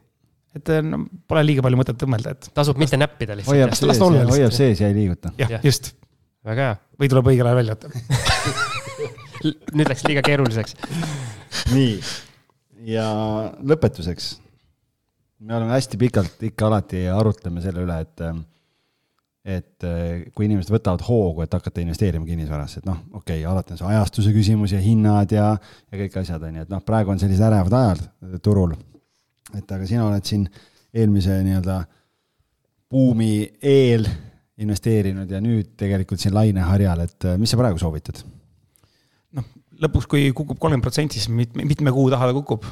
et 0.57 0.69
no, 0.83 1.03
pole 1.29 1.43
liiga 1.45 1.63
palju 1.65 1.79
mõtet 1.79 2.03
õmmelda, 2.07 2.33
et 2.33 2.49
tasub 2.55 2.79
mitte 2.81 2.97
näppida 2.99 3.35
hoiab 3.45 3.71
lihtsalt. 3.71 3.91
las 3.91 3.99
sees 4.01 4.31
hoiab 4.31 4.55
sees 4.55 4.81
ja 4.81 4.89
ei 4.89 4.95
liiguta. 4.95 5.31
jah 5.37 5.51
Jah. 5.51 5.59
ja., 5.59 5.59
just, 5.67 5.93
väga 6.47 6.67
hea. 6.67 6.75
või 6.99 7.11
tuleb 7.11 7.29
õigel 7.31 7.49
ajal 7.49 7.59
välja 7.59 7.75
võtta. 7.75 7.91
nüüd 9.77 9.91
läks 9.91 10.03
liiga 10.07 10.23
keeruliseks. 10.25 10.75
nii, 11.73 11.95
ja 12.93 13.07
lõpetuseks. 13.61 14.35
me 15.39 15.57
oleme 15.57 15.75
hästi 15.75 15.99
pikalt 16.01 16.45
ikka 16.49 16.69
alati 16.69 17.07
arutleme 17.11 17.63
selle 17.63 17.83
üle, 17.85 17.97
et, 18.05 18.23
et 19.57 19.87
kui 20.33 20.47
inimesed 20.47 20.73
võtavad 20.73 21.03
hoogu, 21.07 21.43
et 21.43 21.53
hakata 21.53 21.83
investeerima 21.83 22.25
kinnisvarasse, 22.25 22.81
et 22.81 22.89
noh, 22.89 23.03
okei 23.11 23.41
okay,, 23.41 23.49
alati 23.51 23.75
on 23.75 23.81
see 23.81 23.91
ajastuse 23.91 24.33
küsimus 24.35 24.73
ja 24.75 24.81
hinnad 24.83 25.35
ja, 25.35 25.51
ja 25.91 26.01
kõik 26.03 26.21
asjad 26.23 26.47
on 26.47 26.61
ju, 26.61 26.67
et 26.67 26.73
noh, 26.73 26.83
praegu 26.85 27.13
on 27.13 27.21
sellised 27.21 27.45
ärevad 27.49 27.77
ajad 27.81 28.39
turul. 28.43 28.73
et 29.55 29.71
aga 29.71 29.85
sina 29.87 30.07
oled 30.07 30.25
siin 30.27 30.47
eelmise 30.93 31.37
nii-öelda 31.43 31.83
buumi 32.91 33.45
eel 33.61 34.07
investeerinud 34.63 35.31
ja 35.31 35.41
nüüd 35.43 35.75
tegelikult 35.77 36.21
siin 36.21 36.35
laineharjal, 36.35 37.05
et 37.05 37.29
eh, 37.29 37.39
mis 37.41 37.53
sa 37.53 37.59
praegu 37.59 37.79
soovitad? 37.81 38.23
noh, 39.37 39.45
lõpuks, 39.83 40.09
kui 40.09 40.29
kukub 40.33 40.57
kolmkümmend 40.57 40.85
protsenti, 40.85 41.21
siis 41.21 41.29
mit, 41.33 41.53
mitme 41.57 41.93
kuu 41.93 42.09
taha 42.13 42.31
ta 42.31 42.37
kukub? 42.37 42.65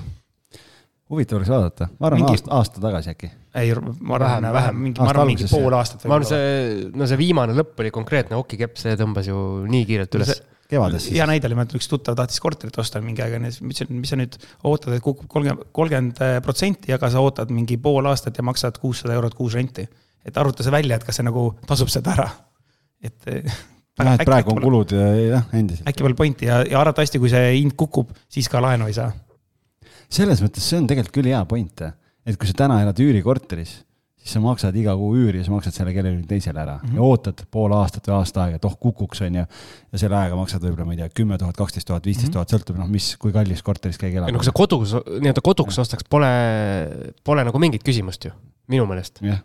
huvitav 1.12 1.38
oleks 1.38 1.52
vaadata, 1.54 1.88
ma 2.00 2.10
arvan 2.10 2.24
Mingi- 2.24 2.40
aasta, 2.40 2.52
aasta 2.58 2.82
tagasi 2.82 3.12
äkki. 3.14 3.30
ei, 3.62 3.76
ma 4.02 4.18
arvan 4.18 4.32
Vähem,, 4.42 4.54
vähem, 4.58 4.82
mingi, 4.88 5.02
ma 5.02 5.12
arvan, 5.14 5.30
mingi 5.30 5.48
pool 5.52 5.78
aastat 5.78 6.08
ma 6.10 6.18
arvan, 6.18 6.30
see, 6.32 6.90
no 6.98 7.08
see 7.10 7.20
viimane 7.22 7.54
lõpp 7.58 7.84
oli 7.84 7.94
konkreetne 7.94 8.40
okikepp, 8.40 8.82
see 8.82 8.98
tõmbas 9.00 9.30
ju 9.30 9.38
nii 9.70 9.86
kiirelt 9.86 10.18
üles. 10.18 10.34
kevades 10.72 11.06
siis 11.06 11.20
hea. 11.20 11.28
näide 11.30 11.46
oli, 11.46 11.60
ma 11.60 11.68
ütlen, 11.68 11.78
üks 11.84 11.92
tuttav 11.92 12.18
tahtis 12.18 12.42
korterit 12.42 12.82
osta 12.82 13.04
mingi 13.06 13.22
aeg 13.22 13.38
onju, 13.38 13.54
siis 13.54 13.62
ma 13.62 13.76
ütlesin, 13.76 14.02
mis 14.02 14.16
sa 14.16 14.18
nüüd 14.18 14.40
ootad, 14.66 14.98
et 14.98 15.06
kukub 15.06 15.30
kolmkümmend, 15.30 15.70
kolmkümmend 15.78 16.24
protsenti, 16.48 16.90
aga 16.98 17.12
sa 17.14 17.22
ootad 17.22 17.54
mingi 17.54 17.78
pool 17.78 18.10
aastat 18.10 18.42
ja 18.42 18.48
maksad 18.50 18.82
kuussada 18.82 19.14
eurot 19.14 19.38
kuus 19.38 19.54
renti. 19.54 19.86
Et 20.26 20.38
arvuta 20.42 20.66
see 20.66 20.74
välja, 20.74 21.00
et 21.00 21.08
kas 21.08 21.20
see 21.20 21.28
nagu 21.28 21.48
tasub 21.70 21.92
seda 21.94 22.16
ära. 22.18 22.30
et. 23.06 23.32
jah, 24.04 24.16
et 24.18 24.28
praegu 24.28 24.52
on 24.56 24.62
kulud 24.64 24.96
eh, 24.98 25.20
jah, 25.32 25.48
endiselt. 25.56 25.88
äkki 25.90 26.06
pole 26.06 26.18
pointi 26.20 26.50
ja, 26.50 26.62
ja 26.68 26.82
arvatavasti, 26.82 27.22
kui 27.22 27.32
see 27.32 27.56
hind 27.60 27.78
kukub, 27.80 28.12
siis 28.32 28.50
ka 28.52 28.64
laenu 28.64 28.90
ei 28.92 28.98
saa. 28.98 29.12
selles 30.12 30.44
mõttes 30.44 30.66
see 30.68 30.82
on 30.82 30.90
tegelikult 30.90 31.20
küll 31.20 31.32
hea 31.32 31.42
point, 31.50 31.86
et 32.26 32.40
kui 32.40 32.50
sa 32.50 32.58
täna 32.66 32.82
elad 32.84 33.00
üürikorteris, 33.02 33.78
siis 34.20 34.36
sa 34.36 34.42
maksad 34.44 34.76
iga 34.82 34.96
kuu 35.00 35.14
üüri 35.16 35.40
ja 35.40 35.48
sa 35.48 35.54
maksad 35.54 35.78
selle 35.78 35.94
kellelegi 35.96 36.28
teisele 36.28 36.60
ära 36.60 36.76
mm 36.82 36.90
-hmm. 36.90 37.00
ja 37.00 37.08
ootad 37.08 37.46
pool 37.52 37.78
aastat 37.78 38.10
või 38.10 38.18
aasta 38.18 38.44
aega, 38.44 38.60
et 38.60 38.66
oh 38.66 38.78
kukuks, 38.80 39.22
on 39.22 39.40
ju. 39.40 39.46
ja 39.92 40.04
selle 40.04 40.20
ajaga 40.20 40.36
maksad 40.36 40.68
võib-olla, 40.68 40.86
ma 40.86 40.98
ei 40.98 41.02
tea, 41.04 41.10
kümme 41.22 41.38
tuhat, 41.38 41.56
kaksteist 41.56 41.88
tuhat, 41.88 42.06
viisteist 42.06 42.34
tuhat, 42.34 42.52
sõltub 42.52 42.78
noh, 42.82 42.92
mis, 42.92 43.16
kui 43.22 43.32
kallis 43.32 43.64
korteris 43.64 44.02
keegi 44.02 44.18
elab. 44.18 44.34
no 44.34 44.44
kui 44.44 44.52
sa 44.52 44.52
kodus, 44.52 44.98
nii-öelda 45.08 45.46
koduks 45.46 45.80
ostaks, 45.80 46.04
pole, 46.10 46.32
pole 47.24 47.44
nagu 47.48 47.60
mingit 47.60 47.86
küsimust 47.86 48.26
ju, 48.26 48.32
minu 48.68 48.90
meelest. 48.90 49.22
jah, 49.22 49.40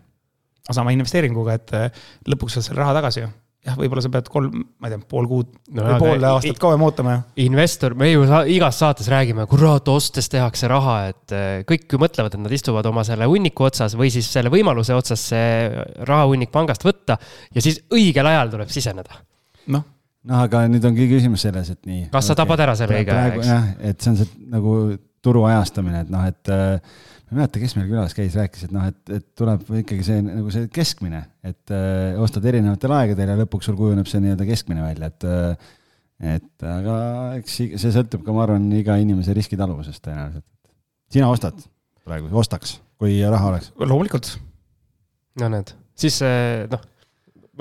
sama 0.75 0.93
investeeringuga, 0.95 1.55
et 1.59 1.73
eh, 1.77 2.03
lõpuks 2.31 2.57
saad 2.57 2.69
selle 2.69 2.81
raha 2.81 2.95
tagasi 2.99 3.23
ju. 3.23 3.29
jah, 3.67 3.75
võib-olla 3.77 4.01
sa 4.01 4.09
pead 4.09 4.29
kolm, 4.33 4.63
ma 4.81 4.89
ei 4.89 4.95
tea, 4.95 5.03
pool 5.11 5.27
kuud 5.29 5.49
No 5.77 5.85
või 5.85 5.97
pool 6.01 6.23
aastat 6.31 6.61
kauem 6.61 6.81
ootama 6.87 7.15
investor, 7.43 7.93
me 7.97 8.09
ju 8.09 8.25
sa, 8.29 8.41
igas 8.49 8.79
saates 8.81 9.09
räägime, 9.11 9.45
kurat, 9.51 9.91
ostes 9.93 10.31
tehakse 10.33 10.69
raha, 10.71 10.97
et 11.11 11.35
eh, 11.37 11.61
kõik 11.69 11.85
ju 11.93 12.01
mõtlevad, 12.01 12.33
et 12.33 12.41
nad 12.41 12.57
istuvad 12.57 12.89
oma 12.89 13.05
selle 13.07 13.29
hunniku 13.29 13.69
otsas 13.69 13.97
või 13.99 14.09
siis 14.13 14.29
selle 14.33 14.53
võimaluse 14.53 14.97
otsas 14.97 15.27
see 15.33 15.85
rahahunnik 16.09 16.53
pangast 16.53 16.85
võtta 16.87 17.19
ja 17.53 17.63
siis 17.63 17.83
õigel 17.93 18.31
ajal 18.33 18.55
tuleb 18.55 18.73
siseneda. 18.73 19.21
noh, 19.75 19.85
noh, 20.25 20.43
aga 20.47 20.65
nüüd 20.71 20.85
ongi 20.89 21.07
küsimus 21.11 21.45
selles, 21.45 21.71
et 21.73 21.85
nii. 21.85 22.09
Kas 22.13 22.31
sa 22.31 22.37
tabad 22.37 22.61
ära 22.65 22.75
selle 22.79 22.99
õige 23.01 23.13
aja, 23.15 23.31
eks? 23.37 23.53
jah, 23.53 23.71
et 23.91 24.01
see 24.01 24.13
on 24.13 24.19
see 24.23 24.51
nagu 24.51 24.75
turu 25.21 25.45
ajastamine, 25.49 26.03
et 26.05 26.11
noh, 26.13 26.25
et 26.27 26.51
äh, 26.51 26.99
ma 27.31 27.37
ei 27.37 27.39
mäleta, 27.39 27.61
kes 27.63 27.77
meil 27.77 27.87
külas 27.87 28.15
käis, 28.15 28.33
rääkis, 28.35 28.65
et 28.67 28.73
noh, 28.75 28.83
et, 28.91 29.01
et 29.15 29.27
tuleb 29.39 29.63
ikkagi 29.81 30.03
see 30.03 30.23
nagu 30.25 30.51
see 30.51 30.67
keskmine, 30.75 31.21
et 31.47 31.71
äh, 31.71 32.19
ostad 32.19 32.43
erinevatel 32.51 32.91
aegadel 32.97 33.31
ja 33.31 33.37
lõpuks 33.39 33.69
sul 33.69 33.77
kujuneb 33.79 34.09
see 34.11 34.19
nii-öelda 34.23 34.47
keskmine 34.49 34.83
välja, 34.83 35.11
et 35.13 35.27
äh, 35.29 35.69
et 36.21 36.65
aga 36.67 36.95
eks 37.39 37.55
see 37.81 37.93
sõltub 37.95 38.25
ka, 38.25 38.33
ma 38.35 38.43
arvan, 38.45 38.67
iga 38.77 38.97
inimese 39.01 39.33
riskitaluvusest 39.37 40.03
tõenäoliselt. 40.05 40.45
sina 41.11 41.31
ostad 41.33 41.57
praegu, 42.05 42.29
ostaks, 42.37 42.77
kui 43.01 43.17
raha 43.23 43.53
oleks? 43.53 43.71
loomulikult. 43.79 44.35
no 45.41 45.49
näed, 45.55 45.73
siis 45.97 46.19
eh, 46.27 46.67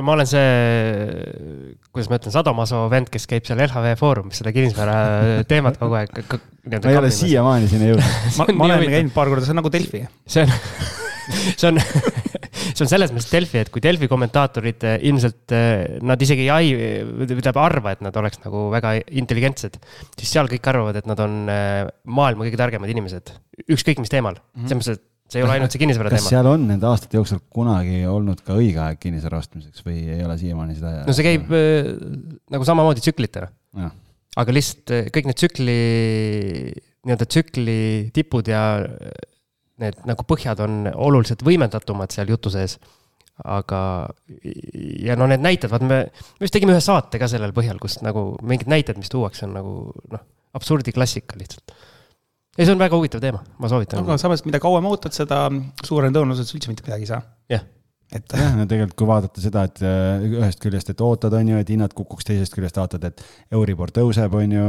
noh, 0.00 0.06
ma 0.06 0.16
olen 0.16 0.28
see, 0.28 1.82
kuidas 1.92 2.08
ma 2.10 2.18
ütlen, 2.20 2.34
sadomaso 2.34 2.84
vend, 2.92 3.10
kes 3.12 3.28
käib 3.30 3.46
seal 3.48 3.60
LHV 3.66 3.92
Foorumis 4.00 4.40
seda 4.40 4.52
kinnisvara 4.56 4.96
teemat 5.50 5.78
kogu 5.80 5.98
aeg. 6.00 6.16
ma 6.70 6.80
ei 6.80 7.00
ole. 7.00 7.12
siiamaani 7.14 7.68
sinna 7.70 7.92
jõudnud. 7.92 8.16
ma, 8.40 8.48
ma 8.56 8.70
olen 8.70 8.96
käinud 8.96 9.14
paar 9.16 9.32
korda, 9.32 9.46
see 9.46 9.54
on 9.54 9.60
nagu 9.62 9.72
Delfi. 9.72 10.02
see 10.30 10.46
on, 10.46 10.54
see 11.60 11.68
on, 11.68 11.82
see 12.72 12.86
on 12.86 12.92
selles 12.92 13.12
mõttes 13.14 13.30
Delfi, 13.32 13.60
et 13.60 13.72
kui 13.72 13.84
Delfi 13.84 14.08
kommentaatorid 14.10 14.88
eh, 14.88 14.96
ilmselt, 15.10 15.56
nad 16.06 16.26
isegi 16.26 16.46
ei 16.48 16.54
ai- 16.54 17.04
või 17.04 17.28
tähendab 17.28 17.60
arva, 17.62 17.94
et 17.94 18.04
nad 18.04 18.16
oleks 18.22 18.42
nagu 18.46 18.68
väga 18.72 18.96
intelligentsed, 19.20 19.78
siis 20.16 20.32
seal 20.32 20.50
kõik 20.50 20.72
arvavad, 20.72 21.00
et 21.02 21.10
nad 21.10 21.20
on 21.26 21.42
eh, 21.52 21.84
maailma 22.08 22.48
kõige 22.48 22.60
targemad 22.60 22.92
inimesed, 22.96 23.34
ükskõik 23.68 24.02
mis 24.02 24.12
teemal 24.12 24.40
mm. 24.40 24.56
-hmm. 24.56 24.72
selles 24.72 24.80
mõttes, 24.80 25.00
et 25.00 25.09
see 25.30 25.40
ei 25.40 25.46
ole 25.46 25.56
ainult 25.56 25.74
see 25.74 25.82
kinnisvara 25.82 26.10
kas 26.12 26.24
teema. 26.24 26.32
seal 26.34 26.50
on 26.50 26.66
nende 26.72 26.86
aastate 26.90 27.18
jooksul 27.18 27.42
kunagi 27.54 28.02
olnud 28.10 28.42
ka 28.46 28.56
õige 28.58 28.82
aeg 28.82 29.00
kinnisvara 29.02 29.40
ostmiseks 29.40 29.84
või 29.86 30.02
ei 30.16 30.22
ole 30.26 30.36
siiamaani 30.40 30.76
seda? 30.78 30.94
no 31.06 31.16
see 31.16 31.26
käib 31.26 31.50
eh, 31.56 31.90
nagu 32.50 32.66
samamoodi 32.66 33.04
tsüklitena, 33.04 33.50
aga 34.42 34.56
lihtsalt 34.56 34.94
eh, 34.96 35.10
kõik 35.14 35.30
need 35.30 35.40
tsükli, 35.40 35.76
nii-öelda 37.06 37.28
tsükli 37.30 37.82
tipud 38.16 38.50
ja 38.50 38.64
eh, 38.82 39.28
need 39.80 40.02
nagu 40.08 40.26
põhjad 40.28 40.62
on 40.66 40.82
oluliselt 40.92 41.44
võimendatumad 41.46 42.12
seal 42.14 42.32
jutu 42.34 42.52
sees. 42.52 42.78
aga, 43.40 43.78
ja 45.00 45.14
no 45.16 45.24
need 45.30 45.40
näited, 45.40 45.70
vaat 45.72 45.84
me, 45.86 46.02
me 46.12 46.44
vist 46.44 46.52
tegime 46.52 46.74
ühe 46.74 46.82
saate 46.84 47.16
ka 47.16 47.24
sellel 47.30 47.54
põhjal, 47.56 47.78
kus 47.80 48.02
nagu 48.04 48.34
mingid 48.44 48.68
näited, 48.68 48.98
mis 49.00 49.08
tuuakse, 49.08 49.46
on 49.46 49.54
nagu 49.56 49.72
noh, 50.12 50.26
absurdiklassika 50.58 51.38
lihtsalt. 51.40 51.72
Ja 52.58 52.66
see 52.66 52.74
on 52.74 52.80
väga 52.80 52.98
huvitav 52.98 53.22
teema, 53.22 53.42
ma 53.58 53.70
soovitan. 53.70 54.02
aga 54.04 54.16
samas, 54.20 54.42
mida 54.46 54.60
kauem 54.62 54.88
ootad, 54.90 55.14
seda 55.16 55.44
suurem 55.84 56.14
tõenäosus, 56.14 56.46
et 56.46 56.50
sa 56.50 56.58
üldse 56.58 56.72
mitte 56.72 56.86
midagi 56.86 57.06
ei 57.06 57.10
saa. 57.10 57.20
jah, 57.50 57.66
et 58.16 58.34
jah, 58.36 58.56
no 58.58 58.66
tegelikult 58.70 58.98
kui 58.98 59.10
vaadata 59.10 59.44
seda, 59.44 59.64
et 59.70 59.82
äh, 59.86 60.26
ühest 60.40 60.62
küljest, 60.62 60.90
et 60.92 61.04
ootad, 61.04 61.36
on 61.38 61.54
ju, 61.54 61.60
et 61.62 61.70
hinnad 61.70 61.94
kukuks, 61.96 62.26
teisest 62.28 62.56
küljest 62.56 62.80
vaatad, 62.80 63.06
et 63.10 63.22
Euribor 63.54 63.94
tõuseb, 63.94 64.34
on 64.40 64.56
ju, 64.58 64.66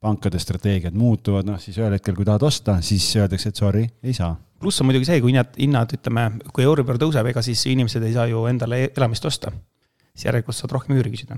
pankade 0.00 0.40
strateegiad 0.40 0.96
muutuvad, 0.96 1.44
noh 1.44 1.58
siis 1.60 1.76
ühel 1.76 1.92
hetkel, 1.92 2.16
kui 2.16 2.24
tahad 2.24 2.44
osta, 2.48 2.78
siis 2.84 3.04
öeldakse, 3.20 3.52
et 3.52 3.58
sorry, 3.60 3.84
ei 4.02 4.14
saa. 4.16 4.32
pluss 4.60 4.80
on 4.80 4.88
muidugi 4.88 5.08
see, 5.08 5.20
kui 5.20 5.34
hinnad, 5.34 5.52
hinnad, 5.60 5.92
ütleme, 5.96 6.26
kui 6.56 6.64
Euribor 6.64 6.98
tõuseb, 7.00 7.28
ega 7.28 7.44
siis 7.44 7.66
inimesed 7.68 8.04
ei 8.08 8.16
saa 8.16 8.26
ju 8.30 8.46
endale 8.48 8.86
elamist 8.88 9.28
osta. 9.28 9.52
siis 10.14 10.26
järelikult 10.26 10.56
saad 10.56 10.72
rohkem 10.72 10.96
üüri 10.96 11.12
küsida. 11.12 11.36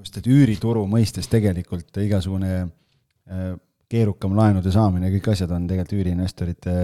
just, 0.00 0.16
et 0.16 0.26
üürituru 0.26 0.86
mõistes 0.88 1.28
tegelikult 1.30 2.00
igasugune 2.00 2.54
äh, 2.64 3.52
keerukam 3.94 4.34
laenude 4.38 4.72
saamine 4.74 5.10
ja 5.10 5.18
kõik 5.18 5.34
asjad 5.34 5.52
on 5.54 5.68
tegelikult 5.70 6.00
üüriinvestorite 6.00 6.74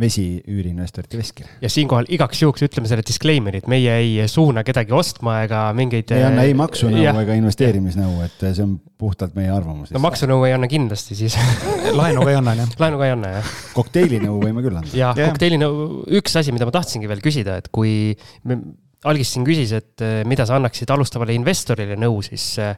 vesi 0.00 0.24
üüriinvestorite 0.48 1.18
veskil. 1.18 1.48
ja 1.62 1.70
siinkohal 1.70 2.08
igaks 2.12 2.42
juhuks 2.42 2.64
ütleme 2.64 2.88
selle 2.90 3.04
disclaimer'i, 3.06 3.60
et 3.62 3.68
meie 3.70 3.94
ei 4.00 4.28
suuna 4.30 4.64
kedagi 4.66 4.94
ostma 4.96 5.42
ega 5.46 5.64
mingeid. 5.76 6.12
ei 6.16 6.26
anna 6.26 6.46
ei 6.48 6.54
maksunõu 6.58 7.02
ega 7.22 7.36
investeerimisnõu, 7.38 8.22
et 8.26 8.38
see 8.42 8.64
on 8.64 8.78
puhtalt 9.00 9.36
meie 9.38 9.52
arvamus. 9.52 9.92
no 9.94 10.02
maksunõu 10.02 10.46
ei 10.48 10.56
anna 10.56 10.70
kindlasti 10.70 11.18
siis 11.18 11.36
laenu 12.00 12.24
ka 12.24 12.32
ei 12.32 12.38
anna, 12.40 12.56
jah. 12.62 12.76
laenu 12.82 13.02
ka 13.02 13.08
ei 13.08 13.16
anna, 13.16 13.34
jah. 13.38 13.56
kokteilinõu 13.76 14.38
võime 14.42 14.64
küll 14.64 14.80
anda. 14.80 14.94
jah, 14.96 15.18
kokteilinõu, 15.18 15.90
üks 16.20 16.40
asi, 16.40 16.56
mida 16.56 16.68
ma 16.68 16.74
tahtsingi 16.78 17.10
veel 17.10 17.22
küsida, 17.24 17.60
et 17.60 17.68
kui 17.74 18.14
me 18.48 18.62
Algis 19.04 19.32
siin 19.34 19.44
küsis, 19.46 19.72
et 19.74 20.02
eh, 20.04 20.20
mida 20.28 20.46
sa 20.46 20.56
annaksid 20.60 20.90
alustavale 20.94 21.34
investorile 21.34 21.96
nõu, 21.98 22.20
siis 22.22 22.44
eh, 22.62 22.76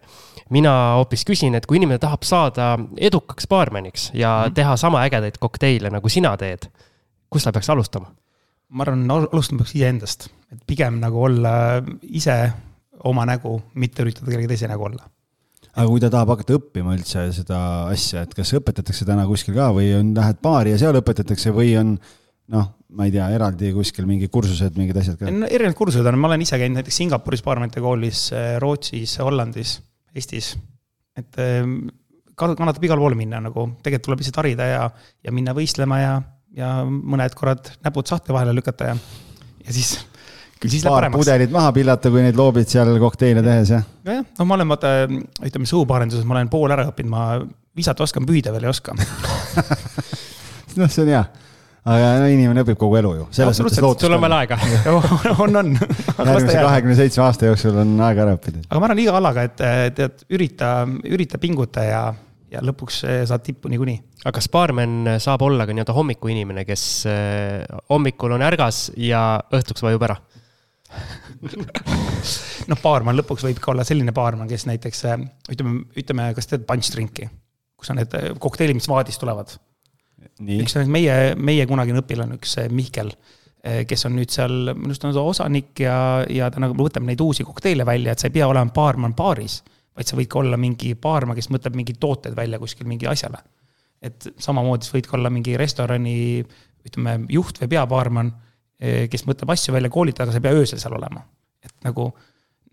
mina 0.57 0.73
hoopis 0.97 1.25
küsin, 1.29 1.55
et 1.55 1.67
kui 1.69 1.77
inimene 1.77 2.01
tahab 2.01 2.25
saada 2.25 2.75
edukaks 2.97 3.49
baarmeniks 3.51 4.11
ja 4.15 4.31
mm 4.31 4.49
-hmm. 4.49 4.55
teha 4.55 4.77
sama 4.77 5.05
ägedaid 5.05 5.37
kokteile, 5.41 5.91
nagu 5.91 6.09
sina 6.09 6.37
teed 6.37 6.71
kust 7.35 7.49
ta 7.49 7.53
peaks 7.53 7.71
alustama? 7.71 8.13
ma 8.75 8.83
arvan, 8.87 9.05
alustama 9.11 9.63
peaks 9.63 9.75
iseendast, 9.77 10.29
et 10.53 10.63
pigem 10.67 10.99
nagu 11.03 11.21
olla 11.29 11.51
ise 12.03 12.37
oma 13.05 13.27
nägu, 13.29 13.59
mitte 13.75 14.03
üritada 14.03 14.31
kellegi 14.31 14.51
teise 14.55 14.71
nägu 14.71 14.89
olla. 14.89 15.05
aga 15.75 15.87
kui 15.91 16.03
ta 16.03 16.11
tahab 16.11 16.35
hakata 16.35 16.57
õppima 16.59 16.95
üldse 16.97 17.27
seda 17.35 17.61
asja, 17.93 18.25
et 18.25 18.35
kas 18.35 18.55
õpetatakse 18.57 19.07
täna 19.07 19.27
kuskil 19.31 19.57
ka 19.59 19.71
või 19.77 19.91
on, 19.99 20.15
lähed 20.17 20.41
baari 20.43 20.75
ja 20.75 20.81
seal 20.81 20.99
õpetatakse 21.01 21.53
või 21.55 21.75
on 21.81 21.97
noh, 22.53 22.69
ma 22.95 23.09
ei 23.09 23.15
tea, 23.15 23.31
eraldi 23.37 23.73
kuskil 23.77 24.07
mingi 24.09 24.29
kursused, 24.33 24.77
mingid 24.79 24.99
asjad 25.01 25.19
ka? 25.21 25.33
no 25.33 25.49
erinevad 25.49 25.79
kursused 25.79 26.07
on, 26.11 26.21
ma 26.21 26.31
olen 26.31 26.45
ise 26.45 26.61
käinud 26.61 26.81
näiteks 26.81 27.01
Singapuris 27.01 27.43
baarmenite 27.47 27.83
koolis, 27.85 28.29
Rootsis, 28.63 29.17
Hollandis, 29.25 29.79
Eestis. 30.15 30.55
et 31.19 31.41
ehm, 31.43 31.79
kannatab 32.37 32.85
igal 32.85 33.01
pool 33.01 33.17
minna 33.19 33.41
nagu, 33.43 33.71
tegelikult 33.83 34.11
tuleb 34.11 34.23
lihtsalt 34.23 34.41
harida 34.43 34.69
ja, 34.69 34.87
ja 35.25 35.35
minna 35.35 35.57
võistlema 35.57 36.01
ja 36.03 36.15
ja 36.55 36.71
mõned 36.87 37.35
korrad 37.39 37.71
näpud 37.85 38.09
sahtli 38.09 38.35
vahele 38.35 38.55
lükata 38.57 38.93
ja, 38.93 38.97
ja 39.67 39.75
siis 39.75 39.97
küll 40.61 40.73
siis 40.73 40.85
läheb 40.87 40.97
paremaks. 40.97 41.21
pudelid 41.23 41.55
maha 41.55 41.73
pillata, 41.77 42.13
kui 42.15 42.23
neid 42.25 42.39
loobid 42.39 42.71
seal 42.71 42.93
kokteile 43.03 43.43
tehes, 43.45 43.75
jah? 43.75 43.87
nojah, 44.07 44.27
no 44.39 44.49
ma 44.49 44.59
olen 44.59 44.75
vaata, 44.75 44.93
ütleme 45.49 45.71
suupaarenduses 45.71 46.27
ma 46.29 46.39
olen 46.39 46.53
pool 46.53 46.75
ära 46.75 46.87
õppinud, 46.91 47.13
ma 47.13 47.25
visata 47.77 48.07
oskan, 48.07 48.27
püüda 48.29 48.55
veel 48.55 48.69
ei 48.69 48.71
oska 48.71 48.95
noh, 50.79 50.89
see 50.89 51.03
on 51.05 51.11
hea 51.11 51.25
aga 51.85 52.11
no 52.23 52.29
inimene 52.33 52.65
õpib 52.65 52.79
kogu 52.81 52.99
elu 53.01 53.15
ju. 53.21 53.25
lootust. 53.45 54.05
sul 54.07 54.17
on 54.17 54.23
veel 54.25 54.37
aega 54.41 54.59
on, 55.45 55.59
on. 55.61 55.73
järgmise 55.77 56.61
kahekümne 56.61 56.99
seitsme 56.99 57.27
aasta 57.27 57.51
jooksul 57.51 57.81
on 57.85 57.97
aega 58.09 58.25
ära 58.25 58.37
õppida. 58.39 58.65
aga 58.69 58.81
ma 58.81 58.89
arvan 58.91 59.03
iga 59.05 59.17
alaga, 59.21 59.49
et 59.51 59.67
tead, 59.99 60.25
ürita, 60.33 60.77
ürita 61.05 61.41
pinguta 61.43 61.85
ja 61.85 62.05
ja 62.55 62.63
lõpuks 62.65 63.01
eh, 63.09 63.23
saad 63.29 63.45
tippu 63.45 63.71
niikuinii. 63.73 63.99
aga 64.25 64.35
kas 64.39 64.49
baarmen 64.53 65.17
saab 65.23 65.45
olla 65.47 65.67
ka 65.67 65.75
nii-öelda 65.75 65.97
hommikuinimene, 65.97 66.65
kes 66.69 66.85
eh, 67.11 67.65
hommikul 67.91 68.37
on 68.37 68.45
ärgas 68.47 68.87
ja 69.01 69.25
õhtuks 69.55 69.85
vajub 69.85 70.07
ära? 70.09 70.19
noh, 72.71 72.81
baarman 72.83 73.19
lõpuks 73.19 73.47
võib 73.49 73.61
ka 73.63 73.73
olla 73.75 73.87
selline 73.87 74.15
baarman, 74.17 74.49
kes 74.51 74.69
näiteks 74.71 75.05
eh, 75.11 75.25
ütleme, 75.55 75.85
ütleme, 75.99 76.31
kas 76.37 76.51
tead 76.51 76.67
punch 76.69 76.93
drink'i, 76.95 77.29
kus 77.81 77.93
on 77.93 78.01
need 78.03 78.19
kokteilid, 78.43 78.79
mis 78.79 78.91
vaadist 78.91 79.23
tulevad. 79.23 79.57
Üks 80.41 80.77
meie, 80.91 81.35
meie 81.37 81.67
kunagine 81.71 82.03
õpilane, 82.03 82.41
üks 82.41 82.57
Mihkel, 82.71 83.13
kes 83.89 84.07
on 84.09 84.17
nüüd 84.19 84.33
seal, 84.35 84.75
minu 84.75 84.91
arust 84.91 85.07
on 85.07 85.15
ta 85.15 85.23
osanik 85.25 85.81
ja, 85.81 85.97
ja 86.29 86.51
ta 86.53 86.61
nagu 86.61 86.75
võtab 86.77 87.07
neid 87.07 87.21
uusi 87.25 87.47
kokteile 87.47 87.87
välja, 87.87 88.13
et 88.13 88.21
sa 88.21 88.29
ei 88.29 88.35
pea 88.35 88.49
olema 88.51 88.75
baarman 88.75 89.15
baaris 89.17 89.63
vaid 89.95 90.11
sa 90.11 90.19
võid 90.19 90.31
ka 90.31 90.41
olla 90.43 90.59
mingi 90.61 90.95
baarma, 90.99 91.37
kes 91.39 91.51
mõtleb 91.55 91.77
mingeid 91.79 92.01
tooteid 92.03 92.35
välja 92.37 92.61
kuskil 92.63 92.89
mingi 92.91 93.09
asjale. 93.11 93.43
et 94.05 94.27
samamoodi 94.37 94.85
sa 94.85 94.93
võid 94.99 95.07
ka 95.09 95.15
olla 95.17 95.31
mingi 95.33 95.55
restorani, 95.57 96.43
ütleme, 96.85 97.15
juht 97.33 97.57
või 97.63 97.71
peabaarman, 97.73 98.33
eh, 98.77 99.07
kes 99.09 99.25
mõtleb 99.25 99.55
asju 99.55 99.73
välja, 99.73 99.89
koolitada, 99.89 100.27
aga 100.27 100.35
sa 100.35 100.43
ei 100.43 100.45
pea 100.45 100.59
öösel 100.61 100.81
seal 100.83 100.97
olema. 100.99 101.23
et 101.65 101.73
nagu, 101.85 102.11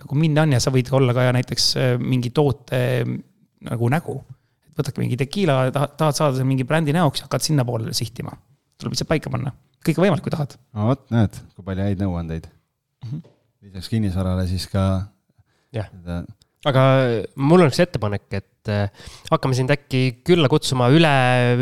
nagu 0.01 0.16
minna 0.20 0.41
on 0.41 0.51
ja 0.51 0.59
sa 0.59 0.72
võid 0.72 0.91
olla 0.91 1.14
ka 1.14 1.30
näiteks 1.32 1.76
eh, 1.78 1.97
mingi 1.97 2.34
toote 2.36 3.05
nagu 3.70 3.89
nägu. 3.89 4.18
Et 4.72 4.82
võtadki 4.82 5.03
mingi 5.03 5.19
tekiila, 5.19 5.57
tahad, 5.76 5.95
tahad 5.99 6.17
saada 6.17 6.39
seal 6.39 6.47
mingi 6.49 6.67
brändi 6.67 6.95
näoks 6.95 7.22
ja 7.22 7.28
hakkad 7.28 7.45
sinnapoole 7.45 7.95
sihtima. 7.97 8.36
tuleb 8.80 8.95
lihtsalt 8.95 9.11
paika 9.11 9.34
panna, 9.34 9.53
kõike 9.86 10.03
võimalik, 10.03 10.26
kui 10.26 10.34
tahad. 10.34 10.57
no 10.78 10.91
vot, 10.91 11.07
näed, 11.13 11.41
kui 11.55 11.67
palju 11.67 11.88
häid 11.88 12.03
nõuandeid 12.03 12.47
mm 12.47 13.09
-hmm.. 13.09 13.34
lisaks 13.67 13.89
kinnisvarale 13.91 14.47
siis 14.47 14.67
ka 14.72 14.86
jah 15.76 15.91
aga 16.69 16.84
mul 17.41 17.63
on 17.63 17.72
üks 17.72 17.80
ettepanek, 17.82 18.26
et 18.38 18.69
äh, 18.69 19.09
hakkame 19.32 19.57
sind 19.57 19.72
äkki 19.74 20.22
külla 20.28 20.49
kutsuma 20.51 20.91
üle, 20.93 21.11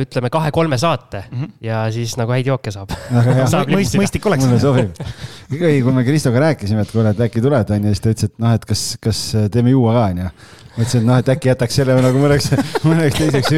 ütleme 0.04 0.32
kahe-kolme 0.34 0.80
saate 0.82 1.24
mm 1.30 1.38
-hmm. 1.38 1.52
ja 1.64 1.86
siis 1.96 2.18
nagu 2.20 2.34
häid 2.36 2.50
jooke 2.52 2.72
saab. 2.76 2.92
mõist, 3.76 3.96
mõistlik 3.96 4.28
oleks. 4.28 4.46
mulle 4.46 4.60
sobib. 4.60 5.00
kui 5.50 5.94
me 5.96 6.04
Kristoga 6.04 6.44
rääkisime, 6.50 6.84
et 6.84 6.92
kuule, 6.92 7.14
et 7.16 7.20
äkki 7.30 7.42
tuled, 7.42 7.76
onju, 7.76 7.94
siis 7.94 8.04
ta 8.04 8.12
ütles, 8.12 8.32
et 8.32 8.40
noh, 8.44 8.54
et 8.54 8.66
kas, 8.66 8.98
kas 9.02 9.22
teeme 9.52 9.72
juua 9.72 9.94
ka, 9.96 10.06
onju. 10.12 10.24
ma 10.24 10.59
ütlesin, 10.84 11.02
et 11.04 11.08
noh, 11.10 11.20
et 11.22 11.32
äkki 11.34 11.52
jätaks 11.52 11.80
selle 11.82 11.98
nagu 12.00 12.22
mõneks, 12.22 12.52
mõneks 12.90 13.20
teiseks 13.20 13.52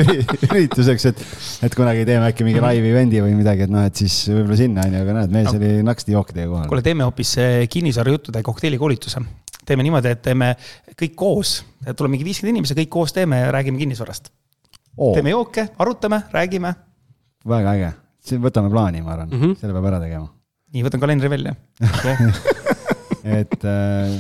ürituseks, 0.50 1.06
et, 1.12 1.22
et 1.68 1.78
kunagi 1.78 2.08
teeme 2.10 2.30
äkki 2.30 2.48
mingi 2.48 2.64
live 2.64 2.92
event'i 2.94 3.22
või 3.24 3.36
midagi, 3.38 3.68
et 3.68 3.74
noh, 3.74 3.86
et 3.88 4.02
siis 4.04 4.18
võib-olla 4.32 4.58
sinna, 4.60 4.88
onju, 4.88 5.04
aga 5.06 5.18
näed, 5.20 5.38
mees 5.38 5.52
no. 5.52 5.58
oli 5.60 5.86
naksti 5.88 6.18
jookidega 6.18 6.50
kohal. 6.52 6.68
kuule, 6.72 6.86
teeme 6.86 7.08
hoopis 7.08 7.38
äh, 7.42 7.56
kinnisvarajuttude 7.72 8.44
kokteilikoolituse 8.46 9.24
teeme 9.68 9.86
niimoodi, 9.86 10.12
et 10.16 10.22
teeme 10.26 10.52
kõik 10.98 11.16
koos, 11.18 11.56
tuleb 11.86 12.16
mingi 12.16 12.28
viiskümmend 12.28 12.58
inimesi, 12.58 12.78
kõik 12.82 12.92
koos 12.94 13.14
teeme 13.16 13.44
ja 13.44 13.52
räägime 13.54 13.80
kinnisvarast 13.82 14.32
oh.. 14.98 15.14
teeme 15.16 15.34
jooke, 15.34 15.68
arutame, 15.82 16.24
räägime. 16.34 16.74
väga 17.48 17.76
äge, 17.78 17.92
võtame 18.42 18.72
plaani, 18.74 19.04
ma 19.06 19.16
arvan 19.16 19.32
mm, 19.32 19.42
-hmm. 19.42 19.58
selle 19.62 19.78
peab 19.78 19.90
ära 19.92 20.02
tegema. 20.04 20.28
nii, 20.74 20.86
võtan 20.88 21.04
kalendri 21.04 21.32
välja 21.32 21.56
et 23.42 23.66
äh, 23.66 24.18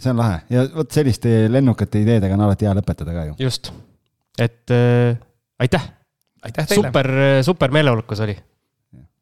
see 0.00 0.12
on 0.12 0.20
lahe 0.20 0.40
ja 0.52 0.66
vot 0.74 0.90
selliste 0.92 1.48
lennukate 1.52 2.04
ideedega 2.04 2.36
on 2.38 2.46
alati 2.48 2.68
hea 2.68 2.76
lõpetada 2.78 3.16
ka 3.16 3.26
ju. 3.30 3.34
just, 3.46 3.72
et 4.38 4.74
äh, 4.74 5.18
aitäh. 5.60 5.90
aitäh 6.42 6.70
teile. 6.70 6.86
super, 6.88 7.10
super 7.46 7.74
meeleolukas 7.74 8.24
oli, 8.26 8.38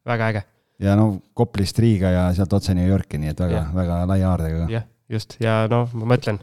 väga 0.07 0.31
äge. 0.33 0.45
ja 0.79 0.95
no 0.99 1.11
Koplist 1.33 1.79
Riiga 1.79 2.13
ja 2.15 2.29
sealt 2.37 2.53
otse 2.53 2.77
New 2.77 2.87
Yorki, 2.87 3.19
nii 3.21 3.35
et 3.35 3.43
väga, 3.47 3.67
väga 3.75 4.05
laia 4.09 4.31
haardega 4.31 4.63
ka. 4.63 4.71
jah 4.77 4.87
just, 5.09 5.35
ja 5.43 5.63
noh, 5.69 5.89
ma 5.97 6.13
mõtlen, 6.13 6.39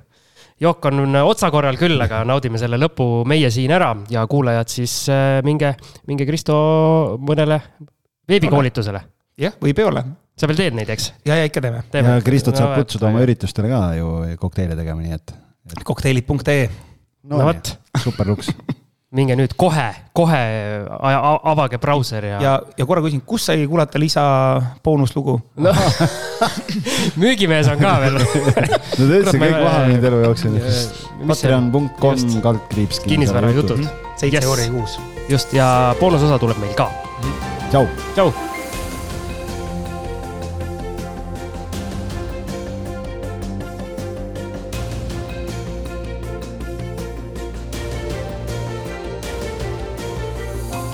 jook 0.63 0.89
on 0.91 1.19
otsakorral 1.23 1.79
küll, 1.81 1.99
aga 2.03 2.23
naudime 2.29 2.61
selle 2.61 2.79
lõpu 2.81 3.25
meie 3.29 3.51
siin 3.55 3.73
ära 3.77 3.93
ja 4.13 4.27
kuulajad 4.31 4.73
siis 4.73 4.99
äh, 5.13 5.39
minge, 5.47 5.75
minge 6.11 6.27
Kristo 6.29 6.57
mõnele 7.23 7.61
veebikoolitusele. 8.29 9.03
jah, 9.41 9.57
või 9.63 9.75
peole. 9.77 10.05
Sa 10.37 10.51
veel 10.51 10.63
teed 10.63 10.79
neid, 10.79 10.91
eks? 10.93 11.11
ja, 11.27 11.39
ja 11.41 11.49
ikka 11.49 11.65
teeme, 11.65 11.85
teeme.. 11.93 12.17
ja 12.17 12.25
Kristot 12.25 12.59
saab 12.59 12.77
kutsuda 12.81 13.11
oma 13.11 13.25
üritustele 13.25 13.73
ka 13.73 13.83
ju 13.99 14.17
kokteile 14.41 14.79
tegema, 14.79 15.05
nii 15.05 15.19
et, 15.19 15.37
et.... 15.73 15.85
kokteilid.ee. 15.87 16.67
no, 17.25 17.39
no 17.39 17.47
vot. 17.51 17.77
super 18.07 18.29
luks 18.33 18.53
minge 19.15 19.37
nüüd 19.39 19.53
kohe, 19.59 19.87
kohe 20.17 20.41
avage 21.47 21.79
brauser 21.81 22.25
ja. 22.27 22.39
ja, 22.43 22.55
ja 22.79 22.87
korra 22.89 23.05
küsin, 23.05 23.23
kus 23.29 23.47
sai 23.49 23.63
kuulata 23.69 24.01
lisa 24.03 24.25
boonuslugu 24.85 25.37
no. 25.63 25.75
müügimees 27.23 27.71
on 27.71 27.79
ka 27.81 27.95
veel 28.03 28.19
no 28.19 28.27
ta 28.27 29.07
ütles 29.07 29.31
kõik 29.31 29.57
maha 29.63 29.85
mind 29.87 30.09
elu 30.11 30.25
jooksul. 30.25 30.59
Patreon.com 31.23 32.27
kaldkriips. 32.49 33.01
kinnisvarajutud. 33.07 33.87
seitse 34.19 34.43
euri 34.43 34.69
kuus. 34.75 34.99
just 35.31 35.55
ja 35.57 35.95
boonusosa 36.03 36.43
tuleb 36.43 36.61
meil 36.63 36.75
ka. 36.79 36.91
tšau. 37.71 37.87
tšau 38.19 38.56